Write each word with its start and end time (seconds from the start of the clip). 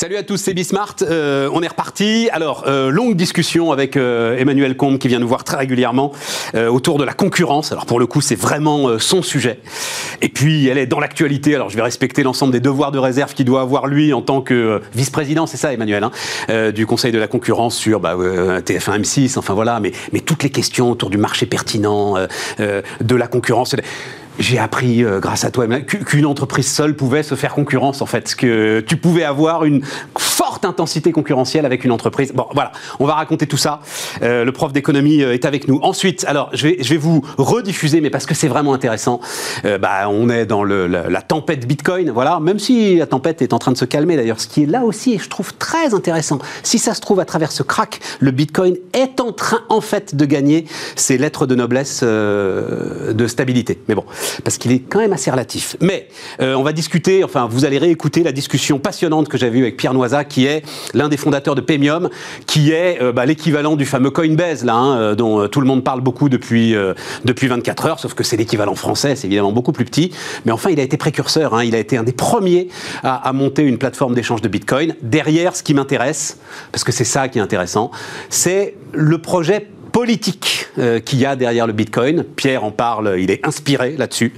Salut 0.00 0.16
à 0.16 0.22
tous, 0.22 0.38
c'est 0.38 0.54
Bismart. 0.54 0.96
Euh, 1.02 1.50
on 1.52 1.62
est 1.62 1.68
reparti. 1.68 2.30
Alors, 2.32 2.64
euh, 2.66 2.88
longue 2.88 3.16
discussion 3.16 3.70
avec 3.70 3.98
euh, 3.98 4.34
Emmanuel 4.38 4.74
Combe 4.74 4.96
qui 4.96 5.08
vient 5.08 5.18
nous 5.18 5.28
voir 5.28 5.44
très 5.44 5.58
régulièrement 5.58 6.12
autour 6.70 6.96
de 6.96 7.04
la 7.04 7.12
concurrence. 7.12 7.70
Alors, 7.70 7.84
pour 7.84 8.00
le 8.00 8.06
coup, 8.06 8.22
c'est 8.22 8.34
vraiment 8.34 8.98
son 8.98 9.20
sujet. 9.20 9.60
Et 10.22 10.30
puis, 10.30 10.68
elle 10.68 10.78
est 10.78 10.86
dans 10.86 11.00
l'actualité. 11.00 11.54
Alors, 11.54 11.68
je 11.68 11.76
vais 11.76 11.82
respecter 11.82 12.22
l'ensemble 12.22 12.50
des 12.50 12.60
devoirs 12.60 12.92
de 12.92 12.98
réserve 12.98 13.34
qu'il 13.34 13.44
doit 13.44 13.60
avoir, 13.60 13.86
lui, 13.86 14.14
en 14.14 14.22
tant 14.22 14.40
que 14.40 14.80
vice-président, 14.94 15.46
c'est 15.46 15.58
ça, 15.58 15.74
Emmanuel, 15.74 16.02
hein, 16.48 16.70
du 16.70 16.86
Conseil 16.86 17.12
de 17.12 17.18
la 17.18 17.28
concurrence 17.28 17.76
sur 17.76 18.00
bah, 18.00 18.16
TF1 18.16 19.02
M6, 19.02 19.38
enfin 19.38 19.52
voilà, 19.52 19.80
mais, 19.80 19.92
mais 20.14 20.20
toutes 20.20 20.42
les 20.42 20.50
questions 20.50 20.90
autour 20.90 21.10
du 21.10 21.18
marché 21.18 21.44
pertinent, 21.44 22.14
de 22.58 23.14
la 23.14 23.26
concurrence 23.26 23.76
j'ai 24.38 24.58
appris 24.58 25.04
euh, 25.04 25.20
grâce 25.20 25.44
à 25.44 25.50
toi 25.50 25.66
qu'une 25.80 26.26
entreprise 26.26 26.70
seule 26.70 26.94
pouvait 26.94 27.22
se 27.22 27.34
faire 27.34 27.54
concurrence 27.54 28.00
en 28.00 28.06
fait, 28.06 28.34
que 28.34 28.80
tu 28.80 28.96
pouvais 28.96 29.24
avoir 29.24 29.64
une 29.64 29.82
forte 30.18 30.64
intensité 30.64 31.12
concurrentielle 31.12 31.66
avec 31.66 31.84
une 31.84 31.92
entreprise. 31.92 32.32
Bon, 32.32 32.46
voilà, 32.54 32.72
on 32.98 33.06
va 33.06 33.14
raconter 33.14 33.46
tout 33.46 33.56
ça. 33.56 33.80
Euh, 34.22 34.44
le 34.44 34.52
prof 34.52 34.72
d'économie 34.72 35.22
euh, 35.22 35.34
est 35.34 35.44
avec 35.44 35.68
nous. 35.68 35.78
Ensuite, 35.82 36.24
alors 36.26 36.50
je 36.52 36.68
vais, 36.68 36.76
je 36.80 36.90
vais 36.90 36.96
vous 36.96 37.22
rediffuser, 37.36 38.00
mais 38.00 38.10
parce 38.10 38.26
que 38.26 38.34
c'est 38.34 38.48
vraiment 38.48 38.72
intéressant. 38.72 39.20
bah, 39.80 40.08
on 40.08 40.28
est 40.30 40.46
dans 40.46 40.64
la, 40.64 41.22
tempête 41.22 41.66
Bitcoin, 41.66 42.10
voilà. 42.10 42.40
Même 42.40 42.58
si 42.58 42.96
la 42.96 43.06
tempête 43.06 43.42
est 43.42 43.52
en 43.52 43.58
train 43.58 43.72
de 43.72 43.76
se 43.76 43.84
calmer 43.84 44.16
d'ailleurs, 44.16 44.40
ce 44.40 44.48
qui 44.48 44.62
est 44.62 44.66
là 44.66 44.84
aussi, 44.84 45.18
je 45.18 45.28
trouve 45.28 45.54
très 45.54 45.94
intéressant. 45.94 46.38
Si 46.62 46.78
ça 46.78 46.94
se 46.94 47.00
trouve 47.00 47.20
à 47.20 47.24
travers 47.24 47.52
ce 47.52 47.62
crack, 47.62 48.00
le 48.20 48.30
Bitcoin 48.30 48.76
est 48.92 49.20
en 49.20 49.32
train 49.32 49.60
en 49.68 49.80
fait 49.80 50.14
de 50.14 50.24
gagner 50.24 50.66
ses 50.96 51.18
lettres 51.18 51.46
de 51.46 51.54
noblesse 51.54 52.02
de 52.02 53.26
stabilité. 53.26 53.78
Mais 53.88 53.94
bon 53.94 54.04
parce 54.44 54.58
qu'il 54.58 54.72
est 54.72 54.80
quand 54.80 54.98
même 54.98 55.12
assez 55.12 55.30
relatif. 55.30 55.76
Mais 55.80 56.08
euh, 56.40 56.54
on 56.54 56.62
va 56.62 56.72
discuter, 56.72 57.24
enfin 57.24 57.48
vous 57.50 57.64
allez 57.64 57.78
réécouter 57.78 58.22
la 58.22 58.32
discussion 58.32 58.78
passionnante 58.78 59.28
que 59.28 59.38
j'avais 59.38 59.58
eue 59.58 59.62
avec 59.62 59.76
Pierre 59.76 59.94
Noisa, 59.94 60.24
qui 60.24 60.46
est 60.46 60.62
l'un 60.94 61.08
des 61.08 61.16
fondateurs 61.16 61.54
de 61.54 61.60
Pemium, 61.60 62.08
qui 62.46 62.72
est 62.72 63.00
euh, 63.00 63.12
bah, 63.12 63.26
l'équivalent 63.26 63.76
du 63.76 63.86
fameux 63.86 64.10
Coinbase, 64.10 64.64
là, 64.64 64.74
hein, 64.74 64.98
euh, 64.98 65.14
dont 65.14 65.48
tout 65.48 65.60
le 65.60 65.66
monde 65.66 65.84
parle 65.84 66.00
beaucoup 66.00 66.28
depuis, 66.28 66.74
depuis 67.24 67.46
24 67.48 67.86
heures, 67.86 68.00
sauf 68.00 68.14
que 68.14 68.24
c'est 68.24 68.36
l'équivalent 68.36 68.74
français, 68.74 69.16
c'est 69.16 69.26
évidemment 69.26 69.52
beaucoup 69.52 69.72
plus 69.72 69.84
petit. 69.84 70.12
Mais 70.44 70.52
enfin, 70.52 70.70
il 70.70 70.80
a 70.80 70.82
été 70.82 70.96
précurseur, 70.96 71.54
hein, 71.54 71.64
il 71.64 71.74
a 71.74 71.78
été 71.78 71.96
un 71.96 72.02
des 72.02 72.12
premiers 72.12 72.68
à, 73.02 73.16
à 73.28 73.32
monter 73.32 73.62
une 73.62 73.78
plateforme 73.78 74.14
d'échange 74.14 74.42
de 74.42 74.48
Bitcoin. 74.48 74.94
Derrière, 75.02 75.56
ce 75.56 75.62
qui 75.62 75.74
m'intéresse, 75.74 76.38
parce 76.72 76.84
que 76.84 76.92
c'est 76.92 77.04
ça 77.04 77.28
qui 77.28 77.38
est 77.38 77.42
intéressant, 77.42 77.90
c'est 78.28 78.76
le 78.92 79.18
projet 79.18 79.68
politique 79.90 80.68
euh, 80.78 81.00
qu'il 81.00 81.18
y 81.18 81.26
a 81.26 81.36
derrière 81.36 81.66
le 81.66 81.72
Bitcoin. 81.72 82.24
Pierre 82.24 82.64
en 82.64 82.70
parle, 82.70 83.16
il 83.18 83.30
est 83.30 83.46
inspiré 83.46 83.96
là-dessus. 83.96 84.32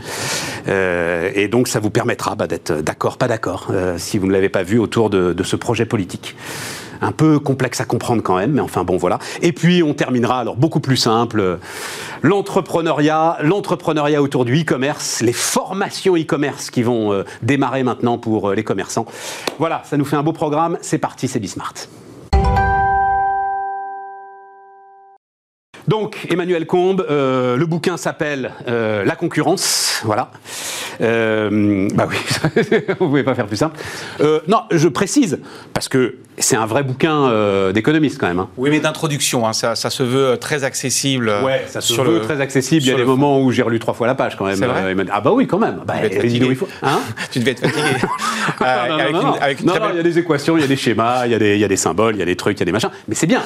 Euh, 0.69 1.31
et 1.35 1.49
donc 1.49 1.69
ça 1.69 1.81
vous 1.81 1.91
permettra 1.91 2.35
bah, 2.35 2.47
d'être 2.47 2.73
d'accord, 2.81 3.19
pas 3.19 3.29
d'accord, 3.29 3.69
euh, 3.71 3.97
si 3.99 4.19
vous 4.19 4.27
ne 4.27 4.33
l'avez 4.33 4.49
pas 4.49 4.63
vu 4.63 4.79
autour 4.79 5.11
de, 5.11 5.43
ce 5.43 5.57
projet 5.57 5.85
politique 5.85 6.37
un 7.05 7.11
peu 7.11 7.41
complexe 7.41 7.81
à 7.81 7.85
comprendre 7.85 8.23
quand 8.23 8.37
même, 8.37 8.53
mais 8.53 8.61
enfin 8.61 8.85
bon 8.85 8.97
voilà. 8.97 9.19
Et 9.41 9.53
puis 9.53 9.83
on 9.83 9.93
terminera 9.93 10.39
alors 10.39 10.55
beaucoup 10.55 10.79
plus 10.79 10.97
simple, 10.97 11.59
l'entrepreneuriat, 12.23 13.39
l'entrepreneuriat 13.43 14.23
autour 14.23 14.45
du 14.45 14.61
e-commerce, 14.61 15.21
les 15.21 15.33
formations 15.33 16.17
e-commerce 16.17 16.71
qui 16.71 16.85
vont 16.85 17.25
démarrer 17.43 17.83
maintenant 17.83 18.19
pour 18.19 18.53
les 18.53 18.63
commerçants. 18.63 19.07
Voilà, 19.59 19.83
ça 19.85 19.97
nous 19.97 20.05
fait 20.05 20.15
un 20.15 20.23
beau 20.23 20.33
programme. 20.33 20.79
C'est 20.81 20.99
parti, 20.99 21.27
c'est 21.27 21.41
Bismart. 21.41 21.75
Donc, 25.89 26.27
Emmanuel 26.31 26.67
Combe, 26.67 27.05
euh, 27.11 27.57
le 27.57 27.67
bouquin 27.67 27.97
s'appelle 27.97 28.53
euh, 28.69 29.05
La 29.05 29.17
concurrence, 29.17 30.01
voilà. 30.05 30.31
Euh, 31.03 31.89
bah 31.95 32.09
oui, 32.09 32.17
vous 33.01 33.09
pouvez 33.09 33.23
pas 33.23 33.35
faire 33.35 33.47
plus 33.47 33.57
simple. 33.57 33.79
non, 34.49 34.63
je 34.71 34.89
précise, 34.89 35.41
parce 35.73 35.89
que 35.89 36.17
c'est 36.39 36.57
un 36.57 36.67
vrai 36.67 36.83
bouquin 36.83 37.29
euh, 37.29 37.73
d'économiste 37.73 38.19
quand 38.19 38.27
même. 38.27 38.39
Hein. 38.39 38.49
Oui, 38.57 38.71
mais 38.71 38.81
d'introduction, 38.81 39.47
hein, 39.47 39.53
ça, 39.53 39.75
se 39.75 40.03
veut 40.03 40.39
très 40.39 40.65
accessible. 40.65 41.33
Ouais, 41.45 41.65
ça 41.67 41.81
se 41.81 42.01
veut 42.01 42.21
très 42.21 42.41
accessible. 42.41 42.83
Il 42.83 42.89
y 42.89 42.93
a 42.93 42.97
des 42.97 43.05
moments 43.05 43.41
où 43.41 43.51
j'ai 43.53 43.63
relu 43.63 43.79
trois 43.79 43.95
fois 43.95 44.07
la 44.07 44.15
page 44.15 44.37
quand 44.37 44.47
même. 44.47 44.59
Vrai 44.59 44.95
ah 45.13 45.21
bah 45.21 45.33
oui, 45.33 45.47
quand 45.47 45.59
même. 45.59 45.81
Bah, 45.87 45.95
tu, 46.09 46.19
devais 46.19 46.31
il 46.31 46.57
faut... 46.57 46.69
hein 46.83 47.01
tu 47.31 47.39
devais 47.39 47.53
être 47.53 47.61
fatigué. 47.61 47.83
non, 49.65 49.75
non, 49.75 49.91
il 49.91 49.97
y 49.97 50.01
a 50.01 50.03
des 50.03 50.19
équations, 50.19 50.57
il 50.57 50.61
y 50.61 50.65
a 50.65 50.69
des 50.69 50.77
schémas, 50.77 51.27
il 51.27 51.33
y 51.33 51.35
a 51.35 51.39
des, 51.39 51.55
il 51.55 51.61
y 51.61 51.65
a 51.65 51.69
des 51.69 51.77
symboles, 51.77 52.17
il 52.17 52.19
y 52.19 52.23
a 52.23 52.27
des 52.27 52.37
trucs, 52.37 52.57
il 52.57 52.61
y 52.61 52.63
a 52.63 52.67
des 52.67 52.73
machins. 52.73 52.91
Mais 53.09 53.15
c'est 53.15 53.27
bien. 53.27 53.43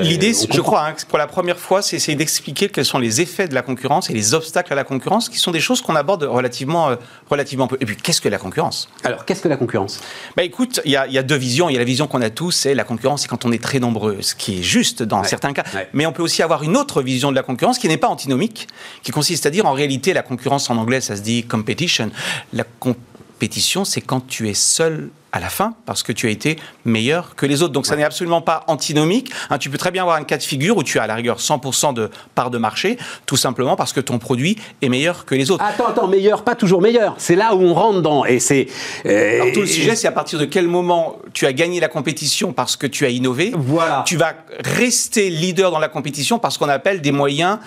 L'idée, 0.00 0.32
je 0.32 0.60
crois, 0.60 0.86
hein, 0.86 0.94
pour 1.08 1.18
la 1.18 1.26
première 1.26 1.58
fois, 1.58 1.82
c'est 1.82 2.14
d'expliquer 2.14 2.68
quels 2.68 2.84
sont 2.84 2.98
les 2.98 3.20
effets 3.20 3.48
de 3.48 3.54
la 3.54 3.62
concurrence 3.62 4.10
et 4.10 4.14
les 4.14 4.34
obstacles 4.34 4.72
à 4.72 4.76
la 4.76 4.84
concurrence, 4.84 5.28
qui 5.28 5.38
sont 5.38 5.50
des 5.50 5.60
choses 5.60 5.80
qu'on 5.80 5.96
aborde 5.96 6.22
relativement, 6.22 6.81
euh, 6.90 6.96
relativement 7.30 7.66
peu. 7.66 7.76
Et 7.80 7.86
puis, 7.86 7.96
qu'est-ce 7.96 8.20
que 8.20 8.28
la 8.28 8.38
concurrence? 8.38 8.88
Alors, 9.04 9.24
qu'est-ce 9.24 9.42
que 9.42 9.48
la 9.48 9.56
concurrence? 9.56 10.00
Bah 10.36 10.42
écoute, 10.42 10.80
il 10.84 10.90
y, 10.90 10.94
y 10.94 11.18
a 11.18 11.22
deux 11.22 11.36
visions. 11.36 11.68
Il 11.68 11.72
y 11.72 11.76
a 11.76 11.78
la 11.78 11.84
vision 11.84 12.06
qu'on 12.06 12.22
a 12.22 12.30
tous, 12.30 12.52
c'est 12.52 12.74
la 12.74 12.84
concurrence, 12.84 13.22
c'est 13.22 13.28
quand 13.28 13.44
on 13.44 13.52
est 13.52 13.62
très 13.62 13.78
nombreux, 13.78 14.22
ce 14.22 14.34
qui 14.34 14.58
est 14.58 14.62
juste 14.62 15.02
dans 15.02 15.22
certains 15.24 15.52
cas. 15.52 15.64
Mais 15.92 16.06
on 16.06 16.12
peut 16.12 16.22
aussi 16.22 16.42
avoir 16.42 16.62
une 16.62 16.76
autre 16.76 17.02
vision 17.02 17.30
de 17.30 17.36
la 17.36 17.42
concurrence 17.42 17.78
qui 17.78 17.88
n'est 17.88 17.96
pas 17.96 18.08
antinomique, 18.08 18.68
qui 19.02 19.12
consiste 19.12 19.46
à 19.46 19.50
dire 19.50 19.66
en 19.66 19.72
réalité 19.72 20.12
la 20.12 20.22
concurrence 20.22 20.70
en 20.70 20.76
anglais, 20.76 21.00
ça 21.00 21.16
se 21.16 21.22
dit 21.22 21.44
competition. 21.44 22.10
La 22.52 22.64
compétition, 22.80 23.84
c'est 23.84 24.00
quand 24.00 24.26
tu 24.26 24.48
es 24.48 24.54
seul 24.54 25.10
à 25.32 25.40
la 25.40 25.48
fin 25.48 25.74
parce 25.86 26.02
que 26.02 26.12
tu 26.12 26.26
as 26.26 26.30
été 26.30 26.56
meilleur 26.84 27.34
que 27.34 27.46
les 27.46 27.62
autres. 27.62 27.72
Donc 27.72 27.86
ça 27.86 27.96
n'est 27.96 28.04
absolument 28.04 28.42
pas 28.42 28.64
antinomique. 28.68 29.32
Hein, 29.50 29.58
tu 29.58 29.70
peux 29.70 29.78
très 29.78 29.90
bien 29.90 30.02
avoir 30.02 30.16
un 30.16 30.24
cas 30.24 30.36
de 30.36 30.42
figure 30.42 30.76
où 30.76 30.82
tu 30.82 30.98
as 30.98 31.04
à 31.04 31.06
la 31.06 31.14
rigueur 31.14 31.38
100% 31.38 31.94
de 31.94 32.10
part 32.34 32.50
de 32.50 32.58
marché, 32.58 32.98
tout 33.26 33.36
simplement 33.36 33.74
parce 33.74 33.92
que 33.92 34.00
ton 34.00 34.18
produit 34.18 34.56
est 34.82 34.88
meilleur 34.88 35.24
que 35.24 35.34
les 35.34 35.50
autres. 35.50 35.64
Attends, 35.64 35.86
attends, 35.86 36.06
meilleur, 36.06 36.44
pas 36.44 36.54
toujours 36.54 36.82
meilleur. 36.82 37.14
C'est 37.18 37.36
là 37.36 37.54
où 37.54 37.62
on 37.62 37.74
rentre 37.74 38.02
dans 38.02 38.24
et 38.24 38.38
c'est. 38.38 38.66
Euh, 39.06 39.40
Alors 39.40 39.52
tout 39.52 39.60
le 39.60 39.66
sujet, 39.66 39.96
c'est 39.96 40.08
à 40.08 40.12
partir 40.12 40.38
de 40.38 40.44
quel 40.44 40.68
moment 40.68 41.16
tu 41.32 41.46
as 41.46 41.52
gagné 41.52 41.80
la 41.80 41.88
compétition 41.88 42.52
parce 42.52 42.76
que 42.76 42.86
tu 42.86 43.06
as 43.06 43.08
innové. 43.08 43.52
Voilà. 43.56 44.04
Tu 44.06 44.16
vas 44.16 44.34
rester 44.64 45.30
leader 45.30 45.70
dans 45.70 45.78
la 45.78 45.88
compétition 45.88 46.38
parce 46.38 46.58
qu'on 46.58 46.68
appelle 46.68 47.00
des 47.00 47.12
moyens 47.12 47.58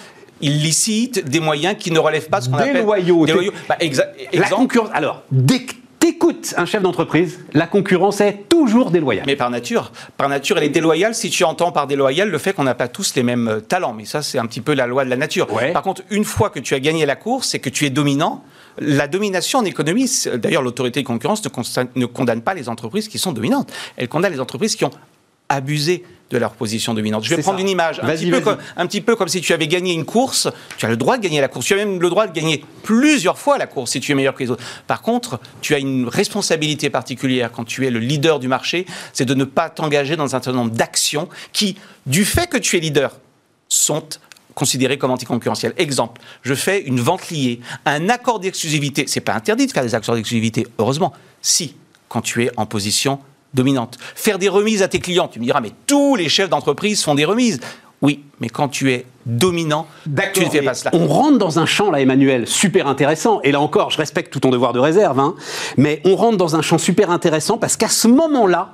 illicites, 0.42 1.28
des 1.28 1.40
moyens 1.40 1.76
qui 1.80 1.92
ne 1.92 2.00
relèvent 2.00 2.30
pas 2.30 2.42
ce 2.42 2.50
qu'on 2.50 2.58
appelle 2.58 2.74
des 2.74 2.82
loyaux. 2.82 3.26
Bah, 3.68 3.78
la 4.34 4.50
concurrence. 4.50 4.90
Alors, 4.94 5.24
dès 5.32 5.64
que 5.64 5.74
écoute 6.06 6.54
un 6.58 6.66
chef 6.66 6.82
d'entreprise, 6.82 7.40
la 7.54 7.68
concurrence 7.68 8.22
est 8.22 8.46
toujours 8.50 8.92
déloyale. 8.92 9.26
Mais 9.28 9.36
par 9.36 9.50
nature, 9.50 9.92
par 10.18 10.30
nature, 10.30 10.58
elle 10.58 10.64
est 10.64 10.70
déloyale 10.70 11.16
si 11.16 11.30
tu 11.30 11.44
entends 11.44 11.72
par 11.72 11.88
déloyale 11.88 12.30
le 12.30 12.38
fait 12.38 12.54
qu'on 12.54 12.64
n'a 12.64 12.76
pas 12.76 12.88
tous 12.88 13.16
les 13.16 13.24
mêmes 13.24 13.48
euh, 13.48 13.60
talents. 13.60 13.94
Mais 13.94 14.06
ça, 14.06 14.22
c'est 14.22 14.38
un 14.38 14.46
petit 14.46 14.62
peu 14.62 14.74
la 14.74 14.88
loi 14.88 15.06
de 15.06 15.10
la 15.10 15.18
nature. 15.18 15.48
Par 15.74 15.84
contre, 15.84 16.04
une 16.12 16.24
fois 16.24 16.50
que 16.50 16.60
tu 16.60 16.74
as 16.74 16.80
gagné 16.80 17.06
la 17.06 17.16
course 17.16 17.56
et 17.56 17.60
que 17.60 17.70
tu 17.70 17.86
es 17.86 17.90
dominant, 17.90 18.44
la 18.78 19.08
domination 19.08 19.60
en 19.60 19.66
économie, 19.66 20.10
d'ailleurs, 20.36 20.62
l'autorité 20.62 21.02
de 21.02 21.08
concurrence 21.08 21.42
ne 21.96 22.06
condamne 22.06 22.42
pas 22.42 22.54
les 22.54 22.70
entreprises 22.70 23.08
qui 23.08 23.20
sont 23.20 23.32
dominantes. 23.32 23.72
Elle 23.98 24.10
condamne 24.10 24.34
les 24.34 24.42
entreprises 24.42 24.76
qui 24.76 24.86
ont 24.86 24.92
abusé 25.50 26.04
de 26.32 26.38
leur 26.38 26.54
position 26.54 26.94
dominante. 26.94 27.24
Je 27.24 27.36
vais 27.36 27.42
prendre 27.42 27.60
une 27.60 27.70
image, 27.70 28.00
un 28.02 28.08
petit, 28.08 28.30
peu 28.30 28.42
comme, 28.42 28.58
un 28.78 28.88
petit, 28.88 29.02
peu 29.02 29.16
comme, 29.16 29.28
si 29.28 29.42
tu 29.42 29.54
avais 29.54 29.68
gagné 29.68 29.94
une 29.94 30.06
course, 30.06 30.50
tu 30.78 30.86
as 30.86 30.90
le 30.90 30.98
droit 30.98 31.18
de 31.18 31.24
gagner 31.24 31.40
la 31.40 31.48
course, 31.48 31.66
tu 31.66 31.74
as 31.74 31.78
même 31.78 32.02
le 32.02 32.10
droit 32.10 32.26
de 32.26 32.34
gagner 32.34 32.64
plusieurs 32.84 33.38
fois 33.38 33.58
la 33.58 33.68
course 33.68 33.92
si 33.92 34.00
tu 34.00 34.12
es 34.12 34.16
meilleur 34.16 34.34
que 34.34 34.44
les 34.44 34.50
autres. 34.50 34.64
Par 34.88 35.02
contre, 35.02 35.40
tu 35.62 35.76
as 35.76 35.80
une 35.80 36.08
responsabilité 36.08 36.90
particulière 36.90 37.52
quand 37.52 37.64
tu 37.64 37.86
es 37.86 37.92
le 37.92 38.00
leader 38.00 38.40
du 38.40 38.48
marché, 38.48 38.86
c'est 39.14 39.26
de 39.26 39.36
ne 39.36 39.44
pas 39.44 39.70
t'engager 39.70 40.16
dans 40.16 40.24
un 40.24 40.30
certain 40.30 40.54
nombre 40.54 40.72
d'actions 40.72 41.30
qui, 41.54 41.78
du 42.08 42.26
fait 42.26 42.50
que 42.50 42.58
tu 42.58 42.76
es 42.78 42.80
leader, 42.80 43.12
sont 43.70 44.04
considérées 44.56 44.98
comme 44.98 45.12
anticoncurrentielles. 45.12 45.74
Exemple, 45.78 46.22
je 46.42 46.56
fais 46.56 46.82
une 46.82 47.00
vente 47.00 47.30
liée, 47.30 47.60
un 47.86 48.10
accord 48.10 48.40
d'exclusivité. 48.40 49.06
C'est 49.08 49.22
pas 49.22 49.34
interdit 49.34 49.68
de 49.68 49.72
faire 49.72 49.84
des 49.84 49.94
accords 49.94 50.16
d'exclusivité, 50.16 50.66
heureusement. 50.80 51.14
Si, 51.42 51.76
quand 52.10 52.22
tu 52.22 52.46
es 52.46 52.52
en 52.58 52.66
position 52.66 53.20
dominante. 53.56 53.98
Faire 54.14 54.38
des 54.38 54.50
remises 54.50 54.84
à 54.84 54.88
tes 54.88 55.00
clients. 55.00 55.28
Tu 55.28 55.40
me 55.40 55.46
diras, 55.46 55.62
mais 55.62 55.72
tous 55.88 56.16
les 56.16 56.30
chefs 56.30 56.50
d'entreprise 56.50 57.04
font 57.04 57.16
des 57.16 57.26
remises. 57.26 57.60
Oui, 58.02 58.24
mais 58.40 58.50
quand 58.50 58.68
tu 58.68 58.92
es 58.92 59.06
dominant, 59.26 59.88
tu 60.34 60.46
ne 60.46 60.50
fais 60.50 60.62
pas 60.62 60.74
cela. 60.74 60.92
On 60.94 61.08
rentre 61.08 61.38
dans 61.40 61.60
un 61.60 61.66
champ, 61.66 61.90
là, 61.90 62.02
Emmanuel, 62.02 62.46
super 62.46 62.88
intéressant. 62.88 63.40
Et 63.41 63.52
là 63.52 63.59
encore, 63.59 63.90
je 63.90 63.97
respecte 63.97 64.32
tout 64.32 64.41
ton 64.41 64.52
devoir 64.52 64.74
de 64.74 64.79
réserve, 64.79 65.20
hein, 65.20 65.34
mais 65.78 66.02
on 66.06 66.16
rentre 66.16 66.38
dans 66.38 66.56
un 66.56 66.62
champ 66.62 66.78
super 66.78 67.09
intéressant 67.09 67.58
parce 67.58 67.78
qu'à 67.78 67.88
ce 67.88 68.08
moment-là, 68.08 68.74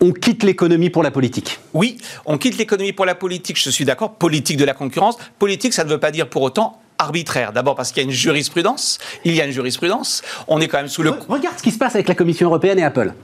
on 0.00 0.12
quitte 0.12 0.42
l'économie 0.42 0.90
pour 0.90 1.02
la 1.02 1.10
politique. 1.10 1.58
Oui, 1.72 1.96
on 2.26 2.36
quitte 2.36 2.58
l'économie 2.58 2.92
pour 2.92 3.06
la 3.06 3.14
politique, 3.14 3.58
je 3.58 3.70
suis 3.70 3.86
d'accord. 3.86 4.12
Politique 4.14 4.58
de 4.58 4.64
la 4.64 4.74
concurrence. 4.74 5.16
Politique, 5.38 5.72
ça 5.72 5.84
ne 5.84 5.88
veut 5.88 5.98
pas 5.98 6.10
dire 6.10 6.28
pour 6.28 6.42
autant 6.42 6.78
arbitraire. 6.98 7.52
D'abord 7.52 7.74
parce 7.74 7.90
qu'il 7.90 8.02
y 8.02 8.06
a 8.06 8.08
une 8.08 8.14
jurisprudence. 8.14 8.98
Il 9.24 9.34
y 9.34 9.40
a 9.40 9.46
une 9.46 9.52
jurisprudence. 9.52 10.22
On 10.48 10.60
est 10.60 10.68
quand 10.68 10.78
même 10.78 10.88
sous 10.88 11.02
le. 11.02 11.14
Regarde 11.28 11.56
ce 11.58 11.62
qui 11.62 11.70
se 11.70 11.78
passe 11.78 11.94
avec 11.94 12.08
la 12.08 12.14
Commission 12.14 12.48
européenne 12.48 12.78
et 12.78 12.84
Apple. 12.84 13.14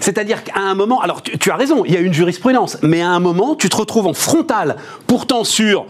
C'est-à-dire 0.00 0.44
qu'à 0.44 0.60
un 0.60 0.74
moment, 0.74 1.00
alors 1.00 1.22
tu, 1.22 1.50
as 1.50 1.56
raison, 1.56 1.84
il 1.84 1.92
y 1.92 1.96
a 1.96 2.00
une 2.00 2.14
jurisprudence, 2.14 2.78
mais 2.82 3.02
à 3.02 3.08
un 3.08 3.20
moment, 3.20 3.54
tu 3.54 3.68
te 3.68 3.76
retrouves 3.76 4.06
en 4.06 4.14
frontal, 4.14 4.76
pourtant 5.06 5.44
sur 5.44 5.86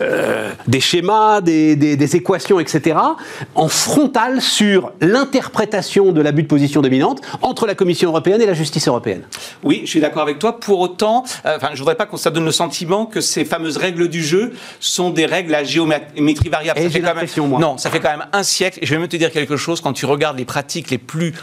euh, 0.00 0.50
des 0.66 0.80
schémas, 0.80 1.40
des, 1.40 2.16
équations, 2.16 2.58
etc., 2.58 2.96
en 3.54 3.68
frontal 3.68 4.40
sur 4.40 4.92
l'interprétation 5.00 6.10
de 6.10 6.20
l'abus 6.20 6.42
de 6.42 6.48
position 6.48 6.82
dominante 6.82 7.20
entre 7.42 7.66
la 7.66 7.76
Commission 7.76 8.10
européenne 8.10 8.42
et 8.42 8.46
la 8.46 8.54
justice 8.54 8.88
européenne. 8.88 9.22
Oui, 9.62 9.82
je 9.84 9.90
suis 9.90 10.00
d'accord 10.00 10.22
avec 10.22 10.40
toi. 10.40 10.58
Pour 10.58 10.80
autant, 10.80 11.24
euh, 11.46 11.56
enfin, 11.56 11.70
je 11.74 11.78
voudrais 11.78 11.94
pas 11.94 12.06
qu'on 12.06 12.16
ça 12.16 12.30
donne 12.30 12.44
le 12.44 12.52
sentiment 12.52 13.06
que 13.06 13.20
ces 13.20 13.44
fameuses 13.44 13.76
règles 13.76 14.08
du 14.08 14.24
jeu 14.24 14.52
sont 14.80 15.10
des 15.10 15.26
règles 15.26 15.54
à 15.54 15.62
géométrie 15.62 16.48
variable. 16.48 16.80
Et 16.80 16.84
ça 16.84 16.90
fait 16.90 17.00
quand 17.00 17.14
même, 17.14 17.48
moi. 17.48 17.60
Non, 17.60 17.78
ça 17.78 17.90
fait 17.90 18.00
quand 18.00 18.10
même 18.10 18.26
un 18.32 18.42
siècle. 18.42 18.80
Et 18.82 18.86
je 18.86 18.94
vais 18.94 18.98
même 18.98 19.08
te 19.08 19.16
dire 19.16 19.30
quelque 19.30 19.56
chose. 19.56 19.80
Quand 19.80 19.92
tu 19.92 20.06
regardes 20.06 20.38
les 20.38 20.44
pratiques 20.44 20.90
les 20.90 20.98
plus 20.98 21.34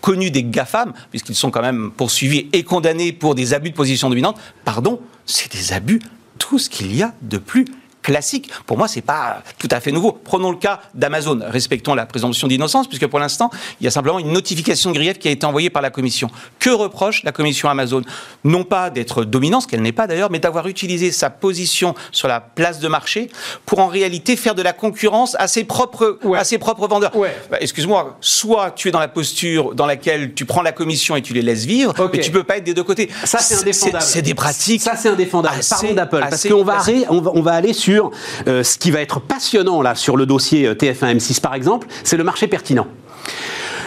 connus 0.00 0.30
des 0.30 0.44
GAFAM, 0.44 0.92
puisqu'ils 1.10 1.34
sont 1.34 1.50
quand 1.50 1.62
même 1.62 1.90
poursuivis 1.96 2.48
et 2.52 2.62
condamnés 2.62 3.12
pour 3.12 3.34
des 3.34 3.54
abus 3.54 3.70
de 3.70 3.76
position 3.76 4.08
dominante, 4.08 4.38
pardon, 4.64 5.00
c'est 5.26 5.52
des 5.52 5.72
abus, 5.72 6.00
tout 6.38 6.58
ce 6.58 6.70
qu'il 6.70 6.94
y 6.94 7.02
a 7.02 7.14
de 7.22 7.38
plus 7.38 7.66
classique. 8.10 8.50
Pour 8.66 8.76
moi, 8.76 8.88
c'est 8.88 9.02
pas 9.02 9.42
tout 9.58 9.68
à 9.70 9.78
fait 9.78 9.92
nouveau. 9.92 10.10
Prenons 10.12 10.50
le 10.50 10.56
cas 10.56 10.80
d'Amazon. 10.94 11.38
Respectons 11.46 11.94
la 11.94 12.06
présomption 12.06 12.48
d'innocence, 12.48 12.88
puisque 12.88 13.06
pour 13.06 13.20
l'instant, 13.20 13.50
il 13.80 13.84
y 13.84 13.86
a 13.86 13.90
simplement 13.92 14.18
une 14.18 14.32
notification 14.32 14.90
de 14.90 14.96
grief 14.96 15.18
qui 15.18 15.28
a 15.28 15.30
été 15.30 15.46
envoyée 15.46 15.70
par 15.70 15.80
la 15.80 15.90
Commission. 15.90 16.28
Que 16.58 16.70
reproche 16.70 17.22
la 17.22 17.30
Commission 17.30 17.68
Amazon? 17.68 18.02
Non 18.42 18.64
pas 18.64 18.90
d'être 18.90 19.24
dominante, 19.24 19.62
ce 19.62 19.68
qu'elle 19.68 19.82
n'est 19.82 19.92
pas 19.92 20.08
d'ailleurs, 20.08 20.30
mais 20.30 20.40
d'avoir 20.40 20.66
utilisé 20.66 21.12
sa 21.12 21.30
position 21.30 21.94
sur 22.10 22.26
la 22.26 22.40
place 22.40 22.80
de 22.80 22.88
marché 22.88 23.30
pour 23.64 23.78
en 23.78 23.86
réalité 23.86 24.34
faire 24.34 24.56
de 24.56 24.62
la 24.62 24.72
concurrence 24.72 25.36
à 25.38 25.46
ses 25.46 25.62
propres, 25.62 26.18
à 26.36 26.42
ses 26.42 26.58
propres 26.58 26.88
vendeurs. 26.88 27.12
Bah, 27.50 27.58
excuse-moi, 27.60 28.18
soit 28.20 28.72
tu 28.72 28.88
es 28.88 28.90
dans 28.90 28.98
la 28.98 29.08
posture 29.08 29.74
dans 29.76 29.86
laquelle 29.86 30.34
tu 30.34 30.46
prends 30.46 30.62
la 30.62 30.72
Commission 30.72 31.14
et 31.14 31.22
tu 31.22 31.32
les 31.32 31.42
laisses 31.42 31.64
vivre, 31.64 31.94
mais 32.12 32.18
tu 32.18 32.32
peux 32.32 32.42
pas 32.42 32.56
être 32.56 32.64
des 32.64 32.74
deux 32.74 32.82
côtés. 32.82 33.08
Ça, 33.24 33.38
c'est 33.38 33.60
indéfendable. 33.60 34.02
C'est 34.02 34.22
des 34.22 34.34
pratiques. 34.34 34.82
Ça, 34.82 34.96
c'est 34.96 35.08
indéfendable. 35.08 35.60
Parlons 35.68 35.94
d'Apple, 35.94 36.26
parce 36.28 36.48
qu'on 36.48 36.64
va, 36.64 36.82
on 37.08 37.20
va, 37.20 37.30
on 37.34 37.42
va 37.42 37.52
aller 37.52 37.72
sur 37.72 37.99
euh, 38.46 38.62
ce 38.62 38.78
qui 38.78 38.90
va 38.90 39.00
être 39.00 39.20
passionnant 39.20 39.82
là 39.82 39.94
sur 39.94 40.16
le 40.16 40.26
dossier 40.26 40.66
euh, 40.66 40.74
TF1 40.74 41.16
M6 41.16 41.40
par 41.40 41.54
exemple, 41.54 41.86
c'est 42.04 42.16
le 42.16 42.24
marché 42.24 42.46
pertinent. 42.46 42.86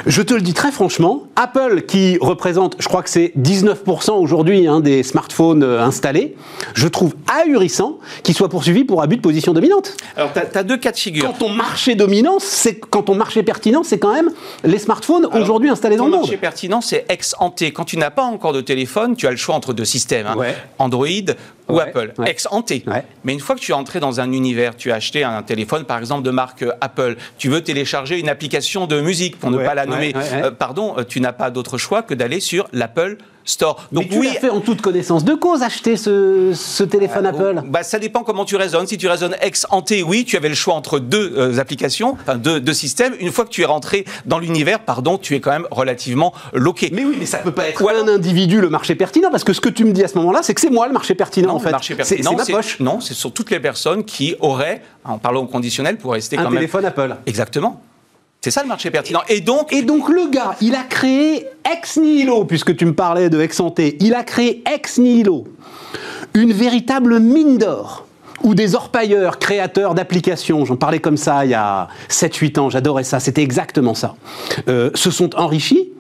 Je 0.06 0.22
te 0.22 0.34
le 0.34 0.42
dis 0.42 0.54
très 0.54 0.72
franchement, 0.72 1.24
Apple 1.38 1.84
qui 1.84 2.18
représente, 2.20 2.76
je 2.80 2.88
crois 2.90 3.04
que 3.04 3.10
c'est 3.10 3.32
19% 3.40 4.12
aujourd'hui 4.12 4.68
hein, 4.68 4.82
des 4.82 5.02
smartphones 5.02 5.64
euh, 5.64 5.82
installés, 5.82 6.36
je 6.74 6.90
trouve 6.90 7.16
ahurissant 7.32 8.00
qu'il 8.22 8.36
soit 8.36 8.50
poursuivi 8.50 8.84
pour 8.84 9.02
abus 9.02 9.16
de 9.16 9.22
position 9.22 9.54
dominante. 9.54 9.96
Alors 10.18 10.32
tu 10.34 10.58
as, 10.58 10.64
deux 10.64 10.76
cas 10.76 10.92
de 10.92 10.98
figure. 10.98 11.26
Quand 11.26 11.46
ton 11.46 11.50
marché 11.50 11.96
dominant, 11.96 12.38
c'est 12.40 12.76
quand 12.76 13.04
ton 13.04 13.16
marché 13.16 13.44
pertinent, 13.44 13.84
c'est 13.84 13.98
quand 13.98 14.14
même 14.14 14.32
les 14.66 14.78
smartphones 14.78 15.26
aujourd'hui 15.32 15.70
installés 15.70 15.96
dans 15.96 16.06
le 16.06 16.12
monde. 16.12 16.22
marché 16.22 16.38
pertinent, 16.38 16.82
c'est 16.82 17.06
ex 17.08 17.34
ante. 17.40 17.62
Quand 17.62 17.86
tu 17.86 17.98
n'as 17.98 18.12
pas 18.12 18.24
encore 18.24 18.52
de 18.52 18.62
téléphone, 18.62 19.16
tu 19.16 19.26
as 19.28 19.32
le 19.32 19.38
choix 19.38 19.56
entre 19.56 19.72
deux 19.72 19.86
systèmes, 19.86 20.28
hein. 20.28 20.36
Android 20.80 21.08
ou 21.70 21.80
Apple, 21.80 22.14
ex 22.26 22.48
ante. 22.52 22.74
Mais 23.24 23.34
une 23.34 23.40
fois 23.40 23.56
que 23.56 23.62
tu 23.62 23.72
es 23.72 23.76
entré 23.76 24.00
dans 24.00 24.20
un 24.20 24.32
univers, 24.32 24.76
tu 24.76 24.92
as 24.92 24.96
acheté 24.96 25.24
un 25.24 25.42
téléphone 25.44 25.86
par 25.86 26.00
exemple 26.00 26.24
de 26.24 26.32
marque 26.32 26.66
Apple, 26.82 27.16
tu 27.38 27.50
veux 27.50 27.62
télécharger 27.62 28.20
une 28.20 28.30
application 28.30 28.88
de 28.88 29.02
musique 29.02 29.40
pour 29.40 29.52
ne 29.52 29.58
pas 29.58 29.76
la 29.76 29.86
mais 29.86 30.14
euh, 30.16 30.52
pardon, 30.52 30.96
euh, 30.98 31.04
tu 31.04 31.20
n'as 31.22 31.34
pas 31.34 31.52
d'autre 31.52 31.78
choix 31.78 32.02
que 32.02 32.14
d'aller 32.14 32.40
sur 32.40 32.68
l'Apple 32.74 33.18
Store. 33.46 33.88
Donc 33.92 34.06
Mais 34.06 34.10
tu 34.10 34.20
oui, 34.20 34.30
fait 34.40 34.50
en 34.50 34.62
toute 34.62 34.82
connaissance 34.82 35.24
de 35.24 35.34
cause 35.34 35.64
acheter 35.64 35.98
ce, 35.98 36.84
téléphone 36.84 37.26
ah, 37.26 37.30
Apple. 37.30 37.62
Bah, 37.68 37.84
ça 37.84 38.00
dépend 38.00 38.24
comment 38.24 38.46
tu 38.46 38.56
raisonnes. 38.56 38.88
Si 38.88 38.98
tu 38.98 39.08
raisonnes 39.08 39.36
ex 39.42 39.66
ante, 39.70 39.94
oui, 40.06 40.26
tu 40.26 40.38
avais 40.38 40.50
le 40.50 40.56
choix 40.56 40.74
entre 40.74 41.00
deux 41.00 41.34
euh, 41.38 41.60
applications, 41.60 42.18
enfin 42.22 42.36
deux, 42.36 42.60
deux, 42.60 42.74
systèmes. 42.74 43.14
Une 43.20 43.32
fois 43.32 43.46
que 43.46 43.50
tu 43.50 43.62
es 43.62 43.66
rentré 43.66 44.06
dans 44.26 44.40
l'univers, 44.40 44.80
pardon, 44.80 45.18
tu 45.18 45.36
es 45.36 45.40
quand 45.40 45.52
même 45.52 45.68
relativement 45.72 46.34
loqué. 46.54 46.90
Mais 46.94 47.06
oui, 47.06 47.16
mais 47.20 47.26
ça 47.26 47.40
peut 47.40 47.52
pas 47.52 47.68
être 47.68 47.84
un 47.94 48.08
individu 48.08 48.62
le 48.62 48.70
marché 48.70 48.96
pertinent, 48.96 49.30
parce 49.30 49.44
que 49.44 49.54
ce 49.54 49.62
que 49.62 49.70
tu 49.70 49.86
me 49.86 49.92
dis 49.92 50.04
à 50.04 50.08
ce 50.08 50.18
moment-là, 50.18 50.40
c'est 50.42 50.54
que 50.54 50.62
c'est 50.62 50.70
moi 50.70 50.88
le 50.88 50.94
marché 50.94 51.16
pertinent 51.16 51.56
en 51.56 51.60
fait. 51.60 51.72
Marché 51.72 51.96
pertinent, 51.96 52.36
c'est 52.40 52.52
ma 52.52 52.58
poche. 52.58 52.80
Non, 52.80 53.00
c'est 53.00 53.14
sur 53.14 53.32
toutes 53.32 53.52
les 53.52 53.60
personnes 53.60 54.04
qui 54.04 54.36
auraient, 54.40 54.82
en 55.04 55.18
parlant 55.18 55.42
au 55.42 55.48
conditionnel, 55.48 55.98
pour 55.98 56.14
rester 56.14 56.38
un 56.38 56.44
quand 56.44 56.50
même. 56.50 56.58
Un 56.58 56.62
téléphone 56.62 56.86
Apple. 56.86 57.16
Exactement. 57.26 57.82
C'est 58.44 58.52
ça 58.52 58.62
le 58.62 58.68
marché 58.68 58.92
pertinent. 58.92 59.22
Et 59.30 59.40
donc, 59.40 59.72
et 59.72 59.84
donc 59.84 60.10
le 60.10 60.30
gars, 60.30 60.58
il 60.60 60.76
a 60.76 60.84
créé 60.84 61.48
ex 61.64 61.96
nihilo, 61.96 62.44
puisque 62.44 62.76
tu 62.76 62.86
me 62.86 62.94
parlais 62.94 63.30
de 63.30 63.40
ex 63.40 63.56
santé, 63.56 63.96
il 64.02 64.14
a 64.14 64.26
créé 64.26 64.62
ex 64.70 64.98
nihilo 64.98 65.46
une 66.34 66.52
véritable 66.52 67.22
mine 67.22 67.58
d'or 67.58 68.06
où 68.44 68.54
des 68.54 68.76
orpailleurs, 68.76 69.40
créateurs 69.40 69.96
d'applications, 69.96 70.66
j'en 70.66 70.76
parlais 70.76 71.00
comme 71.00 71.16
ça 71.16 71.46
il 71.46 71.52
y 71.52 71.54
a 71.54 71.88
7-8 72.10 72.60
ans, 72.60 72.70
j'adorais 72.70 73.06
ça, 73.06 73.22
c'était 73.22 73.44
exactement 73.44 73.94
ça, 73.94 74.16
euh, 74.68 74.90
se 74.94 75.10
sont 75.10 75.34
enrichis 75.38 75.93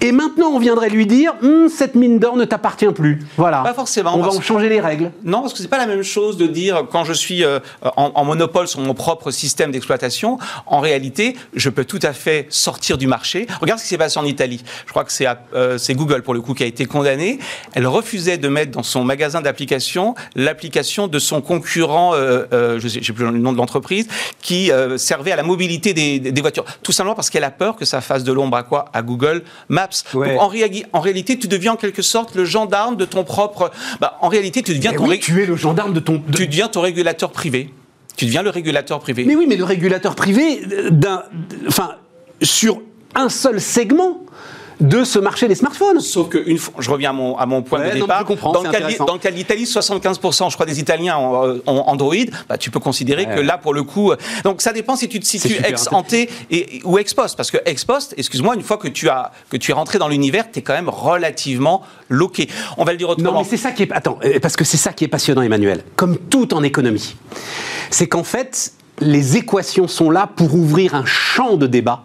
et 0.00 0.12
maintenant, 0.12 0.48
on 0.48 0.58
viendrait 0.58 0.90
lui 0.90 1.06
dire, 1.06 1.34
hum, 1.42 1.68
cette 1.68 1.94
mine 1.94 2.18
d'or 2.18 2.36
ne 2.36 2.44
t'appartient 2.44 2.86
plus. 2.86 3.24
Voilà. 3.36 3.62
Pas 3.62 3.72
forcément. 3.72 4.14
On 4.14 4.22
va 4.22 4.28
en 4.28 4.40
changer 4.40 4.68
les 4.68 4.80
règles. 4.80 5.10
Non, 5.24 5.40
parce 5.40 5.52
que 5.52 5.60
c'est 5.60 5.68
pas 5.68 5.78
la 5.78 5.86
même 5.86 6.02
chose 6.02 6.36
de 6.36 6.46
dire 6.46 6.84
quand 6.90 7.04
je 7.04 7.14
suis 7.14 7.44
euh, 7.44 7.60
en, 7.96 8.24
monopole 8.24 8.68
sur 8.68 8.80
mon 8.80 8.94
propre 8.94 9.30
système 9.30 9.70
d'exploitation. 9.70 10.38
En 10.66 10.80
réalité, 10.80 11.36
je 11.54 11.70
peux 11.70 11.84
tout 11.84 11.98
à 12.02 12.12
fait 12.12 12.46
sortir 12.50 12.98
du 12.98 13.06
marché. 13.06 13.46
Regarde 13.60 13.78
ce 13.78 13.84
qui 13.84 13.88
s'est 13.88 13.98
passé 13.98 14.18
en 14.18 14.24
Italie. 14.24 14.62
Je 14.86 14.90
crois 14.90 15.04
que 15.04 15.12
c'est 15.12 15.26
euh, 15.54 15.78
Google 15.90 16.22
pour 16.22 16.34
le 16.34 16.40
coup 16.42 16.52
qui 16.52 16.62
a 16.62 16.66
été 16.66 16.84
condamné. 16.84 17.38
Elle 17.72 17.86
refusait 17.86 18.38
de 18.38 18.48
mettre 18.48 18.72
dans 18.72 18.82
son 18.82 19.02
magasin 19.02 19.40
d'applications 19.40 20.14
l'application 20.34 21.08
de 21.08 21.18
son 21.18 21.40
concurrent, 21.40 22.12
euh, 22.14 22.78
je 22.78 22.88
sais, 22.88 23.00
plus 23.00 23.24
le 23.24 23.30
nom 23.30 23.52
de 23.52 23.58
l'entreprise, 23.58 24.08
qui 24.42 24.70
servait 24.96 25.32
à 25.32 25.36
la 25.36 25.42
mobilité 25.42 25.94
des, 25.94 26.18
des, 26.18 26.40
voitures. 26.40 26.64
Tout 26.82 26.92
simplement 26.92 27.14
parce 27.14 27.30
qu'elle 27.30 27.44
a 27.44 27.50
peur 27.50 27.76
que 27.76 27.84
ça 27.84 28.00
fasse 28.00 28.24
de 28.24 28.32
l'ombre 28.32 28.56
à 28.56 28.62
quoi? 28.62 28.86
À 28.92 29.02
Google 29.02 29.42
En, 30.14 30.48
réalité, 31.00 31.38
tu 31.38 31.48
deviens 31.48 31.72
en 31.72 31.76
quelque 31.76 32.02
sorte 32.02 32.34
le 32.34 32.44
gendarme 32.44 32.96
de 32.96 33.04
ton 33.04 33.24
propre. 33.24 33.70
Bah, 34.00 34.18
en 34.20 34.28
réalité, 34.28 34.62
tu 34.62 34.74
deviens 34.74 34.92
ton. 34.92 35.08
tu 35.18 35.42
es 35.42 35.46
le 35.46 35.56
gendarme 35.56 35.92
de 35.92 36.00
ton. 36.00 36.22
Tu 36.34 36.46
deviens 36.46 36.68
ton 36.68 36.80
régulateur 36.80 37.30
privé. 37.30 37.70
Tu 38.16 38.24
deviens 38.24 38.42
le 38.42 38.50
régulateur 38.50 39.00
privé. 39.00 39.24
Mais 39.24 39.36
oui, 39.36 39.46
mais 39.46 39.56
le 39.56 39.64
régulateur 39.64 40.14
privé 40.14 40.62
euh, 40.72 40.90
d'un, 40.90 41.24
enfin, 41.68 41.96
sur 42.42 42.80
un 43.14 43.28
seul 43.28 43.60
segment 43.60 44.22
de 44.80 45.04
ce 45.04 45.18
marché 45.18 45.48
des 45.48 45.54
smartphones. 45.54 46.00
Sauf 46.00 46.28
que, 46.28 46.38
une 46.46 46.58
fois, 46.58 46.74
je 46.78 46.90
reviens 46.90 47.10
à 47.10 47.12
mon, 47.12 47.36
à 47.36 47.46
mon 47.46 47.62
point 47.62 47.80
de 47.80 47.94
départ, 47.94 48.24
dans, 48.24 48.62
le 48.62 48.70
cas, 48.70 48.80
dans, 48.98 49.14
le 49.14 49.18
cas, 49.18 49.30
de 49.30 49.36
l'Italie, 49.36 49.64
75% 49.64 50.50
je 50.50 50.54
crois 50.54 50.66
des 50.66 50.80
Italiens 50.80 51.18
ont, 51.18 51.62
Android, 51.66 52.14
bah, 52.48 52.58
tu 52.58 52.70
peux 52.70 52.80
considérer 52.80 53.26
que 53.26 53.40
là, 53.40 53.58
pour 53.58 53.74
le 53.74 53.82
coup... 53.82 54.12
Euh, 54.12 54.16
donc 54.44 54.60
ça 54.60 54.72
dépend 54.72 54.96
si 54.96 55.08
tu 55.08 55.20
te 55.20 55.26
situes 55.26 55.56
ex-ante 55.64 56.14
ou 56.84 56.98
ex-post. 56.98 57.36
Parce 57.36 57.50
que 57.50 57.58
ex-post, 57.64 58.14
excuse-moi, 58.16 58.54
une 58.54 58.62
fois 58.62 58.76
que 58.76 58.88
tu, 58.88 59.08
as, 59.08 59.32
que 59.50 59.56
tu 59.56 59.70
es 59.70 59.74
rentré 59.74 59.98
dans 59.98 60.08
l'univers, 60.08 60.50
tu 60.50 60.58
es 60.58 60.62
quand 60.62 60.74
même 60.74 60.88
relativement 60.88 61.82
loqué. 62.08 62.48
On 62.76 62.84
va 62.84 62.92
le 62.92 62.98
dire 62.98 63.08
autrement. 63.08 63.32
Non, 63.32 63.38
mais 63.38 63.44
c'est 63.44 63.56
ça 63.56 63.72
qui 63.72 63.82
est... 63.82 63.92
Attends, 63.92 64.18
euh, 64.24 64.38
parce 64.40 64.56
que 64.56 64.64
c'est 64.64 64.76
ça 64.76 64.92
qui 64.92 65.04
est 65.04 65.08
passionnant, 65.08 65.42
Emmanuel. 65.42 65.84
Comme 65.96 66.18
tout 66.18 66.52
en 66.54 66.62
économie. 66.62 67.16
C'est 67.90 68.08
qu'en 68.08 68.24
fait, 68.24 68.72
les 69.00 69.36
équations 69.36 69.88
sont 69.88 70.10
là 70.10 70.28
pour 70.34 70.54
ouvrir 70.54 70.94
un 70.94 71.04
champ 71.04 71.56
de 71.56 71.66
débat 71.66 72.04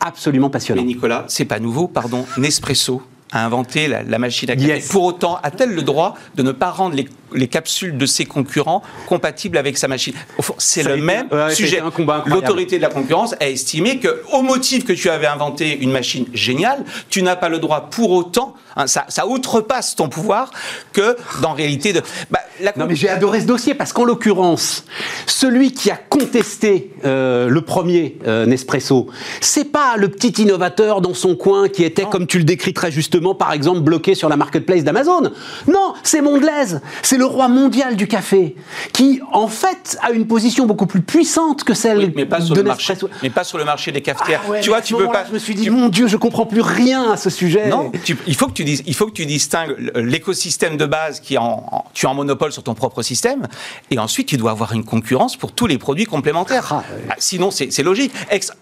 absolument 0.00 0.50
passionnant. 0.50 0.82
Mais 0.82 0.86
Nicolas, 0.86 1.24
c'est 1.28 1.44
pas 1.44 1.60
nouveau, 1.60 1.88
pardon. 1.88 2.24
Nespresso 2.38 3.02
a 3.32 3.44
inventé 3.44 3.88
la, 3.88 4.18
machine 4.18 4.50
à 4.50 4.56
café. 4.56 4.84
Pour 4.90 5.04
autant, 5.04 5.38
a-t-elle 5.42 5.74
le 5.74 5.82
droit 5.82 6.16
de 6.34 6.42
ne 6.42 6.52
pas 6.52 6.70
rendre 6.70 6.96
les 6.96 7.08
les 7.34 7.48
capsules 7.48 7.96
de 7.96 8.06
ses 8.06 8.24
concurrents 8.24 8.82
compatibles 9.06 9.58
avec 9.58 9.78
sa 9.78 9.88
machine? 9.88 10.14
C'est 10.58 10.82
le 10.82 10.96
même 10.96 11.28
sujet. 11.50 11.82
L'autorité 12.26 12.76
de 12.76 12.82
la 12.82 12.88
concurrence 12.88 13.34
a 13.40 13.48
estimé 13.48 13.98
que, 13.98 14.22
au 14.32 14.42
motif 14.42 14.84
que 14.84 14.92
tu 14.92 15.08
avais 15.10 15.26
inventé 15.26 15.78
une 15.80 15.90
machine 15.90 16.26
géniale, 16.32 16.84
tu 17.08 17.22
n'as 17.22 17.36
pas 17.36 17.48
le 17.48 17.58
droit 17.58 17.88
pour 17.90 18.10
autant, 18.10 18.54
hein, 18.76 18.86
ça, 18.86 19.04
ça, 19.08 19.26
outrepasse 19.26 19.94
ton 19.94 20.08
pouvoir, 20.08 20.50
que 20.92 21.16
dans 21.42 21.52
réalité 21.52 21.92
de. 21.92 22.02
Bah, 22.30 22.40
non 22.76 22.86
mais 22.86 22.94
j'ai 22.94 23.08
adoré 23.08 23.40
ce 23.40 23.46
dossier 23.46 23.74
parce 23.74 23.92
qu'en 23.92 24.04
l'occurrence, 24.04 24.84
celui 25.26 25.72
qui 25.72 25.90
a 25.90 25.96
contesté 25.96 26.92
euh, 27.04 27.48
le 27.48 27.60
premier 27.62 28.18
euh, 28.26 28.44
Nespresso, 28.44 29.08
c'est 29.40 29.64
pas 29.64 29.96
le 29.96 30.08
petit 30.08 30.42
innovateur 30.42 31.00
dans 31.00 31.14
son 31.14 31.36
coin 31.36 31.68
qui 31.68 31.84
était, 31.84 32.04
comme 32.04 32.26
tu 32.26 32.38
le 32.38 32.44
décris 32.44 32.74
très 32.74 32.90
justement, 32.90 33.19
par 33.34 33.52
exemple 33.52 33.80
bloqué 33.80 34.14
sur 34.14 34.28
la 34.28 34.36
marketplace 34.36 34.84
d'Amazon. 34.84 35.30
Non, 35.68 35.94
c'est 36.02 36.20
Mondelez, 36.20 36.78
c'est 37.02 37.16
le 37.16 37.24
roi 37.24 37.48
mondial 37.48 37.96
du 37.96 38.06
café, 38.06 38.56
qui 38.92 39.20
en 39.32 39.48
fait 39.48 39.98
a 40.02 40.10
une 40.10 40.26
position 40.26 40.66
beaucoup 40.66 40.86
plus 40.86 41.02
puissante 41.02 41.64
que 41.64 41.74
celle 41.74 42.12
mais 42.14 42.26
pas 42.26 42.40
sur 42.40 42.54
de 42.54 42.60
le 42.60 42.68
marché, 42.68 42.94
Mais 43.22 43.30
pas 43.30 43.44
sur 43.44 43.58
le 43.58 43.64
marché 43.64 43.92
des 43.92 44.00
cafetières. 44.00 44.42
Ah 44.48 44.60
tu 44.60 44.70
vois, 44.70 44.80
tu 44.80 44.94
peux 44.94 45.06
pas. 45.06 45.24
Je 45.26 45.32
me 45.32 45.38
suis 45.38 45.54
dit, 45.54 45.70
mon 45.70 45.88
Dieu, 45.88 46.06
je 46.06 46.16
comprends 46.16 46.46
plus 46.46 46.60
rien 46.60 47.10
à 47.12 47.16
ce 47.16 47.30
sujet. 47.30 47.68
Non, 47.68 47.92
il 48.26 48.34
faut 48.34 48.46
que 48.46 48.52
tu 48.52 48.64
dises, 48.64 48.82
il 48.86 48.94
faut 48.94 49.06
que 49.06 49.12
tu 49.12 49.26
distingues 49.26 49.76
l'écosystème 49.94 50.76
de 50.76 50.86
base 50.86 51.20
qui 51.20 51.34
est 51.34 51.38
en, 51.38 51.84
tu 51.92 52.06
es 52.06 52.08
en 52.08 52.14
monopole 52.14 52.52
sur 52.52 52.62
ton 52.62 52.74
propre 52.74 53.02
système, 53.02 53.46
et 53.90 53.98
ensuite 53.98 54.28
tu 54.28 54.36
dois 54.36 54.50
avoir 54.50 54.72
une 54.72 54.84
concurrence 54.84 55.36
pour 55.36 55.52
tous 55.52 55.66
les 55.66 55.78
produits 55.78 56.06
complémentaires. 56.06 56.68
Ah, 56.70 56.82
ah, 57.10 57.14
sinon, 57.18 57.50
c'est 57.50 57.82
logique. 57.82 58.12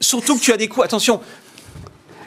surtout 0.00 0.36
que 0.36 0.40
tu 0.40 0.52
as 0.52 0.56
des 0.56 0.68
coûts. 0.68 0.82
Attention, 0.82 1.20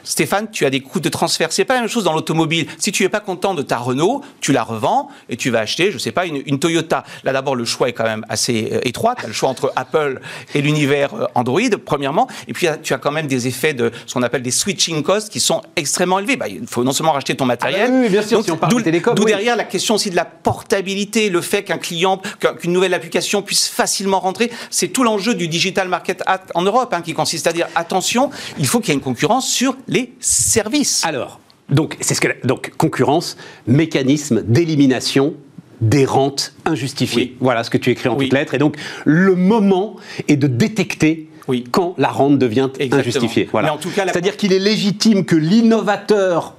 Stéphane, 0.04 0.48
tu 0.50 0.66
as 0.66 0.70
des 0.70 0.80
coûts 0.80 1.00
de 1.00 1.08
transfert. 1.08 1.52
C'est 1.52 1.64
pas 1.64 1.74
la 1.74 1.80
même 1.80 1.88
chose 1.88 2.04
dans 2.04 2.12
l'automobile. 2.12 2.66
Si 2.78 2.92
tu 2.92 3.04
es 3.04 3.08
pas 3.08 3.20
content 3.20 3.54
de 3.54 3.62
ta 3.62 3.78
Renault, 3.78 4.22
tu 4.40 4.52
la 4.52 4.62
revends 4.62 5.08
et 5.28 5.36
tu 5.36 5.50
vas 5.50 5.60
acheter, 5.60 5.90
je 5.90 5.98
sais 5.98 6.12
pas, 6.12 6.26
une, 6.26 6.58
Toyota. 6.58 7.04
Là, 7.24 7.32
d'abord, 7.32 7.56
le 7.56 7.64
choix 7.64 7.88
est 7.88 7.92
quand 7.92 8.04
même 8.04 8.24
assez 8.28 8.70
euh, 8.72 8.80
étroit. 8.84 9.14
Tu 9.16 9.24
as 9.24 9.28
le 9.28 9.32
choix 9.32 9.48
entre 9.48 9.72
Apple 9.76 10.20
et 10.54 10.62
l'univers 10.62 11.14
euh, 11.14 11.26
Android, 11.34 11.60
premièrement. 11.84 12.28
Et 12.46 12.52
puis, 12.52 12.66
tu 12.82 12.94
as 12.94 12.98
quand 12.98 13.12
même 13.12 13.26
des 13.26 13.48
effets 13.48 13.74
de 13.74 13.90
ce 14.06 14.14
qu'on 14.14 14.22
appelle 14.22 14.42
des 14.42 14.50
switching 14.50 15.02
costs 15.02 15.30
qui 15.30 15.40
sont 15.40 15.62
extrêmement 15.76 16.18
élevés. 16.18 16.36
Bah, 16.36 16.48
il 16.48 16.66
faut 16.66 16.84
non 16.84 16.92
seulement 16.92 17.12
racheter 17.12 17.34
ton 17.34 17.46
matériel. 17.46 17.90
Ah 17.92 17.98
oui, 18.02 18.08
bien 18.08 18.22
sûr, 18.22 18.44
si 18.44 18.50
on 18.50 18.56
parle 18.56 18.74
de 18.74 18.80
télécom. 18.80 19.14
D'où 19.14 19.24
derrière 19.24 19.56
la 19.56 19.64
question 19.64 19.94
aussi 19.96 20.10
de 20.10 20.16
la 20.16 20.24
portabilité, 20.24 21.30
le 21.30 21.40
fait 21.40 21.62
qu'un 21.62 21.78
client, 21.78 22.20
qu'une 22.60 22.72
nouvelle 22.72 22.94
application 22.94 23.42
puisse 23.42 23.68
facilement 23.68 24.20
rentrer. 24.20 24.50
C'est 24.70 24.88
tout 24.88 25.04
l'enjeu 25.04 25.34
du 25.34 25.48
Digital 25.48 25.88
Market 25.88 26.22
Act 26.26 26.50
en 26.54 26.62
Europe, 26.62 26.92
hein, 26.94 27.02
qui 27.02 27.14
consiste 27.14 27.46
à 27.46 27.52
dire 27.52 27.66
attention, 27.74 28.30
il 28.58 28.66
faut 28.66 28.80
qu'il 28.80 28.88
y 28.88 28.92
ait 28.92 28.94
une 28.94 29.00
concurrence 29.00 29.48
sur 29.48 29.76
les 29.92 30.12
services. 30.20 31.04
Alors, 31.04 31.40
donc, 31.68 31.96
c'est 32.00 32.14
ce 32.14 32.20
que 32.20 32.28
donc 32.46 32.72
concurrence, 32.76 33.36
mécanisme 33.66 34.42
d'élimination 34.42 35.34
des 35.80 36.04
rentes 36.04 36.54
injustifiées. 36.64 37.36
Voilà 37.40 37.64
ce 37.64 37.70
que 37.70 37.78
tu 37.78 37.90
écris 37.90 38.08
en 38.08 38.16
toutes 38.16 38.32
lettres. 38.32 38.54
Et 38.54 38.58
donc, 38.58 38.76
le 39.04 39.34
moment 39.34 39.96
est 40.28 40.36
de 40.36 40.46
détecter 40.46 41.28
quand 41.70 41.94
la 41.98 42.08
rente 42.08 42.38
devient 42.38 42.70
injustifiée. 42.92 43.48
Voilà. 43.50 43.76
C'est-à-dire 43.82 44.36
qu'il 44.36 44.52
est 44.52 44.58
légitime 44.58 45.24
que 45.24 45.36
l'innovateur 45.36 46.54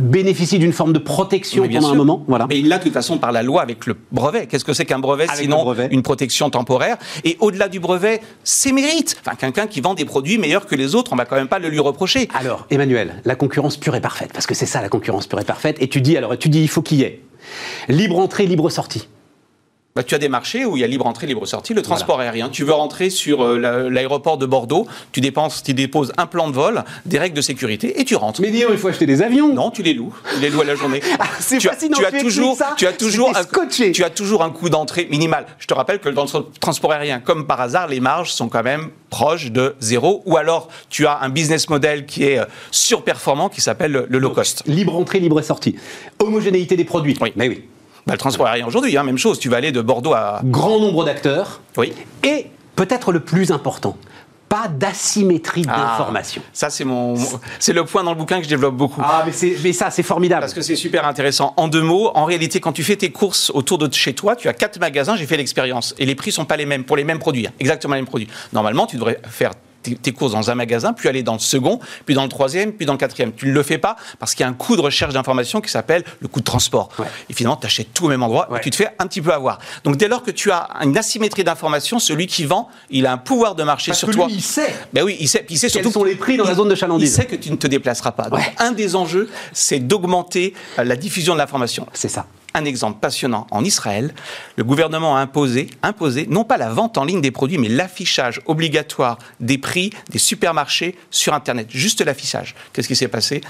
bénéficie 0.00 0.58
d'une 0.58 0.72
forme 0.72 0.92
de 0.92 0.98
protection 0.98 1.68
pendant 1.68 1.90
un 1.90 1.94
moment. 1.94 2.24
Voilà. 2.26 2.46
Mais 2.48 2.58
il 2.58 2.68
l'a 2.68 2.78
de 2.78 2.84
toute 2.84 2.92
façon 2.92 3.18
par 3.18 3.32
la 3.32 3.42
loi 3.42 3.62
avec 3.62 3.86
le 3.86 3.96
brevet. 4.12 4.46
Qu'est-ce 4.46 4.64
que 4.64 4.72
c'est 4.72 4.84
qu'un 4.84 4.98
brevet 4.98 5.26
sinon 5.34 5.74
une 5.90 6.02
protection 6.02 6.50
temporaire? 6.50 6.96
Et 7.24 7.36
au-delà 7.40 7.68
du 7.68 7.80
brevet, 7.80 8.20
c'est 8.44 8.72
mérite. 8.72 9.16
Enfin, 9.24 9.36
quelqu'un 9.36 9.66
qui 9.66 9.80
vend 9.80 9.94
des 9.94 10.04
produits 10.04 10.38
meilleurs 10.38 10.66
que 10.66 10.74
les 10.74 10.94
autres, 10.94 11.12
on 11.12 11.16
va 11.16 11.24
quand 11.24 11.36
même 11.36 11.48
pas 11.48 11.58
le 11.58 11.68
lui 11.68 11.80
reprocher. 11.80 12.28
Alors, 12.34 12.66
Emmanuel, 12.70 13.22
la 13.24 13.34
concurrence 13.34 13.76
pure 13.76 13.94
et 13.94 14.00
parfaite, 14.00 14.32
parce 14.32 14.46
que 14.46 14.54
c'est 14.54 14.66
ça 14.66 14.80
la 14.80 14.88
concurrence 14.88 15.26
pure 15.26 15.40
et 15.40 15.44
parfaite. 15.44 15.76
Et 15.80 15.88
tu 15.88 16.00
dis 16.00 16.16
alors, 16.16 16.36
tu 16.38 16.48
dis 16.48 16.60
il 16.60 16.68
faut 16.68 16.82
qu'il 16.82 16.98
y 16.98 17.02
ait 17.02 17.22
libre 17.88 18.18
entrée, 18.18 18.46
libre 18.46 18.70
sortie. 18.70 19.08
Bah, 19.96 20.04
tu 20.04 20.14
as 20.14 20.18
des 20.18 20.28
marchés 20.28 20.64
où 20.64 20.76
il 20.76 20.80
y 20.80 20.84
a 20.84 20.86
libre 20.86 21.04
entrée, 21.06 21.26
libre 21.26 21.44
sortie. 21.46 21.74
Le 21.74 21.82
transport 21.82 22.20
aérien, 22.20 22.48
tu 22.48 22.62
veux 22.62 22.72
rentrer 22.72 23.10
sur 23.10 23.42
euh, 23.42 23.88
l'aéroport 23.90 24.38
de 24.38 24.46
Bordeaux, 24.46 24.86
tu 25.10 25.20
dépenses, 25.20 25.64
tu 25.64 25.74
déposes 25.74 26.12
un 26.16 26.26
plan 26.26 26.48
de 26.48 26.52
vol, 26.52 26.84
des 27.06 27.18
règles 27.18 27.36
de 27.36 27.40
sécurité 27.40 28.00
et 28.00 28.04
tu 28.04 28.14
rentres. 28.14 28.40
Mais 28.40 28.52
dis 28.52 28.62
il 28.70 28.78
faut 28.78 28.86
acheter 28.86 29.06
des 29.06 29.20
avions. 29.20 29.52
Non, 29.52 29.72
tu 29.72 29.82
les 29.82 29.92
loues. 29.92 30.14
Tu 30.32 30.40
les 30.40 30.50
loues 30.50 30.60
à 30.60 30.64
la 30.64 30.76
journée. 30.76 31.00
Ah, 31.18 31.26
c'est 31.38 31.58
tu, 31.58 31.68
fascinant. 31.68 31.98
Tu, 31.98 32.06
as 32.06 32.12
toujours, 32.12 32.56
tu 32.76 32.86
as 32.86 32.92
toujours, 32.92 33.36
un, 33.36 33.66
tu 33.92 34.04
as 34.04 34.10
toujours 34.10 34.42
un 34.42 34.50
coût 34.50 34.70
d'entrée 34.70 35.06
minimal. 35.10 35.44
Je 35.58 35.66
te 35.66 35.74
rappelle 35.74 35.98
que 35.98 36.08
dans 36.08 36.24
le 36.24 36.44
transport 36.60 36.92
aérien, 36.92 37.20
comme 37.20 37.46
par 37.46 37.60
hasard, 37.60 37.88
les 37.88 38.00
marges 38.00 38.32
sont 38.32 38.48
quand 38.48 38.62
même 38.62 38.90
proches 39.10 39.50
de 39.50 39.74
zéro. 39.80 40.22
Ou 40.24 40.36
alors, 40.36 40.68
tu 40.88 41.06
as 41.06 41.18
un 41.20 41.28
business 41.28 41.68
model 41.68 42.06
qui 42.06 42.24
est 42.24 42.38
euh, 42.38 42.44
surperformant, 42.70 43.48
qui 43.48 43.60
s'appelle 43.60 44.06
le 44.08 44.18
low 44.18 44.30
cost. 44.30 44.62
Libre 44.66 44.96
entrée, 44.96 45.18
libre 45.18 45.42
sortie. 45.42 45.76
Homogénéité 46.20 46.76
des 46.76 46.84
produits. 46.84 47.18
Oui. 47.20 47.32
Mais 47.36 47.48
oui. 47.48 47.64
Bah, 48.10 48.14
le 48.14 48.18
transport 48.18 48.48
aérien 48.48 48.66
aujourd'hui, 48.66 48.96
hein, 48.96 49.04
même 49.04 49.18
chose. 49.18 49.38
Tu 49.38 49.48
vas 49.48 49.58
aller 49.58 49.70
de 49.70 49.80
Bordeaux 49.80 50.14
à. 50.14 50.40
Grand 50.42 50.80
nombre 50.80 51.04
d'acteurs. 51.04 51.60
Oui. 51.76 51.92
Et 52.24 52.46
peut-être 52.74 53.12
le 53.12 53.20
plus 53.20 53.52
important, 53.52 53.96
pas 54.48 54.66
d'asymétrie 54.66 55.64
ah, 55.68 55.76
d'information. 55.76 56.42
Ça, 56.52 56.70
c'est 56.70 56.84
mon, 56.84 57.14
c'est 57.60 57.72
le 57.72 57.84
point 57.84 58.02
dans 58.02 58.10
le 58.10 58.18
bouquin 58.18 58.38
que 58.38 58.44
je 58.44 58.48
développe 58.48 58.74
beaucoup. 58.74 59.00
Ah, 59.04 59.24
mais, 59.24 59.52
mais 59.62 59.72
ça, 59.72 59.90
c'est 59.90 60.02
formidable. 60.02 60.40
Parce 60.40 60.54
que 60.54 60.60
c'est 60.60 60.74
super 60.74 61.06
intéressant. 61.06 61.54
En 61.56 61.68
deux 61.68 61.82
mots, 61.82 62.10
en 62.16 62.24
réalité, 62.24 62.58
quand 62.58 62.72
tu 62.72 62.82
fais 62.82 62.96
tes 62.96 63.12
courses 63.12 63.52
autour 63.54 63.78
de 63.78 63.92
chez 63.94 64.12
toi, 64.12 64.34
tu 64.34 64.48
as 64.48 64.54
quatre 64.54 64.80
magasins, 64.80 65.14
j'ai 65.14 65.26
fait 65.26 65.36
l'expérience. 65.36 65.94
Et 65.98 66.04
les 66.04 66.16
prix 66.16 66.32
sont 66.32 66.46
pas 66.46 66.56
les 66.56 66.66
mêmes 66.66 66.82
pour 66.82 66.96
les 66.96 67.04
mêmes 67.04 67.20
produits, 67.20 67.46
hein. 67.46 67.52
exactement 67.60 67.94
les 67.94 68.00
mêmes 68.00 68.08
produits. 68.08 68.28
Normalement, 68.52 68.86
tu 68.86 68.96
devrais 68.96 69.20
faire 69.28 69.52
tes, 69.82 70.12
courses 70.12 70.32
dans 70.32 70.50
un 70.50 70.54
magasin, 70.54 70.92
puis 70.92 71.08
aller 71.08 71.22
dans 71.22 71.34
le 71.34 71.38
second, 71.38 71.80
puis 72.06 72.14
dans 72.14 72.22
le 72.22 72.28
troisième, 72.28 72.72
puis 72.72 72.86
dans 72.86 72.92
le 72.92 72.98
quatrième. 72.98 73.32
Tu 73.32 73.46
ne 73.46 73.52
le 73.52 73.62
fais 73.62 73.78
pas 73.78 73.96
parce 74.18 74.34
qu'il 74.34 74.44
y 74.44 74.46
a 74.46 74.48
un 74.48 74.54
coût 74.54 74.76
de 74.76 74.80
recherche 74.80 75.14
d'information 75.14 75.60
qui 75.60 75.70
s'appelle 75.70 76.04
le 76.20 76.28
coût 76.28 76.40
de 76.40 76.44
transport. 76.44 76.90
Et 77.28 77.32
finalement, 77.32 77.56
tu 77.56 77.66
achètes 77.66 77.92
tout 77.92 78.06
au 78.06 78.08
même 78.08 78.22
endroit 78.22 78.48
et 78.56 78.60
tu 78.60 78.70
te 78.70 78.76
fais 78.76 78.88
un 78.98 79.06
petit 79.06 79.20
peu 79.20 79.32
avoir. 79.32 79.58
Donc 79.84 79.96
dès 79.96 80.08
lors 80.08 80.22
que 80.22 80.30
tu 80.30 80.50
as 80.50 80.68
une 80.82 80.96
asymétrie 80.96 81.44
d'information, 81.44 81.98
celui 81.98 82.26
qui 82.26 82.44
vend, 82.44 82.68
il 82.90 83.06
a 83.06 83.12
un 83.12 83.18
pouvoir 83.18 83.54
de 83.54 83.62
marché 83.62 83.92
sur 83.92 84.10
toi. 84.10 84.26
il 84.30 84.42
sait. 84.42 84.74
Ben 84.92 85.02
oui, 85.04 85.16
il 85.20 85.28
sait. 85.28 85.44
il 85.48 85.58
sait 85.58 85.68
surtout 85.68 85.90
sont 85.90 86.04
les 86.04 86.14
prix 86.14 86.36
dans 86.36 86.44
la 86.44 86.54
zone 86.54 86.68
de 86.68 86.74
chalandise. 86.74 87.10
Il 87.10 87.14
sait 87.14 87.26
que 87.26 87.36
tu 87.36 87.50
ne 87.50 87.56
te 87.56 87.66
déplaceras 87.66 88.12
pas. 88.12 88.28
Donc 88.28 88.40
un 88.58 88.72
des 88.72 88.96
enjeux, 88.96 89.28
c'est 89.52 89.80
d'augmenter 89.80 90.54
euh, 90.78 90.84
la 90.84 90.96
diffusion 90.96 91.34
de 91.34 91.38
l'information. 91.38 91.86
C'est 91.92 92.08
ça 92.08 92.26
un 92.54 92.64
exemple 92.64 92.98
passionnant. 93.00 93.46
En 93.50 93.64
Israël, 93.64 94.12
le 94.56 94.64
gouvernement 94.64 95.16
a 95.16 95.20
imposé, 95.20 95.70
imposé 95.82 96.26
non 96.28 96.44
pas 96.44 96.56
la 96.56 96.68
vente 96.68 96.98
en 96.98 97.04
ligne 97.04 97.20
des 97.20 97.30
produits, 97.30 97.58
mais 97.58 97.68
l'affichage 97.68 98.40
obligatoire 98.46 99.18
des 99.38 99.58
prix 99.58 99.69
des 100.10 100.18
supermarchés 100.18 100.96
sur 101.10 101.34
Internet. 101.34 101.68
Juste 101.70 102.00
l'affichage. 102.04 102.54
Qu'est-ce 102.72 102.88
qui 102.88 102.96
s'est 102.96 103.08
passé? 103.08 103.40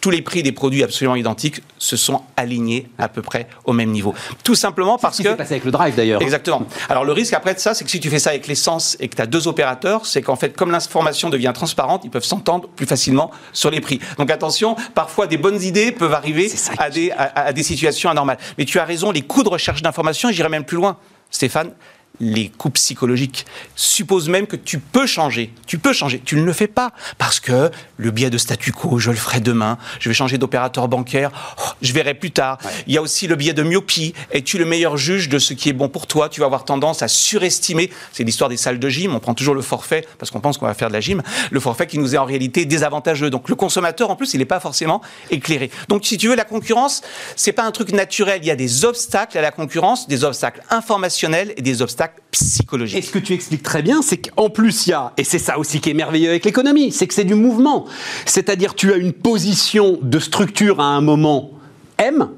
Tous 0.00 0.10
les 0.10 0.22
prix 0.22 0.42
des 0.42 0.52
produits 0.52 0.84
absolument 0.84 1.16
identiques 1.16 1.62
se 1.78 1.96
sont 1.96 2.22
alignés 2.36 2.86
à 2.98 3.08
peu 3.08 3.22
près 3.22 3.48
au 3.64 3.72
même 3.72 3.90
niveau. 3.90 4.14
Tout 4.44 4.54
simplement 4.54 4.98
parce 4.98 5.16
ce 5.16 5.22
que. 5.22 5.30
C'est 5.30 5.36
passé 5.36 5.54
avec 5.54 5.64
le 5.64 5.70
drive 5.70 5.96
d'ailleurs. 5.96 6.22
Exactement. 6.22 6.64
Alors 6.88 7.04
le 7.04 7.12
risque 7.12 7.32
après 7.32 7.54
de 7.54 7.58
ça, 7.58 7.74
c'est 7.74 7.84
que 7.84 7.90
si 7.90 7.98
tu 7.98 8.10
fais 8.10 8.18
ça 8.18 8.30
avec 8.30 8.46
l'essence 8.46 8.96
et 9.00 9.08
que 9.08 9.16
tu 9.16 9.22
as 9.22 9.26
deux 9.26 9.48
opérateurs, 9.48 10.06
c'est 10.06 10.22
qu'en 10.22 10.36
fait, 10.36 10.54
comme 10.54 10.70
l'information 10.70 11.30
devient 11.30 11.52
transparente, 11.54 12.02
ils 12.04 12.10
peuvent 12.10 12.24
s'entendre 12.24 12.68
plus 12.68 12.86
facilement 12.86 13.30
sur 13.52 13.70
les 13.70 13.80
prix. 13.80 13.98
Donc 14.18 14.30
attention, 14.30 14.76
parfois 14.94 15.26
des 15.26 15.38
bonnes 15.38 15.62
idées 15.62 15.92
peuvent 15.92 16.14
arriver 16.14 16.52
à 16.78 16.90
des, 16.90 17.10
à 17.10 17.52
des 17.52 17.62
situations 17.62 18.10
anormales. 18.10 18.38
Mais 18.58 18.64
tu 18.64 18.78
as 18.78 18.84
raison, 18.84 19.10
les 19.10 19.22
coûts 19.22 19.42
de 19.42 19.48
recherche 19.48 19.82
d'information, 19.82 20.30
j'irai 20.30 20.50
même 20.50 20.64
plus 20.64 20.76
loin. 20.76 20.98
Stéphane, 21.30 21.72
les 22.20 22.48
coups 22.48 22.74
psychologiques. 22.74 23.46
Suppose 23.74 24.28
même 24.28 24.46
que 24.46 24.56
tu 24.56 24.78
peux 24.78 25.06
changer. 25.06 25.52
Tu 25.66 25.78
peux 25.78 25.92
changer. 25.92 26.20
Tu 26.24 26.36
ne 26.36 26.44
le 26.44 26.52
fais 26.52 26.66
pas. 26.66 26.92
Parce 27.18 27.40
que 27.40 27.70
le 27.96 28.10
biais 28.10 28.30
de 28.30 28.38
statu 28.38 28.72
quo, 28.72 28.98
je 28.98 29.10
le 29.10 29.16
ferai 29.16 29.40
demain. 29.40 29.78
Je 30.00 30.08
vais 30.08 30.14
changer 30.14 30.38
d'opérateur 30.38 30.88
bancaire. 30.88 31.30
Oh, 31.58 31.70
je 31.82 31.92
verrai 31.92 32.14
plus 32.14 32.30
tard. 32.30 32.58
Il 32.86 32.94
y 32.94 32.98
a 32.98 33.02
aussi 33.02 33.26
le 33.26 33.36
biais 33.36 33.52
de 33.52 33.62
myopie. 33.62 34.14
Es-tu 34.30 34.58
le 34.58 34.64
meilleur 34.64 34.96
juge 34.96 35.28
de 35.28 35.38
ce 35.38 35.54
qui 35.54 35.68
est 35.68 35.72
bon 35.72 35.88
pour 35.88 36.06
toi? 36.06 36.28
Tu 36.28 36.40
vas 36.40 36.46
avoir 36.46 36.64
tendance 36.64 37.02
à 37.02 37.08
surestimer. 37.08 37.90
C'est 38.12 38.24
l'histoire 38.24 38.50
des 38.50 38.56
salles 38.56 38.78
de 38.78 38.88
gym. 38.88 39.14
On 39.14 39.20
prend 39.20 39.34
toujours 39.34 39.54
le 39.54 39.62
forfait 39.62 40.06
parce 40.18 40.30
qu'on 40.30 40.40
pense 40.40 40.58
qu'on 40.58 40.66
va 40.66 40.74
faire 40.74 40.88
de 40.88 40.94
la 40.94 41.00
gym. 41.00 41.22
Le 41.50 41.60
forfait 41.60 41.86
qui 41.86 41.98
nous 41.98 42.14
est 42.14 42.18
en 42.18 42.24
réalité 42.24 42.64
désavantageux. 42.64 43.30
Donc 43.30 43.48
le 43.48 43.54
consommateur, 43.54 44.10
en 44.10 44.16
plus, 44.16 44.34
il 44.34 44.38
n'est 44.38 44.44
pas 44.44 44.60
forcément 44.60 45.02
éclairé. 45.30 45.70
Donc 45.88 46.06
si 46.06 46.16
tu 46.16 46.28
veux, 46.28 46.36
la 46.36 46.44
concurrence, 46.44 47.02
c'est 47.34 47.52
pas 47.52 47.64
un 47.64 47.72
truc 47.72 47.92
naturel. 47.92 48.40
Il 48.42 48.46
y 48.46 48.50
a 48.50 48.56
des 48.56 48.84
obstacles 48.84 49.38
à 49.38 49.42
la 49.42 49.50
concurrence, 49.50 50.08
des 50.08 50.24
obstacles 50.24 50.62
informationnels 50.70 51.52
et 51.56 51.62
des 51.62 51.82
obstacles 51.82 52.05
psychologique. 52.30 52.98
Et 52.98 53.02
ce 53.02 53.10
que 53.10 53.18
tu 53.18 53.32
expliques 53.32 53.62
très 53.62 53.82
bien, 53.82 54.02
c'est 54.02 54.18
qu'en 54.18 54.50
plus, 54.50 54.86
il 54.86 54.90
y 54.90 54.92
a, 54.92 55.12
et 55.16 55.24
c'est 55.24 55.38
ça 55.38 55.58
aussi 55.58 55.80
qui 55.80 55.90
est 55.90 55.94
merveilleux 55.94 56.30
avec 56.30 56.44
l'économie, 56.44 56.92
c'est 56.92 57.06
que 57.06 57.14
c'est 57.14 57.24
du 57.24 57.34
mouvement. 57.34 57.86
C'est-à-dire, 58.24 58.74
tu 58.74 58.92
as 58.92 58.96
une 58.96 59.12
position 59.12 59.98
de 60.02 60.18
structure 60.18 60.80
à 60.80 60.84
un 60.84 61.00
moment 61.00 61.52
M, 61.98 62.28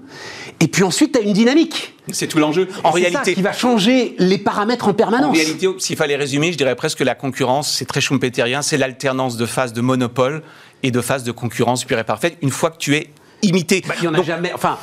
et 0.60 0.68
puis 0.68 0.82
ensuite, 0.82 1.12
tu 1.12 1.18
as 1.18 1.22
une 1.22 1.32
dynamique. 1.32 1.94
C'est 2.10 2.26
tout 2.26 2.38
l'enjeu. 2.38 2.68
En 2.84 2.90
réalité, 2.90 3.24
ça 3.24 3.32
qui 3.32 3.42
va 3.42 3.52
changer 3.52 4.14
les 4.18 4.38
paramètres 4.38 4.88
en 4.88 4.94
permanence. 4.94 5.28
En 5.28 5.32
réalité, 5.32 5.68
s'il 5.78 5.96
fallait 5.96 6.16
résumer, 6.16 6.52
je 6.52 6.58
dirais 6.58 6.74
presque 6.74 6.98
que 6.98 7.04
la 7.04 7.14
concurrence, 7.14 7.70
c'est 7.70 7.84
très 7.84 8.00
schumpeterien, 8.00 8.62
c'est 8.62 8.78
l'alternance 8.78 9.36
de 9.36 9.46
phase 9.46 9.72
de 9.72 9.80
monopole 9.80 10.42
et 10.82 10.90
de 10.90 11.00
phase 11.00 11.22
de 11.22 11.32
concurrence 11.32 11.84
pure 11.84 11.98
et 11.98 12.04
parfaite. 12.04 12.36
Une 12.40 12.50
fois 12.50 12.70
que 12.70 12.78
tu 12.78 12.96
es 12.96 13.10
imité. 13.42 13.82
Bah, 13.86 13.94
il 13.98 14.02
n'y 14.02 14.08
en 14.08 14.14
a 14.14 14.22
jamais. 14.22 14.52
Enfin, 14.52 14.78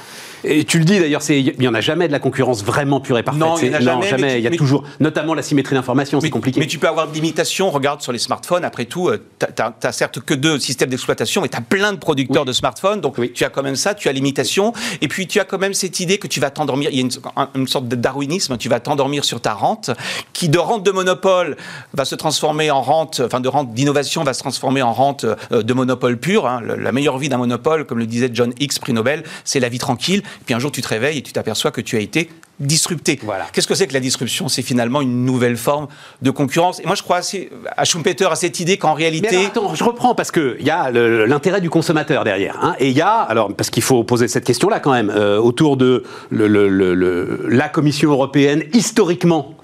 et 0.46 0.64
tu 0.64 0.80
le 0.80 0.86
dis 0.86 1.00
d'ailleurs, 1.00 1.22
il 1.30 1.56
n'y 1.60 1.68
en 1.68 1.74
a 1.74 1.82
jamais 1.82 2.08
de 2.08 2.12
la 2.12 2.20
concurrence 2.20 2.64
vraiment 2.64 3.00
pure 3.00 3.18
et 3.18 3.24
parfaite. 3.24 3.42
Non, 3.42 3.58
il 3.58 3.70
n'y 3.70 3.75
en 3.75 4.00
a 4.00 4.02
jamais. 4.02 4.38
il 4.38 4.44
y 4.44 4.48
a 4.48 4.52
toujours, 4.52 4.84
notamment 5.00 5.34
la 5.34 5.42
symétrie 5.42 5.75
d'information, 5.75 6.22
c'est 6.22 6.30
compliqué. 6.30 6.60
Mais 6.60 6.68
tu 6.68 6.80
peux 6.80 6.88
avoir 6.88 7.08
de 7.08 7.14
l'imitation. 7.14 7.70
Regarde 7.70 8.02
sur 8.02 8.12
les 8.12 8.20
smartphones, 8.20 8.64
après 8.64 8.86
tout, 8.86 9.10
euh, 9.10 9.24
tu 9.40 9.46
n'as 9.84 9.92
certes 9.92 10.20
que 10.20 10.34
deux 10.34 10.60
systèmes 10.60 10.90
d'exploitation, 10.90 11.42
mais 11.42 11.50
tu 11.50 11.58
as 11.58 11.62
plein 11.62 11.94
de 11.94 11.98
producteurs 11.98 12.46
de 12.46 12.54
smartphones. 12.54 13.02
Donc 13.02 13.16
tu 13.34 13.44
as 13.44 13.50
quand 13.50 13.64
même 13.64 13.75
ça, 13.75 13.94
tu 13.94 14.08
as 14.10 14.12
l'imitation. 14.12 14.74
Et 15.02 15.08
puis 15.08 15.28
tu 15.28 15.40
as 15.40 15.46
quand 15.46 15.58
même 15.58 15.74
cette 15.74 16.00
idée 16.00 16.18
que 16.18 16.28
tu 16.28 16.40
vas 16.40 16.50
t'endormir. 16.50 16.90
Il 16.92 17.00
y 17.00 17.02
a 17.02 17.50
une, 17.56 17.68
sorte 17.68 17.88
de 17.88 17.96
darwinisme, 17.96 18.58
tu 18.58 18.70
vas 18.70 18.80
t'endormir 18.80 19.25
sur 19.25 19.42
ta 19.42 19.54
rente, 19.54 19.92
qui 20.34 20.50
de 20.50 20.60
rente 20.60 20.84
de 20.84 20.92
monopole 20.92 21.58
va 21.94 22.06
se 22.06 22.16
transformer 22.16 22.72
en 22.72 22.82
rente, 22.82 23.22
enfin 23.25 23.40
de 23.40 23.48
rente 23.48 23.74
d'innovation 23.74 24.24
va 24.24 24.34
se 24.34 24.40
transformer 24.40 24.82
en 24.82 24.94
rente 24.94 25.25
euh, 25.52 25.64
de 25.64 25.74
monopole 25.74 26.18
pur. 26.18 26.48
Hein. 26.48 26.62
La 26.78 26.92
meilleure 26.92 27.18
vie 27.18 27.30
d'un 27.30 27.38
monopole, 27.38 27.86
comme 27.86 28.00
le 28.00 28.06
disait 28.06 28.30
John 28.32 28.54
X, 28.60 28.80
prix 28.80 28.94
Nobel, 28.94 29.24
c'est 29.44 29.60
la 29.60 29.70
vie 29.70 29.80
tranquille. 29.80 30.24
Et 30.42 30.46
puis 30.46 30.54
un 30.54 30.60
jour, 30.60 30.72
tu 30.72 30.82
te 30.82 30.88
réveilles 30.88 31.20
et 31.20 31.22
tu 31.22 31.34
t'aperçois 31.34 31.72
que 31.72 31.82
tu 31.82 31.96
as 31.98 32.00
été 32.00 32.30
disrupté. 32.60 33.20
Voilà. 33.24 33.46
Qu'est-ce 33.51 33.68
que 33.68 33.75
c'est 33.75 33.88
que 33.88 33.94
la 33.94 34.00
disruption? 34.00 34.48
C'est 34.48 34.62
finalement 34.62 35.01
une 35.01 35.25
nouvelle 35.25 35.58
forme 35.58 35.88
de 36.22 36.32
concurrence. 36.32 36.80
Et 36.80 36.86
moi, 36.86 36.96
je 36.96 37.04
crois 37.04 37.18
assez, 37.18 37.50
à 37.75 37.84
Schumpeter 37.84 38.27
à 38.32 38.36
cette 38.36 38.60
idée 38.60 38.77
qu'en 38.77 38.94
réalité. 38.94 39.36
Mais 39.38 39.46
attends, 39.48 39.75
je 39.75 39.84
reprends 39.84 40.15
parce 40.15 40.32
qu'il 40.32 40.62
y 40.62 40.70
a 40.70 40.89
l'intérêt 40.92 41.62
du 41.62 41.70
consommateur 41.70 42.24
derrière. 42.24 42.58
Hein, 42.62 42.75
et 42.80 42.89
il 42.89 42.96
y 42.96 43.01
a, 43.01 43.12
alors, 43.12 43.54
parce 43.54 43.70
qu'il 43.70 43.84
faut 43.84 44.04
poser 44.04 44.27
cette 44.27 44.46
question-là 44.46 44.80
quand 44.80 44.94
même, 44.94 45.10
euh, 45.10 45.38
autour 45.38 45.77
de 45.77 46.04
le, 46.30 47.48
la 47.50 47.68
Commission 47.68 48.12
européenne, 48.12 48.63
historiquement, 48.74 49.56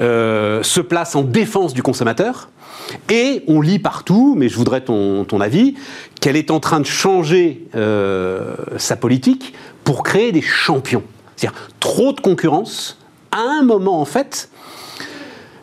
euh, 0.00 0.62
se 0.62 0.80
place 0.80 1.16
en 1.16 1.22
défense 1.22 1.72
du 1.74 1.82
consommateur. 1.82 2.50
Et 3.10 3.42
on 3.48 3.60
lit 3.60 3.78
partout, 3.78 4.34
mais 4.36 4.48
je 4.48 4.56
voudrais 4.56 4.80
ton, 4.80 5.24
ton 5.24 5.40
avis, 5.40 5.74
qu'elle 6.20 6.36
est 6.36 6.50
en 6.50 6.60
train 6.60 6.80
de 6.80 6.86
changer 6.86 7.66
euh, 7.74 8.54
sa 8.76 8.96
politique 8.96 9.54
pour 9.88 10.02
créer 10.02 10.32
des 10.32 10.42
champions. 10.42 11.02
C'est-à-dire 11.34 11.58
trop 11.80 12.12
de 12.12 12.20
concurrence, 12.20 12.98
à 13.32 13.40
un 13.40 13.62
moment 13.62 14.02
en 14.02 14.04
fait, 14.04 14.50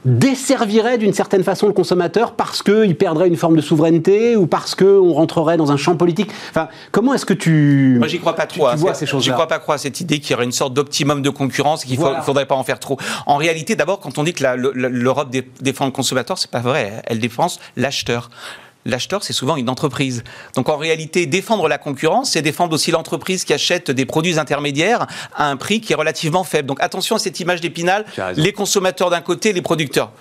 desservirait 0.03 0.97
d'une 0.97 1.13
certaine 1.13 1.43
façon 1.43 1.67
le 1.67 1.73
consommateur 1.73 2.33
parce 2.33 2.63
qu'il 2.63 2.95
perdrait 2.97 3.27
une 3.27 3.35
forme 3.35 3.55
de 3.55 3.61
souveraineté 3.61 4.35
ou 4.35 4.47
parce 4.47 4.73
qu'on 4.73 5.13
rentrerait 5.13 5.57
dans 5.57 5.71
un 5.71 5.77
champ 5.77 5.95
politique 5.95 6.31
Enfin, 6.49 6.69
comment 6.91 7.13
est-ce 7.13 7.27
que 7.27 7.35
tu. 7.35 7.97
Moi, 7.99 8.07
j'y 8.07 8.19
crois 8.19 8.33
pas 8.33 8.47
trop. 8.47 8.67
Tu, 8.71 8.77
vois 8.77 8.95
ces 8.95 9.05
choses-là. 9.05 9.25
J'y 9.25 9.31
crois 9.31 9.47
pas 9.47 9.59
trop 9.59 9.73
à 9.73 9.77
cette 9.77 10.01
idée 10.01 10.17
qu'il 10.19 10.31
y 10.31 10.33
aurait 10.33 10.45
une 10.45 10.51
sorte 10.51 10.73
d'optimum 10.73 11.21
de 11.21 11.29
concurrence 11.29 11.83
et 11.83 11.87
qu'il 11.87 11.99
ne 11.99 12.21
faudrait 12.23 12.47
pas 12.47 12.55
en 12.55 12.63
faire 12.63 12.79
trop. 12.79 12.97
En 13.27 13.37
réalité, 13.37 13.75
d'abord, 13.75 13.99
quand 13.99 14.17
on 14.17 14.23
dit 14.23 14.33
que 14.33 14.43
l'Europe 14.43 15.35
défend 15.61 15.85
le 15.85 15.91
consommateur, 15.91 16.39
c'est 16.39 16.49
pas 16.49 16.61
vrai. 16.61 17.03
Elle 17.05 17.19
défend 17.19 17.45
l'acheteur 17.77 18.31
l'acheteur, 18.85 19.23
c'est 19.23 19.33
souvent 19.33 19.55
une 19.57 19.69
entreprise. 19.69 20.23
Donc 20.55 20.69
en 20.69 20.77
réalité, 20.77 21.25
défendre 21.25 21.67
la 21.67 21.77
concurrence, 21.77 22.31
c'est 22.31 22.41
défendre 22.41 22.73
aussi 22.73 22.91
l'entreprise 22.91 23.43
qui 23.43 23.53
achète 23.53 23.91
des 23.91 24.05
produits 24.05 24.39
intermédiaires 24.39 25.07
à 25.35 25.49
un 25.49 25.57
prix 25.57 25.81
qui 25.81 25.93
est 25.93 25.95
relativement 25.95 26.43
faible. 26.43 26.67
Donc 26.67 26.81
attention 26.81 27.15
à 27.15 27.19
cette 27.19 27.39
image 27.39 27.61
d'épinal, 27.61 28.05
les 28.35 28.53
consommateurs 28.53 29.09
d'un 29.09 29.21
côté, 29.21 29.53
les 29.53 29.61
producteurs. 29.61 30.11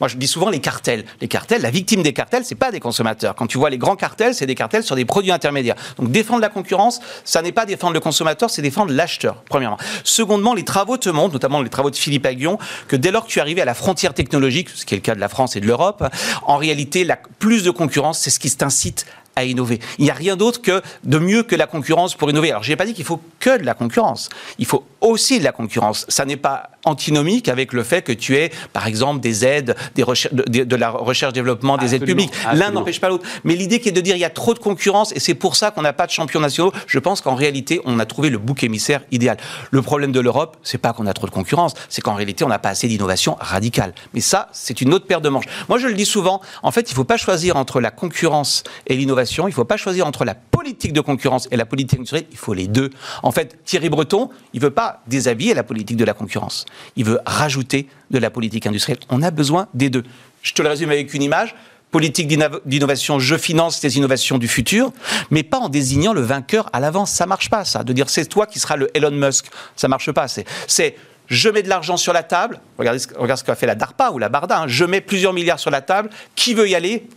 moi, 0.00 0.08
je 0.08 0.16
dis 0.16 0.26
souvent 0.26 0.50
les 0.50 0.60
cartels. 0.60 1.04
Les 1.20 1.28
cartels, 1.28 1.62
la 1.62 1.70
victime 1.70 2.02
des 2.02 2.12
cartels, 2.12 2.44
c'est 2.44 2.54
pas 2.54 2.70
des 2.70 2.80
consommateurs. 2.80 3.34
Quand 3.34 3.46
tu 3.46 3.58
vois 3.58 3.70
les 3.70 3.78
grands 3.78 3.96
cartels, 3.96 4.34
c'est 4.34 4.46
des 4.46 4.54
cartels 4.54 4.84
sur 4.84 4.94
des 4.94 5.04
produits 5.04 5.32
intermédiaires. 5.32 5.76
Donc 5.98 6.10
défendre 6.10 6.40
la 6.40 6.48
concurrence, 6.48 7.00
ça 7.24 7.42
n'est 7.42 7.52
pas 7.52 7.66
défendre 7.66 7.94
le 7.94 8.00
consommateur, 8.00 8.50
c'est 8.50 8.62
défendre 8.62 8.92
l'acheteur, 8.92 9.42
premièrement. 9.48 9.78
Secondement, 10.04 10.54
les 10.54 10.64
travaux 10.64 10.96
te 10.96 11.08
montrent, 11.08 11.32
notamment 11.32 11.60
les 11.60 11.70
travaux 11.70 11.90
de 11.90 11.96
Philippe 11.96 12.26
Aguillon, 12.26 12.58
que 12.86 12.96
dès 12.96 13.10
lors 13.10 13.26
que 13.26 13.30
tu 13.30 13.38
es 13.38 13.42
arrivé 13.42 13.60
à 13.62 13.64
la 13.64 13.74
frontière 13.74 14.14
technologique, 14.14 14.68
ce 14.70 14.84
qui 14.84 14.94
est 14.94 14.98
le 14.98 15.02
cas 15.02 15.14
de 15.14 15.20
la 15.20 15.28
France 15.28 15.56
et 15.56 15.60
de 15.60 15.66
l'Europe, 15.66 16.04
en 16.44 16.56
réalité, 16.56 17.04
la, 17.04 17.16
plus 17.38 17.64
de 17.64 17.70
concurrence, 17.70 17.95
c'est 18.20 18.30
ce 18.30 18.38
qui 18.38 18.50
t'incite 18.56 19.06
à 19.36 19.44
innover. 19.44 19.78
Il 19.98 20.04
n'y 20.04 20.10
a 20.10 20.14
rien 20.14 20.36
d'autre 20.36 20.62
que 20.62 20.82
de 21.04 21.18
mieux 21.18 21.42
que 21.42 21.54
la 21.54 21.66
concurrence 21.66 22.14
pour 22.14 22.30
innover. 22.30 22.50
Alors, 22.50 22.62
je 22.62 22.70
n'ai 22.70 22.76
pas 22.76 22.86
dit 22.86 22.94
qu'il 22.94 23.04
faut 23.04 23.20
que 23.38 23.58
de 23.58 23.64
la 23.64 23.74
concurrence. 23.74 24.28
Il 24.58 24.66
faut 24.66 24.84
aussi 25.00 25.38
de 25.38 25.44
la 25.44 25.52
concurrence. 25.52 26.06
Ça 26.08 26.24
n'est 26.24 26.36
pas 26.36 26.70
antinomique 26.84 27.48
avec 27.48 27.72
le 27.72 27.82
fait 27.82 28.02
que 28.02 28.12
tu 28.12 28.36
aies, 28.36 28.50
par 28.72 28.86
exemple, 28.86 29.20
des 29.20 29.44
aides, 29.44 29.76
des 29.94 30.04
de, 30.04 30.64
de, 30.64 30.76
la 30.76 30.90
recherche-développement, 30.90 31.76
des 31.76 31.94
aides 31.94 32.04
publiques. 32.04 32.32
L'un 32.52 32.70
n'empêche 32.70 33.00
pas 33.00 33.08
l'autre. 33.08 33.26
Mais 33.44 33.54
l'idée 33.54 33.80
qui 33.80 33.88
est 33.88 33.92
de 33.92 34.00
dire 34.00 34.16
il 34.16 34.20
y 34.20 34.24
a 34.24 34.30
trop 34.30 34.54
de 34.54 34.58
concurrence 34.58 35.12
et 35.12 35.20
c'est 35.20 35.34
pour 35.34 35.56
ça 35.56 35.70
qu'on 35.70 35.82
n'a 35.82 35.92
pas 35.92 36.06
de 36.06 36.12
champions 36.12 36.40
nationaux, 36.40 36.72
je 36.86 36.98
pense 36.98 37.20
qu'en 37.20 37.34
réalité, 37.34 37.80
on 37.84 37.98
a 37.98 38.06
trouvé 38.06 38.30
le 38.30 38.38
bouc 38.38 38.62
émissaire 38.62 39.02
idéal. 39.10 39.36
Le 39.70 39.82
problème 39.82 40.12
de 40.12 40.20
l'Europe, 40.20 40.56
c'est 40.62 40.78
pas 40.78 40.92
qu'on 40.92 41.06
a 41.06 41.12
trop 41.12 41.26
de 41.26 41.32
concurrence, 41.32 41.74
c'est 41.88 42.00
qu'en 42.00 42.14
réalité, 42.14 42.44
on 42.44 42.48
n'a 42.48 42.58
pas 42.58 42.70
assez 42.70 42.88
d'innovation 42.88 43.36
radicale. 43.40 43.92
Mais 44.14 44.20
ça, 44.20 44.48
c'est 44.52 44.80
une 44.80 44.94
autre 44.94 45.06
paire 45.06 45.20
de 45.20 45.28
manches. 45.28 45.46
Moi, 45.68 45.78
je 45.78 45.86
le 45.88 45.94
dis 45.94 46.06
souvent, 46.06 46.40
en 46.62 46.70
fait, 46.70 46.88
il 46.88 46.92
ne 46.92 46.96
faut 46.96 47.04
pas 47.04 47.16
choisir 47.16 47.56
entre 47.56 47.80
la 47.80 47.90
concurrence 47.90 48.62
et 48.86 48.96
l'innovation, 48.96 49.25
il 49.26 49.46
ne 49.46 49.50
faut 49.50 49.64
pas 49.64 49.76
choisir 49.76 50.06
entre 50.06 50.24
la 50.24 50.34
politique 50.34 50.92
de 50.92 51.00
concurrence 51.00 51.48
et 51.50 51.56
la 51.56 51.66
politique 51.66 51.98
industrielle, 51.98 52.26
il 52.30 52.36
faut 52.36 52.54
les 52.54 52.66
deux. 52.66 52.90
En 53.22 53.32
fait, 53.32 53.58
Thierry 53.64 53.88
Breton, 53.88 54.30
il 54.52 54.60
veut 54.60 54.70
pas 54.70 55.02
déshabiller 55.06 55.54
la 55.54 55.62
politique 55.62 55.96
de 55.96 56.04
la 56.04 56.14
concurrence. 56.14 56.66
Il 56.96 57.04
veut 57.04 57.20
rajouter 57.26 57.88
de 58.10 58.18
la 58.18 58.30
politique 58.30 58.66
industrielle. 58.66 58.98
On 59.08 59.22
a 59.22 59.30
besoin 59.30 59.68
des 59.74 59.90
deux. 59.90 60.02
Je 60.42 60.52
te 60.52 60.62
le 60.62 60.68
résume 60.68 60.90
avec 60.90 61.12
une 61.14 61.22
image 61.22 61.54
politique 61.92 62.28
d'innovation, 62.28 63.18
je 63.18 63.36
finance 63.36 63.82
les 63.82 63.96
innovations 63.96 64.38
du 64.38 64.48
futur, 64.48 64.92
mais 65.30 65.42
pas 65.42 65.58
en 65.58 65.68
désignant 65.68 66.12
le 66.12 66.20
vainqueur 66.20 66.68
à 66.72 66.80
l'avance. 66.80 67.10
Ça 67.10 67.26
marche 67.26 67.48
pas, 67.48 67.64
ça. 67.64 67.84
De 67.84 67.92
dire 67.92 68.10
c'est 68.10 68.26
toi 68.26 68.46
qui 68.46 68.58
seras 68.58 68.76
le 68.76 68.90
Elon 68.94 69.12
Musk, 69.12 69.46
ça 69.76 69.88
marche 69.88 70.10
pas. 70.12 70.26
C'est 70.28 70.96
je 71.28 71.48
mets 71.48 71.62
de 71.62 71.68
l'argent 71.68 71.96
sur 71.96 72.12
la 72.12 72.22
table. 72.22 72.60
Regardez 72.78 73.00
ce, 73.00 73.08
regarde 73.16 73.40
ce 73.40 73.44
qu'a 73.44 73.54
fait 73.54 73.66
la 73.66 73.74
DARPA 73.74 74.10
ou 74.10 74.18
la 74.18 74.28
Barda. 74.28 74.60
Hein. 74.60 74.68
Je 74.68 74.84
mets 74.84 75.00
plusieurs 75.00 75.32
milliards 75.32 75.58
sur 75.58 75.70
la 75.70 75.80
table. 75.80 76.10
Qui 76.34 76.54
veut 76.54 76.68
y 76.68 76.74
aller? 76.74 77.08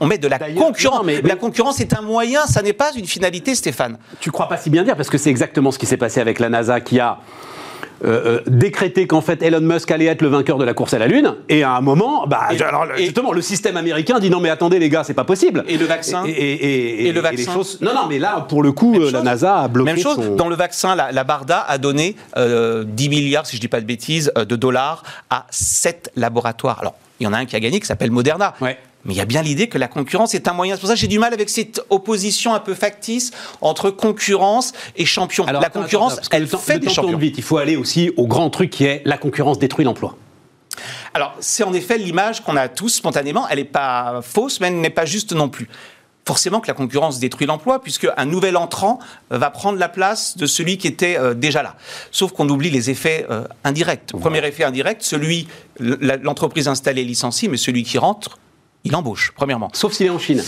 On, 0.00 0.06
met 0.06 0.18
de 0.18 0.28
la 0.28 0.38
concurrence. 0.38 1.04
mais, 1.04 1.20
la 1.22 1.36
concurrence 1.36 1.80
est 1.80 1.96
un 1.96 2.02
moyen, 2.02 2.46
ça 2.46 2.62
n'est 2.62 2.72
pas 2.72 2.92
une 2.96 3.06
finalité, 3.06 3.54
Stéphane. 3.54 3.98
Tu 4.20 4.30
crois 4.30 4.48
pas 4.48 4.56
si 4.56 4.70
bien 4.70 4.82
dire, 4.82 4.96
parce 4.96 5.10
que 5.10 5.18
c'est 5.18 5.30
exactement 5.30 5.70
ce 5.70 5.78
qui 5.78 5.86
s'est 5.86 5.96
passé 5.96 6.20
avec 6.20 6.38
la 6.38 6.48
NASA 6.48 6.80
qui 6.80 7.00
a 7.00 7.18
euh, 8.04 8.26
euh, 8.26 8.40
décrété 8.46 9.06
qu'en 9.06 9.22
fait 9.22 9.42
Elon 9.42 9.62
Musk 9.62 9.90
allait 9.90 10.04
être 10.04 10.20
le 10.20 10.28
vainqueur 10.28 10.58
de 10.58 10.64
la 10.64 10.74
course 10.74 10.92
à 10.92 10.98
la 10.98 11.06
Lune, 11.06 11.34
et 11.48 11.62
à 11.62 11.72
un 11.72 11.80
moment, 11.80 12.26
bah, 12.26 12.48
justement, 12.98 13.32
le 13.32 13.40
système 13.40 13.78
américain 13.78 14.18
dit 14.18 14.28
non 14.28 14.38
mais 14.38 14.50
attendez 14.50 14.78
les 14.78 14.90
gars, 14.90 15.02
c'est 15.02 15.14
pas 15.14 15.24
possible. 15.24 15.64
Et 15.66 15.78
le 15.78 15.86
vaccin 15.86 16.24
Et, 16.26 17.10
le 17.10 17.20
vaccin 17.20 17.54
choses... 17.54 17.78
Non, 17.80 17.94
non, 17.94 18.06
mais 18.06 18.18
là, 18.18 18.44
pour 18.48 18.62
le 18.62 18.72
coup, 18.72 18.98
la 18.98 19.22
NASA 19.22 19.62
a 19.62 19.68
bloqué 19.68 19.92
Même 19.92 19.98
chose, 19.98 20.18
dans 20.36 20.48
le 20.48 20.56
vaccin, 20.56 20.94
la, 20.94 21.24
Barda 21.24 21.64
a 21.66 21.78
donné 21.78 22.12
10 22.12 22.16
euh, 22.36 22.84
milliards, 23.08 23.46
si 23.46 23.56
je 23.56 23.62
dis 23.62 23.68
pas 23.68 23.80
de 23.80 23.86
bêtises, 23.86 24.30
de 24.36 24.56
dollars 24.56 25.02
à 25.30 25.46
7 25.50 26.12
laboratoires. 26.16 26.80
Alors, 26.80 26.94
il 27.18 27.24
y 27.24 27.26
en 27.26 27.32
a 27.32 27.38
un 27.38 27.46
qui 27.46 27.56
a 27.56 27.60
gagné 27.60 27.80
qui 27.80 27.86
s'appelle 27.86 28.10
Moderna. 28.10 28.54
Ouais. 28.60 28.76
Mais 29.06 29.14
il 29.14 29.16
y 29.16 29.20
a 29.20 29.24
bien 29.24 29.42
l'idée 29.42 29.68
que 29.68 29.78
la 29.78 29.88
concurrence 29.88 30.34
est 30.34 30.48
un 30.48 30.52
moyen. 30.52 30.74
C'est 30.74 30.80
pour 30.80 30.88
ça 30.88 30.94
que 30.94 31.00
j'ai 31.00 31.06
du 31.06 31.18
mal 31.18 31.32
avec 31.32 31.48
cette 31.48 31.80
opposition 31.90 32.54
un 32.54 32.60
peu 32.60 32.74
factice 32.74 33.30
entre 33.60 33.90
concurrence 33.90 34.72
et 34.96 35.04
champion. 35.04 35.46
Alors, 35.46 35.62
la 35.62 35.70
concurrence, 35.70 36.20
elle 36.32 36.46
fait 36.46 36.78
des 36.78 36.88
champions. 36.88 37.16
Vite. 37.16 37.38
Il 37.38 37.44
faut 37.44 37.58
aller 37.58 37.76
aussi 37.76 38.10
au 38.16 38.26
grand 38.26 38.50
truc 38.50 38.70
qui 38.70 38.84
est 38.84 39.02
la 39.04 39.16
concurrence 39.16 39.58
détruit 39.58 39.84
l'emploi. 39.84 40.16
Alors, 41.14 41.34
c'est 41.40 41.62
en 41.62 41.72
effet 41.72 41.96
l'image 41.96 42.42
qu'on 42.42 42.56
a 42.56 42.68
tous 42.68 42.90
spontanément. 42.90 43.46
Elle 43.48 43.58
n'est 43.58 43.64
pas 43.64 44.20
fausse, 44.22 44.60
mais 44.60 44.66
elle 44.66 44.80
n'est 44.80 44.90
pas 44.90 45.06
juste 45.06 45.32
non 45.32 45.48
plus 45.48 45.68
forcément 46.26 46.58
que 46.60 46.66
la 46.66 46.74
concurrence 46.74 47.20
détruit 47.20 47.46
l'emploi, 47.46 47.80
puisque 47.80 48.08
un 48.16 48.24
nouvel 48.24 48.56
entrant 48.56 48.98
va 49.30 49.48
prendre 49.50 49.78
la 49.78 49.88
place 49.88 50.36
de 50.36 50.46
celui 50.46 50.76
qui 50.76 50.88
était 50.88 51.16
euh, 51.16 51.34
déjà 51.34 51.62
là. 51.62 51.76
Sauf 52.10 52.32
qu'on 52.32 52.48
oublie 52.48 52.68
les 52.68 52.90
effets 52.90 53.26
euh, 53.30 53.44
indirects. 53.62 54.12
Premier 54.20 54.44
effet 54.44 54.64
indirect, 54.64 55.02
celui 55.02 55.46
l'entreprise 55.78 56.66
installée 56.66 57.04
licencie, 57.04 57.48
mais 57.48 57.56
celui 57.56 57.84
qui 57.84 57.96
rentre 57.96 58.38
il 58.86 58.94
embauche, 58.94 59.32
premièrement. 59.34 59.68
Sauf 59.72 59.92
s'il 59.92 60.06
est 60.06 60.10
en 60.10 60.18
Chine. 60.18 60.42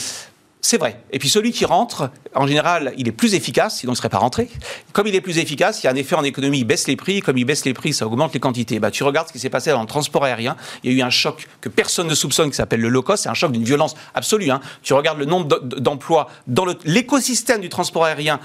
C'est 0.61 0.77
vrai. 0.77 1.01
Et 1.13 1.19
puis 1.19 1.29
celui 1.29 1.53
qui 1.53 1.65
rentre, 1.65 2.11
en 2.35 2.47
général, 2.47 2.93
il 2.99 3.09
est 3.09 3.13
plus 3.13 3.35
efficace, 3.35 3.79
sinon 3.79 3.93
il 3.93 3.95
ne 3.95 3.97
serait 3.97 4.09
pas 4.09 4.19
rentré. 4.19 4.49
Comme 4.93 5.07
il 5.07 5.15
est 5.15 5.21
plus 5.21 5.39
efficace, 5.39 5.83
il 5.83 5.87
y 5.87 5.89
a 5.89 5.93
un 5.93 5.97
effet 5.97 6.17
en 6.17 6.25
économie, 6.25 6.59
il 6.59 6.65
baisse 6.65 6.89
les 6.89 6.97
prix. 6.97 7.21
Comme 7.21 7.39
il 7.39 7.45
baisse 7.45 7.65
les 7.65 7.75
prix, 7.75 7.93
ça 7.93 8.07
augmente 8.07 8.35
les 8.35 8.41
quantités. 8.41 8.79
Bah, 8.79 8.91
tu 8.91 9.05
regardes 9.05 9.29
ce 9.29 9.33
qui 9.33 9.39
s'est 9.39 9.51
passé 9.51 9.71
dans 9.71 9.81
le 9.81 9.87
transport 9.87 10.25
aérien. 10.25 10.57
Il 10.83 10.93
y 10.93 10.95
a 10.95 10.99
eu 10.99 11.03
un 11.03 11.11
choc 11.11 11.49
que 11.61 11.69
personne 11.69 12.07
ne 12.07 12.15
soupçonne, 12.15 12.51
qui 12.51 12.57
s'appelle 12.57 12.81
le 12.81 12.89
low 12.89 13.03
cost. 13.03 13.23
C'est 13.25 13.29
un 13.29 13.35
choc 13.35 13.53
d'une 13.53 13.65
violence 13.65 13.95
absolue. 14.15 14.51
Hein. 14.51 14.61
Tu 14.83 14.95
regardes 14.95 15.19
le 15.19 15.27
nombre 15.27 15.61
d'emplois 15.61 16.29
dans 16.47 16.67
l'écosystème 16.85 17.61
du 17.61 17.69
transport 17.69 18.05
aérien, 18.05 18.41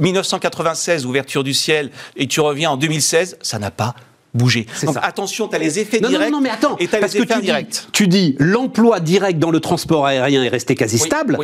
1996, 0.00 1.04
ouverture 1.04 1.44
du 1.44 1.52
ciel, 1.52 1.90
et 2.16 2.26
tu 2.26 2.40
reviens 2.40 2.70
en 2.70 2.76
2016, 2.76 3.38
ça 3.42 3.58
n'a 3.58 3.70
pas 3.70 3.94
bouger. 4.36 4.66
Donc 4.82 4.96
attention, 5.02 5.48
tu 5.48 5.56
as 5.56 5.58
les 5.58 5.78
effets 5.78 6.00
directs 6.00 6.30
non, 6.30 6.38
non, 6.38 6.40
mais 6.40 6.50
attends, 6.50 6.76
et 6.78 6.86
tu 6.86 6.94
as 6.94 7.00
les 7.00 7.16
effets 7.16 7.32
indirects. 7.32 7.86
tu 7.92 8.08
dis 8.08 8.36
l'emploi 8.38 9.00
direct 9.00 9.38
dans 9.38 9.50
le 9.50 9.60
transport 9.60 10.06
aérien 10.06 10.42
est 10.42 10.48
resté 10.48 10.74
quasi 10.74 10.98
stable, 10.98 11.38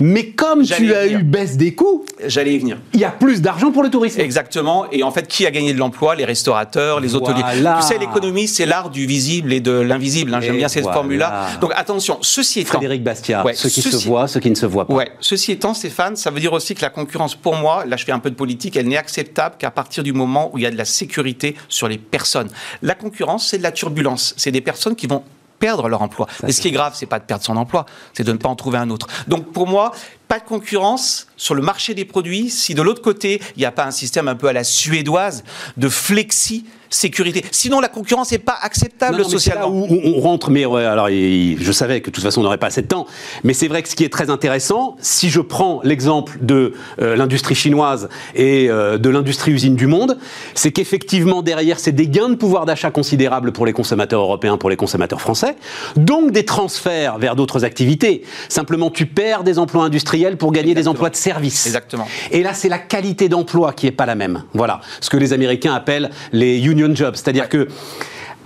mais 0.00 0.26
comme 0.26 0.64
tu 0.64 0.94
as 0.94 1.06
eu 1.06 1.22
baisse 1.22 1.56
des 1.56 1.74
coûts, 1.74 2.04
j'allais 2.26 2.54
y 2.54 2.58
venir. 2.58 2.78
Il 2.92 3.00
y 3.00 3.04
a 3.04 3.10
plus 3.10 3.42
d'argent 3.42 3.72
pour 3.72 3.82
le 3.82 3.90
tourisme. 3.90 4.20
Exactement. 4.20 4.86
Et 4.92 5.02
en 5.02 5.10
fait, 5.10 5.26
qui 5.26 5.46
a 5.46 5.50
gagné 5.50 5.72
de 5.72 5.78
l'emploi? 5.78 6.14
Les 6.14 6.24
restaurateurs, 6.24 7.00
les 7.00 7.14
hôteliers. 7.14 7.42
Tu 7.80 7.86
sais, 7.86 7.98
l'économie, 7.98 8.48
c'est 8.48 8.66
l'art 8.66 8.90
du 8.90 9.06
visible 9.06 9.52
et 9.52 9.60
de 9.60 9.72
l'invisible. 9.72 10.34
Hein. 10.34 10.40
J'aime 10.40 10.56
bien 10.56 10.68
cette 10.68 10.84
formule-là. 10.84 11.48
Donc 11.60 11.72
attention, 11.74 12.18
ceci 12.20 12.60
étant. 12.60 12.74
Frédéric 12.74 13.02
Bastiat, 13.02 13.44
ceux 13.54 13.68
qui 13.68 13.82
se 13.82 13.96
voient, 14.06 14.28
ceux 14.28 14.40
qui 14.40 14.50
ne 14.50 14.54
se 14.54 14.66
voient 14.66 14.86
pas. 14.86 14.94
Ouais. 14.94 15.10
Ceci 15.20 15.52
étant, 15.52 15.74
Stéphane, 15.74 16.16
ça 16.16 16.30
veut 16.30 16.40
dire 16.40 16.52
aussi 16.52 16.74
que 16.74 16.82
la 16.82 16.90
concurrence, 16.90 17.34
pour 17.34 17.54
moi, 17.56 17.84
là 17.86 17.96
je 17.96 18.04
fais 18.04 18.12
un 18.12 18.18
peu 18.18 18.30
de 18.30 18.34
politique, 18.34 18.76
elle 18.76 18.88
n'est 18.88 18.96
acceptable 18.96 19.56
qu'à 19.58 19.70
partir 19.70 20.02
du 20.02 20.12
moment 20.12 20.50
où 20.52 20.58
il 20.58 20.64
y 20.64 20.66
a 20.66 20.70
de 20.70 20.76
la 20.76 20.84
sécurité 20.84 21.56
sur 21.68 21.88
les 21.88 21.98
personnes. 21.98 22.33
La 22.82 22.94
concurrence, 22.94 23.48
c'est 23.48 23.58
de 23.58 23.62
la 23.62 23.72
turbulence. 23.72 24.34
C'est 24.36 24.50
des 24.50 24.60
personnes 24.60 24.96
qui 24.96 25.06
vont 25.06 25.22
perdre 25.58 25.88
leur 25.88 26.02
emploi. 26.02 26.26
Mais 26.42 26.52
ce 26.52 26.60
qui 26.60 26.68
est 26.68 26.72
grave, 26.72 26.92
c'est 26.94 27.06
pas 27.06 27.18
de 27.18 27.24
perdre 27.24 27.44
son 27.44 27.56
emploi, 27.56 27.86
c'est 28.12 28.24
de 28.24 28.32
ne 28.32 28.36
pas 28.38 28.48
en 28.48 28.56
trouver 28.56 28.78
un 28.78 28.90
autre. 28.90 29.06
Donc 29.28 29.52
pour 29.52 29.66
moi, 29.66 29.92
pas 30.28 30.38
de 30.38 30.44
concurrence 30.44 31.26
sur 31.36 31.54
le 31.54 31.62
marché 31.62 31.94
des 31.94 32.04
produits 32.04 32.50
si 32.50 32.74
de 32.74 32.82
l'autre 32.82 33.02
côté, 33.02 33.40
il 33.56 33.60
n'y 33.60 33.64
a 33.64 33.72
pas 33.72 33.84
un 33.84 33.90
système 33.90 34.28
un 34.28 34.34
peu 34.34 34.48
à 34.48 34.52
la 34.52 34.64
suédoise 34.64 35.44
de 35.76 35.88
flexi 35.88 36.66
sécurité. 36.94 37.44
Sinon, 37.50 37.80
la 37.80 37.88
concurrence 37.88 38.32
n'est 38.32 38.38
pas 38.38 38.56
acceptable 38.60 39.24
socialement. 39.24 39.68
Où 39.68 39.86
on 40.04 40.20
rentre, 40.20 40.50
mais 40.50 40.64
alors 40.64 41.08
je 41.08 41.72
savais 41.72 42.00
que 42.00 42.10
de 42.10 42.14
toute 42.14 42.24
façon 42.24 42.40
on 42.40 42.44
n'aurait 42.44 42.58
pas 42.58 42.68
assez 42.68 42.82
de 42.82 42.86
temps, 42.86 43.06
mais 43.42 43.52
c'est 43.52 43.68
vrai 43.68 43.82
que 43.82 43.88
ce 43.88 43.96
qui 43.96 44.04
est 44.04 44.12
très 44.12 44.30
intéressant, 44.30 44.96
si 45.00 45.30
je 45.30 45.40
prends 45.40 45.80
l'exemple 45.82 46.38
de 46.40 46.74
euh, 47.00 47.16
l'industrie 47.16 47.54
chinoise 47.54 48.08
et 48.34 48.68
euh, 48.70 48.98
de 48.98 49.08
l'industrie 49.08 49.52
usine 49.52 49.76
du 49.76 49.86
monde, 49.86 50.18
c'est 50.54 50.72
qu'effectivement 50.72 51.42
derrière 51.42 51.78
c'est 51.78 51.92
des 51.92 52.08
gains 52.08 52.28
de 52.28 52.34
pouvoir 52.34 52.66
d'achat 52.66 52.90
considérables 52.90 53.52
pour 53.52 53.66
les 53.66 53.72
consommateurs 53.72 54.20
européens, 54.20 54.56
pour 54.56 54.70
les 54.70 54.76
consommateurs 54.76 55.20
français, 55.20 55.56
donc 55.96 56.30
des 56.30 56.44
transferts 56.44 57.18
vers 57.18 57.36
d'autres 57.36 57.64
activités. 57.64 58.22
Simplement, 58.48 58.90
tu 58.90 59.06
perds 59.06 59.44
des 59.44 59.58
emplois 59.58 59.84
industriels 59.84 60.36
pour 60.36 60.52
gagner 60.52 60.74
des 60.74 60.88
emplois 60.88 61.10
de 61.10 61.16
service. 61.16 61.66
Exactement. 61.66 62.06
Et 62.30 62.42
là, 62.42 62.54
c'est 62.54 62.68
la 62.68 62.78
qualité 62.78 63.28
d'emploi 63.28 63.72
qui 63.72 63.86
est 63.86 63.92
pas 63.92 64.06
la 64.06 64.14
même. 64.14 64.44
Voilà, 64.52 64.80
ce 65.00 65.10
que 65.10 65.16
les 65.16 65.32
Américains 65.32 65.74
appellent 65.74 66.10
les 66.32 66.64
union 66.64 66.83
jobs, 66.92 67.14
c'est-à-dire 67.16 67.48
que 67.48 67.68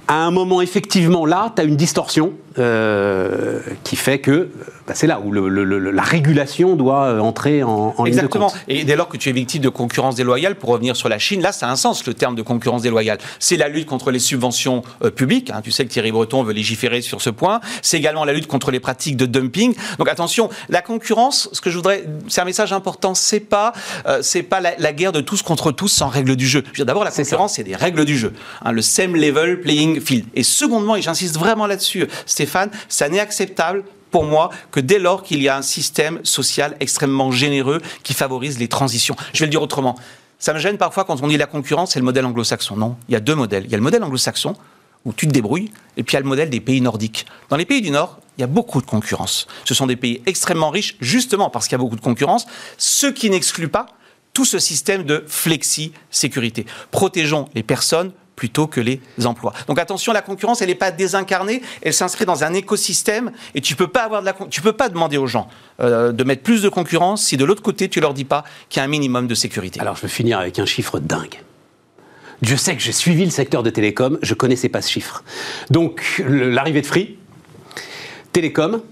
à 0.07 0.24
un 0.24 0.31
moment, 0.31 0.62
effectivement, 0.62 1.27
là, 1.27 1.53
tu 1.55 1.61
as 1.61 1.64
une 1.64 1.77
distorsion 1.77 2.33
euh, 2.59 3.61
qui 3.85 3.97
fait 3.97 4.19
que 4.21 4.49
bah, 4.87 4.95
c'est 4.95 5.07
là 5.07 5.21
où 5.21 5.33
la 5.33 6.03
régulation 6.03 6.77
doit 6.77 7.05
euh, 7.05 7.21
entrer 7.21 7.63
en, 7.63 7.95
en 7.97 8.07
Exactement. 8.07 8.47
Ligne 8.47 8.55
de 8.55 8.59
compte. 8.59 8.65
Et 8.69 8.85
dès 8.85 8.97
lors 8.97 9.09
que 9.09 9.17
tu 9.17 9.29
es 9.29 9.33
victime 9.33 9.63
de 9.63 9.69
concurrence 9.69 10.15
déloyale, 10.15 10.55
pour 10.55 10.71
revenir 10.71 10.97
sur 10.97 11.09
la 11.09 11.19
Chine, 11.19 11.43
là, 11.43 11.53
ça 11.53 11.69
a 11.69 11.71
un 11.71 11.77
sens 11.77 12.07
le 12.07 12.15
terme 12.15 12.35
de 12.35 12.43
concurrence 12.43 12.83
déloyale. 12.83 13.19
C'est 13.39 13.57
la 13.57 13.69
lutte 13.69 13.87
contre 13.87 14.11
les 14.11 14.19
subventions 14.19 14.83
euh, 15.05 15.11
publiques. 15.11 15.51
Hein. 15.51 15.61
tu 15.63 15.71
sais 15.71 15.85
que 15.85 15.91
Thierry 15.91 16.11
Breton 16.11 16.43
veut 16.43 16.53
légiférer 16.53 17.03
sur 17.03 17.21
ce 17.21 17.31
point. 17.31 17.61
C'est 17.83 17.99
également 17.99 18.25
la 18.25 18.33
lutte 18.33 18.47
contre 18.47 18.71
les 18.71 18.81
pratiques 18.81 19.17
de 19.17 19.27
dumping. 19.27 19.75
Donc 19.99 20.09
attention, 20.09 20.49
la 20.69 20.81
concurrence, 20.81 21.51
ce 21.53 21.61
que 21.61 21.71
je 21.71 21.77
voudrais, 21.77 22.05
c'est 22.29 22.41
un 22.41 22.47
message 22.47 22.73
important. 22.73 23.15
C'est 23.15 23.41
pas, 23.41 23.73
c'est 24.23 24.43
pas 24.43 24.61
la, 24.61 24.93
guerre 24.93 25.13
de 25.13 25.21
tous 25.21 25.43
contre 25.43 25.71
tous 25.71 25.89
sans 25.89 26.09
règles 26.09 26.35
du 26.35 26.47
jeu. 26.47 26.65
D'abord, 26.79 27.05
la 27.05 27.11
concurrence, 27.11 27.55
c'est 27.55 27.65
des 27.65 27.77
règles 27.77 28.05
du 28.05 28.17
jeu. 28.17 28.33
Hein, 28.65 28.73
le 28.73 28.83
same 28.83 29.17
level 29.17 29.61
playing 29.61 30.01
field. 30.01 30.25
Et 30.35 30.43
secondement, 30.43 30.97
et 30.97 31.03
j'insiste 31.03 31.37
vraiment 31.37 31.67
là-dessus, 31.67 32.07
Stéphane, 32.38 32.70
ça 32.88 33.09
n'est 33.09 33.18
acceptable 33.18 33.83
pour 34.12 34.22
moi 34.22 34.51
que 34.70 34.79
dès 34.79 35.01
lors 35.01 35.24
qu'il 35.24 35.42
y 35.42 35.48
a 35.48 35.57
un 35.57 35.62
système 35.62 36.20
social 36.22 36.77
extrêmement 36.79 37.33
généreux 37.33 37.81
qui 38.05 38.14
favorise 38.14 38.61
les 38.61 38.68
transitions. 38.68 39.16
Je 39.33 39.40
vais 39.40 39.46
le 39.46 39.51
dire 39.51 39.61
autrement. 39.61 39.96
Ça 40.38 40.55
me 40.55 40.61
gêne 40.61 40.79
parfois 40.79 41.05
quand 41.05 41.20
on 41.20 41.27
dit 41.27 41.37
la 41.37 41.46
concurrence, 41.46 41.94
c'est 41.94 41.98
le 41.98 42.05
modèle 42.05 42.24
anglo-saxon. 42.24 42.77
Non, 42.77 42.96
il 43.09 43.14
y 43.14 43.16
a 43.16 43.20
deux 43.20 43.35
modèles. 43.35 43.64
Il 43.64 43.72
y 43.72 43.74
a 43.74 43.77
le 43.77 43.83
modèle 43.83 44.05
anglo-saxon, 44.05 44.55
où 45.05 45.12
tu 45.12 45.27
te 45.27 45.33
débrouilles, 45.33 45.72
et 45.96 46.05
puis 46.05 46.12
il 46.12 46.14
y 46.14 46.18
a 46.18 46.20
le 46.20 46.29
modèle 46.29 46.48
des 46.48 46.61
pays 46.61 46.81
nordiques. 46.81 47.27
Dans 47.48 47.57
les 47.57 47.66
pays 47.66 47.83
du 47.83 47.90
Nord, 47.90 48.20
il 48.37 48.42
y 48.42 48.44
a 48.44 48.46
beaucoup 48.46 48.81
de 48.81 48.87
concurrence. 48.87 49.48
Ce 49.64 49.74
sont 49.74 49.88
des 49.88 49.96
pays 49.96 50.22
extrêmement 50.27 50.70
riches, 50.70 50.94
justement 51.01 51.51
parce 51.51 51.66
qu'il 51.66 51.72
y 51.72 51.81
a 51.81 51.83
beaucoup 51.83 51.96
de 51.96 52.01
concurrence, 52.01 52.46
ce 52.77 53.09
qui 53.09 53.31
n'exclut 53.31 53.66
pas 53.66 53.87
tout 54.33 54.44
ce 54.44 54.61
système 54.61 55.03
de 55.03 55.24
flexi-sécurité. 55.27 56.66
Protégeons 56.92 57.48
les 57.57 57.64
personnes 57.64 58.12
plutôt 58.38 58.68
que 58.68 58.81
les 58.81 59.01
emplois. 59.24 59.53
Donc 59.66 59.81
attention, 59.81 60.12
la 60.12 60.22
concurrence, 60.22 60.62
elle 60.62 60.68
n'est 60.68 60.77
pas 60.77 60.92
désincarnée, 60.92 61.61
elle 61.83 61.92
s'inscrit 61.92 62.24
dans 62.24 62.44
un 62.44 62.55
écosystème 62.55 63.33
et 63.57 63.61
tu 63.61 63.74
peux 63.74 63.88
peux 63.88 64.72
pas 64.72 64.88
demander 64.88 65.16
aux 65.16 65.27
gens 65.27 65.48
euh, 65.81 66.12
de 66.12 66.24
mettre 66.24 66.42
plus 66.42 66.62
de 66.62 66.68
concurrence 66.68 67.24
si 67.24 67.37
de 67.37 67.44
l'autre 67.44 67.62
côté 67.62 67.88
tu 67.88 68.01
leur 68.01 68.14
dis 68.14 68.24
pas 68.24 68.44
qu'il 68.68 68.79
y 68.79 68.83
a 68.83 68.85
un 68.85 68.88
minimum 68.88 69.27
de 69.27 69.35
sécurité. 69.35 69.81
Alors 69.81 69.96
je 69.96 70.03
veux 70.03 70.09
finir 70.09 70.38
avec 70.38 70.61
un 70.61 70.66
chiffre 70.66 71.01
dingue. 71.01 71.42
Je 72.42 72.55
sais 72.55 72.77
que 72.77 72.83
j'ai 72.83 72.92
suivi 72.92 73.24
le 73.24 73.33
secteur 73.33 73.64
de 73.64 73.70
télécom, 73.70 74.20
je 74.22 74.35
connaissais 74.35 74.68
pas 74.68 74.83
ce 74.83 74.90
chiffre. 74.90 75.24
Donc 75.70 76.22
l'arrivée 76.29 76.83
de 76.83 76.87
Free, 76.87 77.18
télécom, 78.33 78.83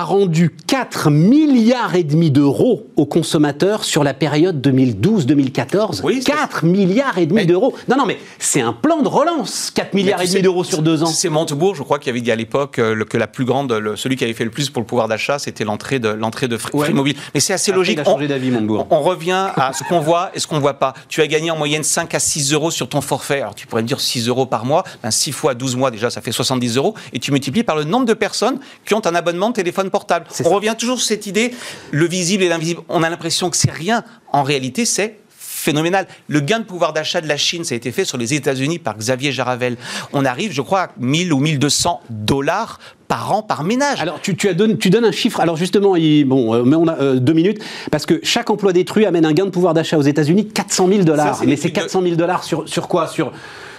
a 0.00 0.04
rendu 0.04 0.50
4 0.66 1.10
milliards 1.10 1.94
et 1.94 2.02
demi 2.02 2.30
d'euros 2.30 2.86
aux 2.96 3.04
consommateurs 3.04 3.84
sur 3.84 4.02
la 4.02 4.14
période 4.14 4.66
2012-2014. 4.66 6.00
Oui, 6.02 6.20
4 6.24 6.64
milliards 6.64 7.18
et 7.18 7.26
demi 7.26 7.44
d'euros. 7.44 7.74
Non, 7.88 7.96
non, 7.96 8.06
mais 8.06 8.18
c'est 8.38 8.62
un 8.62 8.72
plan 8.72 9.02
de 9.02 9.08
relance, 9.08 9.70
4 9.74 9.92
milliards 9.92 10.22
et 10.22 10.26
demi 10.26 10.40
d'euros 10.40 10.64
sur 10.64 10.80
deux 10.80 11.02
ans. 11.02 11.06
C'est 11.06 11.28
Montebourg, 11.28 11.74
je 11.74 11.82
crois, 11.82 11.98
qui 11.98 12.08
avait 12.08 12.22
dit 12.22 12.32
à 12.32 12.36
l'époque 12.36 12.78
euh, 12.78 13.04
que 13.04 13.18
la 13.18 13.26
plus 13.26 13.44
grande, 13.44 13.70
celui 13.96 14.16
qui 14.16 14.24
avait 14.24 14.32
fait 14.32 14.44
le 14.44 14.50
plus 14.50 14.70
pour 14.70 14.80
le 14.80 14.86
pouvoir 14.86 15.08
d'achat, 15.08 15.38
c'était 15.38 15.64
l'entrée 15.64 15.98
de 15.98 16.08
l'entrée 16.08 16.48
de 16.48 16.56
Free, 16.56 16.92
Mobile. 16.94 17.16
Mais 17.34 17.40
c'est 17.40 17.52
assez 17.52 17.72
logique. 17.72 18.00
On, 18.06 18.86
on 18.90 19.00
revient 19.02 19.48
à 19.56 19.72
ce 19.74 19.84
qu'on 19.84 20.00
voit 20.00 20.30
et 20.34 20.40
ce 20.40 20.46
qu'on 20.46 20.58
voit 20.58 20.74
pas. 20.74 20.94
Tu 21.08 21.20
as 21.20 21.26
gagné 21.26 21.50
en 21.50 21.56
moyenne 21.58 21.84
5 21.84 22.14
à 22.14 22.18
6 22.18 22.54
euros 22.54 22.70
sur 22.70 22.88
ton 22.88 23.02
forfait. 23.02 23.42
Alors 23.42 23.54
tu 23.54 23.66
pourrais 23.66 23.82
me 23.82 23.88
dire 23.88 24.00
6 24.00 24.28
euros 24.28 24.46
par 24.46 24.64
mois, 24.64 24.84
ben 25.02 25.10
6 25.10 25.32
fois 25.32 25.54
12 25.54 25.76
mois 25.76 25.90
déjà, 25.90 26.08
ça 26.08 26.22
fait 26.22 26.32
70 26.32 26.78
euros. 26.78 26.94
Et 27.12 27.18
tu 27.18 27.30
multiplies 27.30 27.64
par 27.64 27.76
le 27.76 27.84
nombre 27.84 28.06
de 28.06 28.14
personnes 28.14 28.58
qui 28.86 28.94
ont 28.94 29.04
un 29.06 29.14
abonnement 29.14 29.50
de 29.50 29.54
téléphone 29.54 29.81
portable. 29.90 30.26
On 30.44 30.50
revient 30.50 30.74
toujours 30.78 30.98
sur 30.98 31.08
cette 31.08 31.26
idée, 31.26 31.54
le 31.90 32.06
visible 32.06 32.42
et 32.42 32.48
l'invisible. 32.48 32.82
On 32.88 33.02
a 33.02 33.10
l'impression 33.10 33.50
que 33.50 33.56
c'est 33.56 33.70
rien. 33.70 34.04
En 34.32 34.42
réalité, 34.42 34.84
c'est 34.84 35.18
phénoménal. 35.62 36.06
Le 36.28 36.40
gain 36.40 36.58
de 36.58 36.64
pouvoir 36.64 36.92
d'achat 36.92 37.20
de 37.20 37.28
la 37.28 37.36
Chine, 37.36 37.64
ça 37.64 37.74
a 37.74 37.76
été 37.76 37.92
fait 37.92 38.04
sur 38.04 38.18
les 38.18 38.34
États-Unis 38.34 38.78
par 38.78 38.96
Xavier 38.96 39.32
Jaravel. 39.32 39.76
On 40.12 40.24
arrive, 40.24 40.52
je 40.52 40.60
crois, 40.60 40.80
à 40.80 40.88
1000 40.98 41.32
ou 41.32 41.38
1200 41.38 42.00
dollars 42.10 42.80
par 43.06 43.32
an 43.32 43.42
par 43.42 43.62
ménage. 43.62 44.00
Alors 44.00 44.20
tu, 44.20 44.36
tu, 44.36 44.52
donnes, 44.54 44.76
tu 44.78 44.90
donnes 44.90 45.04
un 45.04 45.12
chiffre. 45.12 45.40
Alors 45.40 45.56
justement, 45.56 45.92
bon, 45.92 46.54
euh, 46.54 46.62
mais 46.64 46.76
on 46.76 46.88
a 46.88 46.98
euh, 46.98 47.14
deux 47.16 47.32
minutes 47.32 47.62
parce 47.90 48.06
que 48.06 48.20
chaque 48.22 48.50
emploi 48.50 48.72
détruit 48.72 49.06
amène 49.06 49.24
un 49.24 49.32
gain 49.32 49.44
de 49.44 49.50
pouvoir 49.50 49.74
d'achat 49.74 49.98
aux 49.98 50.02
États-unis 50.02 50.48
400 50.48 50.88
000 50.88 51.02
dollars. 51.04 51.42
Mais 51.46 51.56
c'est 51.56 51.70
400 51.70 52.02
000 52.02 52.16
dollars 52.16 52.42
sur, 52.42 52.68
sur 52.68 52.88
quoi? 52.88 53.06
Sur 53.06 53.32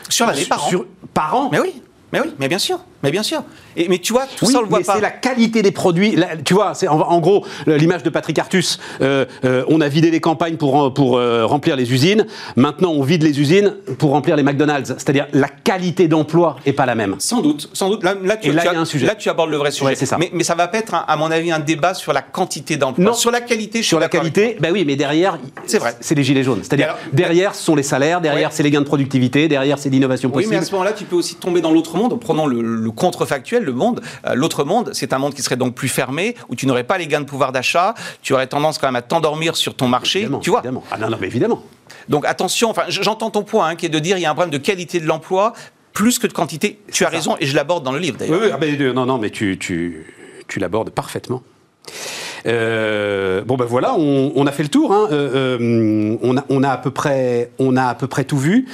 sur 0.10 0.28
l'année 0.28 0.46
par 0.46 0.66
an. 0.66 0.72
par 1.13 1.36
an? 1.36 1.50
Mais 1.52 1.60
oui. 1.60 1.82
Mais 2.13 2.21
oui, 2.21 2.32
mais 2.38 2.47
bien 2.47 2.60
sûr, 2.60 2.80
mais 3.02 3.10
bien 3.10 3.23
sûr. 3.23 3.41
Et, 3.76 3.88
mais 3.89 3.97
tu 3.97 4.13
vois, 4.13 4.28
tout 4.38 4.45
ça 4.45 4.60
on 4.60 4.62
le 4.62 4.67
voit 4.67 4.78
mais 4.78 4.84
C'est 4.86 5.02
la 5.02 5.10
qualité 5.10 5.63
des 5.63 5.71
produits. 5.71 6.15
tu 6.45 6.54
vois, 6.54 6.76
c'est 6.76 6.88
en, 6.88 7.19
gros 7.19 7.43
l'image 7.65 8.04
de 8.04 8.12
Patrick 8.12 8.38
Artus. 8.38 8.80
Euh, 9.02 9.26
euh, 9.45 9.65
on 9.67 9.82
a 9.82 9.88
vidé 9.88 10.12
les 10.12 10.19
campagnes 10.19 10.58
pour 10.58 10.93
pour 10.93 11.17
euh, 11.17 11.43
remplir 11.47 11.76
les 11.76 11.91
usines. 11.91 12.28
Maintenant, 12.56 12.91
on 12.91 13.02
vide 13.02 13.23
les 13.23 13.41
usines 13.41 13.73
pour 13.97 14.12
remplir 14.12 14.36
les 14.36 14.43
McDonald's. 14.43 14.93
C'est-à-dire 14.95 15.26
la 15.34 15.47
qualité 15.47 16.08
d'emploi 16.08 16.58
est 16.67 16.73
pas 16.73 16.86
la 16.86 16.93
même. 16.93 17.15
Sans 17.17 17.41
doute, 17.41 17.67
sans 17.73 17.89
doute. 17.89 18.04
Là, 18.04 18.13
tu, 18.39 18.52
là, 18.52 18.62
un 18.76 18.86
sujet. 18.86 19.08
là 19.08 19.15
tu 19.15 19.28
abordes 19.30 19.49
le 19.49 19.58
vrai 19.58 19.71
sujet. 19.71 19.95
c'est 19.95 20.06
ça. 20.06 20.17
Mais, 20.19 20.30
mais, 20.34 20.43
ça 20.43 20.54
va 20.54 20.67
pas 20.67 20.78
être, 20.78 20.93
à 20.93 21.17
mon 21.17 21.32
avis, 21.32 21.52
un 21.52 21.60
débat 21.60 21.95
sur 21.95 22.13
la 22.13 22.21
quantité 22.21 22.78
d'emploi. 22.78 23.04
Non, 23.04 23.13
sur 23.13 23.32
la 23.32 23.41
qualité. 23.41 23.82
sur 23.82 23.99
la 23.99 24.08
qualité, 24.08 24.56
ben 24.60 24.71
oui, 24.71 24.84
mais 24.86 24.95
derrière, 24.95 25.39
c'est 25.65 25.80
vrai. 25.80 25.95
C'est 25.99 26.13
les 26.13 26.23
gilets 26.23 26.43
jaunes. 26.43 26.62
C'est-à-dire 26.62 26.95
derrière, 27.12 27.56
ce 27.56 27.63
sont 27.63 27.76
les 27.76 27.82
salaires. 27.82 28.21
Derrière, 28.21 28.52
c'est 28.52 28.62
les 28.62 28.69
gains 28.69 28.82
de 28.82 28.86
productivité. 28.86 29.47
Derrière, 29.47 29.80
c'est 29.80 29.89
l'innovation 29.89 30.30
possible. 30.30 30.52
Oui, 30.52 30.56
mais 30.56 30.62
à 30.62 30.65
ce 30.65 30.71
moment-là, 30.73 30.93
tu 30.93 31.06
peux 31.06 31.15
aussi 31.15 31.36
tomber 31.36 31.62
dans 31.62 31.71
l'autre 31.71 31.97
monde. 31.97 32.03
Prenons 32.10 32.46
le 32.46 32.62
le 32.62 32.92
contrefactuel, 32.92 33.63
le 33.63 33.72
monde, 33.72 34.02
euh, 34.26 34.36
l'autre 34.36 34.63
monde, 34.63 34.92
c'est 34.94 35.13
un 35.13 35.18
monde 35.18 35.34
qui 35.34 35.42
serait 35.42 35.56
donc 35.56 35.76
plus 35.76 35.88
fermé, 35.88 36.36
où 36.50 36.56
tu 36.56 36.68
n'aurais 36.68 36.84
pas 36.84 36.98
les 36.98 37.08
gains 37.08 37.22
de 37.22 37.26
pouvoir 37.26 37.52
d'achat, 37.52 37.94
tu 38.22 38.34
aurais 38.34 38.48
tendance 38.48 38.78
quand 38.78 38.88
même 38.88 38.96
à 38.96 39.02
t'endormir 39.02 39.56
sur 39.56 39.76
ton 39.76 39.88
marché, 39.88 40.28
tu 40.42 40.50
vois. 40.50 40.60
Évidemment. 40.60 40.84
Ah 40.92 40.98
non, 40.98 41.10
non, 41.10 41.18
mais 41.20 41.28
évidemment. 41.28 41.63
Donc 42.10 42.26
attention, 42.26 42.70
enfin, 42.70 42.84
j'entends 42.88 43.30
ton 43.30 43.44
point, 43.44 43.70
hein, 43.70 43.76
qui 43.76 43.86
est 43.86 43.89
de 43.89 44.00
dire 44.00 44.18
il 44.18 44.22
y 44.22 44.26
a 44.26 44.32
un 44.32 44.34
problème 44.34 44.52
de 44.52 44.58
qualité 44.58 45.00
de 45.00 45.06
l'emploi 45.06 45.54
plus 45.94 46.20
que 46.20 46.28
de 46.28 46.34
quantité. 46.34 46.80
Tu 46.92 47.06
as 47.06 47.10
raison, 47.10 47.38
et 47.39 47.46
je 47.46 47.56
l'aborde 47.56 47.84
dans 47.84 47.92
le 47.92 48.00
livre 48.00 48.18
d'ailleurs. 48.18 48.39
Oui, 48.42 48.48
oui 48.60 48.78
ah, 48.80 48.94
non, 48.94 49.06
non, 49.06 49.18
mais 49.18 49.30
tu, 49.30 49.58
tu, 49.60 50.06
tu 50.48 50.60
l'abordes 50.60 50.89
parfaitement. 50.89 51.44
Euh, 52.45 53.43
bon 53.43 53.56
ben 53.56 53.65
voilà, 53.65 53.95
on, 53.95 54.45
a 54.45 54.51
fait 54.51 54.63
le 54.63 54.69
tour. 54.69 54.91
Hein. 54.91 55.08
Euh, 55.12 55.58
euh, 55.60 56.17
on, 56.49 56.63
a, 56.63 56.69
à 56.69 56.77
peu 56.77 56.91
près, 56.91 57.51
on 57.60 57.77
a 57.77 57.86
à 57.86 57.95
peu 57.95 58.08
près 58.08 58.23
tout 58.23 58.38
vu. 58.38 58.67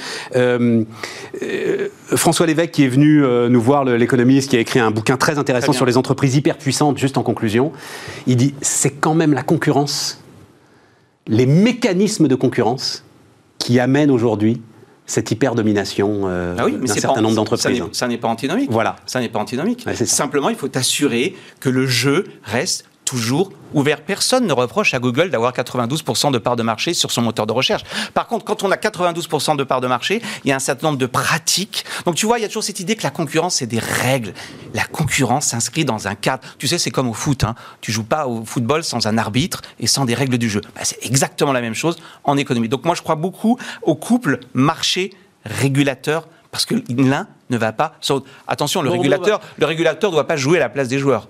François 2.16 2.46
Lévesque 2.46 2.72
qui 2.72 2.84
est 2.84 2.88
venu 2.88 3.22
nous 3.48 3.60
voir, 3.60 3.84
l'économiste, 3.84 4.50
qui 4.50 4.56
a 4.56 4.60
écrit 4.60 4.80
un 4.80 4.90
bouquin 4.90 5.16
très 5.16 5.38
intéressant 5.38 5.72
sur 5.72 5.86
les 5.86 5.96
entreprises 5.96 6.36
hyper 6.36 6.58
puissantes. 6.58 6.98
Juste 6.98 7.18
en 7.18 7.22
conclusion, 7.22 7.72
il 8.26 8.36
dit 8.36 8.54
c'est 8.60 8.90
quand 8.90 9.14
même 9.14 9.32
la 9.32 9.42
concurrence, 9.42 10.22
les 11.26 11.46
mécanismes 11.46 12.28
de 12.28 12.34
concurrence 12.34 13.04
qui 13.58 13.78
amènent 13.78 14.10
aujourd'hui 14.10 14.62
cette 15.06 15.30
hyper-domination 15.30 16.26
ah 16.26 16.68
d'un 16.70 16.86
certain 16.86 17.20
nombre 17.20 17.34
d'entreprises. 17.34 17.82
Ça 17.92 18.06
n'est 18.08 18.18
pas 18.18 18.28
antinomique. 18.28 18.70
Voilà. 18.70 18.96
Ça 19.06 19.20
n'est 19.20 19.28
pas 19.28 19.40
antinomique. 19.40 19.86
Simplement, 19.94 20.50
il 20.50 20.56
faut 20.56 20.76
assurer 20.76 21.36
que 21.60 21.68
le 21.68 21.86
jeu 21.86 22.24
reste 22.44 22.89
toujours 23.10 23.50
ouvert. 23.74 24.02
Personne 24.02 24.46
ne 24.46 24.52
reproche 24.52 24.94
à 24.94 25.00
Google 25.00 25.30
d'avoir 25.30 25.52
92% 25.52 26.30
de 26.30 26.38
part 26.38 26.54
de 26.54 26.62
marché 26.62 26.94
sur 26.94 27.10
son 27.10 27.22
moteur 27.22 27.44
de 27.44 27.52
recherche. 27.52 27.82
Par 28.14 28.28
contre, 28.28 28.44
quand 28.44 28.62
on 28.62 28.70
a 28.70 28.76
92% 28.76 29.56
de 29.56 29.64
part 29.64 29.80
de 29.80 29.88
marché, 29.88 30.22
il 30.44 30.48
y 30.48 30.52
a 30.52 30.56
un 30.56 30.60
certain 30.60 30.86
nombre 30.86 30.98
de 30.98 31.06
pratiques. 31.06 31.84
Donc 32.04 32.14
tu 32.14 32.26
vois, 32.26 32.38
il 32.38 32.42
y 32.42 32.44
a 32.44 32.48
toujours 32.48 32.62
cette 32.62 32.78
idée 32.78 32.94
que 32.94 33.02
la 33.02 33.10
concurrence, 33.10 33.56
c'est 33.56 33.66
des 33.66 33.80
règles. 33.80 34.32
La 34.74 34.84
concurrence 34.84 35.46
s'inscrit 35.46 35.84
dans 35.84 36.06
un 36.06 36.14
cadre. 36.14 36.44
Tu 36.58 36.68
sais, 36.68 36.78
c'est 36.78 36.92
comme 36.92 37.08
au 37.08 37.12
foot. 37.12 37.42
Hein. 37.42 37.56
Tu 37.80 37.90
joues 37.90 38.04
pas 38.04 38.28
au 38.28 38.44
football 38.44 38.84
sans 38.84 39.08
un 39.08 39.18
arbitre 39.18 39.62
et 39.80 39.88
sans 39.88 40.04
des 40.04 40.14
règles 40.14 40.38
du 40.38 40.48
jeu. 40.48 40.60
Bah, 40.76 40.82
c'est 40.84 41.04
exactement 41.04 41.52
la 41.52 41.60
même 41.60 41.74
chose 41.74 41.96
en 42.22 42.36
économie. 42.36 42.68
Donc 42.68 42.84
moi, 42.84 42.94
je 42.94 43.02
crois 43.02 43.16
beaucoup 43.16 43.58
au 43.82 43.96
couple 43.96 44.38
marché-régulateur 44.54 46.28
parce 46.52 46.64
que 46.64 46.76
l'un 46.88 47.26
ne 47.50 47.58
va 47.58 47.72
pas 47.72 47.94
Attention, 48.46 48.82
le 48.82 48.90
régulateur, 48.90 49.40
le 49.58 49.66
régulateur 49.66 50.12
doit 50.12 50.28
pas 50.28 50.36
jouer 50.36 50.58
à 50.58 50.60
la 50.60 50.68
place 50.68 50.86
des 50.86 51.00
joueurs 51.00 51.28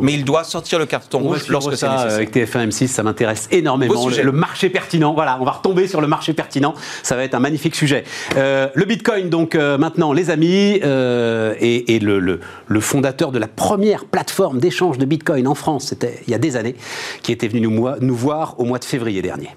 mais 0.00 0.14
il 0.14 0.24
doit 0.24 0.44
sortir 0.44 0.78
le 0.78 0.86
carton 0.86 1.18
rouge 1.20 1.48
lorsque 1.48 1.76
c'est 1.76 1.88
nécessaire. 1.88 2.14
Avec 2.14 2.34
TF1 2.34 2.68
M6, 2.68 2.88
ça 2.88 3.02
m'intéresse 3.02 3.48
énormément. 3.50 4.08
Le, 4.08 4.32
marché 4.32 4.70
pertinent, 4.70 5.14
voilà, 5.14 5.38
on 5.40 5.44
va 5.44 5.52
retomber 5.52 5.86
sur 5.86 6.00
le 6.00 6.06
marché 6.06 6.32
pertinent. 6.32 6.74
Ça 7.02 7.16
va 7.16 7.24
être 7.24 7.34
un 7.34 7.40
magnifique 7.40 7.74
sujet. 7.74 8.04
Euh, 8.36 8.68
le 8.74 8.84
Bitcoin, 8.84 9.28
donc 9.28 9.54
euh, 9.54 9.78
maintenant, 9.78 10.12
les 10.12 10.30
amis, 10.30 10.80
euh, 10.84 11.54
et, 11.60 11.98
le, 11.98 12.18
le, 12.18 12.80
fondateur 12.80 13.32
de 13.32 13.38
la 13.38 13.48
première 13.48 14.04
plateforme 14.04 14.58
d'échange 14.58 14.98
de 14.98 15.04
Bitcoin 15.04 15.46
en 15.46 15.54
France, 15.54 15.88
c'était 15.88 16.20
il 16.26 16.30
y 16.30 16.34
a 16.34 16.38
des 16.38 16.56
années, 16.56 16.76
qui 17.22 17.32
était 17.32 17.48
venu 17.48 17.60
nous, 17.60 17.88
nous 18.00 18.14
voir 18.14 18.58
au 18.58 18.64
mois 18.64 18.78
de 18.78 18.84
février 18.84 19.22
dernier. 19.22 19.50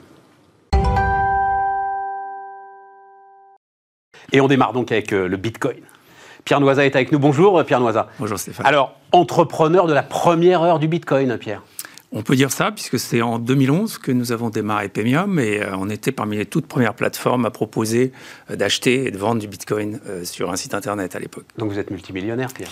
Et 4.32 4.42
on 4.42 4.48
démarre 4.48 4.74
donc 4.74 4.92
avec 4.92 5.12
le 5.12 5.38
Bitcoin. 5.38 5.78
Pierre 6.46 6.60
Noisa 6.60 6.86
est 6.86 6.96
avec 6.96 7.12
nous. 7.12 7.20
Bonjour 7.20 7.64
Pierre 7.64 7.80
Noisa. 7.80 8.08
Bonjour 8.20 8.38
Stéphane. 8.38 8.66
Alors, 8.66 8.96
entrepreneur 9.12 9.88
de 9.88 9.94
la 9.94 10.04
première 10.04 10.62
heure 10.62 10.80
du 10.80 10.88
Bitcoin, 10.88 11.38
Pierre. 11.38 11.62
On 12.16 12.22
peut 12.22 12.36
dire 12.36 12.52
ça, 12.52 12.72
puisque 12.72 13.00
c'est 13.00 13.24
en 13.24 13.40
2011 13.40 13.98
que 13.98 14.12
nous 14.12 14.32
avons 14.32 14.52
démarré 14.52 14.88
Pemium 14.88 15.40
et 15.40 15.62
euh, 15.62 15.76
on 15.76 15.90
était 15.90 16.12
parmi 16.12 16.38
les 16.38 16.46
toutes 16.46 16.68
premières 16.68 16.94
plateformes 16.94 17.46
à 17.46 17.50
proposer 17.50 18.12
euh, 18.52 18.56
d'acheter 18.56 19.08
et 19.08 19.12
de 19.12 19.18
vendre 19.18 19.42
du 19.42 19.48
Bitcoin 19.48 20.00
euh, 20.08 20.24
sur 20.24 20.52
un 20.52 20.56
site 20.56 20.76
internet 20.76 21.16
à 21.16 21.20
l'époque. 21.20 21.46
Donc 21.58 21.72
vous 21.72 21.80
êtes 21.80 21.90
multimillionnaire, 21.90 22.54
Pierre? 22.54 22.70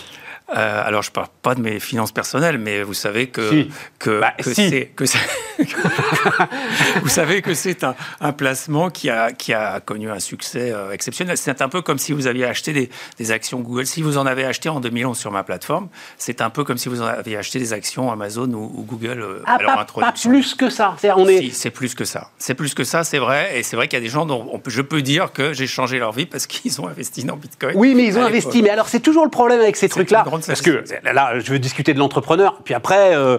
Euh, 0.50 0.82
alors, 0.84 1.02
je 1.02 1.10
ne 1.10 1.14
parle 1.14 1.28
pas 1.40 1.54
de 1.54 1.60
mes 1.60 1.80
finances 1.80 2.12
personnelles, 2.12 2.58
mais 2.58 2.82
vous 2.82 2.94
savez 2.94 3.28
que, 3.28 3.66
que, 3.98 4.20
bah, 4.20 4.34
c'est. 4.40 4.92
vous 7.02 7.08
savez 7.08 7.42
que 7.42 7.54
c'est 7.54 7.84
un, 7.84 8.32
placement 8.32 8.90
qui 8.90 9.08
a, 9.08 9.32
qui 9.32 9.54
a 9.54 9.80
connu 9.80 10.10
un 10.10 10.18
succès 10.18 10.74
exceptionnel. 10.92 11.38
C'est 11.38 11.62
un 11.62 11.68
peu 11.68 11.80
comme 11.80 11.98
si 11.98 12.12
vous 12.12 12.26
aviez 12.26 12.44
acheté 12.44 12.90
des, 13.18 13.32
actions 13.32 13.60
Google. 13.60 13.86
Si 13.86 14.02
vous 14.02 14.18
en 14.18 14.26
avez 14.26 14.44
acheté 14.44 14.68
en 14.68 14.80
2011 14.80 15.16
sur 15.16 15.30
ma 15.30 15.42
plateforme, 15.42 15.88
c'est 16.18 16.42
un 16.42 16.50
peu 16.50 16.64
comme 16.64 16.76
si 16.76 16.88
vous 16.88 17.00
en 17.00 17.06
aviez 17.06 17.36
acheté 17.36 17.58
des 17.58 17.72
actions 17.72 18.10
Amazon 18.10 18.52
ou, 18.52 18.82
Google 18.82 19.31
euh, 19.32 19.42
ah, 19.46 19.58
pas, 19.58 19.86
Pas 20.00 20.12
plus 20.12 20.54
que 20.54 20.70
ça. 20.70 20.94
C'est 20.98 21.10
on 21.12 21.26
est... 21.26 21.50
c'est 21.52 21.70
plus 21.70 21.94
que 21.94 22.04
ça. 22.04 22.30
C'est 22.38 22.54
plus 22.54 22.74
que 22.74 22.84
ça, 22.84 23.04
c'est 23.04 23.18
vrai. 23.18 23.58
Et 23.58 23.62
c'est 23.62 23.76
vrai 23.76 23.88
qu'il 23.88 23.98
y 23.98 24.02
a 24.02 24.04
des 24.04 24.10
gens 24.10 24.26
dont 24.26 24.60
je 24.66 24.82
peux 24.82 25.02
dire 25.02 25.32
que 25.32 25.52
j'ai 25.52 25.66
changé 25.66 25.98
leur 25.98 26.12
vie 26.12 26.26
parce 26.26 26.46
qu'ils 26.48 26.80
ont 26.80 26.88
investi 26.88 27.24
dans 27.24 27.36
Bitcoin. 27.36 27.74
Oui, 27.76 27.94
mais 27.94 28.04
ils 28.04 28.18
ont 28.18 28.22
investi. 28.22 28.62
Mais 28.62 28.70
alors, 28.70 28.88
c'est 28.88 29.00
toujours 29.00 29.24
le 29.24 29.30
problème 29.30 29.60
avec 29.60 29.76
ces 29.76 29.88
trucs-là. 29.88 30.24
Parce 30.24 30.62
que 30.62 30.84
là, 31.04 31.38
je 31.38 31.52
veux 31.52 31.58
discuter 31.58 31.94
de 31.94 31.98
l'entrepreneur, 31.98 32.60
puis 32.64 32.74
après, 32.74 33.14
euh, 33.14 33.38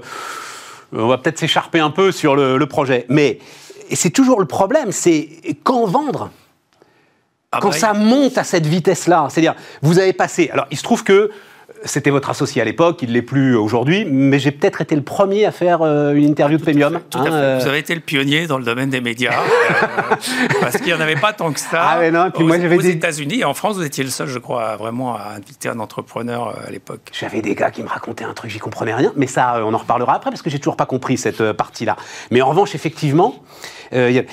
on 0.91 1.07
va 1.07 1.17
peut-être 1.17 1.39
s'écharper 1.39 1.79
un 1.79 1.91
peu 1.91 2.11
sur 2.11 2.35
le, 2.35 2.65
projet. 2.65 3.05
Mais 3.09 3.39
c'est 3.91 4.09
toujours 4.09 4.39
le 4.39 4.45
problème, 4.45 4.91
c'est 4.91 5.29
quand 5.63 5.85
vendre 5.85 6.31
ah 7.51 7.59
quand 7.61 7.69
bah, 7.69 7.77
ça 7.77 7.93
monte 7.93 8.39
à 8.39 8.43
cette 8.43 8.65
vitesse-là, 8.65 9.27
c'est-à-dire, 9.29 9.53
vous 9.83 9.99
avez 9.99 10.13
passé. 10.13 10.49
Alors, 10.51 10.65
il 10.71 10.77
se 10.77 10.81
trouve 10.81 11.03
que 11.03 11.29
c'était 11.85 12.09
votre 12.09 12.29
associé 12.29 12.61
à 12.61 12.65
l'époque, 12.65 12.99
il 13.01 13.09
ne 13.09 13.13
l'est 13.13 13.21
plus 13.21 13.55
aujourd'hui, 13.55 14.05
mais 14.05 14.39
j'ai 14.39 14.51
peut-être 14.51 14.81
été 14.81 14.95
le 14.95 15.01
premier 15.01 15.45
à 15.45 15.51
faire 15.51 15.81
euh, 15.81 16.13
une 16.13 16.25
interview 16.25 16.57
de 16.57 16.63
Premium. 16.63 16.99
Tout 17.09 17.19
à 17.19 17.23
fait. 17.23 17.29
Hein, 17.29 17.57
Vous 17.59 17.67
avez 17.67 17.79
été 17.79 17.93
le 17.93 18.01
pionnier 18.01 18.47
dans 18.47 18.57
le 18.57 18.63
domaine 18.63 18.89
des 18.89 19.01
médias, 19.01 19.33
euh, 19.33 20.15
parce 20.61 20.77
qu'il 20.77 20.87
n'y 20.87 20.93
en 20.93 21.01
avait 21.01 21.15
pas 21.15 21.33
tant 21.33 21.51
que 21.51 21.59
ça. 21.59 21.81
Ah 21.83 21.97
mais 21.99 22.11
non, 22.11 22.31
puis 22.31 22.43
aux, 22.43 22.47
moi 22.47 22.59
j'avais 22.59 22.77
des... 22.77 22.91
États-Unis 22.91 23.41
et 23.41 23.45
en 23.45 23.53
France, 23.53 23.75
vous 23.75 23.83
étiez 23.83 24.03
le 24.03 24.09
seul, 24.09 24.27
je 24.27 24.39
crois, 24.39 24.75
vraiment 24.77 25.15
à 25.15 25.33
inviter 25.35 25.69
un 25.69 25.79
entrepreneur 25.79 26.55
à 26.65 26.71
l'époque. 26.71 27.01
J'avais 27.11 27.41
des 27.41 27.55
gars 27.55 27.71
qui 27.71 27.83
me 27.83 27.89
racontaient 27.89 28.25
un 28.25 28.33
truc, 28.33 28.51
j'y 28.51 28.59
comprenais 28.59 28.93
rien, 28.93 29.11
mais 29.15 29.27
ça, 29.27 29.61
on 29.65 29.73
en 29.73 29.77
reparlera 29.77 30.15
après 30.15 30.29
parce 30.29 30.41
que 30.41 30.49
j'ai 30.49 30.59
toujours 30.59 30.77
pas 30.77 30.85
compris 30.85 31.17
cette 31.17 31.51
partie-là. 31.51 31.97
Mais 32.31 32.41
en 32.41 32.49
revanche, 32.49 32.75
effectivement, 32.75 33.35
mais, 33.91 34.25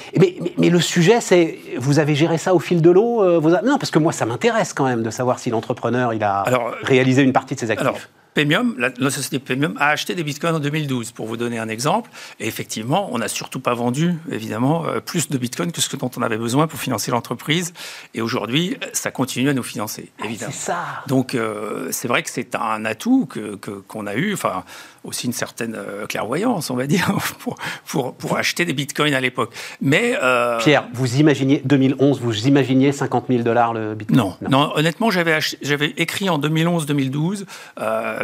mais, 0.57 0.71
le 0.71 0.81
sujet, 0.81 1.21
c'est 1.21 1.59
vous 1.77 1.99
avez 1.99 2.15
géré 2.15 2.39
ça 2.39 2.55
au 2.55 2.59
fil 2.59 2.81
de 2.81 2.91
l'eau 2.91 3.23
Non, 3.65 3.77
parce 3.79 3.91
que 3.91 3.99
moi, 3.99 4.13
ça 4.13 4.25
m'intéresse 4.25 4.73
quand 4.73 4.87
même 4.87 5.03
de 5.03 5.11
savoir 5.11 5.39
si 5.39 5.51
l'entrepreneur 5.51 6.15
il 6.15 6.23
a 6.23 6.45
réalisé 6.83 7.23
une 7.23 7.33
partie 7.33 7.39
de 7.55 7.61
ses 7.61 7.70
actifs. 7.70 8.09
Premium, 8.35 8.77
la, 8.79 9.11
société 9.11 9.38
Premium 9.38 9.75
a 9.79 9.88
acheté 9.88 10.14
des 10.14 10.23
bitcoins 10.23 10.55
en 10.55 10.61
2012, 10.61 11.12
pour 11.12 11.27
vous 11.27 11.37
donner 11.37 11.59
un 11.59 11.69
exemple. 11.69 12.11
Et 12.38 12.47
effectivement, 12.47 13.09
on 13.12 13.19
n'a 13.19 13.29
surtout 13.29 13.61
pas 13.61 13.75
vendu, 13.75 14.14
évidemment, 14.31 14.87
euh, 14.87 15.01
plus 15.01 15.29
de 15.29 15.38
bitcoins 15.38 15.73
que 15.73 15.81
ce 15.81 15.97
dont 15.97 16.11
on 16.16 16.23
avait 16.23 16.38
besoin 16.38 16.66
pour 16.66 16.79
financer 16.79 17.11
l'entreprise. 17.11 17.73
Et 18.14 18.21
aujourd'hui, 18.21 18.77
ça 18.93 19.11
continue 19.11 19.49
à 19.49 19.55
nous 19.55 19.62
financer, 19.62 20.11
ah, 20.21 20.27
évidemment. 20.27 20.53
c'est 20.55 20.66
ça. 20.66 20.85
Donc, 21.07 21.35
euh, 21.35 21.88
c'est 21.90 22.09
vrai 22.09 22.23
que 22.23 22.31
c'est 22.31 22.55
un 22.55 22.85
atout 22.85 23.27
qu'on 23.27 23.57
que, 23.57 23.71
qu'on 23.71 24.07
a 24.07 24.14
eu. 24.14 24.33
Enfin, 24.33 24.64
aussi 25.03 25.27
une 25.27 25.33
certaine 25.33 25.75
euh, 25.77 26.07
clairvoyance, 26.07 26.69
on 26.71 26.77
va 26.77 26.87
dire, 26.87 27.11
pour, 27.38 27.57
pour, 27.87 28.14
pour 28.14 28.37
acheter 28.37 28.64
des 28.64 28.75
bitcoins 28.75 29.14
à 29.14 29.21
l'époque. 29.21 29.53
Mais 29.81 30.16
Pierre, 30.61 30.88
vous 30.93 31.16
imaginiez 31.16 31.62
2011, 31.64 32.21
vous 32.21 32.47
imaginiez 32.47 32.93
50 32.93 33.27
000 33.29 33.43
dollars 33.43 33.73
le 33.73 33.95
bitcoin? 33.95 34.19
Non, 34.19 34.37
non, 34.49 34.73
honnêtement, 34.75 35.11
j'avais 35.11 35.38
j'avais 35.62 35.95
écrit 35.97 36.29
en 36.29 36.38
2011-2012. 36.38 37.45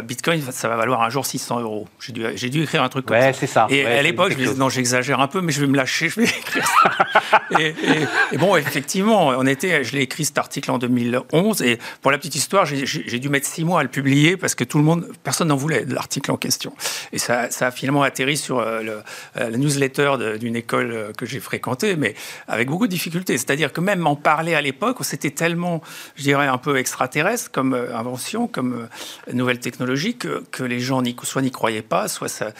Bitcoin, 0.01 0.41
ça 0.51 0.67
va 0.67 0.75
valoir 0.75 1.01
un 1.01 1.09
jour 1.09 1.25
600 1.25 1.61
euros. 1.61 1.87
J'ai 1.99 2.13
dû, 2.13 2.25
j'ai 2.35 2.49
dû 2.49 2.63
écrire 2.63 2.83
un 2.83 2.89
truc 2.89 3.05
comme 3.05 3.17
ouais, 3.17 3.33
c'est 3.33 3.47
ça. 3.47 3.67
Et 3.69 3.85
à 3.85 4.01
l'époque, 4.01 4.31
je 4.31 4.37
me 4.37 4.43
disais, 4.43 4.57
non, 4.57 4.69
j'exagère 4.69 5.19
un 5.19 5.27
peu, 5.27 5.41
mais 5.41 5.51
je 5.51 5.61
vais 5.61 5.67
me 5.67 5.75
lâcher, 5.75 6.09
je 6.09 6.21
vais 6.21 6.27
écrire 6.27 6.67
ça. 6.67 7.59
et, 7.59 8.37
bon, 8.37 8.55
effectivement, 8.55 9.27
on 9.27 9.45
était, 9.45 9.83
je 9.83 9.93
l'ai 9.93 10.01
écrit 10.01 10.25
cet 10.25 10.37
article 10.37 10.71
en 10.71 10.77
2011, 10.77 11.61
et 11.61 11.79
pour 12.01 12.11
la 12.11 12.17
petite 12.17 12.35
histoire, 12.35 12.65
j'ai, 12.65 13.19
dû 13.19 13.29
mettre 13.29 13.47
six 13.47 13.63
mois 13.63 13.79
à 13.79 13.83
le 13.83 13.89
publier 13.89 14.37
parce 14.37 14.55
que 14.55 14.63
tout 14.63 14.77
le 14.77 14.83
monde, 14.83 15.07
personne 15.23 15.47
n'en 15.47 15.55
voulait 15.55 15.85
de 15.85 15.93
l'article 15.93 16.31
en 16.31 16.37
question. 16.37 16.73
Et 17.11 17.17
ça, 17.17 17.49
ça 17.51 17.67
a 17.67 17.71
finalement 17.71 18.03
atterri 18.03 18.37
sur 18.37 18.59
euh, 18.59 18.81
le, 18.81 18.91
euh, 18.91 19.49
la 19.49 19.57
newsletter 19.57 20.37
d'une 20.39 20.55
école 20.55 20.91
euh, 20.91 21.11
que 21.13 21.25
j'ai 21.25 21.39
fréquentée, 21.39 21.95
mais 21.95 22.15
avec 22.47 22.69
beaucoup 22.69 22.87
de 22.87 22.91
difficultés. 22.91 23.37
C'est-à-dire 23.37 23.73
que 23.73 23.81
même 23.81 24.05
en 24.05 24.15
parler 24.15 24.53
à 24.53 24.61
l'époque, 24.61 24.97
c'était 25.01 25.31
tellement, 25.31 25.81
je 26.15 26.23
dirais, 26.23 26.47
un 26.47 26.57
peu 26.57 26.77
extraterrestre 26.77 27.51
comme 27.51 27.73
invention, 27.73 28.47
comme 28.47 28.87
nouvelle 29.31 29.59
technologie 29.59 29.86
que, 29.95 30.63
les 30.63 30.79
gens 30.79 31.01
soit 31.23 31.41
n'y 31.41 31.51
croyaient 31.51 31.81
pas, 31.81 32.07
soit 32.07 32.27
ça, 32.27 32.51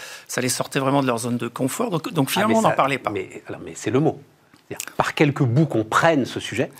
les 0.41 0.49
sortait 0.49 0.79
vraiment 0.79 1.01
de 1.01 1.07
leur 1.07 1.19
zone 1.19 1.37
de 1.37 1.47
confort. 1.47 1.89
Donc, 1.89 2.11
donc 2.11 2.27
ah, 2.29 2.33
finalement, 2.33 2.59
on 2.59 2.61
n'en 2.61 2.71
parlait 2.71 2.97
pas. 2.97 3.09
Mais, 3.09 3.43
mais 3.63 3.73
c'est 3.75 3.91
le 3.91 3.99
mot. 3.99 4.21
Par 4.97 5.13
quelques 5.13 5.43
bouts 5.43 5.65
qu'on 5.65 5.83
prenne 5.83 6.25
ce 6.25 6.39
sujet, 6.39 6.71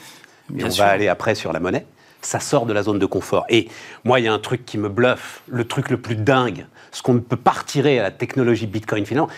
et 0.57 0.63
on 0.63 0.69
va 0.69 0.87
aller 0.87 1.07
après 1.07 1.35
sur 1.35 1.53
la 1.53 1.59
monnaie, 1.59 1.85
ça 2.21 2.39
sort 2.39 2.65
de 2.65 2.73
la 2.73 2.83
zone 2.83 2.99
de 2.99 3.05
confort. 3.05 3.45
Et 3.49 3.69
moi, 4.03 4.19
il 4.19 4.25
y 4.25 4.27
a 4.27 4.33
un 4.33 4.39
truc 4.39 4.65
qui 4.65 4.77
me 4.77 4.89
bluffe, 4.89 5.41
le 5.47 5.65
truc 5.65 5.89
le 5.89 5.97
plus 5.97 6.15
dingue, 6.15 6.65
ce 6.91 7.01
qu'on 7.01 7.13
ne 7.13 7.19
peut 7.19 7.37
pas 7.37 7.51
retirer 7.51 7.99
à 7.99 8.03
la 8.03 8.11
technologie 8.11 8.67
Bitcoin 8.67 9.05
finalement, 9.05 9.29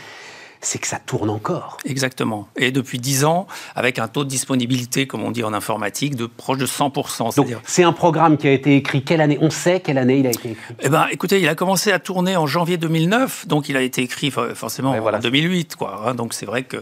c'est 0.61 0.79
que 0.79 0.87
ça 0.87 0.99
tourne 0.99 1.29
encore. 1.29 1.77
Exactement. 1.85 2.47
Et 2.57 2.71
depuis 2.71 2.99
10 2.99 3.25
ans, 3.25 3.47
avec 3.75 3.97
un 3.99 4.07
taux 4.07 4.23
de 4.23 4.29
disponibilité, 4.29 5.07
comme 5.07 5.23
on 5.23 5.31
dit 5.31 5.43
en 5.43 5.53
informatique, 5.53 6.15
de 6.15 6.25
proche 6.25 6.57
de 6.57 6.65
100%. 6.65 7.35
Donc 7.35 7.47
c'est 7.65 7.83
un 7.83 7.93
programme 7.93 8.37
qui 8.37 8.47
a 8.47 8.51
été 8.51 8.75
écrit 8.75 9.03
quelle 9.03 9.21
année? 9.21 9.37
On 9.41 9.49
sait 9.49 9.79
quelle 9.79 9.97
année 9.97 10.19
il 10.19 10.27
a 10.27 10.31
été 10.31 10.51
écrit 10.51 10.75
Eh 10.81 10.89
ben, 10.89 11.07
écoutez, 11.11 11.39
il 11.39 11.47
a 11.47 11.55
commencé 11.55 11.91
à 11.91 11.99
tourner 11.99 12.35
en 12.35 12.45
janvier 12.45 12.77
2009, 12.77 13.47
donc 13.47 13.69
il 13.69 13.77
a 13.77 13.81
été 13.81 14.01
écrit 14.01 14.31
forcément 14.31 14.91
en 14.91 15.19
2008, 15.19 15.75
quoi. 15.75 16.03
Hein. 16.05 16.15
donc 16.15 16.33
c'est 16.33 16.45
vrai 16.45 16.63
que 16.63 16.77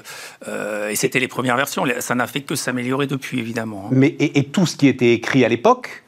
euh, 0.47 0.89
et 0.89 0.95
c'était 0.95 1.19
les 1.19 1.27
premières 1.27 1.57
versions. 1.57 1.85
Ça 1.99 2.15
n'a 2.15 2.27
fait 2.27 2.41
que 2.41 2.55
s'améliorer 2.55 3.07
depuis, 3.07 3.39
évidemment. 3.39 3.85
Hein. 3.85 3.89
Mais 3.91 4.07
et, 4.07 4.39
et 4.39 4.43
tout 4.45 4.65
ce 4.65 4.75
qui 4.75 4.87
était 4.87 5.13
écrit 5.13 5.45
à 5.45 5.49
l'époque 5.49 6.03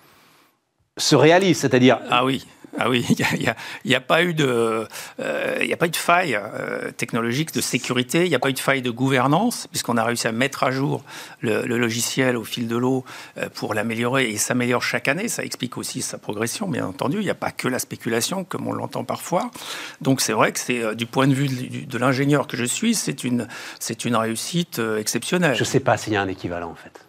se 0.98 1.16
réalise, 1.16 1.58
c'est-à-dire 1.60 2.00
ah 2.10 2.26
oui. 2.26 2.46
Ah 2.78 2.90
oui, 2.90 3.06
il 3.10 3.54
n'y 3.86 3.96
a, 3.96 4.02
pas 4.02 4.24
eu 4.24 4.34
de, 4.34 4.88
euh, 5.20 5.74
a 5.74 5.78
pas 5.78 5.88
eu 5.88 5.90
de 5.90 5.96
faille 5.96 6.36
euh, 6.36 6.92
technologique 6.92 7.54
de 7.54 7.62
sécurité, 7.62 8.26
il 8.26 8.30
n'y 8.30 8.36
a 8.36 8.40
pas 8.40 8.50
eu 8.50 8.54
de 8.54 8.60
faille 8.60 8.82
de 8.82 8.92
gouvernance, 8.92 9.68
puisqu'on 9.68 9.98
a 9.98 10.04
réussi 10.04 10.28
à 10.28 10.32
mettre 10.32 10.64
à 10.64 10.72
jour 10.72 11.04
le, 11.42 11.66
logiciel 11.66 12.38
au 12.38 12.44
fil 12.44 12.68
de 12.68 12.78
l'eau 12.78 13.06
euh, 13.38 13.50
pour 13.54 13.74
l'améliorer 13.74 14.26
et 14.26 14.32
il 14.32 14.40
s'améliore 14.40 14.84
chaque 14.84 15.08
année. 15.08 15.28
Ça 15.28 15.44
explique 15.44 15.78
aussi 15.78 16.02
sa 16.02 16.18
progression, 16.18 16.68
bien 16.68 16.86
entendu. 16.86 17.18
Il 17.18 17.24
n'y 17.24 17.30
a 17.30 17.36
pas 17.36 17.52
que 17.52 17.68
la 17.68 17.80
spéculation, 17.80 18.44
comme 18.44 18.68
on 18.68 18.74
l'entend 18.74 19.04
parfois. 19.04 19.50
Donc 20.02 20.22
c'est 20.22 20.34
vrai 20.34 20.52
que 20.52 20.60
c'est 20.60 20.96
du 20.96 21.06
point 21.06 21.28
de 21.28 21.34
vue 21.34 21.48
de, 21.48 21.98
l'ingénieur 21.98 22.48
que 22.48 22.56
je 22.56 22.66
suis, 22.66 22.96
c'est 22.96 23.24
une, 23.24 23.48
c'est 23.80 24.06
une 24.06 24.16
réussite 24.16 24.82
exceptionnelle. 24.98 25.56
Je 25.56 25.62
ne 25.62 25.66
sais 25.66 25.80
pas 25.80 25.98
s'il 25.98 26.14
y 26.14 26.16
a 26.16 26.22
un 26.22 26.28
équivalent 26.28 26.70
en 26.70 26.76
fait. 26.76 27.09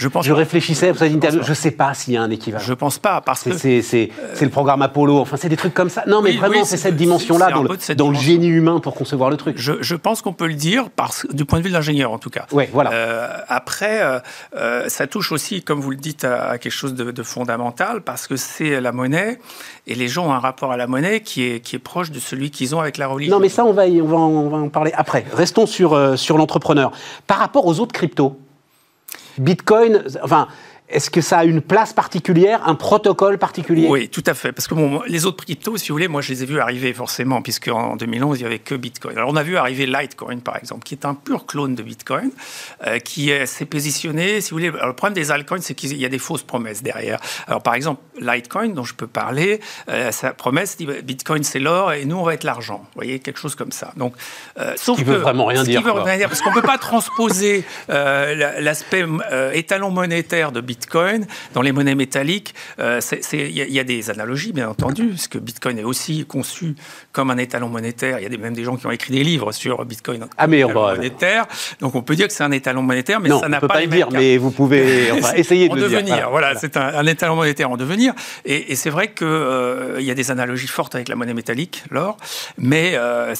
Je, 0.00 0.08
pense 0.08 0.24
je 0.24 0.32
réfléchissais 0.32 0.88
pour 0.88 0.98
cette 0.98 1.12
interview. 1.12 1.42
Je 1.42 1.50
ne 1.50 1.54
sais 1.54 1.70
pas 1.72 1.92
s'il 1.92 2.14
y 2.14 2.16
a 2.16 2.22
un 2.22 2.30
équivalent. 2.30 2.64
Je 2.64 2.72
pense 2.72 2.98
pas 2.98 3.20
parce 3.20 3.42
que 3.42 3.56
c'est 3.56 4.10
le 4.40 4.48
programme 4.48 4.80
Apollo. 4.82 5.18
Enfin, 5.18 5.36
c'est 5.36 5.50
des 5.50 5.56
trucs 5.56 5.74
comme 5.74 5.90
ça. 5.90 6.04
Non, 6.06 6.22
mais 6.22 6.32
vraiment, 6.32 6.64
c'est 6.64 6.76
cette 6.76 6.96
dimension-là 6.96 7.50
dans, 7.50 7.62
le, 7.62 7.94
dans 7.94 8.10
le 8.10 8.16
génie 8.16 8.48
humain 8.48 8.80
pour 8.80 8.94
concevoir 8.94 9.28
le 9.28 9.36
truc. 9.36 9.56
Je, 9.58 9.74
je 9.80 9.94
pense 9.94 10.22
qu'on 10.22 10.32
peut 10.32 10.46
le 10.46 10.54
dire 10.54 10.88
parce, 10.88 11.26
du 11.32 11.44
point 11.44 11.58
de 11.58 11.64
vue 11.64 11.68
de 11.68 11.74
l'ingénieur, 11.74 12.12
en 12.12 12.18
tout 12.18 12.30
cas. 12.30 12.46
Ouais, 12.52 12.68
voilà. 12.72 12.92
Euh, 12.92 13.28
après, 13.48 14.02
euh, 14.02 14.18
euh, 14.56 14.88
ça 14.88 15.06
touche 15.06 15.32
aussi, 15.32 15.62
comme 15.62 15.80
vous 15.80 15.90
le 15.90 15.96
dites, 15.96 16.24
à, 16.24 16.56
quelque 16.56 16.72
chose 16.72 16.94
de, 16.94 17.10
de, 17.10 17.22
fondamental 17.22 18.00
parce 18.00 18.26
que 18.26 18.36
c'est 18.36 18.80
la 18.80 18.92
monnaie 18.92 19.38
et 19.86 19.94
les 19.94 20.08
gens 20.08 20.28
ont 20.28 20.32
un 20.32 20.38
rapport 20.38 20.72
à 20.72 20.78
la 20.78 20.86
monnaie 20.86 21.20
qui 21.20 21.44
est, 21.44 21.60
qui 21.60 21.76
est 21.76 21.80
proche 21.80 22.10
de 22.10 22.18
celui 22.18 22.50
qu'ils 22.50 22.74
ont 22.74 22.80
avec 22.80 22.96
la 22.96 23.06
religion. 23.06 23.36
Non, 23.36 23.40
mais 23.40 23.50
ça, 23.50 23.64
on 23.64 23.72
va, 23.72 23.84
on 23.84 24.06
va, 24.06 24.16
on 24.16 24.48
va 24.48 24.56
en 24.56 24.68
parler 24.70 24.92
après. 24.96 25.26
Restons 25.34 25.66
sur, 25.66 26.18
sur 26.18 26.38
l'entrepreneur. 26.38 26.92
Par 27.26 27.38
rapport 27.38 27.66
aux 27.66 27.80
autres 27.80 27.92
cryptos, 27.92 28.38
Bitcoin, 29.38 30.04
enfin, 30.22 30.48
est-ce 30.90 31.10
que 31.10 31.20
ça 31.20 31.38
a 31.38 31.44
une 31.44 31.60
place 31.60 31.92
particulière, 31.92 32.66
un 32.66 32.74
protocole 32.74 33.38
particulier? 33.38 33.86
Oui, 33.88 34.08
tout 34.08 34.24
à 34.26 34.34
fait. 34.34 34.52
Parce 34.52 34.66
que 34.66 34.74
les 35.08 35.24
autres 35.24 35.44
cryptos, 35.44 35.76
si 35.76 35.88
vous 35.88 35.94
voulez, 35.94 36.08
moi 36.08 36.20
je 36.20 36.32
les 36.32 36.42
ai 36.42 36.46
vus 36.46 36.58
arriver 36.58 36.92
forcément, 36.92 37.42
puisque 37.42 37.68
en 37.68 37.96
2011, 37.96 38.38
il 38.38 38.42
n'y 38.42 38.46
avait 38.46 38.58
que 38.58 38.74
Bitcoin. 38.74 39.16
Alors 39.16 39.30
on 39.30 39.36
a 39.36 39.42
vu 39.42 39.56
arriver 39.56 39.86
Litecoin, 39.86 40.40
par 40.40 40.56
exemple, 40.56 40.82
qui 40.82 40.94
est 40.94 41.04
un 41.04 41.14
pur 41.14 41.46
clone 41.46 41.74
de 41.74 41.82
Bitcoin, 41.82 42.30
euh, 42.86 42.98
qui 42.98 43.30
s'est 43.46 43.66
positionné, 43.66 44.40
si 44.40 44.50
vous 44.50 44.56
voulez. 44.56 44.68
Alors, 44.68 44.88
le 44.88 44.94
problème 44.94 45.14
des 45.14 45.30
altcoins, 45.30 45.60
c'est 45.60 45.74
qu'il 45.74 45.96
y 45.96 46.04
a 46.04 46.08
des 46.08 46.18
fausses 46.18 46.42
promesses 46.42 46.82
derrière. 46.82 47.20
Alors 47.46 47.62
par 47.62 47.74
exemple, 47.74 48.02
Litecoin, 48.18 48.70
dont 48.70 48.84
je 48.84 48.94
peux 48.94 49.06
parler, 49.06 49.60
euh, 49.88 50.10
sa 50.10 50.32
promesse 50.32 50.76
dit 50.76 50.86
Bitcoin 50.86 51.44
c'est 51.44 51.60
l'or 51.60 51.92
et 51.92 52.04
nous 52.04 52.16
on 52.16 52.24
va 52.24 52.34
être 52.34 52.44
l'argent. 52.44 52.78
Vous 52.78 52.96
voyez, 52.96 53.20
quelque 53.20 53.38
chose 53.38 53.54
comme 53.54 53.72
ça. 53.72 53.92
Donc, 53.96 54.14
euh, 54.58 54.74
sauf 54.76 54.98
ce 54.98 55.02
qui 55.02 55.08
veut 55.08 55.18
vraiment 55.18 55.46
rien 55.46 55.62
dire. 55.62 55.82
Veut 55.82 55.92
rien 55.92 56.16
dire 56.16 56.28
parce 56.28 56.42
qu'on 56.42 56.50
ne 56.50 56.54
peut 56.54 56.62
pas 56.62 56.78
transposer 56.78 57.64
l'aspect 57.88 59.04
étalon 59.52 59.90
monétaire 59.90 60.52
de 60.52 60.60
Bitcoin 60.60 60.79
Bitcoin, 60.80 61.26
dans 61.52 61.60
les 61.60 61.72
monnaies 61.72 61.94
métalliques, 61.94 62.54
euh, 62.78 63.00
il 63.32 63.50
y, 63.50 63.78
a 63.78 63.84
des 63.84 64.10
analogies, 64.10 64.52
bien 64.52 64.68
entendu, 64.68 65.08
parce 65.08 65.28
que 65.28 65.38
Bitcoin 65.38 65.78
est 65.78 65.84
aussi 65.84 66.24
conçu 66.24 66.74
comme 67.12 67.30
un 67.30 67.36
étalon 67.36 67.68
monétaire. 67.68 68.18
Il 68.18 68.32
y 68.32 68.34
a 68.34 68.38
même 68.38 68.54
des 68.54 68.64
gens 68.64 68.76
qui 68.76 68.86
ont 68.86 68.90
écrit 68.90 69.12
des 69.12 69.22
livres 69.22 69.52
sur 69.52 69.84
Bitcoin 69.84 70.26
ah, 70.38 70.46
mais 70.46 70.64
monétaire. 70.64 71.46
Donc 71.80 71.94
on 71.94 72.02
peut 72.02 72.16
dire 72.16 72.28
que 72.28 72.32
c'est 72.32 72.44
un 72.44 72.52
étalon 72.52 72.82
monétaire, 72.82 73.20
mais 73.20 73.28
ça 73.28 73.48
n'a 73.48 73.60
pas, 73.60 73.68
pas 73.68 73.80
le 73.82 73.88
dire, 73.88 74.08
mais 74.10 74.38
vous 74.38 74.50
pouvez 74.50 75.10
essayer 75.36 75.68
de 75.68 75.72
en 75.72 75.76
le 75.76 75.82
devenir. 75.82 76.16
Dire. 76.16 76.30
Voilà, 76.30 76.54
c'est 76.54 76.76
un, 76.76 77.06
étalon 77.06 77.36
monétaire 77.36 77.70
en 77.70 77.76
devenir. 77.76 78.14
Et, 78.46 78.74
c'est 78.74 78.90
vrai 78.90 79.12
qu'il 79.12 79.26
euh, 79.26 80.00
y 80.00 80.10
a 80.10 80.14
des 80.14 80.30
analogies 80.30 80.66
fortes 80.66 80.94
avec 80.94 81.08
la 81.08 81.16
monnaie 81.16 81.34
métallique, 81.34 81.84
l'or, 81.90 82.16
mais 82.56 82.92
euh, 82.94 83.34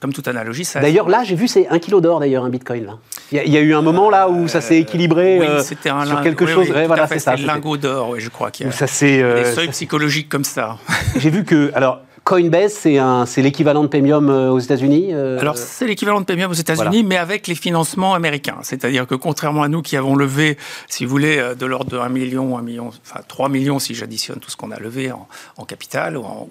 comme 0.00 0.12
toute 0.12 0.28
analogie, 0.28 0.66
ça. 0.66 0.80
D'ailleurs, 0.80 1.08
là, 1.08 1.24
j'ai 1.24 1.36
vu, 1.36 1.48
c'est 1.48 1.68
un 1.68 1.78
kilo 1.78 2.02
d'or, 2.02 2.20
d'ailleurs, 2.20 2.44
un 2.44 2.50
Bitcoin. 2.50 2.96
Il 3.32 3.38
y, 3.38 3.56
a 3.56 3.60
eu 3.60 3.74
un 3.74 3.82
moment 3.82 4.10
là 4.10 4.28
où 4.28 4.46
ça 4.46 4.60
s'est 4.60 4.78
équilibré 4.78 5.40
oui, 5.40 5.64
sur 5.64 6.22
quelque 6.22 6.46
chose 6.46 6.65
voilà, 6.86 7.06
c'est 7.06 7.18
ça. 7.18 7.36
Le 7.36 7.46
lingot 7.46 7.76
d'or, 7.76 8.10
oui, 8.10 8.20
je 8.20 8.28
crois 8.28 8.50
qu'il 8.50 8.66
y 8.66 8.68
a 8.68 8.72
ça, 8.72 8.86
des 8.86 9.22
euh, 9.22 9.54
seuils 9.54 9.68
psychologiques 9.68 10.28
comme 10.28 10.44
ça. 10.44 10.78
J'ai 11.16 11.30
vu 11.30 11.44
que, 11.44 11.70
alors, 11.74 12.00
Coinbase, 12.26 12.72
c'est 12.72 13.40
l'équivalent 13.40 13.84
de 13.84 13.86
Premium 13.86 14.28
euh, 14.28 14.50
aux 14.50 14.58
États-Unis 14.58 15.10
euh 15.12 15.38
Alors, 15.38 15.56
c'est 15.56 15.86
l'équivalent 15.86 16.20
de 16.20 16.24
Premium 16.26 16.50
aux 16.50 16.54
États-Unis, 16.54 17.04
mais 17.04 17.16
avec 17.16 17.46
les 17.46 17.54
financements 17.54 18.14
américains. 18.14 18.56
C'est-à-dire 18.62 19.06
que 19.06 19.14
contrairement 19.14 19.62
à 19.62 19.68
nous 19.68 19.80
qui 19.80 19.96
avons 19.96 20.16
levé, 20.16 20.58
si 20.88 21.04
vous 21.04 21.10
voulez, 21.12 21.38
euh, 21.38 21.54
de 21.54 21.64
l'ordre 21.66 21.92
de 21.92 21.98
1 21.98 22.08
million, 22.08 22.58
1 22.58 22.62
million, 22.62 22.88
enfin 22.88 23.20
3 23.28 23.48
millions 23.48 23.78
si 23.78 23.94
j'additionne 23.94 24.40
tout 24.40 24.50
ce 24.50 24.56
qu'on 24.56 24.72
a 24.72 24.80
levé 24.80 25.12
en, 25.12 25.64
capital 25.66 26.16
ou 26.16 26.24
en, 26.24 26.48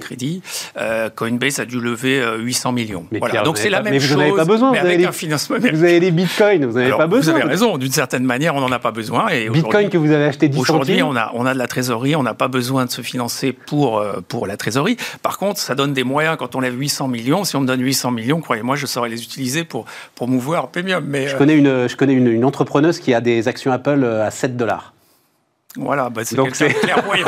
crédit, 0.00 0.40
Coinbase 1.14 1.60
a 1.60 1.66
dû 1.66 1.78
lever 1.78 2.24
800 2.38 2.72
millions. 2.72 3.04
Mais 3.12 3.18
voilà. 3.18 3.42
Donc 3.42 3.58
c'est 3.58 3.68
la 3.68 3.82
même 3.82 4.00
chose. 4.00 4.16
Mais 4.16 4.30
vous 4.30 4.36
n'avez 4.36 4.36
pas 4.36 4.44
besoin. 4.46 4.72
Mais 4.72 4.78
avec 4.78 4.98
les, 4.98 5.04
un 5.04 5.12
financement 5.12 5.56
américain. 5.56 5.76
Vous 5.82 5.84
avez 5.84 6.00
les 6.00 6.10
bitcoins, 6.10 6.64
vous 6.64 6.78
n'avez 6.78 6.90
pas 6.90 7.06
besoin. 7.06 7.34
Vous 7.34 7.40
avez 7.40 7.48
raison. 7.48 7.76
D'une 7.76 7.92
certaine 7.92 8.24
manière, 8.24 8.54
on 8.54 8.60
n'en 8.60 8.72
a 8.72 8.78
pas 8.78 8.92
besoin. 8.92 9.28
Et 9.28 9.50
Bitcoin 9.50 9.90
que 9.90 9.98
vous 9.98 10.10
avez 10.10 10.24
acheté 10.24 10.48
10 10.48 10.58
Aujourd'hui, 10.58 11.02
on 11.02 11.14
a, 11.16 11.30
on 11.34 11.44
a 11.44 11.52
de 11.52 11.58
la 11.58 11.66
trésorerie. 11.66 12.16
On 12.16 12.22
n'a 12.22 12.34
pas 12.34 12.48
besoin 12.48 12.86
de 12.86 12.90
se 12.90 13.02
financer 13.02 13.52
pour, 13.52 14.02
pour 14.28 14.46
la 14.46 14.56
trésorerie. 14.56 14.96
Par 15.22 15.38
contre, 15.38 15.60
ça 15.60 15.74
donne 15.74 15.92
des 15.92 16.04
moyens 16.04 16.36
quand 16.38 16.54
on 16.54 16.60
lève 16.60 16.78
800 16.78 17.08
millions. 17.08 17.44
Si 17.44 17.56
on 17.56 17.60
me 17.60 17.66
donne 17.66 17.80
800 17.80 18.10
millions, 18.10 18.40
croyez-moi, 18.40 18.76
je 18.76 18.86
saurais 18.86 19.08
les 19.08 19.22
utiliser 19.22 19.64
pour 19.64 19.86
promouvoir 20.14 20.68
Premium. 20.68 21.04
Mais, 21.06 21.28
je, 21.28 21.34
euh, 21.34 21.38
connais 21.38 21.56
une, 21.56 21.88
je 21.88 21.96
connais 21.96 22.14
une, 22.14 22.44
entrepreneuse 22.44 22.98
qui 22.98 23.14
a 23.14 23.20
des 23.20 23.48
actions 23.48 23.72
Apple 23.72 24.02
euh, 24.04 24.26
à 24.26 24.30
7 24.30 24.56
dollars. 24.56 24.92
Voilà, 25.76 26.10
bah 26.10 26.22
c'est 26.24 26.36
quelqu'un 26.36 26.68
de 26.68 26.72
clairvoyant. 26.72 27.26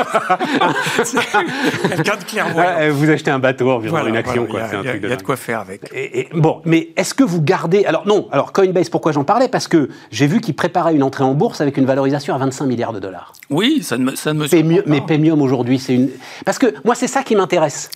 quelqu'un 1.88 2.16
de 2.16 2.24
clairvoyant. 2.24 2.92
vous 2.92 3.10
achetez 3.10 3.30
un 3.30 3.38
bateau 3.38 3.70
en 3.70 3.78
voilà, 3.78 4.08
une 4.08 4.16
action. 4.16 4.46
Il 4.48 4.54
y, 4.54 5.12
a, 5.12 5.16
de, 5.16 5.22
quoi 5.22 5.36
faire 5.36 5.60
avec. 5.60 5.82
Et, 5.94 6.28
bon, 6.34 6.60
mais 6.64 6.90
est-ce 6.96 7.14
que 7.14 7.24
vous 7.24 7.40
gardez... 7.40 7.84
Alors 7.86 8.06
non, 8.06 8.28
alors 8.32 8.52
Coinbase, 8.52 8.90
pourquoi 8.90 9.12
j'en 9.12 9.24
parlais? 9.24 9.48
Parce 9.48 9.68
que 9.68 9.88
j'ai 10.10 10.26
vu 10.26 10.40
qu'il 10.40 10.54
préparait 10.54 10.94
une 10.94 11.02
entrée 11.02 11.24
en 11.24 11.34
bourse 11.34 11.60
avec 11.60 11.76
une 11.76 11.86
valorisation 11.86 12.34
à 12.34 12.38
25 12.38 12.66
milliards 12.66 12.92
de 12.92 13.00
dollars. 13.00 13.32
Oui, 13.48 13.82
ça 13.82 13.96
ne 13.96 14.04
me, 14.04 14.14
ça 14.14 14.34
me 14.34 14.46
Mais 14.86 15.00
Pemium 15.00 15.40
aujourd'hui, 15.40 15.78
c'est 15.78 15.94
une... 15.94 16.10
Parce 16.44 16.58
que 16.58 16.74
moi, 16.84 16.94
c'est 16.94 17.08
ça 17.08 17.22
qui 17.22 17.36
m'intéresse. 17.36 17.90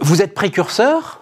Vous 0.00 0.22
êtes 0.22 0.34
précurseur, 0.34 1.20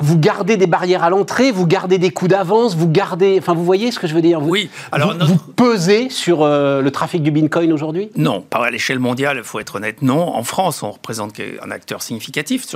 vous 0.00 0.18
gardez 0.18 0.56
des 0.56 0.66
barrières 0.66 1.02
à 1.02 1.10
l'entrée, 1.10 1.50
vous 1.50 1.66
gardez 1.66 1.98
des 1.98 2.10
coûts 2.10 2.28
d'avance, 2.28 2.76
vous 2.76 2.88
gardez. 2.88 3.36
Enfin, 3.38 3.54
vous 3.54 3.64
voyez 3.64 3.90
ce 3.90 3.98
que 3.98 4.06
je 4.06 4.14
veux 4.14 4.22
dire? 4.22 4.40
Oui. 4.42 4.70
Alors, 4.92 5.14
vous, 5.18 5.38
pesez 5.56 6.08
sur 6.10 6.42
euh, 6.42 6.82
le 6.82 6.90
trafic 6.90 7.22
du 7.22 7.30
Bitcoin 7.30 7.72
aujourd'hui? 7.72 8.10
Non, 8.16 8.40
pas 8.40 8.66
à 8.66 8.70
l'échelle 8.70 8.98
mondiale, 8.98 9.38
il 9.38 9.44
faut 9.44 9.60
être 9.60 9.76
honnête, 9.76 10.02
non. 10.02 10.34
En 10.34 10.42
France, 10.42 10.82
on 10.82 10.90
représente 10.90 11.34
un 11.62 11.70
acteur 11.70 12.02
significatif 12.02 12.66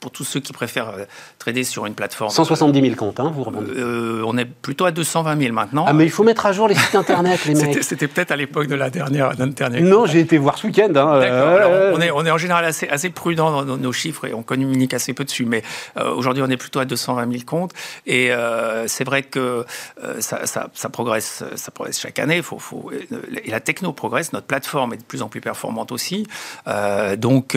pour, 0.00 0.10
tous 0.10 0.24
ceux 0.24 0.40
qui 0.40 0.52
préfèrent 0.52 0.90
euh, 0.90 1.04
trader 1.38 1.64
sur 1.64 1.86
une 1.86 1.94
plateforme. 1.94 2.30
170 2.30 2.80
000 2.80 2.94
comptes, 2.96 3.20
hein, 3.20 3.32
vous 3.34 3.44
euh, 3.44 4.22
On 4.26 4.36
est 4.36 4.44
plutôt 4.44 4.84
à 4.84 4.90
220 4.90 5.40
000 5.40 5.52
maintenant. 5.52 5.84
Ah, 5.86 5.92
mais 5.92 6.04
il 6.04 6.10
faut 6.10 6.24
mettre 6.24 6.46
à 6.46 6.52
jour 6.52 6.68
les 6.68 6.74
sites 6.74 6.94
internet, 6.94 7.44
les 7.46 7.54
mecs. 7.66 7.82
C'était 7.82 8.08
peut-être 8.08 8.32
à 8.32 8.36
l'époque 8.36 8.66
de 8.66 8.74
la 8.74 8.90
dernière. 8.90 9.34
dernière 9.36 9.82
non, 9.82 10.06
j'ai 10.06 10.20
été 10.20 10.38
voir 10.38 10.58
ce 10.58 10.66
week-end. 10.66 10.92
Hein, 10.96 11.92
on, 11.94 12.00
est, 12.00 12.10
on 12.10 12.26
est 12.26 12.30
en 12.30 12.38
général 12.38 12.64
assez, 12.64 12.88
assez 12.88 13.10
prudent 13.10 13.64
dans 13.64 13.76
nos, 13.76 13.92
chiffres 13.92 14.26
et 14.26 14.34
on 14.34 14.42
communique 14.42 14.94
assez 14.94 15.12
peu 15.12 15.24
dessus. 15.24 15.44
Mais 15.44 15.62
aujourd'hui, 15.96 16.42
on 16.42 16.50
est 16.50 16.56
plutôt 16.56 16.71
à 16.80 16.84
220 16.84 17.30
000 17.30 17.44
compte. 17.44 17.72
Et 18.06 18.32
euh, 18.32 18.86
c'est 18.88 19.04
vrai 19.04 19.22
que 19.22 19.64
euh, 20.02 20.20
ça, 20.20 20.88
progresse, 20.90 21.44
ça 21.56 21.70
progresse 21.70 22.00
chaque 22.00 22.18
année. 22.18 22.42
Faut, 22.42 22.58
faut, 22.58 22.90
et 22.92 23.50
la 23.50 23.60
techno 23.60 23.92
progresse, 23.92 24.32
notre 24.32 24.46
plateforme 24.46 24.94
est 24.94 24.98
de 24.98 25.02
plus 25.02 25.22
en 25.22 25.28
plus 25.28 25.40
performante 25.40 25.92
aussi. 25.92 26.26
Euh, 26.66 27.16
donc, 27.16 27.56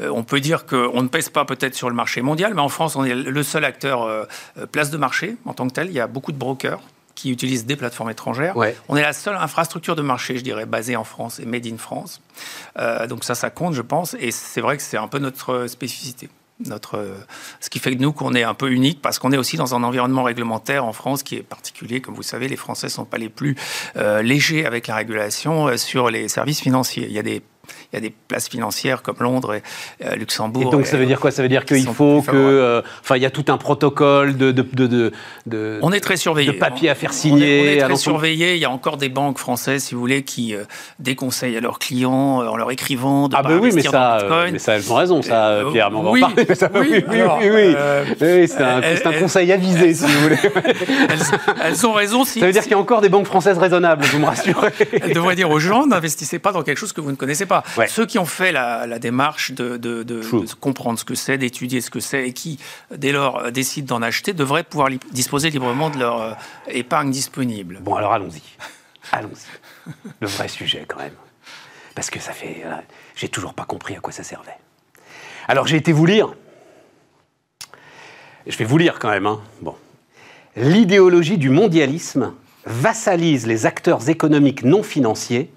on 0.00 0.24
peut 0.24 0.40
dire 0.40 0.66
qu'on 0.66 1.02
ne 1.02 1.08
pèse 1.08 1.28
pas 1.28 1.44
peut-être 1.44 1.74
sur 1.74 1.88
le 1.88 1.96
marché 1.96 2.22
mondial, 2.22 2.54
mais 2.54 2.60
en 2.60 2.68
France, 2.68 2.96
on 2.96 3.04
est 3.04 3.14
le 3.14 3.42
seul 3.42 3.64
acteur 3.64 4.26
place 4.72 4.90
de 4.90 4.96
marché 4.96 5.36
en 5.44 5.54
tant 5.54 5.66
que 5.68 5.72
tel. 5.72 5.88
Il 5.88 5.94
y 5.94 6.00
a 6.00 6.06
beaucoup 6.06 6.32
de 6.32 6.38
brokers 6.38 6.80
qui 7.14 7.30
utilisent 7.30 7.64
des 7.66 7.76
plateformes 7.76 8.10
étrangères. 8.10 8.56
On 8.88 8.96
est 8.96 9.02
la 9.02 9.12
seule 9.12 9.36
infrastructure 9.36 9.94
de 9.94 10.02
marché, 10.02 10.36
je 10.36 10.42
dirais, 10.42 10.66
basée 10.66 10.96
en 10.96 11.04
France 11.04 11.38
et 11.38 11.46
made 11.46 11.66
in 11.66 11.78
France. 11.78 12.20
donc 13.08 13.24
ça, 13.24 13.34
ça 13.34 13.50
compte, 13.50 13.74
je 13.74 13.82
pense. 13.82 14.16
Et 14.18 14.30
c'est 14.30 14.60
vrai 14.60 14.76
que 14.76 14.82
c'est 14.82 14.98
un 14.98 15.08
peu 15.08 15.18
notre 15.18 15.66
spécificité 15.66 16.28
ce 17.60 17.70
qui 17.70 17.78
fait 17.78 17.96
que 17.96 18.00
nous 18.00 18.12
qu'on 18.12 18.34
est 18.34 18.44
un 18.44 18.54
peu 18.54 18.70
unique 18.70 19.02
parce 19.02 19.18
qu'on 19.18 19.32
est 19.32 19.36
aussi 19.36 19.56
dans 19.56 19.74
un 19.74 19.82
environnement 19.82 20.22
réglementaire 20.22 20.84
en 20.84 20.92
France 20.92 21.22
qui 21.22 21.36
est 21.36 21.42
particulier. 21.42 22.00
Comme 22.00 22.14
vous 22.14 22.22
savez, 22.22 22.48
les 22.48 22.56
Français 22.56 22.88
sont 22.88 23.04
pas 23.04 23.18
les 23.18 23.28
plus 23.28 23.56
euh, 23.96 24.22
légers 24.22 24.64
avec 24.64 24.86
la 24.86 24.96
régulation 24.96 25.68
euh, 25.68 25.76
sur 25.76 26.10
les 26.10 26.28
services 26.28 26.60
financiers. 26.60 27.06
Il 27.08 27.12
y 27.12 27.18
a 27.18 27.22
des 27.22 27.42
il 27.92 27.96
y 27.96 27.98
a 27.98 28.00
des 28.00 28.14
places 28.28 28.48
financières 28.48 29.02
comme 29.02 29.16
Londres 29.20 29.54
et 29.54 29.62
euh, 30.04 30.14
Luxembourg. 30.16 30.68
Et 30.68 30.70
donc 30.70 30.86
ça 30.86 30.96
veut 30.96 31.06
dire 31.06 31.20
quoi? 31.20 31.30
Ça 31.30 31.42
veut 31.42 31.48
dire 31.48 31.64
qu'il 31.64 31.86
faut 31.86 32.22
que, 32.22 32.32
euh, 32.34 32.82
enfin, 33.02 33.16
il 33.16 33.22
y 33.22 33.26
a 33.26 33.30
tout 33.30 33.44
un 33.48 33.58
protocole 33.58 34.36
de, 34.36 34.52
de, 34.52 34.62
de, 34.62 35.12
de, 35.46 35.78
on 35.82 35.92
est 35.92 36.00
très 36.00 36.16
surveillé. 36.16 36.52
De 36.52 36.58
papiers 36.58 36.90
à 36.90 36.94
faire 36.94 37.12
signer. 37.12 37.62
On 37.62 37.70
est, 37.70 37.78
très 37.78 37.96
surveillé. 37.96 38.54
Il 38.54 38.60
y 38.60 38.64
a 38.64 38.70
encore 38.70 38.96
des 38.96 39.08
banques 39.08 39.38
françaises, 39.38 39.84
si 39.84 39.94
vous 39.94 40.00
voulez, 40.00 40.22
qui 40.22 40.54
euh, 40.54 40.64
déconseillent 40.98 41.56
à 41.56 41.60
leurs 41.60 41.78
clients 41.78 42.38
en 42.38 42.56
leur 42.56 42.70
écrivant 42.70 43.28
de 43.28 43.36
ah 43.36 43.42
pas 43.42 43.48
bah 43.50 43.58
oui, 43.60 43.70
mais 43.74 43.82
ça, 43.82 44.18
mais 44.52 44.58
ça, 44.58 44.74
elles 44.74 44.92
ont 44.92 44.96
raison, 44.96 45.22
ça, 45.22 45.60
Pierre. 45.72 45.90
Mais 45.90 45.96
on 45.96 46.10
oui, 46.10 46.20
va 46.20 46.28
en 46.28 46.30
parler. 46.30 46.46
Oui, 46.74 47.04
oui, 47.08 47.22
oui, 47.40 47.50
oui, 47.50 47.76
oui. 48.20 48.48
c'est 48.48 48.62
un, 48.62 48.80
un, 48.82 49.18
conseil 49.18 49.52
avisé, 49.52 49.94
si 49.94 50.04
vous 50.04 50.20
voulez. 50.20 50.38
elles, 51.62 51.86
ont 51.86 51.92
raison. 51.92 52.24
Si, 52.24 52.40
ça 52.40 52.46
veut 52.46 52.52
dire 52.52 52.62
qu'il 52.62 52.72
y 52.72 52.74
a 52.74 52.78
encore 52.78 53.00
des 53.00 53.08
banques 53.08 53.26
françaises 53.26 53.58
raisonnables. 53.58 54.04
Vous 54.04 54.18
me 54.18 54.26
rassurez. 54.26 54.72
elles 55.02 55.14
devraient 55.14 55.36
dire 55.36 55.50
aux 55.50 55.58
gens 55.58 55.86
n'investissez 55.86 56.38
pas 56.38 56.52
dans 56.52 56.62
quelque 56.62 56.78
chose 56.78 56.92
que 56.92 57.00
vous 57.00 57.10
ne 57.10 57.16
connaissez 57.16 57.46
pas. 57.46 57.53
Ceux 57.86 58.06
qui 58.06 58.18
ont 58.18 58.24
fait 58.24 58.52
la, 58.52 58.98
démarche 58.98 59.52
de, 59.52 60.20
comprendre 60.60 60.98
ce 60.98 61.04
que 61.04 61.14
c'est, 61.14 61.38
d'étudier 61.38 61.80
ce 61.80 61.90
que 61.90 62.00
c'est, 62.00 62.28
et 62.28 62.32
qui, 62.32 62.58
dès 62.94 63.12
lors, 63.12 63.38
euh, 63.38 63.50
décident 63.50 63.96
d'en 63.96 64.02
acheter, 64.02 64.32
devraient 64.32 64.64
pouvoir 64.64 64.90
disposer 65.12 65.50
librement 65.50 65.90
de 65.90 65.98
leur 65.98 66.20
euh, 66.20 66.32
épargne 66.68 67.10
disponible. 67.10 67.78
Bon, 67.80 67.94
alors 67.94 68.12
allons-y. 68.12 68.42
Allons-y. 69.12 69.90
Le 70.20 70.26
vrai 70.26 70.48
sujet, 70.48 70.84
quand 70.88 70.98
même. 70.98 71.14
Parce 71.94 72.10
que 72.10 72.20
ça 72.20 72.32
fait. 72.32 72.62
Euh, 72.64 72.74
j'ai 73.14 73.28
toujours 73.28 73.54
pas 73.54 73.64
compris 73.64 73.94
à 73.96 74.00
quoi 74.00 74.12
ça 74.12 74.22
servait. 74.24 74.56
Alors, 75.48 75.66
j'ai 75.66 75.76
été 75.76 75.92
vous 75.92 76.06
lire. 76.06 76.34
Je 78.46 78.56
vais 78.56 78.64
vous 78.64 78.78
lire 78.78 78.98
quand 78.98 79.10
même. 79.10 79.26
Hein. 79.26 79.40
Bon. 79.62 79.74
L'idéologie 80.56 81.38
du 81.38 81.50
mondialisme 81.50 82.32
vassalise 82.66 83.46
les 83.46 83.66
acteurs 83.66 84.08
économiques 84.08 84.64
non 84.64 84.82
financiers 84.82 85.50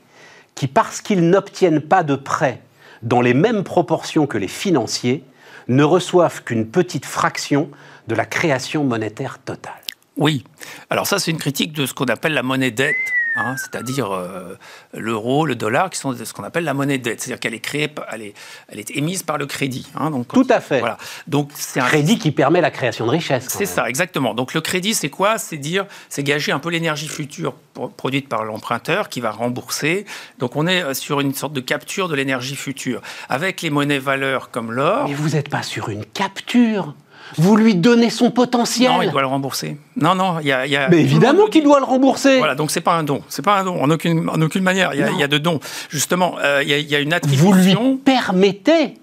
qui, 0.57 0.67
parce 0.67 1.01
qu'ils 1.01 1.29
n'obtiennent 1.29 1.81
pas 1.81 2.01
de 2.01 2.15
prêts 2.15 2.61
dans 3.03 3.21
les 3.21 3.35
mêmes 3.35 3.63
proportions 3.63 4.25
que 4.25 4.39
les 4.39 4.47
financiers, 4.47 5.23
ne 5.67 5.83
reçoivent 5.83 6.43
qu'une 6.43 6.67
petite 6.67 7.05
fraction 7.05 7.69
de 8.07 8.15
la 8.15 8.25
création 8.25 8.83
monétaire 8.83 9.37
totale. 9.37 9.73
Oui. 10.17 10.43
Alors 10.89 11.05
ça, 11.05 11.19
c'est 11.19 11.29
une 11.29 11.37
critique 11.37 11.73
de 11.73 11.85
ce 11.85 11.93
qu'on 11.93 12.05
appelle 12.05 12.33
la 12.33 12.41
monnaie 12.41 12.71
dette 12.71 12.95
Hein, 13.37 13.55
c'est-à-dire 13.57 14.11
euh, 14.11 14.57
l'euro, 14.93 15.45
le 15.45 15.53
dollar, 15.53 15.91
qui 15.91 15.99
sont 15.99 16.15
ce 16.15 16.33
qu'on 16.33 16.43
appelle 16.43 16.63
la 16.63 16.73
monnaie 16.73 16.97
de 16.97 17.03
dette. 17.03 17.21
C'est-à-dire 17.21 17.39
qu'elle 17.39 17.53
est 17.53 17.59
créée, 17.59 17.87
elle 18.11 18.23
est, 18.23 18.33
elle 18.67 18.79
est 18.79 18.89
émise 18.97 19.21
par 19.21 19.37
le 19.37 19.45
crédit. 19.45 19.87
Hein, 19.95 20.09
donc, 20.09 20.27
Tout 20.27 20.47
à 20.49 20.59
fait. 20.59 20.79
Voilà. 20.79 20.97
Donc 21.27 21.51
c'est 21.53 21.79
un 21.79 21.85
crédit 21.85 22.17
qui 22.17 22.31
permet 22.31 22.61
la 22.61 22.71
création 22.71 23.05
de 23.05 23.11
richesse. 23.11 23.45
C'est 23.47 23.67
ça, 23.67 23.87
exactement. 23.87 24.33
Donc 24.33 24.55
le 24.55 24.61
crédit, 24.61 24.95
c'est 24.95 25.09
quoi? 25.09 25.37
C'est 25.37 25.57
dire, 25.57 25.85
c'est 26.09 26.23
gager 26.23 26.51
un 26.51 26.59
peu 26.59 26.69
l'énergie 26.69 27.07
future 27.07 27.53
produite 27.95 28.27
par 28.27 28.43
l'emprunteur 28.43 29.07
qui 29.07 29.21
va 29.21 29.29
rembourser. 29.29 30.05
Donc 30.39 30.55
on 30.55 30.65
est 30.65 30.81
euh, 30.81 30.93
sur 30.95 31.19
une 31.19 31.35
sorte 31.35 31.53
de 31.53 31.61
capture 31.61 32.07
de 32.09 32.15
l'énergie 32.15 32.55
future 32.55 33.01
avec 33.29 33.61
les 33.61 33.69
monnaies 33.69 33.99
valeurs 33.99 34.49
comme 34.49 34.71
l'or. 34.71 35.07
Mais 35.07 35.13
vous 35.13 35.29
n'êtes 35.29 35.49
pas 35.49 35.61
sur 35.61 35.89
une 35.89 36.05
capture. 36.05 36.95
Vous 37.35 37.55
lui 37.55 37.75
donnez 37.75 38.09
son 38.09 38.31
potentiel. 38.31 38.91
Non, 38.91 39.01
il 39.01 39.11
doit 39.11 39.21
le 39.21 39.27
rembourser. 39.27 39.77
Non, 39.95 40.15
non, 40.15 40.39
il 40.39 40.47
y 40.47 40.51
a. 40.51 40.89
Mais 40.89 41.01
évidemment 41.01 41.47
qu'il 41.47 41.63
doit 41.63 41.79
le 41.79 41.85
rembourser. 41.85 42.37
Voilà, 42.37 42.55
donc 42.55 42.71
c'est 42.71 42.81
pas 42.81 42.93
un 42.93 43.03
don. 43.03 43.21
C'est 43.29 43.43
pas 43.43 43.59
un 43.59 43.63
don, 43.65 43.81
en 43.81 43.89
aucune, 43.89 44.29
en 44.29 44.41
aucune 44.41 44.63
manière. 44.63 44.93
Il 44.93 45.19
y, 45.19 45.23
a, 45.23 45.27
de 45.27 45.37
dons. 45.37 45.59
Justement, 45.89 46.35
euh, 46.41 46.63
il, 46.63 46.69
y 46.69 46.95
a, 46.95 46.99
une 46.99 47.13
attribution. 47.13 47.51
Vous 47.51 47.53
lui 47.53 47.97
permettez 47.97 48.95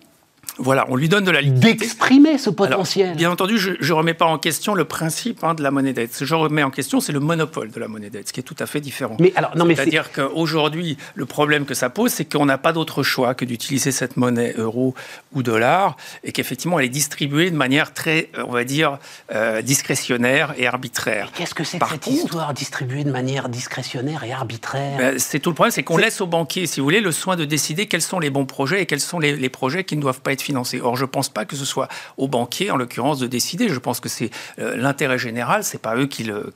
voilà, 0.58 0.86
on 0.88 0.96
lui 0.96 1.08
donne 1.08 1.24
de 1.24 1.30
la 1.30 1.40
liquidité. 1.40 1.74
D'exprimer 1.74 2.38
ce 2.38 2.50
potentiel. 2.50 3.16
bien 3.16 3.30
entendu, 3.30 3.58
je 3.58 3.70
ne 3.70 3.92
remets 3.92 4.14
pas 4.14 4.26
en 4.26 4.38
question 4.38 4.74
le 4.74 4.84
principe 4.84 5.42
hein, 5.42 5.54
de 5.54 5.62
la 5.62 5.70
monnaie 5.70 5.92
dette. 5.92 6.14
Ce 6.14 6.20
que 6.20 6.24
je 6.24 6.34
remets 6.34 6.62
en 6.62 6.70
question, 6.70 7.00
c'est 7.00 7.12
le 7.12 7.20
monopole 7.20 7.70
de 7.70 7.80
la 7.80 7.88
monnaie 7.88 8.10
dette, 8.10 8.28
ce 8.28 8.32
qui 8.32 8.40
est 8.40 8.44
tout 8.44 8.56
à 8.60 8.66
fait 8.66 8.80
différent. 8.80 9.16
Mais 9.18 9.32
alors, 9.34 9.56
non, 9.56 9.64
mais 9.64 9.74
C'est-à-dire 9.74 10.12
qu'aujourd'hui, 10.12 10.96
le 11.14 11.26
problème 11.26 11.64
que 11.64 11.74
ça 11.74 11.90
pose, 11.90 12.12
c'est 12.12 12.24
qu'on 12.24 12.46
n'a 12.46 12.58
pas 12.58 12.72
d'autre 12.72 13.02
choix 13.02 13.34
que 13.34 13.44
d'utiliser 13.44 13.90
cette 13.90 14.16
monnaie 14.16 14.54
euro 14.56 14.94
ou 15.32 15.42
dollar, 15.42 15.96
et 16.22 16.32
qu'effectivement, 16.32 16.78
elle 16.78 16.86
est 16.86 16.88
distribuée 16.88 17.50
de 17.50 17.56
manière 17.56 17.92
très, 17.92 18.30
on 18.46 18.52
va 18.52 18.64
dire, 18.64 18.98
euh, 19.34 19.60
discrétionnaire 19.60 20.54
et 20.56 20.66
arbitraire. 20.66 21.30
Qu'est-ce 21.34 21.54
que 21.54 21.64
c'est 21.64 21.78
que 21.78 21.88
cette 21.88 22.06
histoire 22.06 22.54
distribuée 22.54 23.02
de 23.02 23.10
manière 23.10 23.48
discrétionnaire 23.48 24.22
et 24.22 24.32
arbitraire 24.32 24.98
ben, 24.98 25.18
C'est 25.18 25.40
tout 25.40 25.50
le 25.50 25.54
problème, 25.54 25.72
c'est 25.72 25.82
qu'on 25.82 25.96
laisse 25.96 26.20
aux 26.20 26.26
banquiers, 26.26 26.66
si 26.66 26.78
vous 26.78 26.86
voulez, 26.86 27.00
le 27.00 27.12
soin 27.12 27.34
de 27.34 27.44
décider 27.44 27.86
quels 27.86 28.02
sont 28.02 28.20
les 28.20 28.30
bons 28.30 28.46
projets 28.46 28.82
et 28.82 28.86
quels 28.86 29.00
sont 29.00 29.18
les, 29.18 29.36
les 29.36 29.48
projets 29.48 29.82
qui 29.82 29.96
ne 29.96 30.02
doivent 30.02 30.20
pas 30.20 30.32
être 30.32 30.43
Or, 30.52 30.96
je 30.96 31.04
ne 31.04 31.07
pense 31.07 31.28
pas 31.28 31.44
que 31.44 31.57
ce 31.57 31.64
soit 31.64 31.88
aux 32.16 32.28
banquiers, 32.28 32.70
en 32.70 32.76
l'occurrence, 32.76 33.18
de 33.18 33.26
décider. 33.26 33.68
Je 33.68 33.78
pense 33.78 34.00
que 34.00 34.09
c'est 34.09 34.30
euh, 34.59 34.76
l'intérêt 34.76 35.18
général, 35.18 35.64
c'est 35.64 35.80
pas 35.80 35.96
eux 35.96 36.07
qui 36.07 36.24
le 36.24 36.52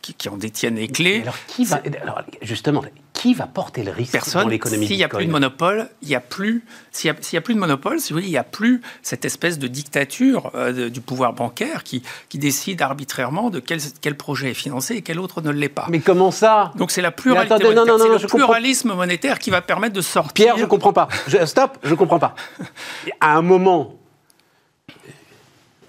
qui, 0.00 0.28
en 0.28 0.36
détiennent 0.36 0.76
les 0.76 0.88
clés. 0.88 1.22
Alors, 1.22 1.36
qui 1.46 1.64
va, 1.64 1.80
alors, 2.02 2.22
justement, 2.42 2.82
qui 3.12 3.34
va 3.34 3.46
porter 3.46 3.84
le 3.84 3.92
risque 3.92 4.12
Personne. 4.12 4.44
dans 4.44 4.48
l'économie 4.48 4.86
S'il 4.86 4.96
n'y 4.96 5.04
a 5.04 5.08
plus 5.08 5.26
de 5.26 5.30
monopole, 5.30 5.90
il 6.00 6.08
y 6.08 6.14
a 6.14 6.20
plus. 6.20 6.64
S'il 6.90 7.12
n'y 7.12 7.38
a, 7.38 7.40
plus 7.40 7.54
de 7.54 7.58
monopole, 7.58 8.00
si 8.00 8.12
vous 8.12 8.18
voulez, 8.18 8.28
il 8.28 8.32
n'y 8.32 8.38
a 8.38 8.44
plus 8.44 8.80
cette 9.02 9.24
espèce 9.24 9.58
de 9.58 9.66
dictature 9.66 10.50
euh, 10.54 10.88
du 10.88 11.00
pouvoir 11.00 11.34
bancaire 11.34 11.84
qui, 11.84 12.02
qui 12.28 12.38
décide 12.38 12.80
arbitrairement 12.80 13.50
de 13.50 13.60
quel, 13.60 13.78
quel, 14.00 14.16
projet 14.16 14.52
est 14.52 14.54
financé 14.54 14.94
et 14.94 15.02
quel 15.02 15.18
autre 15.18 15.42
ne 15.42 15.50
l'est 15.50 15.68
pas. 15.68 15.86
Mais 15.90 16.00
comment 16.00 16.30
ça? 16.30 16.72
Donc 16.76 16.90
c'est 16.90 17.02
la 17.02 17.10
pluralité. 17.10 17.54
Attendez, 17.54 17.74
non, 17.74 17.84
non, 17.84 17.98
non, 17.98 18.12
le 18.12 18.26
pluralisme 18.26 18.94
monétaire 18.94 19.38
qui 19.38 19.50
va 19.50 19.60
permettre 19.60 19.94
de 19.94 20.00
sortir. 20.00 20.32
Pierre, 20.32 20.58
je 20.58 20.64
comprends 20.64 20.92
pas. 20.92 21.08
stop, 21.44 21.78
je 21.82 21.94
comprends 21.94 22.18
pas. 22.18 22.34
À 23.20 23.36
un 23.36 23.42
moment, 23.42 23.98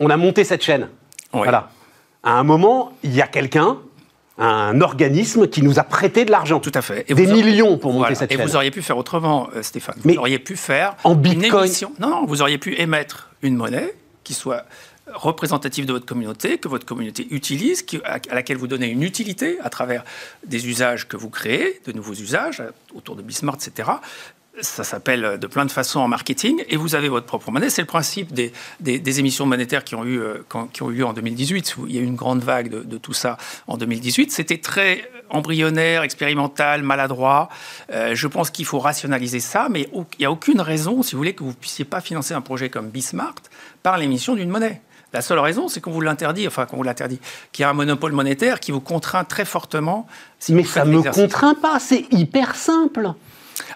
on 0.02 0.10
a 0.10 0.18
monté 0.18 0.44
cette 0.44 0.64
chaîne. 0.64 0.90
Voilà. 1.32 1.70
À 2.24 2.34
un 2.34 2.44
moment, 2.44 2.92
il 3.04 3.16
y 3.16 3.22
a 3.22 3.28
quelqu'un 3.28 3.78
un 4.42 4.82
organisme 4.82 5.48
qui 5.48 5.62
nous 5.62 5.80
a 5.80 5.84
prêté 5.84 6.26
de 6.26 6.32
l'argent. 6.32 6.60
Tout 6.60 6.72
à 6.74 6.82
fait. 6.82 7.06
Et 7.08 7.14
des 7.14 7.28
millions 7.28 7.78
pour 7.78 7.94
monter 7.94 8.16
cette 8.16 8.32
et 8.32 8.36
chaîne. 8.36 8.44
Et 8.44 8.50
vous 8.50 8.56
auriez 8.56 8.72
pu 8.72 8.82
faire 8.82 8.98
autrement, 8.98 9.50
euh, 9.56 9.62
Stéphane. 9.62 9.96
Vous 10.04 10.18
auriez 10.18 10.40
pu 10.40 10.56
faire 10.56 10.96
en 11.04 11.16
bitcoin. 11.16 11.52
une 11.52 11.66
émission. 11.66 11.94
Non, 12.00 12.10
non, 12.10 12.26
vous 12.26 12.42
auriez 12.42 12.58
pu 12.58 12.80
émettre 12.80 13.30
une 13.44 13.56
monnaie 13.56 13.94
qui 14.24 14.34
soit 14.34 14.66
représentative 15.14 15.86
de 15.86 15.94
votre 15.94 16.06
communauté, 16.06 16.58
que 16.58 16.68
votre 16.68 16.86
communauté 16.86 17.28
utilise, 17.32 17.86
à, 18.06 18.20
laquelle 18.34 18.58
vous 18.58 18.68
donnez 18.68 18.88
une 18.88 19.04
utilité 19.04 19.58
à 19.62 19.70
travers 19.70 20.04
des 20.46 20.68
usages 20.68 21.08
que 21.08 21.18
vous 21.18 21.30
créez, 21.30 21.82
de 21.86 21.92
nouveaux 21.92 22.14
usages 22.14 22.64
autour 22.96 23.16
de 23.16 23.22
Bismart, 23.22 23.56
etc 23.56 23.90
ça 24.62 24.84
s'appelle 24.84 25.38
de 25.40 25.48
plein 25.48 25.66
de 25.66 25.72
façons 25.72 26.00
en 26.00 26.08
marketing, 26.08 26.64
et 26.70 26.78
vous 26.78 26.96
avez 26.96 27.10
votre 27.10 27.26
propre 27.26 27.52
monnaie. 27.52 27.70
C'est 27.70 27.82
le 27.82 27.88
principe 27.88 28.34
des, 28.34 28.52
des, 28.80 29.20
émissions 29.20 29.46
monétaires 29.46 29.84
qui 29.84 29.96
ont, 29.96 30.06
eu, 30.06 30.20
euh, 30.20 30.44
qui 30.74 30.84
ont 30.84 30.92
eu 30.92 30.96
lieu 30.96 31.06
en 31.06 31.14
2018, 31.14 31.78
où 31.78 31.88
il 31.88 31.96
y 31.96 31.98
a 31.98 32.02
eu 32.02 32.06
une 32.06 32.16
grande 32.16 32.44
vague 32.44 32.70
de, 32.70 32.98
tout 32.98 33.14
ça 33.14 33.38
en 33.68 33.78
2018. 33.78 34.32
C'était 34.32 34.60
très, 34.60 35.10
embryonnaire, 35.30 36.04
expérimental, 36.04 36.84
maladroit. 36.84 37.50
Euh, 37.92 38.16
je 38.16 38.28
pense 38.28 38.50
qu'il 38.50 38.66
faut 38.66 38.80
rationaliser 38.80 39.40
ça, 39.40 39.68
mais 39.70 39.90
il 39.94 40.06
n'y 40.20 40.26
a 40.26 40.32
aucune 40.32 40.62
raison, 40.62 41.04
si 41.04 41.14
vous 41.14 41.20
voulez, 41.20 41.34
que 41.34 41.44
vous 41.44 41.50
ne 41.50 41.56
puissiez 41.56 41.86
pas 41.86 42.02
financer 42.02 42.34
un 42.34 42.42
projet 42.42 42.70
comme 42.70 42.90
Bismart 42.90 43.36
par 43.84 43.98
l'émission 43.98 44.36
d'une 44.36 44.50
monnaie. 44.50 44.82
La 45.14 45.22
seule 45.22 45.40
raison, 45.40 45.68
c'est 45.68 45.82
qu'on 45.82 45.92
vous 45.92 46.02
l'interdit, 46.02 46.48
enfin 46.48 46.66
qu'on 46.66 46.78
vous 46.78 46.84
l'interdit, 46.84 47.20
qu'il 47.52 47.64
y 47.64 47.66
a 47.66 47.70
un 47.70 47.74
monopole 47.74 48.14
monétaire 48.14 48.60
qui 48.62 48.72
vous 48.72 48.80
contraint 48.80 49.26
très 49.26 49.44
fortement. 49.44 50.08
mais 50.50 50.64
ça 50.64 50.86
ne 50.86 50.92
me 50.92 51.02
contraint 51.02 51.56
pas, 51.56 51.80
c'est 51.80 52.06
hyper 52.12 52.56
simple. 52.56 53.14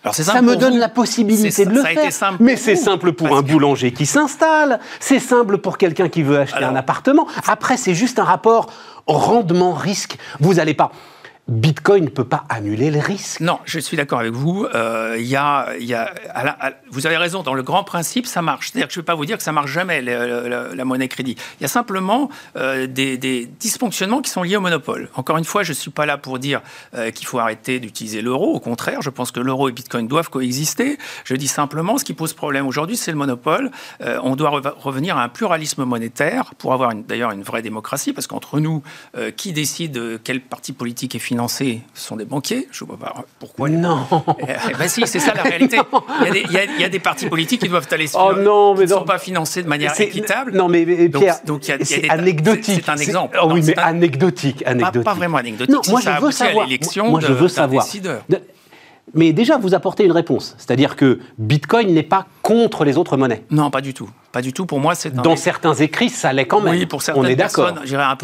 Alors 0.05 0.13
ça 0.13 0.41
me 0.43 0.55
donne 0.55 0.77
la 0.77 0.87
possibilité 0.87 1.65
de 1.65 1.71
le 1.71 1.81
faire. 1.81 2.11
Mais 2.39 2.57
c'est 2.57 2.75
simple 2.75 3.13
pour 3.13 3.35
un 3.35 3.41
boulanger 3.41 3.91
qui 3.91 4.05
s'installe, 4.05 4.79
c'est 4.99 5.19
simple 5.19 5.57
pour 5.57 5.79
quelqu'un 5.79 6.09
qui 6.09 6.21
veut 6.21 6.37
acheter 6.37 6.63
un 6.63 6.75
appartement. 6.75 7.27
Après, 7.47 7.75
c'est 7.75 7.95
juste 7.95 8.19
un 8.19 8.23
rapport 8.23 8.67
rendement-risque. 9.07 10.17
Vous 10.39 10.55
n'allez 10.55 10.75
pas. 10.75 10.91
Bitcoin 11.47 12.05
ne 12.05 12.09
peut 12.09 12.25
pas 12.25 12.43
annuler 12.49 12.89
le 12.89 12.99
risque. 12.99 13.39
Non, 13.39 13.59
je 13.65 13.77
suis 13.77 13.95
d'accord 13.95 14.19
avec 14.19 14.33
vous. 14.33 14.65
Euh, 14.73 15.15
y 15.19 15.35
a, 15.35 15.69
vous 16.89 17.05
avez 17.05 17.17
raison, 17.17 17.43
dans 17.43 17.53
le 17.53 17.61
grand 17.61 17.83
principe, 17.83 18.25
ça 18.25 18.41
marche. 18.41 18.71
C'est-à-dire 18.71 18.87
que 18.87 18.93
je 18.95 18.99
ne 18.99 19.03
vais 19.03 19.05
pas 19.05 19.13
vous 19.13 19.27
dire 19.27 19.37
que 19.37 19.43
ça 19.43 19.51
marche 19.51 19.69
jamais, 19.69 20.01
la, 20.01 20.85
monnaie 20.85 21.07
crédit. 21.07 21.35
Il 21.59 21.63
y 21.63 21.65
a 21.65 21.69
simplement 21.69 22.31
euh, 22.55 22.87
des, 22.87 23.45
dysfonctionnements 23.59 24.23
qui 24.23 24.31
sont 24.31 24.41
liés 24.41 24.57
au 24.57 24.61
monopole. 24.61 25.09
Encore 25.13 25.37
une 25.37 25.45
fois, 25.45 25.61
je 25.61 25.69
ne 25.69 25.75
suis 25.75 25.91
pas 25.91 26.07
là 26.07 26.17
pour 26.17 26.39
dire 26.39 26.63
euh, 26.95 27.11
qu'il 27.11 27.27
faut 27.27 27.37
arrêter 27.37 27.79
d'utiliser 27.79 28.23
l'euro. 28.23 28.55
Au 28.55 28.59
contraire, 28.59 29.03
je 29.03 29.11
pense 29.11 29.29
que 29.29 29.39
l'euro 29.39 29.69
et 29.69 29.71
Bitcoin 29.71 30.07
doivent 30.07 30.31
coexister. 30.31 30.97
Je 31.25 31.35
dis 31.35 31.47
simplement, 31.47 31.99
ce 31.99 32.05
qui 32.05 32.15
pose 32.15 32.33
problème 32.33 32.65
aujourd'hui, 32.65 32.97
c'est 32.97 33.11
le 33.11 33.17
monopole. 33.17 33.69
On 33.99 34.35
doit 34.35 34.61
revenir 34.77 35.17
à 35.17 35.23
un 35.23 35.29
pluralisme 35.29 35.83
monétaire 35.83 36.55
pour 36.57 36.73
avoir 36.73 36.95
d'ailleurs 36.95 37.31
une 37.31 37.43
vraie 37.43 37.61
démocratie, 37.61 38.13
parce 38.13 38.25
qu'entre 38.25 38.59
nous, 38.59 38.81
qui 39.37 39.53
décide 39.53 40.19
quel 40.23 40.41
parti 40.41 40.73
politique 40.73 41.13
est 41.13 41.19
financé 41.19 41.34
financés 41.35 41.81
sont 41.93 42.15
des 42.15 42.23
banquiers. 42.23 42.67
Je 42.71 42.85
ne 42.85 42.87
vois 42.87 42.97
pas 42.97 43.13
pourquoi. 43.39 43.67
Non. 43.67 44.07
Eh, 44.39 44.53
eh 44.69 44.73
ben 44.73 44.87
si, 44.87 45.05
c'est 45.05 45.19
ça 45.19 45.33
la 45.33 45.43
réalité. 45.51 45.77
Il 46.21 46.51
y, 46.79 46.83
a 46.83 46.89
des, 46.89 46.99
partis 46.99 47.27
politiques 47.27 47.61
qui 47.61 47.67
doivent 47.67 47.87
aller 47.91 48.05
oh 48.13 48.31
non, 48.37 48.73
mais 48.73 48.85
ne 48.85 48.87
sont 48.87 49.03
pas 49.03 49.19
financés 49.19 49.61
de 49.61 49.67
manière 49.67 49.99
équitable. 49.99 50.53
Non, 50.53 50.69
mais 50.69 50.85
Pierre, 51.09 51.39
donc, 51.45 51.63
c'est 51.63 52.09
anecdotique. 52.09 52.83
C'est 52.85 52.89
un 52.89 52.95
exemple. 52.95 53.37
Oh, 53.41 53.49
oui, 53.51 53.61
mais 53.65 53.77
anecdotique, 53.77 54.63
anecdotique. 54.65 55.03
Pas, 55.03 55.13
vraiment 55.13 55.37
anecdotique. 55.37 55.75
Non, 55.75 55.81
moi, 55.89 55.99
je 55.99 56.21
veux 56.21 56.31
savoir. 56.31 56.67
Moi, 57.09 57.19
je 57.19 57.33
veux 57.33 57.49
savoir. 57.49 57.85
Mais 59.13 59.33
déjà, 59.33 59.57
vous 59.57 59.75
apportez 59.75 60.05
une 60.05 60.11
réponse. 60.11 60.55
C'est-à-dire 60.57 60.95
que 60.95 61.19
Bitcoin 61.37 61.93
n'est 61.93 62.03
pas 62.03 62.25
contre 62.41 62.85
les 62.85 62.97
autres 62.97 63.17
monnaies. 63.17 63.43
Non, 63.51 63.69
pas 63.69 63.81
du 63.81 63.93
tout. 63.93 64.09
Pas 64.31 64.41
du 64.41 64.51
tout. 64.51 64.65
Pour 64.65 64.79
moi, 64.79 64.95
c'est 64.95 65.13
dans 65.13 65.35
certains 65.35 65.73
écrits, 65.73 66.09
ça 66.09 66.33
l'est 66.33 66.47
quand 66.47 66.61
même. 66.61 66.75
Oui, 66.75 66.85
pour 66.85 67.01
certaines 67.01 67.23
On 67.23 67.27
est 67.27 67.35
d'accord. 67.35 67.73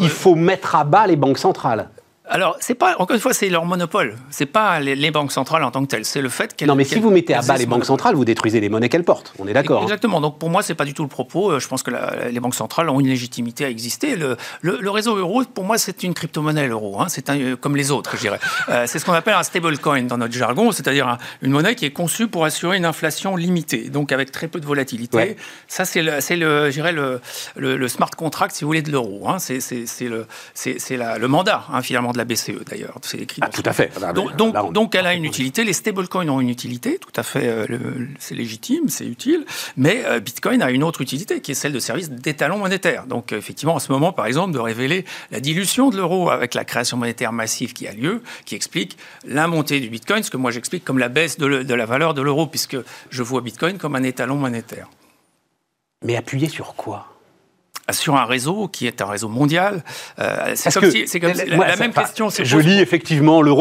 Il 0.00 0.08
faut 0.08 0.34
mettre 0.34 0.74
à 0.74 0.84
bas 0.84 1.06
les 1.06 1.16
banques 1.16 1.38
centrales. 1.38 1.88
Alors, 2.34 2.56
c'est 2.60 2.74
pas, 2.74 2.96
encore 2.98 3.14
une 3.14 3.20
fois, 3.20 3.34
c'est 3.34 3.50
leur 3.50 3.66
monopole. 3.66 4.16
C'est 4.30 4.46
pas 4.46 4.80
les, 4.80 5.10
banques 5.10 5.32
centrales 5.32 5.62
en 5.64 5.70
tant 5.70 5.82
que 5.82 5.88
telles. 5.88 6.06
C'est 6.06 6.22
le 6.22 6.30
fait 6.30 6.56
qu'elles. 6.56 6.66
Non, 6.66 6.74
mais 6.74 6.84
si 6.84 6.98
vous 6.98 7.10
mettez 7.10 7.34
à 7.34 7.42
bas 7.42 7.58
les 7.58 7.66
banques 7.66 7.84
centrales, 7.84 8.14
vous 8.14 8.24
détruisez 8.24 8.58
les 8.58 8.70
monnaies 8.70 8.88
qu'elles 8.88 9.04
portent. 9.04 9.34
On 9.38 9.46
est 9.46 9.52
d'accord. 9.52 9.80
Hein. 9.80 9.84
Exactement. 9.84 10.18
Donc, 10.22 10.38
pour 10.38 10.48
moi, 10.48 10.62
c'est 10.62 10.74
pas 10.74 10.86
du 10.86 10.94
tout 10.94 11.02
le 11.02 11.10
propos. 11.10 11.52
Euh, 11.52 11.60
je 11.60 11.68
pense 11.68 11.82
que 11.82 11.90
les 12.30 12.40
banques 12.40 12.54
centrales 12.54 12.88
ont 12.88 13.00
une 13.00 13.08
légitimité 13.08 13.66
à 13.66 13.68
exister. 13.68 14.16
Le, 14.16 14.90
réseau 14.90 15.16
euro, 15.16 15.42
pour 15.44 15.64
moi, 15.64 15.76
c'est 15.76 16.02
une 16.04 16.14
crypto-monnaie, 16.14 16.68
l'euro. 16.68 17.02
Hein. 17.02 17.08
C'est 17.10 17.28
euh, 17.28 17.54
comme 17.56 17.76
les 17.76 17.90
autres, 17.90 18.16
je 18.16 18.22
dirais. 18.22 18.40
Euh, 18.70 18.84
c'est 18.86 18.98
ce 18.98 19.04
qu'on 19.04 19.12
appelle 19.12 19.34
un 19.34 19.42
stablecoin 19.42 20.04
dans 20.04 20.16
notre 20.16 20.34
jargon, 20.34 20.72
c'est-à-dire 20.72 21.18
une 21.42 21.50
monnaie 21.50 21.74
qui 21.74 21.84
est 21.84 21.90
conçue 21.90 22.28
pour 22.28 22.46
assurer 22.46 22.78
une 22.78 22.86
inflation 22.86 23.36
limitée, 23.36 23.90
donc 23.90 24.10
avec 24.10 24.32
très 24.32 24.48
peu 24.48 24.58
de 24.58 24.64
volatilité. 24.64 25.36
Ça, 25.68 25.84
c'est 25.84 26.00
le, 26.00 26.12
le, 26.12 26.70
je 26.70 26.72
dirais, 26.72 26.92
le, 26.92 27.20
le, 27.56 27.88
smart 27.88 28.10
contract, 28.10 28.54
si 28.54 28.64
vous 28.64 28.68
voulez, 28.68 28.80
de 28.80 28.90
l'euro. 28.90 29.28
Hein. 29.28 29.38
C'est 29.38 29.58
le, 30.00 30.26
le 30.64 31.26
mandat, 31.26 31.64
finalement, 31.82 32.12
de 32.12 32.18
la 32.18 32.21
BCE, 32.24 32.64
d'ailleurs 32.66 32.98
c'est 33.02 33.18
écrit. 33.18 33.40
Ah, 33.42 33.48
tout 33.48 33.62
à 33.64 33.72
fait. 33.72 33.92
donc, 34.36 34.72
donc, 34.72 34.94
elle 34.94 35.06
a 35.06 35.14
une 35.14 35.24
utilité. 35.24 35.64
Les 35.64 35.72
stablecoins 35.72 36.28
ont 36.28 36.40
une 36.40 36.48
utilité, 36.50 36.98
tout 36.98 37.12
à 37.16 37.22
fait. 37.22 37.46
Euh, 37.46 37.66
c'est 38.18 38.34
légitime, 38.34 38.88
c'est 38.88 39.06
utile. 39.06 39.44
Mais 39.76 40.02
euh, 40.06 40.20
Bitcoin 40.20 40.62
a 40.62 40.70
une 40.70 40.82
autre 40.82 41.00
utilité, 41.00 41.40
qui 41.40 41.52
est 41.52 41.54
celle 41.54 41.72
de 41.72 41.78
service 41.78 42.10
d'étalon 42.10 42.58
monétaire. 42.58 43.06
Donc, 43.06 43.32
effectivement, 43.32 43.74
en 43.74 43.78
ce 43.78 43.90
moment, 43.92 44.12
par 44.12 44.26
exemple, 44.26 44.52
de 44.52 44.58
révéler 44.58 45.04
la 45.30 45.40
dilution 45.40 45.90
de 45.90 45.96
l'euro 45.96 46.30
avec 46.30 46.54
la 46.54 46.64
création 46.64 46.96
monétaire 46.96 47.32
massive 47.32 47.72
qui 47.72 47.86
a 47.86 47.92
lieu, 47.92 48.22
qui 48.44 48.54
explique 48.54 48.96
la 49.26 49.46
montée 49.46 49.80
du 49.80 49.88
Bitcoin, 49.88 50.22
ce 50.22 50.30
que 50.30 50.36
moi 50.36 50.50
j'explique 50.50 50.84
comme 50.84 50.98
la 50.98 51.08
baisse 51.08 51.38
de, 51.38 51.62
de 51.62 51.74
la 51.74 51.86
valeur 51.86 52.14
de 52.14 52.22
l'euro, 52.22 52.46
puisque 52.46 52.76
je 53.10 53.22
vois 53.22 53.40
Bitcoin 53.40 53.78
comme 53.78 53.96
un 53.96 54.02
étalon 54.02 54.36
monétaire. 54.36 54.88
Mais 56.04 56.16
appuyé 56.16 56.48
sur 56.48 56.74
quoi? 56.74 57.11
Sur 57.90 58.16
un 58.16 58.24
réseau 58.24 58.68
qui 58.68 58.86
est 58.86 59.02
un 59.02 59.06
réseau 59.06 59.28
mondial. 59.28 59.82
Euh, 60.18 60.52
c'est 60.54 60.72
comme, 60.72 60.90
si, 60.90 61.20
comme 61.20 61.32
la, 61.32 61.76
même 61.76 61.92
question. 61.92 62.28
Je 62.30 62.58
lis 62.58 62.80
effectivement 62.80 63.42
le, 63.42 63.52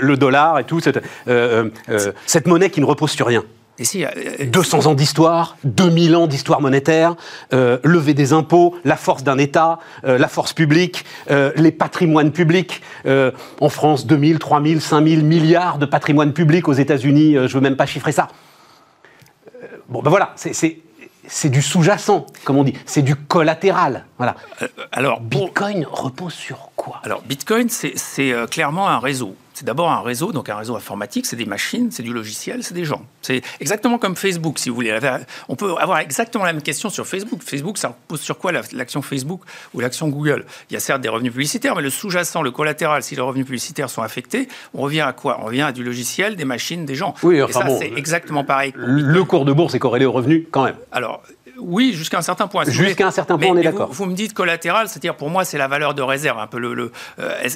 le, 0.00 0.16
dollar 0.16 0.58
et 0.58 0.64
tout, 0.64 0.80
cette, 0.80 1.00
euh, 1.28 1.70
euh, 1.88 2.12
cette 2.26 2.46
monnaie 2.46 2.70
qui 2.70 2.80
ne 2.80 2.86
repose 2.86 3.10
sur 3.12 3.26
rien. 3.26 3.44
Et 3.80 3.84
si, 3.84 4.04
200 4.44 4.86
ans 4.86 4.94
d'histoire, 4.94 5.56
2000 5.62 6.16
ans 6.16 6.26
d'histoire 6.26 6.60
monétaire, 6.60 7.14
lever 7.52 8.12
des 8.12 8.32
impôts, 8.32 8.74
la 8.84 8.96
force 8.96 9.22
d'un 9.22 9.38
État, 9.38 9.78
la 10.02 10.26
force 10.26 10.52
publique, 10.52 11.04
les 11.30 11.70
patrimoines 11.70 12.32
publics. 12.32 12.82
en 13.06 13.68
France, 13.68 14.04
2000, 14.04 14.40
3000, 14.40 14.80
5000 14.80 15.24
milliards 15.24 15.78
de 15.78 15.86
patrimoine 15.86 16.32
public. 16.32 16.66
Aux 16.66 16.72
États-Unis, 16.72 17.34
je 17.34 17.38
ne 17.38 17.46
veux 17.46 17.60
même 17.60 17.76
pas 17.76 17.86
chiffrer 17.86 18.10
ça. 18.10 18.26
bon, 19.88 20.02
ben 20.02 20.10
voilà, 20.10 20.32
c'est 20.34 20.80
c'est 21.28 21.50
du 21.50 21.62
sous-jacent, 21.62 22.26
comme 22.44 22.56
on 22.56 22.64
dit, 22.64 22.74
c'est 22.86 23.02
du 23.02 23.14
collatéral. 23.14 24.06
Voilà. 24.16 24.34
Euh, 24.62 24.68
alors, 24.90 25.20
Bitcoin 25.20 25.86
repose 25.90 26.32
sur 26.32 26.70
quoi? 26.74 27.00
Alors, 27.04 27.22
Bitcoin, 27.22 27.68
c'est 27.68 28.32
euh, 28.32 28.46
clairement 28.46 28.88
un 28.88 28.98
réseau. 28.98 29.36
C'est 29.58 29.64
d'abord 29.64 29.90
un 29.90 30.02
réseau, 30.02 30.30
donc 30.30 30.50
un 30.50 30.54
réseau 30.54 30.76
informatique, 30.76 31.26
c'est 31.26 31.34
des 31.34 31.44
machines, 31.44 31.90
c'est 31.90 32.04
du 32.04 32.12
logiciel, 32.12 32.62
c'est 32.62 32.74
des 32.74 32.84
gens. 32.84 33.04
C'est 33.22 33.42
exactement 33.58 33.98
comme 33.98 34.14
Facebook, 34.14 34.60
si 34.60 34.68
vous 34.68 34.76
voulez. 34.76 34.96
On 35.48 35.56
peut 35.56 35.74
avoir 35.80 35.98
exactement 35.98 36.44
la 36.44 36.52
même 36.52 36.62
question 36.62 36.90
sur 36.90 37.08
Facebook. 37.08 37.42
Facebook, 37.42 37.76
ça 37.76 37.88
repose 37.88 38.20
sur 38.20 38.38
quoi 38.38 38.52
l'action 38.52 39.02
Facebook 39.02 39.40
ou 39.74 39.80
l'action 39.80 40.10
Google? 40.10 40.46
Il 40.70 40.74
y 40.74 40.76
a 40.76 40.80
certes 40.80 41.00
des 41.00 41.08
revenus 41.08 41.32
publicitaires, 41.32 41.74
mais 41.74 41.82
le 41.82 41.90
sous-jacent, 41.90 42.40
le 42.40 42.52
collatéral, 42.52 43.02
si 43.02 43.16
les 43.16 43.20
revenus 43.20 43.46
publicitaires 43.46 43.90
sont 43.90 44.02
affectés, 44.02 44.46
on 44.74 44.82
revient 44.82 45.00
à 45.00 45.12
quoi? 45.12 45.40
On 45.42 45.46
revient 45.46 45.62
à 45.62 45.72
du 45.72 45.82
logiciel, 45.82 46.36
des 46.36 46.44
machines, 46.44 46.84
des 46.84 46.94
gens. 46.94 47.16
Oui, 47.24 47.42
enfin 47.42 47.66
Et 47.66 47.68
ça, 47.70 47.78
c'est 47.80 47.92
exactement 47.96 48.44
pareil. 48.44 48.72
Le 48.76 49.24
cours 49.24 49.44
de 49.44 49.52
bourse 49.52 49.74
est 49.74 49.80
corrélé 49.80 50.06
aux 50.06 50.12
revenus, 50.12 50.44
quand 50.52 50.62
même. 50.62 50.76
Alors, 50.92 51.24
oui, 51.60 51.92
jusqu'à 51.92 52.18
un 52.18 52.22
certain 52.22 52.46
point. 52.46 52.64
Jusqu'à 52.64 53.06
un 53.06 53.10
certain 53.10 53.36
point, 53.36 53.48
on 53.48 53.56
est 53.56 53.62
d'accord. 53.62 53.88
Vous, 53.90 54.06
me 54.06 54.14
dites 54.14 54.32
collatéral, 54.32 54.88
c'est-à-dire 54.88 55.16
pour 55.16 55.30
moi, 55.30 55.44
c'est 55.44 55.58
la 55.58 55.68
valeur 55.68 55.94
de 55.94 56.02
réserve. 56.02 56.38
Un 56.38 56.46
peu 56.46 56.58
le, 56.58 56.92
euh, 57.18 57.48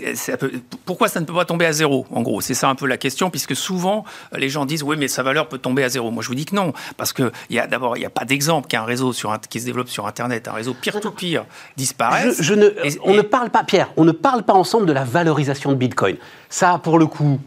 pourquoi 0.84 1.08
ça 1.08 1.20
ne 1.20 1.24
peut 1.24 1.34
pas 1.34 1.44
tomber 1.44 1.66
à 1.66 1.72
zéro 1.72 2.06
En 2.10 2.22
gros, 2.22 2.40
c'est 2.40 2.54
ça 2.54 2.68
un 2.68 2.74
peu 2.74 2.86
la 2.86 2.96
question, 2.96 3.30
puisque 3.30 3.54
souvent 3.54 4.04
les 4.36 4.48
gens 4.48 4.66
disent 4.66 4.82
oui, 4.82 4.96
mais 4.98 5.08
sa 5.08 5.22
valeur 5.22 5.48
peut 5.48 5.58
tomber 5.58 5.84
à 5.84 5.88
zéro. 5.88 6.10
Moi, 6.10 6.22
je 6.22 6.28
vous 6.28 6.34
dis 6.34 6.44
que 6.44 6.54
non, 6.54 6.72
parce 6.96 7.12
que 7.12 7.30
y 7.50 7.58
a 7.58 7.66
d'abord, 7.66 7.96
il 7.96 8.00
n'y 8.00 8.06
a 8.06 8.10
pas 8.10 8.24
d'exemple 8.24 8.68
qu'un 8.68 8.84
réseau 8.84 9.12
sur 9.12 9.38
qui 9.48 9.60
se 9.60 9.66
développe 9.66 9.88
sur 9.88 10.06
Internet, 10.06 10.48
un 10.48 10.52
réseau 10.52 10.74
peer-to-peer 10.74 11.44
disparaisse. 11.76 12.42
Je, 12.42 12.54
ne, 12.54 12.68
on 13.04 13.14
ne 13.14 13.22
parle 13.22 13.50
pas, 13.50 13.64
Pierre, 13.64 13.90
on 13.96 14.04
ne 14.04 14.12
parle 14.12 14.42
pas 14.42 14.54
ensemble 14.54 14.86
de 14.86 14.92
la 14.92 15.04
valorisation 15.04 15.70
de 15.70 15.76
Bitcoin. 15.76 16.16
Ça, 16.48 16.80
pour 16.82 16.98
le 16.98 17.06
coup, 17.06 17.40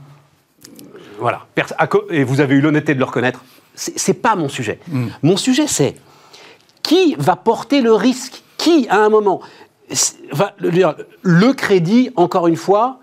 voilà. 1.20 1.46
Et 2.10 2.24
vous 2.24 2.42
avez 2.42 2.56
eu 2.56 2.62
l'honnêteté 2.62 2.94
de 2.94 3.00
le 3.00 3.06
reconnaître. 3.06 3.44
C'est 3.76 4.14
pas 4.14 4.36
mon 4.36 4.48
sujet. 4.48 4.80
Hmm. 4.88 5.08
Mon 5.22 5.38
sujet, 5.38 5.68
c'est 5.68 5.96
qui 6.86 7.16
va 7.18 7.36
porter 7.36 7.82
le 7.82 7.94
risque? 7.94 8.44
Qui, 8.58 8.88
à 8.90 9.00
un 9.00 9.10
moment? 9.10 9.42
Va, 10.32 10.56
Le 10.60 11.54
crédit, 11.54 12.12
encore 12.16 12.48
une 12.48 12.56
fois, 12.56 13.00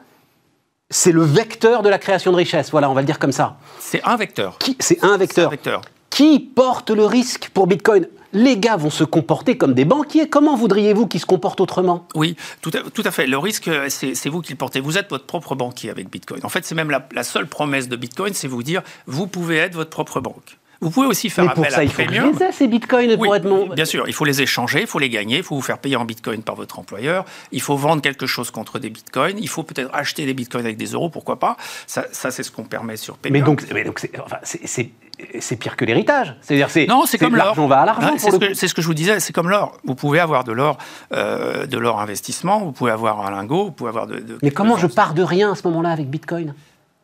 c'est 0.89 1.13
le 1.13 1.23
vecteur 1.23 1.83
de 1.83 1.89
la 1.89 1.99
création 1.99 2.31
de 2.31 2.37
richesse. 2.37 2.71
Voilà, 2.71 2.89
on 2.89 2.95
va 2.95 3.01
le 3.01 3.07
dire 3.07 3.19
comme 3.19 3.33
ça. 3.33 3.57
C'est 3.81 4.03
un 4.05 4.17
vecteur. 4.17 4.59
C'est 4.79 5.03
un 5.05 5.17
vecteur. 5.17 5.51
vecteur. 5.51 5.83
Qui 6.11 6.39
porte 6.39 6.91
le 6.91 7.05
risque 7.05 7.51
pour 7.55 7.67
Bitcoin? 7.67 8.07
Les 8.35 8.57
gars 8.57 8.77
vont 8.77 8.91
se 8.91 9.05
comporter 9.05 9.59
comme 9.59 9.75
des 9.75 9.85
banquiers. 9.85 10.29
Comment 10.29 10.57
voudriez-vous 10.57 11.07
qu'ils 11.07 11.21
se 11.21 11.27
comportent 11.27 11.61
autrement? 11.61 12.07
Oui, 12.15 12.37
tout 12.61 12.71
à, 13.05 13.11
fait. 13.11 13.27
Le 13.27 13.39
risque, 13.39 13.69
c'est 13.89 14.29
vous 14.29 14.43
qui 14.43 14.53
le 14.53 14.59
portez. 14.59 14.81
Vous 14.81 14.97
êtes 14.97 15.11
votre 15.11 15.27
propre 15.27 15.55
banquier 15.55 15.91
avec 15.91 16.11
Bitcoin. 16.11 16.41
En 16.45 16.49
fait, 16.49 16.65
c'est 16.65 16.75
même 16.75 16.91
la, 16.91 17.07
la, 17.13 17.25
seule 17.25 17.47
promesse 17.47 17.89
de 17.89 17.97
Bitcoin, 17.97 18.33
c'est 18.33 18.49
vous 18.49 18.63
dire, 18.63 18.83
vous 19.07 19.27
pouvez 19.27 19.57
être 19.57 19.75
votre 19.75 19.91
propre 19.91 20.21
banque. 20.21 20.59
Vous 20.83 20.91
pouvez 20.91 21.07
aussi 21.07 21.31
faire 21.31 21.45
Mais 21.45 21.55
pour 21.55 21.65
appel 21.65 21.75
ça, 21.75 21.85
il 21.85 21.91
faut 21.91 22.03
les 22.03 22.53
ces 22.53 22.67
bitcoins 22.67 23.17
pour 23.17 23.37
être 23.37 23.45
mon... 23.45 23.69
Bien 23.69 23.85
sûr, 23.85 24.05
il 24.09 24.13
faut 24.13 24.25
les 24.25 24.43
échanger, 24.43 24.81
il 24.81 24.87
faut 24.89 24.99
les 24.99 25.09
gagner, 25.09 25.39
il 25.39 25.43
faut 25.45 25.55
vous 25.55 25.63
faire 25.63 25.79
payer 25.79 25.95
en 25.95 26.05
bitcoin 26.05 26.43
par 26.43 26.57
votre 26.57 26.81
employeur, 26.81 27.25
il 27.53 27.61
faut 27.61 27.77
vendre 27.77 28.03
quelque 28.03 28.27
chose 28.27 28.51
contre 28.51 28.81
des 28.81 28.91
bitcoins, 28.91 29.39
il 29.39 29.49
faut 29.49 29.63
peut-être 29.63 29.95
acheter 29.95 30.27
des 30.27 30.35
bitcoins 30.35 30.65
avec 30.65 30.77
des 30.77 30.87
euros, 30.87 31.09
pourquoi 31.09 31.39
pas. 31.39 31.57
Ça, 31.87 32.07
ça 32.11 32.33
c'est 32.33 32.43
ce 32.43 32.51
qu'on 32.51 32.65
permet 32.65 32.97
sur 32.97 33.17
Payments. 33.17 33.39
Mais 33.39 33.43
donc, 33.43 33.65
mais 33.73 33.85
donc 33.85 34.01
c'est 34.01 34.11
enfin, 34.19 34.39
c'est 34.43 35.57
pire 35.57 35.77
que 35.77 35.85
l'héritage. 35.85 36.35
C'est-à-dire, 36.41 36.69
c'est 36.69 36.87
non, 36.87 37.05
c'est 37.07 37.19
comme 37.19 37.37
l'argent 37.37 37.69
va 37.69 37.83
à 37.83 37.87
l'argent. 37.87 38.15
c'est 38.17 38.31
ce, 38.55 38.67
ce, 38.67 38.75
que 38.75 38.83
je 38.83 38.87
vous 38.89 38.95
disais, 38.95 39.21
c'est 39.21 39.33
comme 39.33 39.49
l'or. 39.49 39.79
Vous 39.85 39.95
pouvez 39.95 40.19
avoir 40.19 40.43
de 40.43 40.51
l'or, 40.51 40.79
euh, 41.13 41.67
de 41.67 41.79
l'or 41.79 42.01
investissement, 42.01 42.59
vous 42.59 42.73
pouvez 42.73 42.91
avoir 42.91 43.25
un 43.25 43.31
lingot, 43.31 43.67
vous 43.67 43.71
pouvez 43.73 43.91
avoir 43.91 44.09
de. 44.09 44.19
de 44.19 44.39
mais 44.43 44.51
comment 44.51 44.77
je 44.77 44.89
pars 44.89 45.15
de 45.15 45.23
rien 45.23 45.53
à 45.53 45.55
ce 45.55 45.67
moment-là 45.69 45.91
avec 45.91 46.11
Bitcoin? 46.11 46.55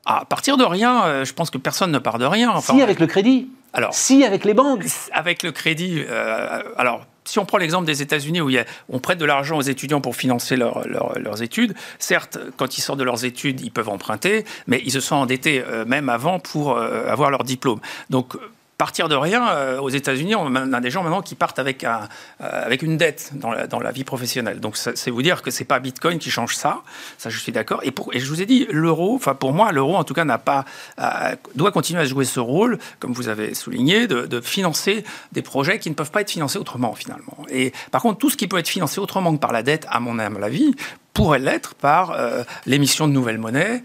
À 0.04 0.24
partir 0.24 0.56
de 0.56 0.64
rien, 0.64 1.04
euh, 1.04 1.24
je 1.24 1.32
pense 1.34 1.50
que 1.50 1.58
personne 1.58 1.92
ne 1.92 1.98
part 1.98 2.18
de 2.18 2.24
rien. 2.24 2.50
Enfin, 2.50 2.74
si 2.74 2.82
avec 2.82 2.98
le 2.98 3.06
crédit. 3.06 3.48
Alors, 3.72 3.94
si 3.94 4.24
avec 4.24 4.44
les 4.44 4.54
banques 4.54 4.86
Avec 5.12 5.42
le 5.42 5.52
crédit, 5.52 6.02
euh, 6.08 6.62
alors 6.76 7.06
si 7.28 7.38
on 7.38 7.44
prend 7.44 7.58
l'exemple 7.58 7.86
des 7.86 8.00
États-Unis 8.00 8.40
où 8.40 8.48
il 8.48 8.54
y 8.54 8.58
a, 8.58 8.64
on 8.88 8.98
prête 8.98 9.18
de 9.18 9.24
l'argent 9.24 9.58
aux 9.58 9.62
étudiants 9.62 10.00
pour 10.00 10.16
financer 10.16 10.56
leurs 10.56 11.42
études, 11.42 11.74
certes, 11.98 12.38
quand 12.56 12.78
ils 12.78 12.80
sortent 12.80 12.98
de 12.98 13.04
leurs 13.04 13.24
études, 13.24 13.60
ils 13.60 13.70
peuvent 13.70 13.90
emprunter, 13.90 14.44
mais 14.66 14.80
ils 14.84 14.92
se 14.92 15.00
sont 15.00 15.16
endettés 15.16 15.62
euh, 15.62 15.84
même 15.84 16.08
avant 16.08 16.40
pour 16.40 16.76
euh, 16.76 17.06
avoir 17.08 17.30
leur 17.30 17.44
diplôme. 17.44 17.80
Donc, 18.08 18.34
partir 18.78 19.08
de 19.08 19.16
rien, 19.16 19.48
euh, 19.48 19.80
aux 19.80 19.88
États-Unis, 19.88 20.36
on 20.36 20.54
a 20.54 20.80
des 20.80 20.90
gens 20.90 21.02
maintenant 21.02 21.20
qui 21.20 21.34
partent 21.34 21.58
avec, 21.58 21.82
euh, 21.82 21.98
avec 22.38 22.82
une 22.82 22.96
dette 22.96 23.32
dans 23.34 23.50
la, 23.50 23.66
dans 23.66 23.80
la, 23.80 23.90
vie 23.90 24.04
professionnelle. 24.04 24.60
Donc, 24.60 24.76
c'est 24.76 25.10
vous 25.10 25.20
dire 25.20 25.42
que 25.42 25.50
c'est 25.50 25.64
pas 25.64 25.80
Bitcoin 25.80 26.20
qui 26.20 26.30
change 26.30 26.54
ça. 26.54 26.82
Ça, 27.18 27.28
je 27.28 27.38
suis 27.38 27.50
d'accord. 27.50 27.80
Et, 27.82 27.92
et, 28.12 28.20
je 28.20 28.28
vous 28.28 28.40
ai 28.40 28.46
dit, 28.46 28.68
l'euro, 28.70 29.16
enfin, 29.16 29.34
pour 29.34 29.52
moi, 29.52 29.72
l'euro, 29.72 29.96
en 29.96 30.04
tout 30.04 30.14
cas, 30.14 30.24
n'a 30.24 30.38
pas, 30.38 30.64
euh, 31.00 31.34
doit 31.56 31.72
continuer 31.72 32.00
à 32.00 32.04
jouer 32.04 32.24
ce 32.24 32.38
rôle, 32.38 32.78
comme 33.00 33.12
vous 33.12 33.28
avez 33.28 33.52
souligné, 33.52 34.06
de, 34.06 34.26
de, 34.26 34.40
financer 34.40 35.04
des 35.32 35.42
projets 35.42 35.80
qui 35.80 35.90
ne 35.90 35.96
peuvent 35.96 36.12
pas 36.12 36.20
être 36.20 36.30
financés 36.30 36.58
autrement, 36.58 36.94
finalement. 36.94 37.38
Et 37.50 37.72
par 37.90 38.00
contre, 38.00 38.18
tout 38.18 38.30
ce 38.30 38.36
qui 38.36 38.46
peut 38.46 38.58
être 38.58 38.68
financé 38.68 39.00
autrement 39.00 39.34
que 39.34 39.40
par 39.40 39.50
la 39.50 39.64
dette, 39.64 39.86
à 39.90 39.98
mon 39.98 40.20
avis, 40.20 40.72
pourrait 41.14 41.40
l'être 41.40 41.74
par 41.74 42.16
l'émission 42.64 43.08
de 43.08 43.12
nouvelles 43.12 43.38
monnaies, 43.38 43.82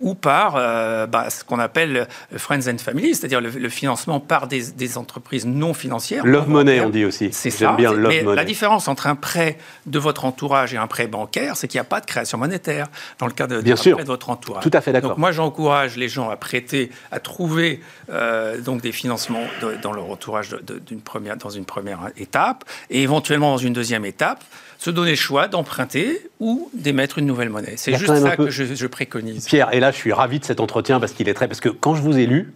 ou 0.00 0.14
par 0.14 0.54
euh, 0.56 1.06
bah, 1.06 1.28
ce 1.30 1.44
qu'on 1.44 1.58
appelle 1.58 2.08
Friends 2.36 2.68
and 2.68 2.78
Family, 2.78 3.14
c'est-à-dire 3.14 3.40
le, 3.40 3.68
financement 3.68 4.18
par 4.18 4.48
des, 4.48 4.98
entreprises 4.98 5.46
non 5.46 5.74
financières. 5.74 6.24
Love 6.26 6.48
money, 6.48 6.80
on 6.80 6.88
dit 6.88 7.04
aussi. 7.04 7.28
C'est 7.32 7.50
ça. 7.50 7.72
Bien 7.72 7.92
love 7.92 8.08
mais 8.08 8.22
la 8.34 8.44
différence 8.44 8.88
entre 8.88 9.06
un 9.06 9.14
prêt 9.14 9.58
de 9.86 9.98
votre 9.98 10.24
entourage 10.24 10.74
et 10.74 10.76
un 10.76 10.86
prêt 10.86 11.06
bancaire, 11.06 11.56
c'est 11.56 11.68
qu'il 11.68 11.78
n'y 11.78 11.82
a 11.82 11.84
pas 11.84 12.00
de 12.00 12.06
création 12.06 12.38
monétaire 12.38 12.88
dans 13.18 13.26
le 13.26 13.32
cas 13.32 13.46
de, 13.46 13.60
bien 13.60 13.76
sûr. 13.76 13.96
prêt 13.96 14.04
de 14.04 14.08
votre 14.08 14.30
entourage. 14.30 14.62
Tout 14.62 14.70
à 14.72 14.80
fait 14.80 14.92
d'accord. 14.92 15.10
Donc 15.10 15.18
moi, 15.18 15.32
j'encourage 15.32 15.96
les 15.96 16.08
gens 16.08 16.30
à 16.30 16.36
prêter, 16.36 16.90
à 17.12 17.20
trouver 17.20 17.80
euh, 18.10 18.60
donc 18.60 18.80
des 18.80 18.92
financements 18.92 19.44
dans 19.82 19.92
leur 19.92 20.10
entourage 20.10 20.56
d'une 20.86 21.00
première, 21.00 21.36
dans 21.36 21.50
une 21.50 21.64
première 21.64 22.10
étape, 22.16 22.64
et 22.88 23.02
éventuellement 23.02 23.52
dans 23.52 23.58
une 23.58 23.74
deuxième 23.74 24.04
étape 24.04 24.42
se 24.80 24.88
donner 24.88 25.10
le 25.10 25.16
choix 25.16 25.46
d'emprunter 25.46 26.30
ou 26.40 26.70
d'émettre 26.72 27.18
une 27.18 27.26
nouvelle 27.26 27.50
monnaie. 27.50 27.74
C'est 27.76 27.94
juste 27.96 28.16
ça 28.16 28.34
que 28.34 28.48
je, 28.48 28.86
préconise. 28.86 29.44
Pierre, 29.44 29.74
et 29.74 29.78
là, 29.78 29.90
je 29.90 29.96
suis 29.96 30.12
ravi 30.12 30.40
de 30.40 30.44
cet 30.44 30.58
entretien 30.58 30.98
parce 30.98 31.12
qu'il 31.12 31.28
est 31.28 31.34
très. 31.34 31.48
Parce 31.48 31.60
que 31.60 31.68
quand 31.68 31.94
je 31.94 32.00
vous 32.00 32.16
ai 32.16 32.24
lu, 32.24 32.54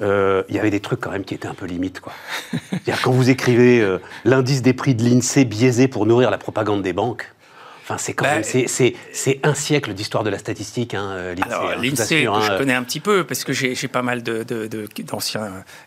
euh, 0.00 0.42
il 0.48 0.56
y 0.56 0.58
avait 0.58 0.70
des 0.70 0.80
trucs 0.80 0.98
quand 0.98 1.10
même 1.10 1.24
qui 1.24 1.34
étaient 1.34 1.46
un 1.46 1.54
peu 1.54 1.66
limites. 1.66 2.00
Quoi. 2.00 2.14
quand 3.02 3.10
vous 3.10 3.28
écrivez 3.28 3.82
euh, 3.82 3.98
l'indice 4.24 4.62
des 4.62 4.72
prix 4.72 4.94
de 4.94 5.04
l'INSEE 5.04 5.44
biaisé 5.44 5.88
pour 5.88 6.06
nourrir 6.06 6.30
la 6.30 6.38
propagande 6.38 6.80
des 6.80 6.94
banques, 6.94 7.30
c'est 7.98 8.12
quand 8.12 8.24
bah, 8.24 8.34
même 8.34 8.44
c'est 8.44 9.40
un 9.42 9.54
siècle 9.54 9.94
d'histoire 9.94 10.24
de 10.24 10.30
la 10.30 10.38
statistique. 10.38 10.94
Hein, 10.94 11.10
euh, 11.10 11.34
l'INSEE, 11.80 12.26
hein, 12.26 12.40
je, 12.40 12.58
connais 12.58 12.74
un 12.74 12.82
petit 12.82 13.00
peu 13.00 13.24
parce 13.24 13.44
que 13.44 13.52
j'ai 13.52 13.88
pas 13.88 14.02
mal 14.02 14.22
d'anciens. 14.22 15.40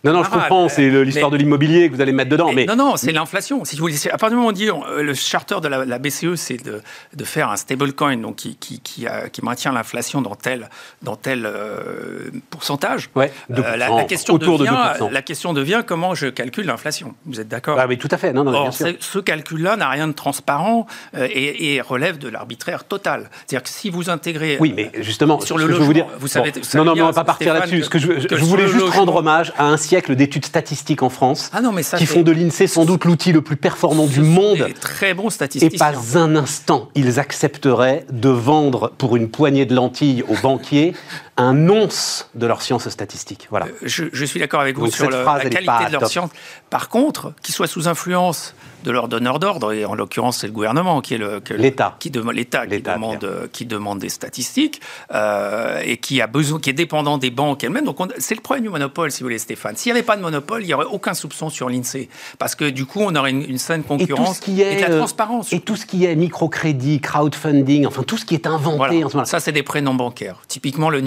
De, 0.03 0.09
non, 0.09 0.13
non, 0.13 0.23
je 0.23 0.29
comprends. 0.29 0.69
C'est 0.69 0.89
l'histoire 1.03 1.31
de 1.31 1.37
l'immobilier 1.37 1.89
que 1.89 1.95
vous 1.95 2.01
allez 2.01 2.11
mettre 2.11 2.29
dedans. 2.29 2.51
Mais, 2.53 2.65
non, 2.65 2.75
non, 2.75 2.97
c'est 2.97 3.11
l'inflation. 3.11 3.63
Si 3.65 3.75
vous 3.75 3.81
voulez, 3.81 3.95
à 4.07 4.17
partir 4.17 4.29
du 4.29 4.35
moment 4.35 4.47
où 4.47 4.49
on 4.49 4.53
dit 4.53 4.69
euh, 4.69 5.03
le 5.03 5.13
charter 5.13 5.59
de 5.61 5.67
la, 5.67 5.99
BCE, 5.99 6.35
c'est 6.35 6.63
de, 6.63 6.81
de, 7.15 7.23
faire 7.23 7.49
un 7.49 7.57
stablecoin 7.57 8.17
donc 8.17 8.37
qui, 8.37 8.55
qui, 8.55 8.79
qui, 8.79 9.05
qui 9.31 9.45
maintient 9.45 9.71
l'inflation 9.71 10.21
dans 10.21 10.35
tel 10.35 10.69
dans 11.01 11.15
tel 11.15 11.45
euh, 11.45 12.29
pourcentage. 12.49 13.09
Ouais, 13.15 13.31
la, 13.49 14.03
question 14.05 14.37
devient, 14.37 14.93
la 15.11 15.21
question 15.21 15.53
devient 15.53 15.83
comment 15.85 16.15
je 16.15 16.27
calcule 16.27 16.65
l'inflation. 16.65 17.15
Vous 17.25 17.39
êtes 17.39 17.47
d'accord? 17.47 17.77
Ah, 17.79 17.85
Oui, 17.87 17.97
tout 17.97 18.09
à 18.11 18.17
fait. 18.17 18.33
Non, 18.33 18.43
non, 18.43 18.53
Or, 18.53 18.73
ce 18.73 19.19
calcul-là 19.19 19.75
n'a 19.77 19.89
rien 19.89 20.07
de 20.07 20.13
transparent 20.13 20.85
et, 21.17 21.75
et 21.75 21.81
relève 21.93 22.17
de 22.17 22.27
l'arbitraire 22.27 22.83
total. 22.83 23.29
C'est-à-dire 23.45 23.63
que 23.63 23.69
si 23.69 23.89
vous 23.89 24.09
intégrez. 24.09 24.57
Oui, 24.59 24.73
mais 24.75 24.91
justement, 24.99 25.39
sur 25.39 25.57
le 25.57 25.65
logement, 25.67 25.85
vous 25.85 25.93
dire. 25.93 26.07
Vous 26.19 26.27
savez, 26.27 26.51
non, 26.75 26.85
non, 26.85 26.95
mais 26.95 27.01
on 27.01 27.07
va 27.07 27.13
pas 27.13 27.23
partir 27.23 27.53
là-dessus. 27.53 27.81
Que, 27.89 27.99
je, 27.99 28.11
je 28.29 28.43
voulais 28.45 28.67
juste 28.67 28.89
rendre 28.89 29.15
hommage 29.15 29.53
à 29.57 29.65
un 29.65 29.77
siècle 29.77 30.15
d'études 30.15 30.45
statistiques 30.45 31.03
en 31.03 31.09
France 31.09 31.49
ah 31.53 31.61
non, 31.61 31.71
mais 31.71 31.83
ça 31.83 31.97
qui 31.97 32.05
font 32.05 32.21
de 32.21 32.31
l'INSEE 32.31 32.67
sans 32.67 32.85
doute 32.85 33.05
l'outil 33.05 33.31
le 33.31 33.41
plus 33.41 33.55
performant 33.55 34.07
du 34.07 34.21
monde. 34.21 34.67
très 34.79 35.13
bons 35.13 35.29
statisticiens. 35.29 35.69
Et 35.73 35.77
pas 35.77 36.17
un 36.17 36.35
instant 36.35 36.89
ils 36.95 37.19
accepteraient 37.19 38.05
de 38.11 38.29
vendre 38.29 38.91
pour 38.97 39.15
une 39.15 39.29
poignée 39.29 39.65
de 39.65 39.75
lentilles 39.75 40.23
aux 40.27 40.35
banquiers 40.41 40.93
un 41.37 41.53
nonce 41.53 42.29
de 42.35 42.45
leur 42.45 42.61
science 42.61 42.87
statistique. 42.89 43.47
Voilà. 43.49 43.67
Euh, 43.67 43.71
je, 43.83 44.25
suis 44.25 44.39
d'accord 44.39 44.61
avec 44.61 44.77
vous 44.77 44.91
sur 44.91 45.09
la 45.09 45.39
qualité 45.39 45.85
de 45.87 45.91
leur 45.91 46.07
science. 46.07 46.29
Par 46.69 46.89
contre, 46.89 47.33
qu'ils 47.41 47.55
soient 47.55 47.67
sous 47.67 47.87
influence 47.87 48.55
de 48.83 48.91
leur 48.91 49.07
donneur 49.07 49.39
d'ordre, 49.39 49.73
et 49.73 49.85
en 49.85 49.95
l'occurrence 49.95 50.39
c'est 50.39 50.47
le 50.47 50.53
gouvernement 50.53 51.01
qui 51.01 51.13
est 51.15 51.17
le 51.17 51.41
l'État 51.51 51.95
qui, 51.99 52.11
l'État 52.33 52.67
qui 52.67 52.81
demande 52.81 53.49
qui 53.51 53.65
demande 53.65 53.99
des 53.99 54.09
statistiques 54.09 54.81
euh, 55.13 55.81
et 55.83 55.97
qui 55.97 56.21
a 56.21 56.27
besoin 56.27 56.59
qui 56.59 56.69
est 56.69 56.73
dépendant 56.73 57.17
des 57.17 57.31
banques 57.31 57.63
elles-mêmes. 57.63 57.85
Donc 57.85 57.97
c'est 58.17 58.35
le 58.35 58.41
problème 58.41 58.63
du 58.63 58.69
monopole, 58.69 59.11
si 59.11 59.21
vous 59.21 59.25
voulez, 59.25 59.39
Stéphane. 59.39 59.75
S'il 59.75 59.91
n'y 59.91 59.97
avait 59.97 60.05
pas 60.05 60.17
de 60.17 60.21
monopole, 60.21 60.63
il 60.63 60.67
n'y 60.67 60.73
aurait 60.73 60.85
aucun 60.85 61.13
soupçon 61.13 61.49
sur 61.49 61.69
l'Insee 61.69 62.09
parce 62.39 62.55
que 62.55 62.69
du 62.69 62.85
coup 62.85 62.99
on 63.01 63.15
aurait 63.15 63.31
une, 63.31 63.57
saine 63.57 63.83
concurrence 63.83 64.37
et, 64.37 64.41
tout 64.41 64.41
ce 64.41 64.41
qui 64.41 64.61
est, 64.61 64.75
de 64.75 64.81
la 64.81 64.97
transparence. 64.97 65.53
Et 65.53 65.59
tout 65.59 65.75
ce 65.75 65.85
qui 65.85 66.05
est 66.05 66.15
microcrédit, 66.15 66.99
crowdfunding, 66.99 67.85
enfin 67.85 68.03
tout 68.03 68.17
ce 68.17 68.25
qui 68.25 68.33
est 68.33 68.47
inventé 68.47 69.03
en 69.03 69.09
ce 69.09 69.15
moment. 69.15 69.25
Ça 69.25 69.39
c'est 69.39 69.51
des 69.51 69.63
prêts 69.63 69.81
non 69.81 69.93
bancaires. 69.93 70.41
Typiquement 70.47 70.89
le, 70.89 71.01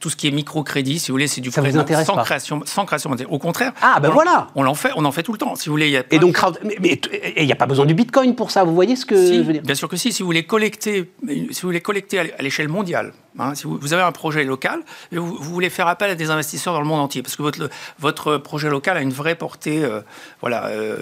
tout 0.00 0.10
ce 0.10 0.16
qui 0.16 0.28
est 0.28 0.30
microcrédit, 0.30 0.98
si 0.98 1.10
vous 1.10 1.14
voulez, 1.14 1.28
c'est 1.28 1.40
du 1.40 1.50
prêt 1.50 1.72
sans 2.04 2.16
création 2.16 2.62
sans 2.64 2.84
création. 2.84 3.14
Au 3.30 3.38
contraire. 3.38 3.72
Ah 3.82 4.00
ben 4.00 4.10
voilà. 4.10 4.48
On 4.54 4.66
en 4.66 4.74
fait, 4.74 4.90
on 4.96 5.04
en 5.04 5.12
fait 5.12 5.22
tout 5.22 5.32
le 5.32 5.38
temps. 5.38 5.54
Si 5.56 5.68
vous 5.68 5.74
voulez, 5.74 5.88
il 5.88 5.92
y 5.92 5.96
a 5.96 6.04
et 6.10 6.18
donc 6.18 6.38
mais 6.64 7.00
il 7.36 7.46
n'y 7.46 7.52
a 7.52 7.56
pas 7.56 7.66
besoin 7.66 7.86
du 7.86 7.94
Bitcoin 7.94 8.34
pour 8.34 8.50
ça. 8.50 8.64
Vous 8.64 8.74
voyez 8.74 8.96
ce 8.96 9.06
que 9.06 9.16
je 9.16 9.40
veux 9.40 9.52
dire? 9.52 9.62
Bien 9.62 9.74
sûr 9.74 9.88
que 9.88 9.96
si. 9.96 10.12
Si 10.12 10.22
vous 10.22 10.26
voulez 10.26 10.44
collecter, 10.44 11.10
si 11.26 11.62
vous 11.62 11.68
voulez 11.68 11.80
collecter 11.80 12.18
à 12.18 12.42
l'échelle 12.42 12.68
mondiale, 12.68 13.12
hein, 13.38 13.54
si 13.54 13.64
vous, 13.66 13.92
avez 13.92 14.02
un 14.02 14.12
projet 14.12 14.44
local, 14.44 14.80
vous, 15.10 15.26
vous, 15.26 15.52
voulez 15.52 15.70
faire 15.70 15.88
appel 15.88 16.10
à 16.10 16.14
des 16.14 16.30
investisseurs 16.30 16.74
dans 16.74 16.80
le 16.80 16.86
monde 16.86 17.00
entier, 17.00 17.22
parce 17.22 17.36
que 17.36 17.42
votre, 17.42 17.70
votre 17.98 18.36
projet 18.36 18.68
local 18.68 18.96
a 18.96 19.00
une 19.00 19.12
vraie 19.12 19.34
portée, 19.34 19.84
euh, 19.84 20.00
voilà. 20.40 20.66
Euh, 20.66 20.98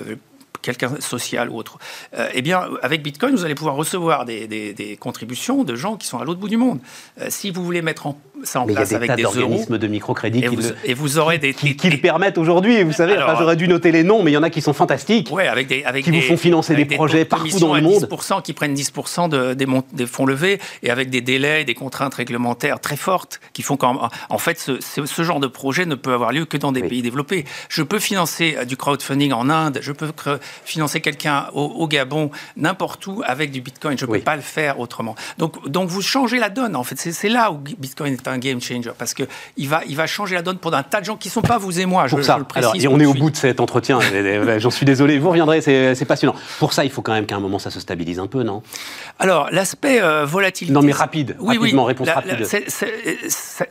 quelqu'un 0.62 1.00
social 1.00 1.50
ou 1.50 1.56
autre. 1.56 1.78
Euh, 2.16 2.28
eh 2.34 2.42
bien, 2.42 2.68
avec 2.82 3.02
Bitcoin, 3.02 3.34
vous 3.34 3.44
allez 3.44 3.54
pouvoir 3.54 3.76
recevoir 3.76 4.24
des, 4.24 4.46
des, 4.46 4.96
contributions 4.98 5.64
de 5.64 5.74
gens 5.74 5.96
qui 5.96 6.06
sont 6.06 6.18
à 6.18 6.24
l'autre 6.24 6.40
bout 6.40 6.48
du 6.48 6.56
monde. 6.56 6.80
si 7.28 7.50
vous 7.50 7.64
voulez 7.64 7.82
mettre 7.82 8.06
en 8.06 8.18
ça 8.44 8.61
en 8.61 8.66
Mais 8.66 8.74
place 8.74 8.90
il 8.90 8.92
y 8.92 8.96
a 8.96 8.98
des 8.98 9.11
avec 9.11 9.22
tas 9.24 9.30
d'organismes 9.30 9.78
de 9.78 9.86
microcrédit 9.86 10.38
et, 10.38 10.48
qui, 10.48 10.56
vous, 10.56 10.62
le, 10.62 10.76
et 10.84 10.94
vous 10.94 11.18
aurez 11.18 11.38
des, 11.38 11.54
qui, 11.54 11.76
qui 11.76 11.90
le 11.90 11.98
permettent 11.98 12.38
aujourd'hui. 12.38 12.82
Vous 12.82 12.92
savez, 12.92 13.16
j'aurais 13.38 13.56
dû 13.56 13.68
noter 13.68 13.92
les 13.92 14.02
noms, 14.02 14.22
mais 14.22 14.30
il 14.30 14.34
y 14.34 14.36
en 14.36 14.42
a 14.42 14.50
qui 14.50 14.62
sont 14.62 14.72
fantastiques. 14.72 15.30
Ouais, 15.30 15.48
avec 15.48 15.68
des, 15.68 15.84
avec 15.84 16.04
qui 16.04 16.11
vous 16.11 16.20
font 16.20 16.36
financer 16.36 16.74
des, 16.74 16.84
projets 16.84 17.24
partout 17.24 17.58
dans 17.58 17.74
le 17.74 17.82
monde. 17.82 18.04
10%, 18.04 18.42
qui 18.42 18.52
prennent 18.52 18.74
10% 18.74 19.28
de, 19.28 19.54
des, 19.54 19.66
des, 19.92 20.06
fonds 20.06 20.26
levés 20.26 20.61
et 20.82 20.90
avec 20.90 21.11
des 21.11 21.20
délais, 21.20 21.64
des 21.64 21.74
contraintes 21.74 22.14
réglementaires 22.14 22.80
très 22.80 22.96
fortes 22.96 23.40
qui 23.52 23.62
font 23.62 23.76
qu'en 23.76 24.08
en 24.28 24.38
fait, 24.38 24.58
ce, 24.58 24.80
ce, 24.80 25.22
genre 25.22 25.40
de 25.40 25.46
projet 25.46 25.86
ne 25.86 25.94
peut 25.94 26.12
avoir 26.12 26.32
lieu 26.32 26.44
que 26.44 26.56
dans 26.56 26.72
des 26.72 26.82
pays 26.82 27.02
développés. 27.02 27.44
Je 27.68 27.82
peux 27.82 27.98
financer 27.98 28.56
euh, 28.56 28.64
du 28.64 28.76
crowdfunding 28.76 29.32
en 29.32 29.50
Inde, 29.50 29.78
je 29.82 29.92
peux 29.92 30.11
financer 30.64 31.01
quelqu'un 31.01 31.46
au, 31.55 31.86
Gabon, 31.88 32.30
n'importe 32.57 33.07
où 33.07 33.22
avec 33.26 33.51
du 33.51 33.61
Bitcoin. 33.61 33.98
Je 33.98 34.07
ne 34.07 34.11
peux 34.11 34.20
pas 34.20 34.36
le 34.36 34.42
faire 34.42 34.78
autrement. 34.80 35.14
Donc, 35.38 35.68
donc 35.68 35.88
vous 35.88 36.03
changez 36.03 36.38
la 36.38 36.51
donne. 36.51 36.76
En 36.76 36.84
fait, 36.84 36.96
c'est 36.98 37.28
là 37.28 37.51
où 37.51 37.57
Bitcoin 37.57 38.14
est 38.14 38.28
un 38.28 38.38
game 38.38 38.61
changer 38.61 38.92
parce 38.96 39.14
que 39.14 39.24
il 39.57 39.68
va, 39.68 39.82
il 39.88 39.96
va 39.96 40.07
changer 40.07 40.34
la 40.34 40.42
donne 40.42 40.59
pour 40.59 40.74
un 40.74 40.82
tas 40.82 41.01
de 41.01 41.07
gens 41.07 41.16
qui 41.16 41.28
ne 41.28 41.32
sont 41.32 41.42
pas 41.42 41.59
vous 41.59 41.80
et 41.80 41.86
moi. 41.86 42.07
Je, 42.07 42.20
ça, 42.22 42.38
le 42.38 42.44
précise. 42.44 42.82
Alors, 42.82 42.94
on 42.94 43.01
est 43.01 43.07
au 43.07 43.14
bout 43.14 43.30
de 43.30 43.36
cet 43.36 43.61
entretien. 43.61 43.98
J'en 44.59 44.70
suis 44.70 44.86
désolé. 44.86 45.18
Vous 45.18 45.30
reviendrez, 45.30 45.61
c'est 45.61 46.05
passionnant. 46.05 46.34
Pour 46.59 46.72
ça, 46.72 46.84
il 46.84 46.90
faut 46.90 47.03
quand 47.03 47.12
même 47.12 47.26
qu'à 47.26 47.36
un 47.36 47.40
moment 47.40 47.59
ça 47.59 47.70
se 47.70 47.80
stabilise 47.80 48.18
un 48.18 48.26
peu, 48.26 48.42
non? 48.42 48.62
Alors, 49.18 49.48
l'aspect 49.51 50.01
euh, 50.03 50.24
volatilité. 50.24 50.72
Non, 50.72 50.82
mais 50.82 50.92
rapide. 50.92 51.36
Oui, 51.40 51.59
rapidement, 51.59 51.84
réponse 51.84 52.09
rapide. 52.09 52.46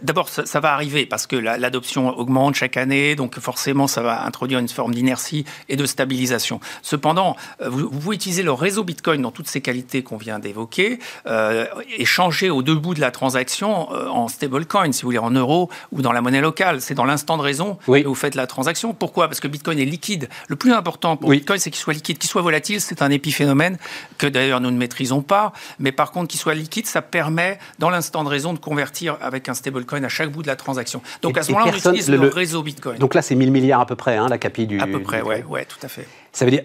D'abord, 0.02 0.30
ça, 0.30 0.60
va 0.60 0.74
arriver 0.74 1.06
parce 1.06 1.28
que 1.28 1.36
l'adoption 1.36 2.10
augmente 2.18 2.56
chaque 2.56 2.78
année, 2.78 3.16
donc 3.16 3.40
forcément, 3.40 3.88
ça 3.88 4.02
va 4.02 4.24
introduire 4.24 4.60
une 4.60 4.68
forme 4.68 4.94
d'inertie 4.94 5.46
et 5.68 5.76
de 5.76 5.86
stabilisation. 5.86 6.60
Cependant, 6.82 7.36
euh, 7.62 7.70
vous, 7.70 7.90
pouvez 7.90 8.16
utiliser 8.16 8.44
le 8.44 8.52
réseau 8.52 8.84
Bitcoin 8.84 9.22
dans 9.22 9.32
toutes 9.32 9.48
ces 9.48 9.62
qualités 9.62 10.04
qu'on 10.04 10.18
vient 10.18 10.40
d'évoquer 10.40 11.00
euh, 11.26 11.66
et 11.98 12.06
changer 12.06 12.50
au 12.50 12.62
deux 12.62 12.76
bouts 12.76 12.94
de 12.94 13.02
la 13.02 13.12
transaction 13.12 13.90
en 13.90 14.28
stablecoin 14.28 14.92
si 14.92 15.02
vous 15.02 15.08
voulez, 15.08 15.18
en 15.18 15.32
euros 15.32 15.70
ou 15.92 16.02
dans 16.02 16.12
la 16.12 16.22
monnaie 16.22 16.42
locale. 16.42 16.82
C'est 16.82 16.94
dans 16.94 17.06
l'instant 17.06 17.38
de 17.38 17.42
raison 17.42 17.78
que 17.86 18.08
vous 18.08 18.16
faites 18.16 18.36
la 18.36 18.48
transaction. 18.48 18.94
Pourquoi? 18.94 19.28
Parce 19.28 19.40
que 19.40 19.48
Bitcoin 19.48 19.80
est 19.80 19.86
liquide. 19.86 20.30
Le 20.48 20.56
plus 20.56 20.74
important 20.74 21.18
pour 21.18 21.30
Bitcoin, 21.30 21.60
c'est 21.60 21.72
qu'il 21.72 21.80
soit 21.80 21.94
liquide. 21.94 22.18
Qu'il 22.18 22.30
soit 22.30 22.42
volatile, 22.42 22.82
c'est 22.82 23.02
un 23.02 23.12
épiphénomène 23.12 23.78
que 24.18 24.28
d'ailleurs 24.28 24.62
nous 24.62 24.72
ne 24.72 24.78
maîtrisons 24.78 25.22
pas. 25.22 25.54
Mais 25.80 25.92
par 25.92 26.12
contre, 26.12 26.30
qu'il 26.30 26.40
soit 26.40 26.56
liquide, 26.56 26.86
ça 26.86 27.02
permet, 27.02 27.60
dans 27.80 27.90
l'instant 27.90 28.24
de 28.24 28.30
raison, 28.30 28.54
de 28.54 28.60
convertir 28.60 29.18
avec 29.22 29.50
un 29.50 29.54
stablecoin 29.54 30.04
à 30.04 30.10
chaque 30.10 30.32
bout 30.32 30.42
de 30.42 30.48
la 30.48 30.56
transaction. 30.56 31.02
Donc 31.22 31.38
à 31.38 31.44
ce 31.44 31.52
moment-là, 31.52 31.72
on 31.74 31.78
utilise 31.78 32.10
le, 32.10 32.28
réseau 32.28 32.64
Bitcoin. 32.64 32.98
Donc 33.00 33.16
là, 33.16 33.22
c'est 33.22 33.36
1000 33.36 33.52
milliards 33.52 33.82
à 33.82 33.86
peu 33.86 33.96
près, 33.96 34.18
hein, 34.18 34.28
la 34.30 34.38
capi 34.38 34.68
du. 34.68 34.80
À 34.80 34.88
peu 34.88 35.02
près, 35.02 35.22
oui, 35.22 35.38
ouais, 35.48 35.66
tout 35.66 35.80
à 35.84 35.88
fait. 35.88 36.08
Ça 36.32 36.46
veut 36.46 36.52
dire 36.52 36.64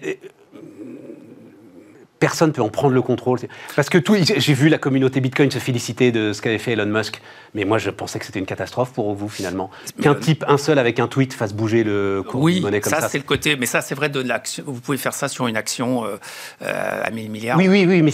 personne 2.25 2.47
ne 2.47 2.53
peut 2.53 2.63
en 2.63 2.69
prendre 2.69 2.95
le 2.95 3.03
contrôle. 3.03 3.37
Parce 3.75 3.87
que 3.87 3.99
tout, 3.99 4.15
j'ai 4.15 4.53
vu 4.55 4.67
la 4.67 4.79
communauté 4.79 5.21
Bitcoin 5.21 5.51
se 5.51 5.59
féliciter 5.59 6.11
de 6.11 6.33
ce 6.33 6.41
qu'avait 6.41 6.57
fait 6.57 6.71
Elon 6.71 6.87
Musk, 6.87 7.21
mais 7.53 7.65
moi 7.65 7.77
je 7.77 7.91
pensais 7.91 8.17
que 8.17 8.25
c'était 8.25 8.39
une 8.39 8.47
catastrophe 8.47 8.93
pour 8.93 9.13
vous 9.13 9.29
finalement. 9.29 9.69
Qu'un 10.01 10.15
type, 10.15 10.43
un 10.47 10.57
seul 10.57 10.79
avec 10.79 10.99
un 10.99 11.07
tweet 11.07 11.35
fasse 11.35 11.53
bouger 11.53 11.83
le 11.83 12.23
cours 12.27 12.41
oui, 12.41 12.57
de 12.57 12.61
monnaie 12.63 12.81
comme 12.81 12.91
ça. 12.91 13.01
ça, 13.01 13.09
c'est 13.09 13.19
le 13.19 13.25
côté, 13.25 13.57
mais 13.57 13.67
ça 13.67 13.81
c'est 13.81 13.93
vrai 13.93 14.09
de 14.09 14.21
l'action. 14.21 14.63
Vous 14.65 14.81
pouvez 14.81 14.97
faire 14.97 15.13
ça 15.13 15.27
sur 15.27 15.45
une 15.45 15.55
action 15.55 16.03
euh, 16.03 16.17
euh, 16.63 17.03
à 17.03 17.11
1000 17.11 17.29
milliards. 17.29 17.59
Oui, 17.59 17.67
oui, 17.67 17.85
oui, 17.87 18.01
mais 18.01 18.11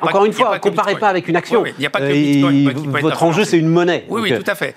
encore 0.00 0.24
une 0.24 0.32
fois, 0.32 0.60
comparez 0.60 0.94
pas 0.94 1.08
avec 1.08 1.26
une 1.26 1.34
action. 1.34 1.66
il 1.66 1.74
n'y 1.80 1.86
a 1.86 1.90
pas 1.90 1.98
que 1.98 2.12
Bitcoin. 2.12 3.00
votre 3.00 3.24
enjeu, 3.24 3.44
c'est 3.44 3.58
une 3.58 3.66
monnaie. 3.66 4.04
Oui, 4.08 4.20
oui, 4.22 4.38
tout 4.38 4.48
à 4.48 4.54
fait. 4.54 4.76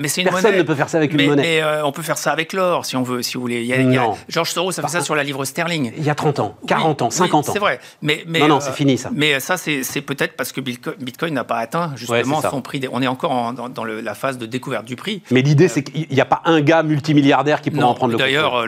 mais 0.00 0.08
c'est 0.08 0.22
une 0.22 0.30
Personne 0.30 0.56
ne 0.56 0.62
peut 0.62 0.74
faire 0.74 0.88
ça 0.88 0.98
avec 0.98 1.12
une 1.12 1.26
monnaie. 1.28 1.60
Mais 1.60 1.82
on 1.84 1.92
peut 1.92 2.02
faire 2.02 2.18
ça 2.18 2.32
avec 2.32 2.52
l'or, 2.52 2.86
si 2.86 2.96
on 2.96 3.04
veut, 3.04 3.22
si 3.22 3.34
vous 3.34 3.42
voulez. 3.42 3.60
Il 3.62 3.66
y 3.66 3.98
a, 3.98 4.14
George 4.28 4.50
Soros 4.50 4.80
a 4.80 4.82
fait 4.82 4.88
ça 4.88 5.00
sur 5.00 5.14
la 5.14 5.22
livre 5.22 5.44
sterling. 5.44 5.92
Il 5.96 6.04
y 6.04 6.10
a 6.10 6.16
30 6.16 6.40
ans, 6.40 6.56
40 6.66 7.02
ans, 7.02 7.10
50 7.10 7.48
ans. 7.48 7.52
C'est 7.52 7.60
vrai. 7.60 7.78
Mais, 8.02 8.15
mais, 8.26 8.40
non, 8.40 8.48
non, 8.48 8.60
c'est 8.60 8.72
fini 8.72 8.98
ça. 8.98 9.10
Mais 9.14 9.40
ça, 9.40 9.56
c'est 9.56 10.00
peut-être 10.00 10.36
parce 10.36 10.52
que 10.52 10.60
Bitcoin 10.60 11.34
n'a 11.34 11.44
pas 11.44 11.58
atteint 11.58 11.92
justement 11.96 12.40
son 12.40 12.62
prix. 12.62 12.80
On 12.90 13.02
est 13.02 13.06
encore 13.06 13.52
dans, 13.52 13.84
la 13.84 14.14
phase 14.14 14.38
de 14.38 14.46
découverte 14.46 14.84
du 14.84 14.96
prix. 14.96 15.22
Mais 15.30 15.42
l'idée, 15.42 15.68
c'est 15.68 15.82
qu'il 15.82 16.08
n'y 16.08 16.20
a 16.20 16.24
pas 16.24 16.42
un 16.44 16.60
gars 16.60 16.82
multimilliardaire 16.82 17.60
qui 17.60 17.70
pourra 17.70 17.86
en 17.86 17.94
prendre 17.94 18.12
le 18.12 18.18
D'ailleurs, 18.18 18.64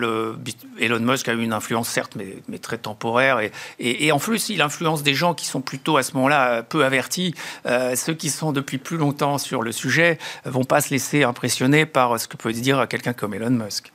Elon 0.80 1.01
Musk 1.01 1.28
a 1.28 1.32
eu 1.32 1.42
une 1.42 1.53
influence, 1.53 1.88
certes, 1.88 2.16
mais, 2.16 2.59
très 2.59 2.78
temporaire. 2.78 3.40
Et, 3.78 4.12
en 4.12 4.18
plus, 4.18 4.49
il 4.49 4.61
influence 4.62 5.03
des 5.03 5.14
gens 5.14 5.34
qui 5.34 5.46
sont 5.46 5.61
plutôt 5.61 5.96
à 5.96 6.03
ce 6.03 6.14
moment-là 6.14 6.62
peu 6.62 6.84
avertis. 6.84 7.34
Euh, 7.66 7.94
ceux 7.96 8.14
qui 8.14 8.30
sont 8.30 8.53
depuis 8.53 8.78
plus 8.78 8.96
longtemps 8.96 9.38
sur 9.38 9.62
le 9.62 9.72
sujet 9.72 10.18
vont 10.44 10.64
pas 10.64 10.80
se 10.80 10.90
laisser 10.90 11.22
impressionner 11.24 11.86
par 11.86 12.18
ce 12.18 12.26
que 12.26 12.36
peut 12.36 12.53
dire 12.53 12.86
quelqu'un 12.88 13.12
comme 13.12 13.34
Elon 13.34 13.51
Musk. 13.51 13.92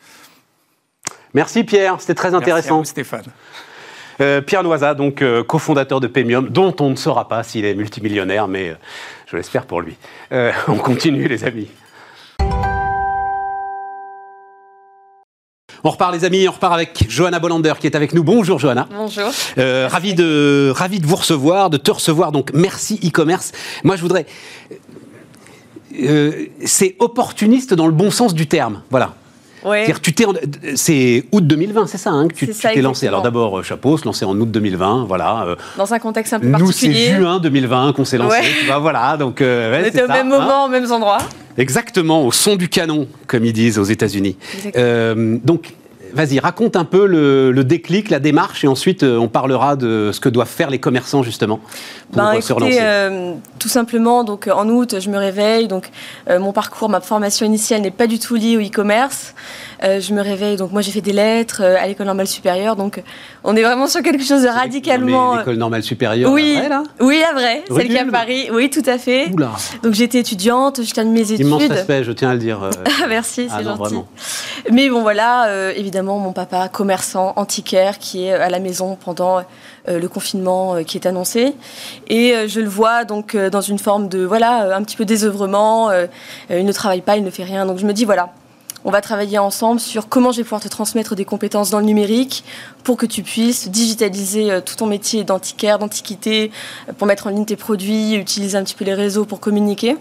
Merci 1.33 1.63
Pierre, 1.63 1.99
c'était 1.99 2.13
très 2.13 2.33
intéressant. 2.33 2.77
Merci 2.77 2.91
Stéphane. 2.91 3.25
Euh, 4.21 4.41
Pierre 4.41 4.63
Noisa, 4.63 4.93
donc 4.93 5.21
euh, 5.21 5.43
cofondateur 5.43 5.99
de 5.99 6.07
Pemium, 6.07 6.49
dont 6.49 6.75
on 6.79 6.89
ne 6.89 6.95
saura 6.95 7.27
pas 7.27 7.43
s'il 7.43 7.65
est 7.65 7.75
multimillionnaire, 7.75 8.47
mais 8.47 8.75
je 9.27 9.37
l'espère 9.37 9.65
pour 9.65 9.81
lui. 9.81 9.95
on 10.67 10.75
continue 10.75 11.27
les 11.27 11.43
amis. 11.43 11.69
On 15.85 15.89
repart 15.89 16.13
les 16.13 16.23
amis, 16.23 16.47
on 16.47 16.51
repart 16.53 16.73
avec 16.73 17.05
Johanna 17.09 17.39
Bollander 17.39 17.73
qui 17.77 17.87
est 17.87 17.95
avec 17.97 18.13
nous. 18.13 18.23
Bonjour 18.23 18.57
Johanna. 18.57 18.87
Bonjour. 18.89 19.29
Euh, 19.57 19.89
ravi, 19.91 20.13
de, 20.13 20.71
ravi 20.73 21.01
de 21.01 21.05
vous 21.05 21.17
recevoir, 21.17 21.69
de 21.69 21.75
te 21.75 21.91
recevoir. 21.91 22.31
Donc 22.31 22.51
merci 22.53 23.01
e-commerce. 23.03 23.51
Moi 23.83 23.97
je 23.97 24.01
voudrais... 24.01 24.25
Euh, 26.01 26.45
c'est 26.63 26.95
opportuniste 26.99 27.73
dans 27.73 27.85
le 27.85 27.91
bon 27.91 28.11
sens 28.11 28.33
du 28.33 28.47
terme. 28.47 28.81
Voilà. 28.91 29.13
Ouais. 29.65 29.93
C'est 30.75 31.25
août 31.31 31.45
2020, 31.45 31.87
c'est 31.87 31.97
ça 31.97 32.11
hein, 32.11 32.27
que 32.27 32.33
tu 32.33 32.47
t'es 32.47 32.81
lancé. 32.81 33.07
Alors 33.07 33.21
d'abord, 33.21 33.59
euh, 33.59 33.63
chapeau, 33.63 33.97
se 33.97 34.05
lancer 34.05 34.25
en 34.25 34.37
août 34.39 34.49
2020, 34.51 35.05
voilà. 35.05 35.45
Euh, 35.47 35.55
dans 35.77 35.93
un 35.93 35.99
contexte 35.99 36.33
un 36.33 36.39
peu 36.39 36.51
particulier. 36.51 36.87
Nous, 36.89 36.95
c'est 36.95 37.15
juin 37.15 37.39
2020 37.39 37.93
qu'on 37.93 38.05
s'est 38.05 38.17
lancé. 38.17 38.41
Tu 38.59 38.65
vois, 38.65 38.79
voilà, 38.79 39.17
donc. 39.17 39.41
Euh, 39.41 39.81
On 39.81 39.85
était 39.85 40.03
au 40.03 40.07
même 40.07 40.29
moment, 40.29 40.63
hein. 40.63 40.65
aux 40.67 40.69
mêmes 40.69 40.91
endroits. 40.91 41.19
Exactement, 41.57 42.25
au 42.25 42.31
son 42.31 42.55
du 42.55 42.67
canon, 42.67 43.07
comme 43.27 43.45
ils 43.45 43.53
disent 43.53 43.77
aux 43.77 43.83
États-Unis. 43.83 44.37
donc, 45.43 45.73
vas-y, 46.13 46.39
raconte 46.39 46.75
un 46.75 46.85
peu 46.85 47.05
le, 47.05 47.63
déclic, 47.63 48.09
la 48.09 48.19
démarche, 48.19 48.63
et 48.63 48.67
ensuite 48.67 49.03
on 49.03 49.27
parlera 49.27 49.75
de 49.75 50.11
ce 50.13 50.19
que 50.19 50.29
doivent 50.29 50.47
faire 50.47 50.69
les 50.69 50.79
commerçants 50.79 51.23
justement 51.23 51.59
pour 52.11 52.21
ben, 52.21 52.41
se 52.41 52.53
relancer. 52.53 53.35
tout 53.59 53.69
simplement, 53.69 54.23
donc 54.23 54.47
en 54.53 54.67
août, 54.69 54.95
je 54.99 55.09
me 55.09 55.17
réveille, 55.17 55.67
donc 55.67 55.89
mon 56.29 56.51
parcours, 56.51 56.89
ma 56.89 57.01
formation 57.01 57.45
initiale 57.45 57.81
n'est 57.81 57.91
pas 57.91 58.07
du 58.07 58.19
tout 58.19 58.35
liée 58.35 58.57
au 58.57 58.61
e-commerce. 58.61 59.33
Euh, 59.83 59.99
je 59.99 60.13
me 60.13 60.21
réveille, 60.21 60.55
donc 60.55 60.71
moi 60.71 60.81
j'ai 60.81 60.91
fait 60.91 61.01
des 61.01 61.11
lettres 61.11 61.61
euh, 61.61 61.75
à 61.77 61.87
l'école 61.87 62.05
normale 62.05 62.27
supérieure, 62.27 62.77
donc 62.77 63.03
on 63.43 63.53
est 63.55 63.63
vraiment 63.63 63.87
sur 63.87 64.01
quelque 64.01 64.23
chose 64.23 64.43
de 64.43 64.47
radicalement. 64.47 65.33
Euh, 65.33 65.37
l'école 65.39 65.57
normale 65.57 65.83
supérieure, 65.83 66.31
oui, 66.31 66.55
la 66.55 66.69
là 66.69 66.83
Oui, 67.01 67.19
la 67.19 67.33
vraie, 67.33 67.63
celle 67.67 67.87
qui 67.87 67.95
est 67.95 67.99
à 67.99 68.05
Paris, 68.05 68.49
oui, 68.53 68.69
tout 68.69 68.83
à 68.85 68.97
fait. 68.97 69.29
Oula. 69.33 69.51
Donc 69.83 69.93
j'étais 69.93 70.19
étudiante, 70.19 70.81
je 70.83 70.93
termine 70.93 71.13
mes 71.13 71.31
études. 71.33 71.47
Immense 71.47 71.63
respect, 71.63 72.05
je 72.05 72.13
tiens 72.13 72.29
à 72.29 72.33
le 72.33 72.39
dire. 72.39 72.61
Merci, 73.09 73.49
c'est 73.49 73.55
ah 73.57 73.63
gentil. 73.63 73.97
Mais 74.71 74.89
bon, 74.89 75.01
voilà, 75.01 75.71
évidemment, 75.75 76.17
mon 76.17 76.31
papa, 76.31 76.69
commerçant, 76.69 77.33
antiquaire, 77.35 77.99
qui 77.99 78.27
est 78.27 78.33
à 78.33 78.49
la 78.49 78.59
maison 78.59 78.97
pendant 79.03 79.41
le 79.87 80.07
confinement 80.07 80.81
qui 80.85 80.97
est 80.97 81.05
annoncé. 81.05 81.55
Et 82.07 82.33
je 82.47 82.61
le 82.61 82.69
vois 82.69 83.03
donc 83.03 83.35
dans 83.35 83.61
une 83.61 83.79
forme 83.79 84.07
de, 84.07 84.23
voilà, 84.23 84.77
un 84.77 84.83
petit 84.83 84.95
peu 84.95 85.03
désœuvrement. 85.03 85.91
il 86.49 86.65
ne 86.65 86.71
travaille 86.71 87.01
pas, 87.01 87.17
il 87.17 87.23
ne 87.25 87.31
fait 87.31 87.43
rien. 87.43 87.65
Donc 87.65 87.79
je 87.79 87.85
me 87.85 87.91
dis, 87.91 88.05
voilà, 88.05 88.29
on 88.85 88.91
va 88.91 89.01
travailler 89.01 89.37
ensemble 89.37 89.79
sur 89.79 90.09
comment 90.09 90.31
je 90.31 90.37
vais 90.37 90.43
pouvoir 90.43 90.61
te 90.61 90.67
transmettre 90.67 91.15
des 91.15 91.25
compétences 91.25 91.69
dans 91.69 91.79
le 91.79 91.85
numérique 91.85 92.43
pour 92.83 92.97
que 92.97 93.05
tu 93.05 93.23
puisses 93.23 93.69
digitaliser 93.69 94.51
euh, 94.51 94.61
tout 94.61 94.75
ton 94.75 94.87
métier 94.87 95.23
d'antiquaire, 95.23 95.79
d'antiquité, 95.79 96.51
euh, 96.89 96.93
pour 96.93 97.07
mettre 97.07 97.27
en 97.27 97.29
ligne 97.29 97.45
tes 97.45 97.55
produits, 97.55 98.15
utiliser 98.15 98.57
un 98.57 98.63
petit 98.63 98.75
peu 98.75 98.85
les 98.85 98.93
réseaux 98.93 99.25
pour 99.25 99.39
communiquer. 99.39 99.97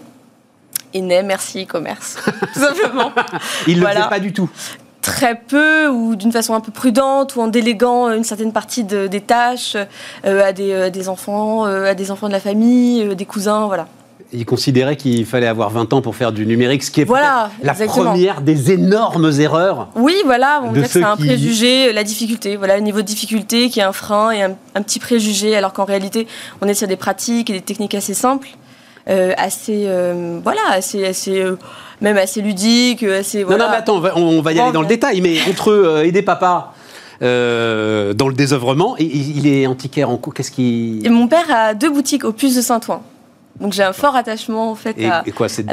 Et 0.93 1.01
naît 1.01 1.23
Merci 1.23 1.63
e-commerce, 1.63 2.17
tout 2.53 2.59
simplement. 2.59 3.11
Il 3.67 3.79
ne 3.79 3.81
le 3.81 3.87
faisait 3.87 4.09
pas 4.09 4.19
du 4.19 4.33
tout 4.33 4.49
très 5.01 5.35
peu 5.35 5.89
ou 5.89 6.15
d'une 6.15 6.31
façon 6.31 6.53
un 6.53 6.61
peu 6.61 6.71
prudente 6.71 7.35
ou 7.35 7.41
en 7.41 7.49
déléguant 7.49 8.09
une 8.09 8.23
certaine 8.23 8.53
partie 8.53 8.85
des 8.85 9.19
tâches 9.19 9.75
euh, 10.23 10.41
à 10.45 10.53
des, 10.53 11.09
enfants, 11.09 11.65
à 11.65 11.93
des 11.93 12.09
enfants 12.09 12.27
de 12.27 12.31
la 12.31 12.39
famille, 12.39 13.13
des 13.13 13.25
cousins, 13.25 13.65
voilà 13.67 13.87
il 14.33 14.45
considérait 14.45 14.95
qu'il 14.95 15.25
fallait 15.25 15.47
avoir 15.47 15.69
20 15.69 15.93
ans 15.93 16.01
pour 16.01 16.15
faire 16.15 16.31
du 16.31 16.45
numérique, 16.45 16.83
ce 16.83 16.91
qui 16.91 17.01
est 17.01 17.05
voilà, 17.05 17.49
la 17.61 17.73
première 17.73 18.41
des 18.41 18.71
énormes 18.71 19.31
erreurs. 19.39 19.89
Oui, 19.95 20.15
voilà, 20.25 20.61
on 20.63 20.73
que 20.73 20.85
c'est 20.87 21.03
un 21.03 21.15
préjugé, 21.15 21.93
la 21.93 22.03
difficulté, 22.03 22.57
voilà, 22.57 22.75
le 22.75 22.83
niveau 22.83 23.01
de 23.01 23.05
difficulté 23.05 23.69
qui 23.69 23.79
est 23.79 23.83
un 23.83 23.93
frein 23.93 24.31
et 24.31 24.41
un, 24.41 24.81
petit 24.81 24.99
préjugé, 24.99 25.55
alors 25.55 25.73
qu'en 25.73 25.85
réalité, 25.85 26.27
on 26.61 26.67
est 26.67 26.73
sur 26.73 26.87
des 26.87 26.95
pratiques 26.95 27.49
et 27.49 27.53
des 27.53 27.61
techniques 27.61 27.95
assez 27.95 28.13
simples, 28.13 28.49
euh, 29.09 29.33
assez, 29.37 29.83
euh, 29.85 30.39
voilà, 30.43 30.61
assez, 30.71 31.05
assez 31.05 31.39
euh, 31.39 31.57
même 32.01 32.17
assez 32.17 32.41
ludiques, 32.41 33.03
assez. 33.03 33.43
Non, 33.43 33.51
non, 33.51 33.69
mais 33.69 33.77
attends, 33.77 34.01
on 34.15 34.41
va, 34.41 34.53
y 34.53 34.59
aller 34.59 34.71
dans 34.71 34.81
le 34.81 34.87
détail, 34.87 35.21
mais 35.21 35.37
entre 35.49 36.03
aider 36.03 36.21
papa. 36.21 36.73
dans 37.21 37.27
le 38.27 38.33
désœuvrement, 38.33 38.95
et 38.97 39.05
il 39.05 39.47
est 39.47 39.67
antiquaire 39.67 40.09
en 40.09 40.17
Qu'est-ce 40.17 40.51
qui 40.51 41.01
Mon 41.09 41.27
père 41.27 41.45
a 41.49 41.73
deux 41.73 41.89
boutiques 41.89 42.25
au 42.25 42.31
Puce 42.31 42.55
de 42.55 42.61
Saint-Ouen. 42.61 43.01
Donc 43.59 43.73
j'ai 43.73 43.83
un 43.83 43.93
fort 43.93 44.15
attachement 44.15 44.71
en 44.71 44.75
fait 44.75 44.95
à, 45.05 45.23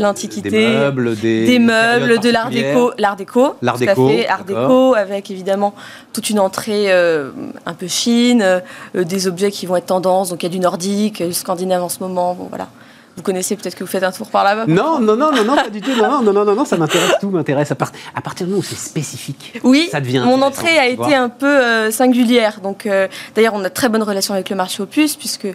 l'antiquité. 0.00 0.50
Des 0.50 0.68
meubles, 0.68 1.16
des, 1.16 1.58
meubles, 1.58 2.18
de 2.18 2.28
l'art 2.28 2.50
déco, 2.50 2.92
l'art 2.98 3.16
déco, 3.16 3.56
l'art 3.62 3.78
déco, 3.78 4.08
fait, 4.08 4.28
art 4.28 4.44
déco 4.44 4.94
avec 4.94 5.30
évidemment 5.30 5.74
toute 6.12 6.28
une 6.28 6.40
entrée 6.40 6.92
euh, 6.92 7.30
un 7.64 7.72
peu 7.72 7.88
fine, 7.88 8.42
euh, 8.42 8.60
des 8.94 9.26
objets 9.26 9.50
qui 9.50 9.64
vont 9.64 9.76
être 9.76 9.86
tendance. 9.86 10.28
Donc 10.28 10.42
il 10.42 10.46
y 10.46 10.50
a 10.50 10.52
du 10.52 10.60
nordique, 10.60 11.22
du 11.22 11.32
scandinave 11.32 11.82
en 11.82 11.88
ce 11.88 12.00
moment. 12.00 12.34
Bon 12.34 12.48
voilà. 12.50 12.68
Vous 13.16 13.22
connaissez 13.22 13.56
peut-être 13.56 13.74
que 13.74 13.84
vous 13.84 13.90
faites 13.90 14.02
un 14.02 14.12
tour 14.12 14.30
par 14.30 14.44
là-bas 14.44 14.66
Non, 14.66 15.00
non, 15.00 15.16
non, 15.16 15.32
non, 15.32 15.44
non, 15.44 15.56
pas 15.56 15.68
du 15.68 15.80
tout. 15.80 15.90
Non, 15.96 16.22
non, 16.22 16.32
non, 16.32 16.44
non, 16.44 16.54
non 16.54 16.64
ça 16.64 16.76
m'intéresse, 16.76 17.14
tout 17.20 17.30
m'intéresse. 17.30 17.70
À, 17.72 17.76
à, 18.14 18.20
partir 18.20 18.46
du 18.46 18.52
moment 18.52 18.60
où 18.60 18.64
c'est 18.64 18.78
spécifique, 18.78 19.60
oui, 19.64 19.88
ça 19.90 20.00
devient. 20.00 20.22
Mon 20.24 20.40
entrée 20.42 20.78
a 20.78 20.88
été 20.88 21.14
un 21.14 21.28
peu 21.28 21.46
euh, 21.46 21.90
singulière. 21.90 22.60
Donc, 22.62 22.86
euh, 22.86 23.08
d'ailleurs, 23.34 23.54
on 23.54 23.64
a 23.64 23.70
très 23.70 23.88
bonne 23.88 24.02
relation 24.02 24.34
avec 24.34 24.48
le 24.48 24.56
marché 24.56 24.82
Opus, 24.82 25.16
puisque 25.16 25.48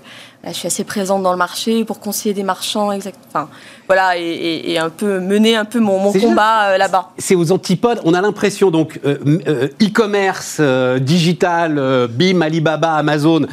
je 0.45 0.51
suis 0.51 0.67
assez 0.67 0.83
présente 0.83 1.23
dans 1.23 1.31
le 1.31 1.37
marché 1.37 1.85
pour 1.85 1.99
conseiller 1.99 2.35
des 2.35 2.43
marchands, 2.43 2.91
exact. 2.91 3.17
Enfin, 3.29 3.49
voilà, 3.87 4.17
et, 4.17 4.77
un 4.77 4.89
peu 4.89 5.19
mener 5.19 5.55
un 5.55 5.65
peu 5.65 5.79
mon, 5.79 5.97
mon 5.99 6.11
combat 6.11 6.69
euh, 6.69 6.77
là-bas. 6.77 7.11
C'est 7.17 7.35
aux 7.35 7.51
antipodes. 7.51 8.01
On 8.03 8.13
a 8.13 8.21
l'impression 8.21 8.69
donc 8.69 8.99
e-commerce, 9.05 10.61
digital, 10.99 12.07
BIM, 12.09 12.41
Alibaba, 12.41 12.93
Amazon 12.93 13.47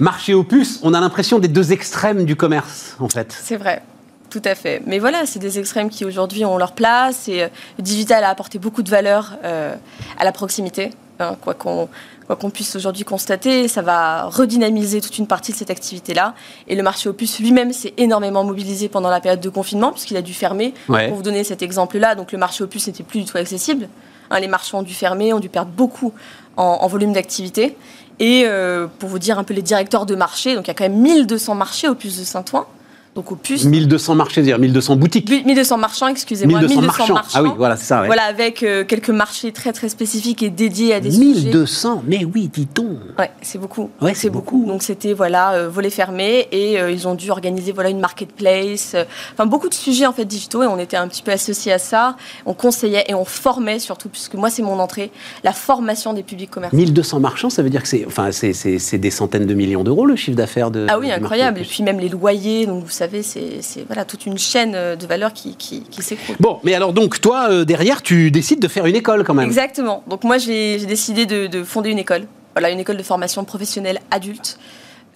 marché 0.00 0.34
opus, 0.34 0.80
on 0.82 0.94
a 0.94 1.00
l'impression 1.00 1.38
des 1.38 1.48
deux 1.48 1.72
extrêmes 1.72 2.24
du 2.24 2.36
commerce, 2.36 2.96
en 2.98 3.08
fait. 3.08 3.36
C'est 3.42 3.56
vrai. 3.56 3.82
Tout 4.30 4.42
à 4.44 4.54
fait. 4.54 4.80
Mais 4.86 5.00
voilà, 5.00 5.26
c'est 5.26 5.40
des 5.40 5.58
extrêmes 5.58 5.90
qui 5.90 6.04
aujourd'hui 6.04 6.44
ont 6.44 6.56
leur 6.56 6.72
place 6.72 7.26
et 7.28 7.42
euh, 7.42 7.48
le 7.78 7.82
digital 7.82 8.22
a 8.22 8.28
apporté 8.28 8.60
beaucoup 8.60 8.82
de 8.82 8.90
valeur 8.90 9.32
euh, 9.44 9.74
à 10.18 10.24
la 10.24 10.30
proximité. 10.30 10.90
Hein, 11.18 11.36
quoi 11.40 11.54
qu'on 11.54 11.88
qu'on 12.36 12.50
puisse 12.50 12.76
aujourd'hui 12.76 13.04
constater, 13.04 13.66
ça 13.66 13.82
va 13.82 14.26
redynamiser 14.26 15.00
toute 15.00 15.18
une 15.18 15.26
partie 15.26 15.50
de 15.50 15.56
cette 15.56 15.70
activité-là. 15.70 16.34
Et 16.68 16.76
le 16.76 16.82
marché 16.84 17.08
opus 17.08 17.40
lui-même 17.40 17.72
s'est 17.72 17.92
énormément 17.96 18.44
mobilisé 18.44 18.88
pendant 18.88 19.10
la 19.10 19.20
période 19.20 19.40
de 19.40 19.48
confinement, 19.48 19.90
puisqu'il 19.90 20.16
a 20.16 20.22
dû 20.22 20.32
fermer. 20.32 20.72
Pour 20.86 21.16
vous 21.16 21.22
donner 21.22 21.42
cet 21.42 21.60
exemple-là, 21.60 22.14
donc 22.14 22.30
le 22.30 22.38
marché 22.38 22.62
opus 22.62 22.86
n'était 22.86 23.02
plus 23.02 23.20
du 23.20 23.26
tout 23.26 23.36
accessible. 23.36 23.88
Hein, 24.30 24.38
les 24.38 24.46
marchands 24.46 24.78
ont 24.78 24.82
dû 24.82 24.94
fermer, 24.94 25.32
ont 25.32 25.40
dû 25.40 25.48
perdre 25.48 25.72
beaucoup 25.72 26.12
en, 26.56 26.62
en 26.62 26.86
volume 26.86 27.12
d'activité. 27.12 27.76
Et 28.20 28.42
euh, 28.44 28.86
pour 28.98 29.08
vous 29.08 29.18
dire 29.18 29.38
un 29.38 29.44
peu 29.44 29.54
les 29.54 29.62
directeurs 29.62 30.04
de 30.04 30.14
marché, 30.14 30.54
donc 30.54 30.66
il 30.66 30.68
y 30.68 30.70
a 30.70 30.74
quand 30.74 30.84
même 30.84 31.00
1200 31.00 31.54
marchés 31.54 31.88
au 31.88 31.94
plus 31.94 32.18
de 32.18 32.24
Saint-Ouen. 32.24 32.66
Donc 33.14 33.32
au 33.32 33.36
puces. 33.36 33.64
1200 33.64 34.14
marchés, 34.14 34.42
dire 34.42 34.58
1200 34.58 34.96
boutiques. 34.96 35.28
1200 35.28 35.78
marchants, 35.78 36.06
excusez-moi. 36.08 36.60
1200, 36.60 36.82
marchands. 36.82 37.14
Ah 37.34 37.42
oui, 37.42 37.50
voilà, 37.56 37.76
c'est 37.76 37.86
ça. 37.86 38.04
Voilà, 38.04 38.24
avec 38.24 38.62
euh, 38.62 38.84
quelques 38.84 39.10
marchés 39.10 39.52
très 39.52 39.72
très 39.72 39.88
spécifiques 39.88 40.42
et 40.42 40.50
dédiés 40.50 40.94
à 40.94 41.00
des 41.00 41.10
1200, 41.10 42.04
mais 42.06 42.24
oui, 42.24 42.48
dit-on. 42.52 42.98
Ouais, 43.18 43.30
c'est 43.42 43.58
beaucoup. 43.58 43.90
Ouais, 44.00 44.14
c'est 44.14 44.30
beaucoup. 44.30 44.64
Donc 44.66 44.82
c'était 44.82 45.12
voilà, 45.12 45.54
euh, 45.54 45.68
volet 45.68 45.90
fermé 45.90 46.46
et 46.52 46.80
euh, 46.80 46.90
ils 46.90 47.08
ont 47.08 47.14
dû 47.14 47.30
organiser 47.30 47.72
voilà 47.72 47.90
une 47.90 48.00
marketplace. 48.00 48.94
Enfin 49.32 49.46
beaucoup 49.46 49.68
de 49.68 49.74
sujets 49.74 50.06
en 50.06 50.12
fait 50.12 50.24
digitaux 50.24 50.62
et 50.62 50.66
on 50.66 50.78
était 50.78 50.96
un 50.96 51.08
petit 51.08 51.22
peu 51.22 51.32
associés 51.32 51.72
à 51.72 51.78
ça. 51.78 52.16
On 52.46 52.54
conseillait 52.54 53.04
et 53.08 53.14
on 53.14 53.24
formait 53.24 53.80
surtout 53.80 54.08
puisque 54.08 54.34
moi 54.34 54.50
c'est 54.50 54.62
mon 54.62 54.78
entrée, 54.78 55.10
la 55.42 55.52
formation 55.52 56.12
des 56.12 56.22
publics 56.22 56.50
commerciaux. 56.50 56.78
1200 56.78 57.18
marchands, 57.18 57.50
ça 57.50 57.62
veut 57.62 57.70
dire 57.70 57.82
que 57.82 57.88
c'est 57.88 58.04
enfin 58.06 58.30
c'est 58.30 58.98
des 58.98 59.10
centaines 59.10 59.46
de 59.46 59.54
millions 59.54 59.82
d'euros 59.82 60.06
le 60.06 60.16
chiffre 60.16 60.36
d'affaires 60.36 60.70
de. 60.70 60.86
Ah 60.88 60.98
oui, 60.98 61.10
incroyable. 61.10 61.60
Et 61.60 61.64
puis 61.64 61.82
même 61.82 61.98
les 61.98 62.08
loyers, 62.08 62.66
donc 62.66 62.84
vous 62.84 62.90
savez, 62.90 63.09
c'est 63.22 63.84
voilà, 63.86 64.04
toute 64.04 64.26
une 64.26 64.38
chaîne 64.38 64.74
euh, 64.74 64.96
de 64.96 65.06
valeur 65.06 65.32
qui, 65.32 65.56
qui, 65.56 65.84
s'écroule. 66.02 66.36
Bon, 66.40 66.60
mais 66.62 66.74
alors 66.74 66.92
donc, 66.92 67.20
toi, 67.20 67.48
euh, 67.50 67.64
derrière, 67.64 68.02
tu 68.02 68.30
décides 68.30 68.60
de 68.60 68.68
faire 68.68 68.86
une 68.86 68.96
école 68.96 69.24
quand 69.24 69.34
même. 69.34 69.46
Exactement. 69.46 70.02
Donc 70.06 70.24
moi, 70.24 70.38
j'ai 70.38 70.78
décidé 70.86 71.26
de, 71.26 71.62
fonder 71.64 71.90
une 71.90 71.98
école. 71.98 72.26
Voilà, 72.54 72.70
une 72.70 72.80
école 72.80 72.96
de 72.96 73.02
formation 73.02 73.44
professionnelle 73.44 74.00
adulte 74.10 74.58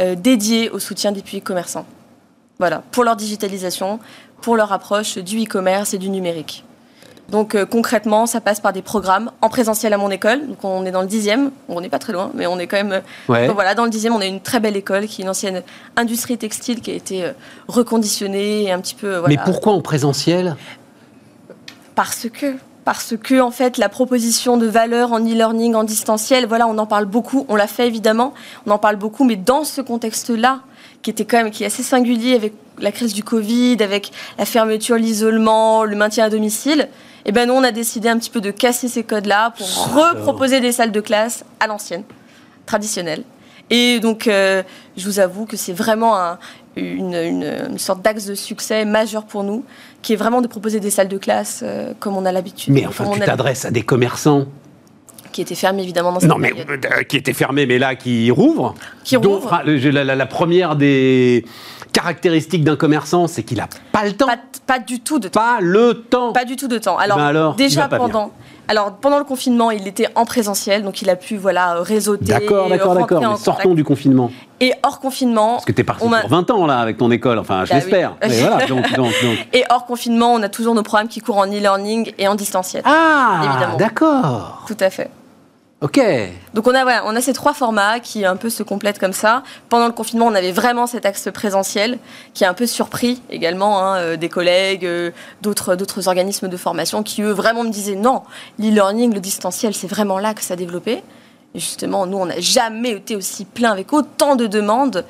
euh, 0.01 0.14
dédiée 0.14 0.70
au 0.70 0.78
soutien 0.78 1.12
des 1.12 1.22
publics 1.22 1.45
commerçants. 1.45 1.86
Voilà, 2.59 2.82
pour 2.92 3.05
leur 3.05 3.16
digitalisation, 3.16 3.99
pour 4.40 4.57
leur 4.57 4.72
approche 4.72 5.18
du 5.18 5.42
e-commerce 5.42 5.95
et 5.95 5.99
du 5.99 6.11
numérique. 6.11 6.64
Donc 7.31 7.55
euh, 7.55 7.64
concrètement, 7.64 8.27
ça 8.27 8.41
passe 8.41 8.61
par 8.61 8.72
des 8.72 8.83
programmes 8.83 9.31
en 9.41 9.49
présentiel 9.49 9.93
à 9.93 9.99
mon 9.99 10.11
école. 10.11 10.47
Donc 10.47 10.62
on 10.62 10.85
est 10.85 10.91
dans 10.91 11.01
le 11.01 11.07
dixième, 11.07 11.51
on 11.68 11.81
n'est 11.81 11.89
pas 11.89 11.99
très 11.99 12.12
loin, 12.12 12.31
mais 12.35 12.47
on 12.47 12.59
est 12.59 12.66
quand 12.66 12.77
même. 12.77 13.01
Euh, 13.31 13.53
voilà, 13.53 13.75
dans 13.75 13.85
le 13.85 13.91
dixième, 13.91 14.14
on 14.14 14.20
a 14.20 14.27
une 14.27 14.41
très 14.41 14.61
belle 14.61 14.77
école 14.77 15.07
qui 15.07 15.22
est 15.22 15.25
une 15.25 15.31
ancienne 15.31 15.62
industrie 15.97 16.37
textile 16.37 16.81
qui 16.81 16.91
a 16.91 16.95
été 16.95 17.25
euh, 17.25 17.33
reconditionnée 17.68 18.64
et 18.64 18.72
un 18.72 18.81
petit 18.81 18.95
peu. 18.95 19.22
Mais 19.27 19.39
pourquoi 19.45 19.72
en 19.72 19.81
présentiel? 19.81 20.57
Parce 21.95 22.27
que 22.33 22.55
parce 22.85 23.14
que 23.16 23.41
en 23.41 23.51
fait 23.51 23.79
la 23.79 23.89
proposition 23.89 24.59
de 24.59 24.66
valeur 24.66 25.12
en 25.12 25.20
e-learning 25.20 25.75
en 25.75 25.85
distanciel, 25.85 26.47
voilà, 26.47 26.66
on 26.68 26.77
en 26.77 26.87
parle 26.87 27.07
beaucoup, 27.07 27.47
on 27.49 27.57
l'a 27.57 27.66
fait 27.66 27.87
évidemment, 27.87 28.35
on 28.66 28.72
en 28.72 28.79
parle 28.79 28.97
beaucoup, 28.97 29.25
mais 29.25 29.37
dans 29.37 29.64
ce 29.64 29.81
contexte-là, 29.81 30.61
qui 31.03 31.11
était 31.11 31.25
quand 31.25 31.39
même 31.39 31.51
qui 31.51 31.62
est 31.62 31.66
assez 31.66 31.83
singulier 31.83 32.35
avec 32.35 32.53
la 32.79 32.93
crise 32.93 33.14
du 33.14 33.25
Covid, 33.25 33.77
avec 33.81 34.11
la 34.39 34.45
fermeture, 34.45 34.97
l'isolement, 34.97 35.85
le 35.85 35.97
maintien 35.97 36.25
à 36.25 36.31
domicile, 36.31 36.89
et 37.27 37.31
eh 37.31 37.33
ben 37.33 37.49
nous, 37.49 37.55
on 37.55 37.64
a 37.64 37.72
décidé 37.72 38.11
un 38.11 38.18
petit 38.18 38.29
peu 38.29 38.43
de 38.43 38.51
casser 38.51 38.87
ces 38.87 39.03
codes-là 39.03 39.55
pour 39.57 39.95
reproposer 39.95 40.61
des 40.61 40.72
salles 40.72 40.93
de 40.93 41.01
classe 41.01 41.43
à 41.59 41.66
l'ancienne, 41.66 42.03
traditionnelles. 42.66 43.25
Et 43.70 43.99
donc, 43.99 44.27
euh, 44.27 44.62
je 44.99 45.07
vous 45.07 45.20
avoue 45.20 45.47
que 45.47 45.57
c'est 45.57 45.72
vraiment 45.72 46.37
une, 46.77 47.79
sorte 47.79 48.03
d'axe 48.03 48.27
de 48.27 48.35
succès 48.35 48.85
majeur 48.85 49.25
pour 49.25 49.43
nous, 49.43 49.64
qui 50.03 50.12
est 50.12 50.16
vraiment 50.16 50.43
de 50.43 50.49
proposer 50.49 50.81
des 50.81 50.91
salles 50.91 51.09
de 51.09 51.16
classe 51.16 51.62
euh, 51.62 51.95
comme 51.99 52.14
on 52.14 52.27
a 52.27 52.33
l'habitude. 52.33 52.75
Mais 52.75 52.87
enfin, 52.87 53.11
tu 53.11 53.20
t'adresses 53.20 53.64
à 53.64 53.70
des 53.70 53.83
commerçants 53.83 54.45
qui 55.33 55.41
étaient 55.41 55.55
fermés 55.55 55.83
évidemment 55.83 56.12
dans 56.12 56.20
cette 56.20 56.29
Non, 56.29 56.39
mais 56.39 56.53
euh, 56.68 57.03
qui 57.05 57.16
étaient 57.16 57.33
fermés, 57.33 57.66
mais 57.66 57.79
là 57.79 57.97
qui 57.97 58.31
rouvrent. 58.31 58.75
Qui 59.03 59.16
rouvrent. 59.16 59.62
la, 59.64 60.27
première 60.27 60.77
des 60.77 61.45
caractéristique 61.95 62.64
d'un 62.64 62.76
commerçant, 62.76 63.26
c'est 63.26 63.42
qu'il 63.42 63.59
n'a 63.59 63.68
pas 63.92 64.05
le 64.05 64.12
temps. 64.12 64.26
Pas, 64.66 64.78
du 64.80 65.01
tout 65.01 65.18
de 65.18 65.28
temps. 65.28 65.40
Pas 65.40 65.59
le 65.61 65.95
temps. 65.95 66.32
Pas 66.32 66.45
du 66.45 66.57
tout 66.57 66.68
de 66.68 66.76
temps. 66.76 66.99
Alors, 66.99 67.16
ben 67.16 67.55
déjà 67.57 67.88
pendant. 67.88 68.32
Alors 68.66 68.95
pendant 68.95 69.18
le 69.18 69.24
confinement, 69.24 69.70
il 69.70 69.86
était 69.86 70.09
en 70.14 70.24
présentiel, 70.24 70.82
donc 70.82 71.03
il 71.03 71.11
a 71.11 71.16
pu 71.16 71.36
voilà 71.36 71.82
réseauter. 71.82 72.24
D'accord, 72.24 72.68
d'accord, 72.68 72.95
d'accord. 72.95 73.38
sortons 73.38 73.74
du 73.74 73.84
confinement. 73.84 74.30
Et 74.61 74.72
hors 74.82 75.01
confinement. 75.01 75.53
Parce 75.53 75.66
que 75.66 75.72
tu 75.72 75.82
es 75.82 75.84
parti 75.84 76.09
pour 76.09 76.28
20 76.28 76.51
ans 76.51 76.66
là 76.66 76.78
avec 76.78 76.97
ton 76.97 77.11
école, 77.11 77.38
enfin 77.38 77.66
je 77.66 77.70
bah 77.70 77.76
l'espère. 77.76 78.16
Et 79.53 79.64
hors 79.68 79.84
confinement, 79.84 80.32
on 80.32 80.42
a 80.42 80.49
toujours 80.49 80.74
nos 80.74 80.82
programmes 80.82 81.09
qui 81.09 81.20
courent 81.20 81.38
en 81.38 81.47
e-learning 81.47 82.12
et 82.18 82.26
en 82.26 82.34
distanciel. 82.34 82.82
Ah, 82.86 83.42
évidemment. 83.45 83.76
D'accord. 83.76 84.64
Tout 84.66 84.76
à 84.80 84.88
fait. 84.88 85.11
Ok. 85.85 86.01
Donc 86.55 86.66
on 86.66 86.74
a, 86.74 87.05
on 87.05 87.14
a 87.14 87.20
ces 87.20 87.35
trois 87.35 87.53
formats 87.53 88.01
qui 88.01 88.24
un 88.24 88.37
peu 88.37 88.49
se 88.49 88.62
complètent 88.62 88.99
comme 88.99 89.12
ça. 89.12 89.43
Pendant 89.68 89.87
le 89.87 89.93
confinement, 89.93 90.24
on 90.24 90.35
avait 90.35 90.51
vraiment 90.51 90.87
cet 90.87 91.05
axe 91.05 91.28
présentiel 91.30 91.99
qui 92.32 92.47
a 92.47 92.49
un 92.49 92.55
peu 92.55 92.66
surpris 92.66 93.20
également 93.28 93.85
hein, 93.85 93.97
euh, 93.99 94.16
des 94.16 94.30
collègues, 94.30 94.87
euh, 94.87 95.11
d'autres, 95.43 95.76
d'autres 95.76 96.09
organismes 96.09 96.49
de 96.49 96.57
formation 96.57 97.03
qui 97.03 97.20
eux 97.20 97.32
vraiment 97.32 97.64
me 97.64 97.68
disaient 97.68 97.97
non, 97.97 98.22
l'e-learning, 98.59 99.12
le 99.12 99.20
distanciel, 99.20 99.74
c'est 99.74 99.87
vraiment 99.87 100.18
là 100.18 100.32
que 100.32 100.41
ça 100.41 100.55
a 100.55 100.57
développé. 100.57 101.03
Et 101.55 101.61
justement, 101.61 102.07
nous, 102.07 102.16
on 102.16 102.26
n'a 102.26 102.41
jamais 102.41 102.93
été 102.93 103.14
aussi 103.14 103.45
plein 103.45 103.70
avec 103.70 103.93
autant 103.93 104.37
de 104.37 104.47
demandes. 104.47 105.05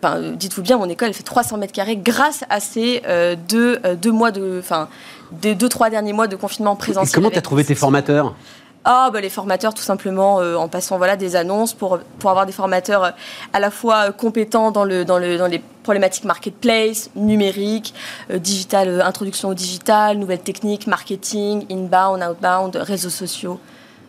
Enfin, 0.00 0.18
euh, 0.18 0.36
dites-vous 0.36 0.62
bien, 0.62 0.78
mon 0.78 0.88
école, 0.88 1.08
elle 1.08 1.14
fait 1.14 1.24
300 1.24 1.56
mètres 1.56 1.72
carrés 1.72 1.96
grâce 1.96 2.44
à 2.48 2.60
ces 2.60 3.02
deux, 3.48 3.80
deux 4.00 4.12
mois 4.12 4.30
de, 4.30 4.60
enfin, 4.60 4.88
des 5.32 5.56
deux, 5.56 5.68
trois 5.68 5.90
derniers 5.90 6.12
mois 6.12 6.28
de 6.28 6.36
confinement 6.36 6.76
présentiel. 6.76 7.10
Et 7.10 7.12
comment 7.12 7.30
tu 7.30 7.38
as 7.38 7.42
trouvé 7.42 7.64
tes 7.64 7.74
formateurs? 7.74 8.36
Ah, 8.84 9.10
bah, 9.12 9.20
les 9.20 9.30
formateurs, 9.30 9.74
tout 9.74 9.82
simplement, 9.82 10.40
euh, 10.40 10.56
en 10.56 10.66
passant 10.66 10.96
voilà, 10.98 11.16
des 11.16 11.36
annonces 11.36 11.72
pour, 11.72 12.00
avoir 12.20 12.46
des 12.46 12.52
formateurs 12.52 13.04
euh, 13.04 13.10
à 13.52 13.60
la 13.60 13.70
fois 13.70 14.08
euh, 14.08 14.12
compétents 14.12 14.72
dans, 14.72 14.84
le, 14.84 15.04
dans, 15.04 15.18
le, 15.18 15.38
dans 15.38 15.46
les 15.46 15.62
problématiques 15.84 16.24
marketplace, 16.24 17.10
numérique, 17.14 17.94
digital, 18.30 19.00
introduction 19.00 19.50
au 19.50 19.54
digital, 19.54 20.18
nouvelles 20.18 20.40
techniques, 20.40 20.88
marketing, 20.88 21.66
inbound, 21.70 22.22
outbound, 22.22 22.76
réseaux 22.76 23.10
sociaux. 23.10 23.60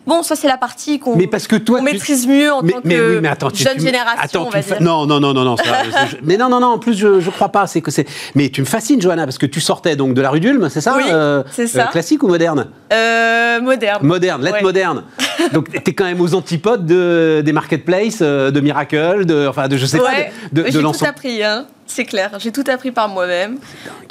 Bon, 0.06 0.22
ça 0.22 0.36
c'est 0.36 0.48
la 0.48 0.58
partie 0.58 0.98
qu'on 0.98 1.16
maîtrise 1.16 2.26
mieux 2.26 2.52
en 2.52 2.62
tant 2.62 2.80
que 2.80 3.56
jeune 3.56 3.80
génération. 3.80 4.48
Non, 4.80 5.06
non, 5.06 5.20
non, 5.20 5.32
non, 5.32 5.44
non. 5.44 5.56
mais 6.22 6.36
non, 6.36 6.48
non, 6.48 6.60
non. 6.60 6.66
En 6.68 6.78
plus, 6.78 6.94
je, 6.94 7.20
je 7.20 7.30
crois 7.30 7.48
pas. 7.48 7.66
C'est 7.66 7.80
que 7.80 7.90
c'est. 7.90 8.06
Mais 8.34 8.50
tu 8.50 8.60
me 8.60 8.66
fascines, 8.66 9.00
Johanna, 9.00 9.24
parce 9.24 9.38
que 9.38 9.46
tu 9.46 9.60
sortais 9.60 9.96
donc 9.96 10.14
de 10.14 10.20
la 10.20 10.30
rue 10.30 10.40
d'Ulm, 10.40 10.68
c'est 10.68 10.80
ça 10.80 10.94
Oui, 10.96 11.04
euh, 11.10 11.42
c'est 11.50 11.66
ça. 11.66 11.86
Euh, 11.86 11.90
classique 11.90 12.22
ou 12.22 12.28
moderne 12.28 12.66
euh, 12.92 13.60
Moderne. 13.60 14.06
Moderne, 14.06 14.42
lettre 14.42 14.62
moderne. 14.62 15.04
donc 15.52 15.70
tu 15.70 15.90
es 15.90 15.94
quand 15.94 16.04
même 16.04 16.20
aux 16.20 16.34
antipodes 16.34 16.86
de, 16.86 17.42
des 17.44 17.52
marketplaces, 17.52 18.20
de 18.20 18.60
Miracle, 18.60 19.24
de, 19.24 19.46
enfin, 19.46 19.68
de 19.68 19.76
je 19.76 19.86
sais 19.86 19.98
pas, 19.98 20.10
de, 20.52 20.62
de, 20.62 20.70
J'ai 20.70 20.82
tout 20.82 21.04
appris, 21.06 21.42
hein. 21.42 21.66
C'est 21.86 22.04
clair. 22.04 22.30
J'ai 22.38 22.50
tout 22.50 22.64
appris 22.68 22.90
par 22.90 23.08
moi-même. 23.08 23.58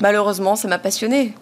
Malheureusement, 0.01 0.55
ça 0.55 0.67
m'a 0.67 0.79
passionné. 0.79 1.33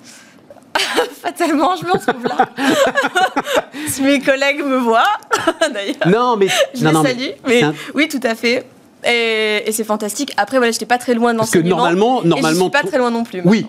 Fatalement, 1.22 1.76
je 1.76 1.86
me 1.86 1.92
retrouve 1.92 2.24
là. 2.26 2.48
si 3.88 4.02
mes 4.02 4.20
collègues 4.20 4.64
me 4.64 4.78
voient, 4.78 5.04
d'ailleurs. 5.74 6.08
Non, 6.08 6.38
mais. 6.38 6.48
Je 6.74 6.84
non, 6.84 7.02
les 7.02 7.10
salue. 7.10 7.30
Mais, 7.48 7.64
oui, 7.94 8.08
tout 8.08 8.20
à 8.24 8.36
fait. 8.36 8.66
Et, 9.04 9.72
c'est 9.72 9.84
fantastique. 9.84 10.34
Après, 10.38 10.58
voilà, 10.58 10.72
j'étais 10.72 10.86
pas 10.86 10.98
très 10.98 11.14
loin 11.14 11.34
de. 11.34 11.40
Parce 11.40 11.52
que 11.52 11.60
normalement, 11.60 12.22
normalement, 12.24 12.50
et 12.50 12.54
je 12.54 12.60
suis 12.62 12.70
pas 12.70 12.84
très 12.84 12.98
loin 12.98 13.12
non 13.12 13.24
plus. 13.24 13.42
Oui, 13.46 13.66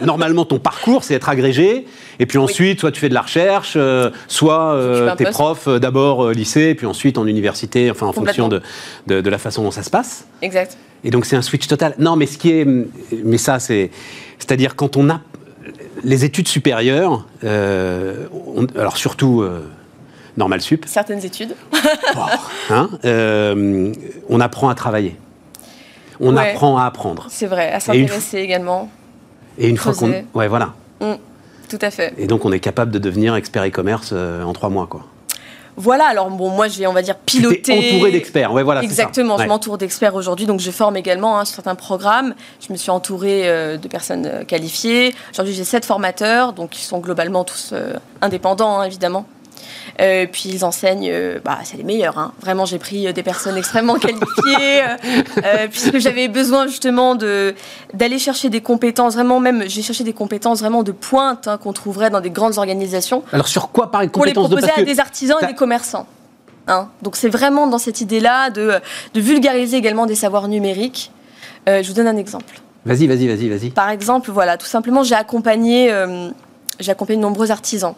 normalement, 0.00 0.44
ton 0.44 0.58
parcours, 0.58 1.04
c'est 1.04 1.14
être 1.14 1.28
agrégé, 1.28 1.86
et 2.18 2.26
puis 2.26 2.38
ensuite, 2.38 2.80
soit 2.80 2.90
tu 2.90 3.00
fais 3.00 3.08
de 3.08 3.14
la 3.14 3.22
recherche, 3.22 3.74
euh, 3.76 4.10
soit 4.26 4.74
euh, 4.74 5.14
tu 5.16 5.22
es 5.22 5.30
prof 5.30 5.68
euh, 5.68 5.78
d'abord 5.78 6.30
lycée, 6.30 6.70
et 6.70 6.74
puis 6.74 6.86
ensuite 6.86 7.18
en 7.18 7.26
université, 7.26 7.90
enfin 7.90 8.06
en 8.06 8.12
fonction 8.12 8.48
de, 8.48 8.62
de, 9.06 9.20
de, 9.20 9.30
la 9.30 9.38
façon 9.38 9.62
dont 9.62 9.70
ça 9.70 9.82
se 9.82 9.90
passe. 9.90 10.26
Exact. 10.42 10.76
Et 11.04 11.10
donc 11.10 11.26
c'est 11.26 11.36
un 11.36 11.42
switch 11.42 11.66
total. 11.66 11.94
Non, 11.98 12.16
mais 12.16 12.26
ce 12.26 12.38
qui 12.38 12.50
est, 12.50 12.66
mais 13.24 13.38
ça, 13.38 13.60
c'est, 13.60 13.90
c'est-à-dire 14.38 14.74
quand 14.74 14.96
on 14.96 15.08
a 15.10 15.20
les 16.04 16.24
études 16.24 16.48
supérieures, 16.48 17.26
euh, 17.42 18.26
alors 18.76 18.96
surtout 18.96 19.42
euh, 19.42 19.68
normal 20.36 20.60
sup. 20.60 20.84
Certaines 20.86 21.24
études. 21.24 21.54
Hein, 22.70 22.88
euh, 23.04 23.92
on 24.30 24.40
apprend 24.40 24.68
à 24.70 24.74
travailler. 24.74 25.16
On 26.20 26.36
apprend 26.36 26.78
à 26.78 26.86
apprendre. 26.86 27.26
C'est 27.28 27.46
vrai, 27.46 27.70
à 27.72 27.80
s'intéresser 27.80 28.38
également. 28.38 28.90
Et 29.58 29.68
une 29.68 29.76
fois 29.76 29.92
qu'on, 29.92 30.24
ouais, 30.34 30.48
voilà. 30.48 30.72
Mm, 31.00 31.14
tout 31.68 31.78
à 31.82 31.90
fait. 31.90 32.14
Et 32.16 32.26
donc 32.26 32.44
on 32.44 32.52
est 32.52 32.60
capable 32.60 32.90
de 32.90 32.98
devenir 32.98 33.34
expert 33.34 33.64
e-commerce 33.64 34.12
en 34.12 34.52
trois 34.52 34.70
mois, 34.70 34.86
quoi. 34.86 35.04
Voilà, 35.76 36.06
alors 36.06 36.30
bon, 36.30 36.50
moi 36.50 36.68
j'ai, 36.68 36.86
on 36.86 36.92
va 36.92 37.02
dire, 37.02 37.16
piloté. 37.16 37.94
entouré 37.94 38.12
d'experts, 38.12 38.52
ouais, 38.52 38.62
voilà. 38.62 38.82
Exactement, 38.82 39.38
je 39.38 39.46
m'entoure 39.46 39.78
d'experts 39.78 40.14
aujourd'hui, 40.14 40.46
donc 40.46 40.60
je 40.60 40.70
forme 40.70 40.96
également 40.96 41.38
hein, 41.38 41.44
sur 41.44 41.56
certains 41.56 41.74
programmes. 41.74 42.34
Je 42.66 42.72
me 42.72 42.78
suis 42.78 42.90
entourée 42.90 43.48
euh, 43.48 43.76
de 43.76 43.88
personnes 43.88 44.26
euh, 44.26 44.44
qualifiées. 44.44 45.14
Aujourd'hui, 45.32 45.54
j'ai 45.54 45.64
sept 45.64 45.84
formateurs, 45.84 46.52
donc 46.52 46.76
ils 46.78 46.84
sont 46.84 46.98
globalement 46.98 47.44
tous 47.44 47.70
euh, 47.72 47.94
indépendants, 48.20 48.80
hein, 48.80 48.84
évidemment. 48.84 49.26
Euh, 50.00 50.26
puis 50.30 50.48
ils 50.48 50.64
enseignent, 50.64 51.08
euh, 51.10 51.38
bah, 51.44 51.58
c'est 51.62 51.76
les 51.76 51.84
meilleurs. 51.84 52.18
Hein. 52.18 52.32
Vraiment, 52.40 52.64
j'ai 52.64 52.78
pris 52.78 53.06
euh, 53.06 53.12
des 53.12 53.22
personnes 53.22 53.56
extrêmement 53.56 53.94
qualifiées, 53.94 54.82
puisque 55.70 55.98
j'avais 55.98 56.28
besoin 56.28 56.66
justement 56.66 57.14
de, 57.14 57.54
d'aller 57.92 58.18
chercher 58.18 58.48
des 58.48 58.60
compétences, 58.60 59.14
vraiment 59.14 59.40
même, 59.40 59.64
j'ai 59.66 59.82
cherché 59.82 60.04
des 60.04 60.12
compétences 60.12 60.60
vraiment 60.60 60.82
de 60.82 60.92
pointe 60.92 61.46
hein, 61.46 61.58
qu'on 61.58 61.72
trouverait 61.72 62.10
dans 62.10 62.20
des 62.20 62.30
grandes 62.30 62.58
organisations. 62.58 63.22
Alors 63.32 63.48
sur 63.48 63.70
quoi 63.70 63.90
par 63.90 64.06
Pour 64.08 64.24
les 64.24 64.32
proposer 64.32 64.70
à 64.76 64.82
des 64.82 65.00
artisans 65.00 65.38
et 65.42 65.46
des 65.46 65.54
commerçants. 65.54 66.06
Hein. 66.66 66.88
Donc 67.02 67.16
c'est 67.16 67.28
vraiment 67.28 67.66
dans 67.66 67.78
cette 67.78 68.00
idée-là 68.00 68.50
de, 68.50 68.72
de, 69.12 69.20
vulgariser 69.20 69.76
également 69.76 70.06
des 70.06 70.14
savoirs 70.14 70.48
numériques. 70.48 71.12
je 71.66 71.86
vous 71.86 71.94
donne 71.94 72.08
un 72.08 72.16
exemple. 72.16 72.60
Vas-y, 72.86 73.06
vas-y, 73.06 73.28
vas-y, 73.28 73.48
vas-y. 73.48 73.70
Par 73.70 73.90
exemple, 73.90 74.30
voilà, 74.30 74.56
tout 74.56 74.66
simplement, 74.66 75.02
j'ai 75.04 75.14
accompagné, 75.14 75.92
j'ai 76.80 76.90
accompagné 76.90 77.18
de 77.18 77.22
nombreux 77.22 77.50
artisans 77.50 77.94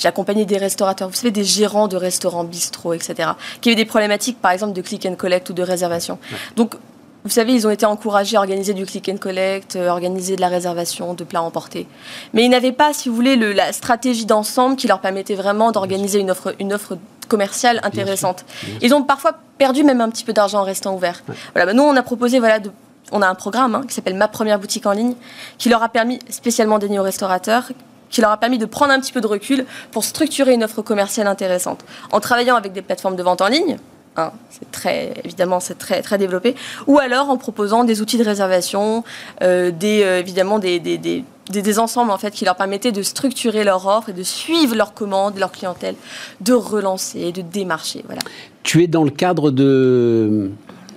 j'ai 0.00 0.08
accompagné 0.08 0.46
des 0.46 0.56
restaurateurs, 0.56 1.08
vous 1.08 1.14
savez, 1.14 1.30
des 1.30 1.44
gérants 1.44 1.86
de 1.86 1.96
restaurants, 1.96 2.42
bistrots, 2.42 2.94
etc., 2.94 3.32
qui 3.60 3.68
avaient 3.68 3.76
des 3.76 3.84
problématiques, 3.84 4.40
par 4.40 4.50
exemple, 4.50 4.72
de 4.72 4.80
click 4.80 5.04
and 5.04 5.14
collect 5.14 5.50
ou 5.50 5.52
de 5.52 5.62
réservation. 5.62 6.18
Donc, 6.56 6.74
vous 7.22 7.30
savez, 7.30 7.52
ils 7.52 7.66
ont 7.66 7.70
été 7.70 7.84
encouragés 7.84 8.38
à 8.38 8.40
organiser 8.40 8.72
du 8.72 8.86
click 8.86 9.10
and 9.10 9.18
collect, 9.18 9.76
à 9.76 9.92
organiser 9.92 10.36
de 10.36 10.40
la 10.40 10.48
réservation 10.48 11.12
de 11.12 11.22
plats 11.22 11.42
emportés. 11.42 11.86
Mais 12.32 12.46
ils 12.46 12.48
n'avaient 12.48 12.72
pas, 12.72 12.94
si 12.94 13.10
vous 13.10 13.14
voulez, 13.14 13.36
le, 13.36 13.52
la 13.52 13.74
stratégie 13.74 14.24
d'ensemble 14.24 14.76
qui 14.76 14.88
leur 14.88 15.00
permettait 15.00 15.34
vraiment 15.34 15.70
d'organiser 15.70 16.18
une 16.18 16.30
offre, 16.30 16.54
une 16.58 16.72
offre 16.72 16.96
commerciale 17.28 17.78
intéressante. 17.82 18.46
Ils 18.80 18.94
ont 18.94 19.02
parfois 19.02 19.34
perdu 19.58 19.84
même 19.84 20.00
un 20.00 20.08
petit 20.08 20.24
peu 20.24 20.32
d'argent 20.32 20.60
en 20.60 20.64
restant 20.64 20.94
ouverts. 20.94 21.22
Voilà, 21.52 21.66
bah, 21.66 21.74
nous, 21.74 21.82
on 21.82 21.94
a 21.94 22.02
proposé 22.02 22.38
voilà, 22.38 22.58
de 22.58 22.70
on 23.12 23.22
a 23.22 23.28
un 23.28 23.34
programme 23.34 23.74
hein, 23.74 23.82
qui 23.86 23.94
s'appelle 23.94 24.14
Ma 24.14 24.28
première 24.28 24.58
boutique 24.58 24.86
en 24.86 24.92
ligne, 24.92 25.14
qui 25.58 25.68
leur 25.68 25.82
a 25.82 25.88
permis, 25.88 26.20
spécialement 26.30 26.78
dédié 26.78 26.98
aux 26.98 27.02
restaurateurs, 27.02 27.70
qui 28.10 28.20
leur 28.20 28.30
a 28.30 28.36
permis 28.36 28.58
de 28.58 28.66
prendre 28.66 28.92
un 28.92 29.00
petit 29.00 29.12
peu 29.12 29.20
de 29.20 29.26
recul 29.26 29.64
pour 29.92 30.04
structurer 30.04 30.52
une 30.52 30.64
offre 30.64 30.82
commerciale 30.82 31.26
intéressante. 31.26 31.84
En 32.12 32.20
travaillant 32.20 32.56
avec 32.56 32.72
des 32.72 32.82
plateformes 32.82 33.16
de 33.16 33.22
vente 33.22 33.40
en 33.40 33.48
ligne, 33.48 33.76
hein, 34.16 34.32
c'est 34.50 34.70
très 34.70 35.14
évidemment 35.24 35.60
c'est 35.60 35.78
très 35.78 36.02
très 36.02 36.18
développé, 36.18 36.54
ou 36.86 36.98
alors 36.98 37.30
en 37.30 37.36
proposant 37.36 37.84
des 37.84 38.00
outils 38.02 38.18
de 38.18 38.24
réservation, 38.24 39.04
euh, 39.42 39.70
des 39.70 40.02
euh, 40.02 40.18
évidemment 40.20 40.58
des, 40.58 40.80
des, 40.80 40.98
des, 40.98 41.24
des, 41.50 41.78
ensembles 41.78 42.10
en 42.10 42.18
fait 42.18 42.32
qui 42.32 42.44
leur 42.44 42.56
permettaient 42.56 42.92
de 42.92 43.02
structurer 43.02 43.64
leur 43.64 43.86
offre 43.86 44.10
et 44.10 44.12
de 44.12 44.22
suivre 44.22 44.74
leurs 44.74 44.94
commandes, 44.94 45.38
leur 45.38 45.52
clientèle, 45.52 45.94
de 46.40 46.52
relancer, 46.52 47.32
de 47.32 47.42
démarcher. 47.42 48.02
Voilà. 48.06 48.22
Tu 48.62 48.82
es 48.82 48.86
dans 48.86 49.04
le 49.04 49.10
cadre 49.10 49.50
de 49.50 50.50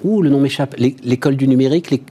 Ouh, 0.04 0.22
le 0.22 0.30
nom 0.30 0.40
m'échappe. 0.40 0.76
L'école 0.78 1.38
du 1.38 1.48
numérique, 1.48 2.04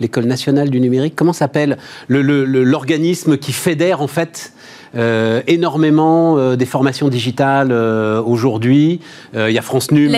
l'école 0.00 0.24
nationale 0.24 0.70
du 0.70 0.80
numérique, 0.80 1.14
comment 1.16 1.32
s'appelle 1.32 1.78
l'organisme 2.08 3.36
qui 3.36 3.52
fédère 3.52 4.00
en 4.00 4.06
fait 4.06 4.52
euh, 4.96 5.42
énormément 5.48 6.38
euh, 6.38 6.54
des 6.54 6.66
formations 6.66 7.08
digitales 7.08 7.72
euh, 7.72 8.22
aujourd'hui? 8.22 9.00
Il 9.34 9.50
y 9.50 9.58
a 9.58 9.62
France 9.62 9.90
Num 9.90 10.12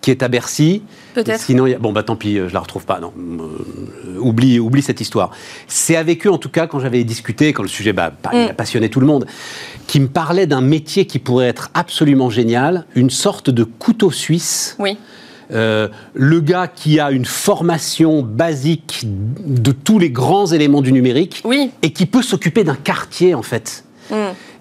qui 0.00 0.10
est 0.10 0.22
à 0.22 0.28
Bercy. 0.28 0.82
Peut-être. 1.14 1.40
Sinon, 1.40 1.66
bon 1.80 1.92
bah 1.92 2.02
tant 2.02 2.16
pis, 2.16 2.36
je 2.36 2.52
la 2.54 2.60
retrouve 2.60 2.86
pas. 2.86 3.00
Non, 3.00 3.12
oublie, 4.20 4.60
oublie 4.60 4.82
cette 4.82 5.00
histoire. 5.00 5.32
C'est 5.66 5.96
avec 5.96 6.26
eux 6.26 6.30
en 6.30 6.38
tout 6.38 6.48
cas 6.48 6.66
quand 6.66 6.78
j'avais 6.78 7.02
discuté, 7.04 7.52
quand 7.52 7.62
le 7.62 7.68
sujet 7.68 7.92
bah, 7.92 8.12
mm. 8.32 8.36
a 8.50 8.54
passionné 8.54 8.88
tout 8.88 9.00
le 9.00 9.06
monde, 9.06 9.26
qui 9.86 10.00
me 10.00 10.06
parlait 10.06 10.46
d'un 10.46 10.60
métier 10.60 11.06
qui 11.06 11.18
pourrait 11.18 11.48
être 11.48 11.70
absolument 11.74 12.30
génial, 12.30 12.84
une 12.94 13.10
sorte 13.10 13.50
de 13.50 13.64
couteau 13.64 14.10
suisse. 14.10 14.76
Oui 14.78 14.96
euh, 15.52 15.88
le 16.14 16.40
gars 16.40 16.68
qui 16.68 17.00
a 17.00 17.10
une 17.10 17.24
formation 17.24 18.22
basique 18.22 19.04
de 19.04 19.72
tous 19.72 19.98
les 19.98 20.10
grands 20.10 20.46
éléments 20.46 20.82
du 20.82 20.92
numérique 20.92 21.42
et 21.82 21.92
qui 21.92 22.06
peut 22.06 22.22
s'occuper 22.22 22.64
d'un 22.64 22.76
quartier 22.76 23.34
en 23.34 23.42
fait. 23.42 23.84
Mm 24.10 24.14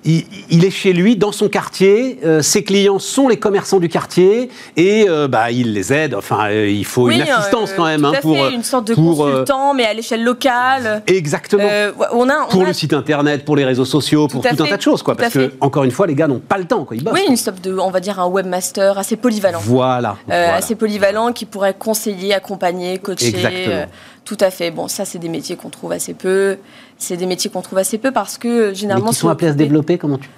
il, 0.08 0.66
est 0.66 0.72
chez 0.72 0.93
lui, 0.93 1.16
dans 1.16 1.32
son 1.32 1.49
quartier. 1.49 2.20
Euh, 2.24 2.41
ses 2.41 2.64
clients 2.64 2.99
sont 2.99 3.28
les 3.28 3.38
commerçants 3.38 3.80
du 3.80 3.89
quartier 3.89 4.49
et 4.76 5.05
euh, 5.08 5.28
bah, 5.28 5.51
il 5.51 5.74
les 5.74 5.91
aide. 5.91 6.16
Enfin, 6.16 6.49
euh, 6.49 6.70
il 6.70 6.86
faut 6.86 7.10
une 7.10 7.22
assistance 7.22 7.74
quand 7.76 7.86
même. 7.86 8.05
Hein, 8.05 8.14
pour, 8.22 8.47
une 8.47 8.64
sorte 8.64 8.88
de 8.88 8.95
consultant, 8.95 9.74
mais 9.74 9.86
à 9.86 9.93
l'échelle 9.93 10.24
locale. 10.24 11.03
Exactement. 11.08 11.68
on 12.14 12.30
a, 12.30 12.45
pour 12.49 12.66
le 12.66 12.74
site 12.74 12.93
internet, 12.93 13.43
pour 13.43 13.55
les 13.55 13.66
réseaux 13.66 13.86
sociaux, 13.86 14.28
pour 14.28 14.41
tout, 14.41 14.47
un 14.49 14.55
tas 14.55 14.78
de 14.78 14.82
choses. 14.82 15.03
Quoi, 15.03 15.16
parce 15.16 15.34
que, 15.34 15.51
encore 15.60 15.84
une 15.84 15.91
fois, 15.91 16.08
les 16.08 16.16
gars 16.16 16.28
n'ont 16.28 16.39
pas 16.39 16.58
le 16.58 16.66
temps. 16.66 16.86
Quoi, 16.86 16.95
ils 16.95 17.03
bossent, 17.03 17.14
oui, 17.14 17.26
une 17.28 17.38
sorte 17.38 17.62
de, 17.62 17.78
on 17.78 17.91
va 17.91 17.99
dire, 17.99 18.20
un 18.20 18.28
webmaster 18.28 18.97
assez 18.97 19.18
polyvalent. 19.18 19.60
Voilà. 19.62 20.18
Assez 20.30 20.76
polyvalent 20.76 21.34
qui 21.34 21.45
pourrait 21.45 21.76
conseiller, 21.78 22.34
accompagner, 22.34 22.97
coacher. 22.99 23.28
Exactement. 23.28 23.86
Tout 24.28 24.38
à 24.41 24.51
fait. 24.51 24.72
Bon, 24.72 24.89
ça, 24.89 25.05
c'est 25.05 25.20
des 25.20 25.30
métiers 25.30 25.55
qu'on 25.55 25.70
trouve 25.70 25.93
assez 25.93 26.14
peu. 26.14 26.58
C'est 26.98 27.18
des 27.18 27.26
métiers 27.26 27.50
qu'on 27.50 27.62
trouve 27.62 27.78
assez 27.78 27.98
peu 27.98 28.12
parce 28.12 28.38
que 28.38 28.74
généralement. 28.74 29.08
Mais 29.08 29.14
qui 29.14 29.20
sont 29.20 29.30
appelés 29.30 29.50
à 29.50 29.54
se 29.54 29.58
développer, 29.58 29.98
comment 29.98 30.18
tu. 30.18 30.30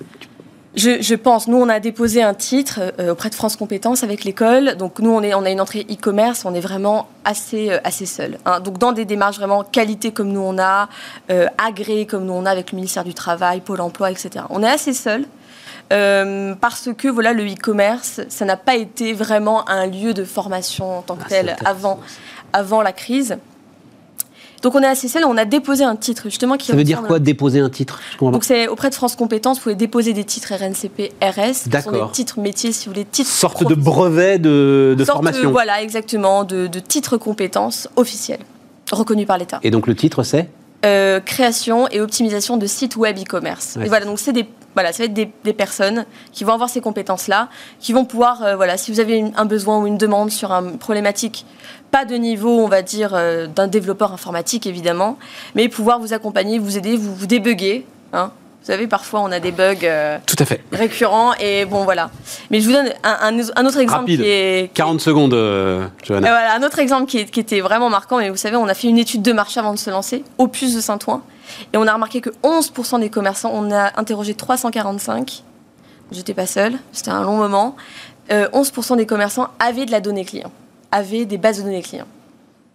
Je, 0.76 1.02
je, 1.02 1.16
pense. 1.16 1.48
Nous, 1.48 1.58
on 1.58 1.68
a 1.68 1.80
déposé 1.80 2.22
un 2.22 2.36
titre 2.36 2.80
euh, 3.00 3.12
auprès 3.12 3.30
de 3.30 3.36
France 3.36 3.56
Compétences 3.56 4.04
avec 4.04 4.24
l'école. 4.24 4.76
Donc, 4.76 5.00
nous, 5.00 5.10
on, 5.10 5.24
est, 5.24 5.34
on 5.34 5.44
a 5.44 5.50
une 5.50 5.62
entrée 5.62 5.86
e-commerce. 5.90 6.46
On 6.46 6.54
est 6.54 6.60
vraiment 6.60 7.10
assez, 7.26 7.72
euh, 7.72 7.80
assez 7.84 8.06
seul. 8.06 8.38
Hein. 8.46 8.60
Donc, 8.60 8.78
dans 8.78 8.92
des 8.92 9.06
démarches 9.06 9.38
vraiment 9.38 9.64
qualité 9.64 10.12
comme 10.12 10.30
nous, 10.30 10.42
on 10.42 10.60
a, 10.60 10.88
euh, 11.32 11.48
agréé 11.58 12.06
comme 12.06 12.26
nous, 12.26 12.34
on 12.34 12.46
a 12.46 12.52
avec 12.52 12.72
le 12.72 12.76
ministère 12.76 13.04
du 13.04 13.16
Travail, 13.16 13.62
Pôle 13.62 13.82
emploi, 13.82 14.12
etc. 14.12 14.46
On 14.52 14.62
est 14.62 14.70
assez 14.70 14.94
seul. 14.94 15.26
parce 15.90 16.90
que 16.96 17.08
voilà, 17.08 17.34
le 17.34 17.46
e-commerce, 17.46 18.22
ça 18.30 18.46
n'a 18.46 18.58
pas 18.58 18.76
été 18.76 19.14
vraiment 19.14 19.68
un 19.68 19.88
lieu 19.88 20.14
de 20.14 20.24
formation 20.24 21.00
en 21.00 21.02
tant 21.02 21.16
que 21.16 21.24
ah, 21.26 21.30
tel 21.30 21.56
avant, 21.66 22.00
avant 22.54 22.84
la 22.84 22.94
crise. 22.94 23.38
Donc 24.62 24.76
on 24.76 24.82
est 24.82 24.88
assez 24.88 25.08
seul, 25.08 25.24
on 25.26 25.38
a 25.38 25.46
déposé 25.46 25.84
un 25.84 25.96
titre 25.96 26.24
justement 26.26 26.58
qui. 26.58 26.68
Ça 26.68 26.76
veut 26.76 26.84
dire 26.84 27.02
quoi 27.04 27.20
déposer 27.20 27.60
un 27.60 27.70
titre 27.70 28.00
Donc 28.20 28.44
c'est 28.44 28.68
auprès 28.68 28.90
de 28.90 28.96
France 28.96 29.16
Compétences, 29.16 29.58
vous 29.58 29.64
pouvez 29.64 29.76
déposer 29.76 30.14
des 30.14 30.24
titres 30.24 30.54
RNCP, 30.54 31.14
RS, 31.22 31.70
qui 31.70 31.82
sont 31.82 31.92
des 31.92 32.12
titres 32.12 32.40
métiers, 32.40 32.72
si 32.72 32.86
vous 32.88 32.94
voulez, 32.94 33.06
titres. 33.06 33.30
Sorte 33.30 33.68
de 33.68 33.76
brevet 33.76 34.40
de, 34.40 34.96
de 34.98 35.06
formation. 35.06 35.52
voilà, 35.52 35.82
exactement, 35.82 36.44
de, 36.44 36.68
de 36.68 36.80
titres 36.80 37.18
compétences 37.18 37.88
officiels 37.96 38.40
reconnus 38.92 39.28
par 39.28 39.38
l'État. 39.38 39.60
Et 39.64 39.72
donc 39.72 39.88
le 39.88 39.96
titre 39.96 40.24
c'est? 40.24 40.50
Euh, 40.86 41.20
création 41.20 41.90
et 41.90 42.00
optimisation 42.00 42.56
de 42.56 42.66
sites 42.66 42.96
web 42.96 43.18
e-commerce. 43.18 43.78
Et 43.84 43.90
voilà, 43.90 44.06
donc 44.06 44.18
c'est 44.18 44.32
des 44.32 44.46
voilà, 44.80 44.94
ça 44.94 45.04
va 45.04 45.08
être 45.08 45.14
des, 45.14 45.30
des, 45.44 45.52
personnes 45.52 46.06
qui 46.32 46.46
vont 46.46 46.54
avoir 46.54 46.70
ces 46.70 46.80
compétences-là, 46.80 47.50
qui 47.82 47.92
vont 47.92 48.06
pouvoir, 48.06 48.44
euh, 48.44 48.56
voilà, 48.56 48.78
si 48.78 48.94
vous 48.94 49.02
avez 49.02 49.26
un 49.36 49.44
besoin 49.44 49.78
ou 49.78 49.88
une 49.88 49.98
demande 49.98 50.32
sur 50.32 50.54
une 50.54 50.78
problématique, 50.78 51.46
pas 51.92 52.06
de 52.06 52.16
niveau, 52.16 52.62
on 52.62 52.70
va 52.70 52.82
dire, 52.82 53.12
euh, 53.14 53.48
d'un 53.48 53.68
développeur 53.68 54.14
informatique 54.14 54.66
évidemment, 54.66 55.20
mais 55.54 55.68
pouvoir 55.68 56.00
vous 56.00 56.14
accompagner, 56.14 56.60
vous 56.60 56.78
aider, 56.78 56.96
vous, 56.96 57.14
vous 57.14 57.28
débugger. 57.28 57.86
Hein. 58.14 58.32
Vous 58.62 58.68
savez, 58.68 58.88
parfois 58.88 59.20
on 59.20 59.34
a 59.34 59.42
des 59.42 59.52
bugs 59.52 60.20
Tout 60.26 60.38
à 60.40 60.46
fait. 60.46 60.62
récurrents 60.72 61.34
et 61.42 61.66
bon 61.66 61.84
voilà. 61.84 62.10
Mais 62.50 62.62
je 62.62 62.68
vous 62.68 62.74
donne 62.74 62.94
un, 63.04 63.38
un, 63.58 63.66
autre 63.66 63.80
exemple 63.80 64.06
qui 64.06 64.22
est. 64.24 64.72
40 64.74 65.02
secondes, 65.02 65.34
Johanna. 66.04 66.30
voilà, 66.30 66.56
un 66.56 66.64
autre 66.64 66.80
exemple 66.80 67.06
qui, 67.06 67.26
qui, 67.26 67.42
était 67.42 67.60
vraiment 67.60 67.90
marquant, 67.90 68.20
mais 68.20 68.30
vous 68.30 68.38
savez, 68.38 68.56
on 68.56 68.68
a 68.70 68.74
fait 68.74 68.88
une 68.88 68.98
étude 68.98 69.24
de 69.24 69.34
marché 69.34 69.60
avant 69.60 69.74
de 69.74 69.80
se 69.80 69.90
lancer, 69.90 70.24
Opus 70.38 70.74
de 70.74 70.80
Saint-Ouen. 70.80 71.22
Et 71.74 71.78
on 71.78 71.88
a 71.88 71.94
remarqué 71.94 72.22
que 72.22 72.30
11% 72.44 73.00
des 73.00 73.10
commerçants, 73.10 73.52
on 73.54 73.72
a 73.72 74.00
interrogé 74.00 74.34
345, 74.34 75.44
j'étais 76.12 76.34
pas 76.34 76.46
seule, 76.46 76.78
c'était 76.92 77.12
un 77.12 77.24
long 77.24 77.38
moment, 77.38 77.76
11% 78.30 78.94
euh, 78.94 78.96
des 78.96 79.06
commerçants 79.06 79.50
avaient 79.60 79.86
de 79.86 79.92
la 79.92 80.02
donnée 80.02 80.26
client, 80.26 80.52
avaient 80.92 81.26
des 81.26 81.38
bases 81.38 81.58
de 81.58 81.64
données 81.64 81.82
clients. 81.82 82.08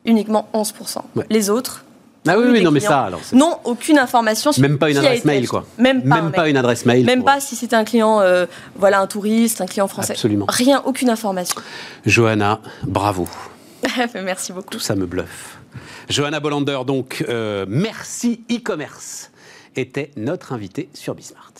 Uniquement 0.06 0.48
11%. 0.52 0.98
Les 1.30 1.48
autres, 1.48 1.84
ah 2.26 2.38
oui, 2.38 2.46
oui, 2.50 2.62
non, 2.62 2.70
mais 2.70 2.80
ça, 2.80 3.02
alors. 3.02 3.20
Non, 3.32 3.58
aucune 3.64 3.98
information 3.98 4.50
sur. 4.52 4.62
Même 4.62 4.78
pas 4.78 4.90
une 4.90 4.96
adresse 4.96 5.24
mail, 5.24 5.46
quoi. 5.46 5.66
Même 5.78 6.02
pas. 6.02 6.22
Même 6.22 6.32
pas 6.32 6.48
une 6.48 6.56
adresse 6.56 6.86
mail. 6.86 7.04
Même 7.04 7.22
pas 7.22 7.40
si 7.40 7.54
c'était 7.54 7.76
un 7.76 7.84
client, 7.84 8.20
euh, 8.20 8.46
voilà, 8.76 9.00
un 9.00 9.06
touriste, 9.06 9.60
un 9.60 9.66
client 9.66 9.88
français. 9.88 10.12
Absolument. 10.12 10.46
Rien, 10.48 10.82
aucune 10.86 11.10
information. 11.10 11.60
Johanna, 12.06 12.60
bravo. 12.82 13.28
Merci 14.14 14.52
beaucoup. 14.52 14.70
Tout 14.70 14.80
ça 14.80 14.94
me 14.94 15.04
bluffe. 15.04 15.58
Johanna 16.08 16.40
Bolander, 16.40 16.80
donc, 16.86 17.24
euh, 17.28 17.64
merci 17.68 18.44
e-commerce, 18.50 19.30
était 19.76 20.10
notre 20.16 20.52
invitée 20.52 20.88
sur 20.94 21.14
Bismart. 21.14 21.52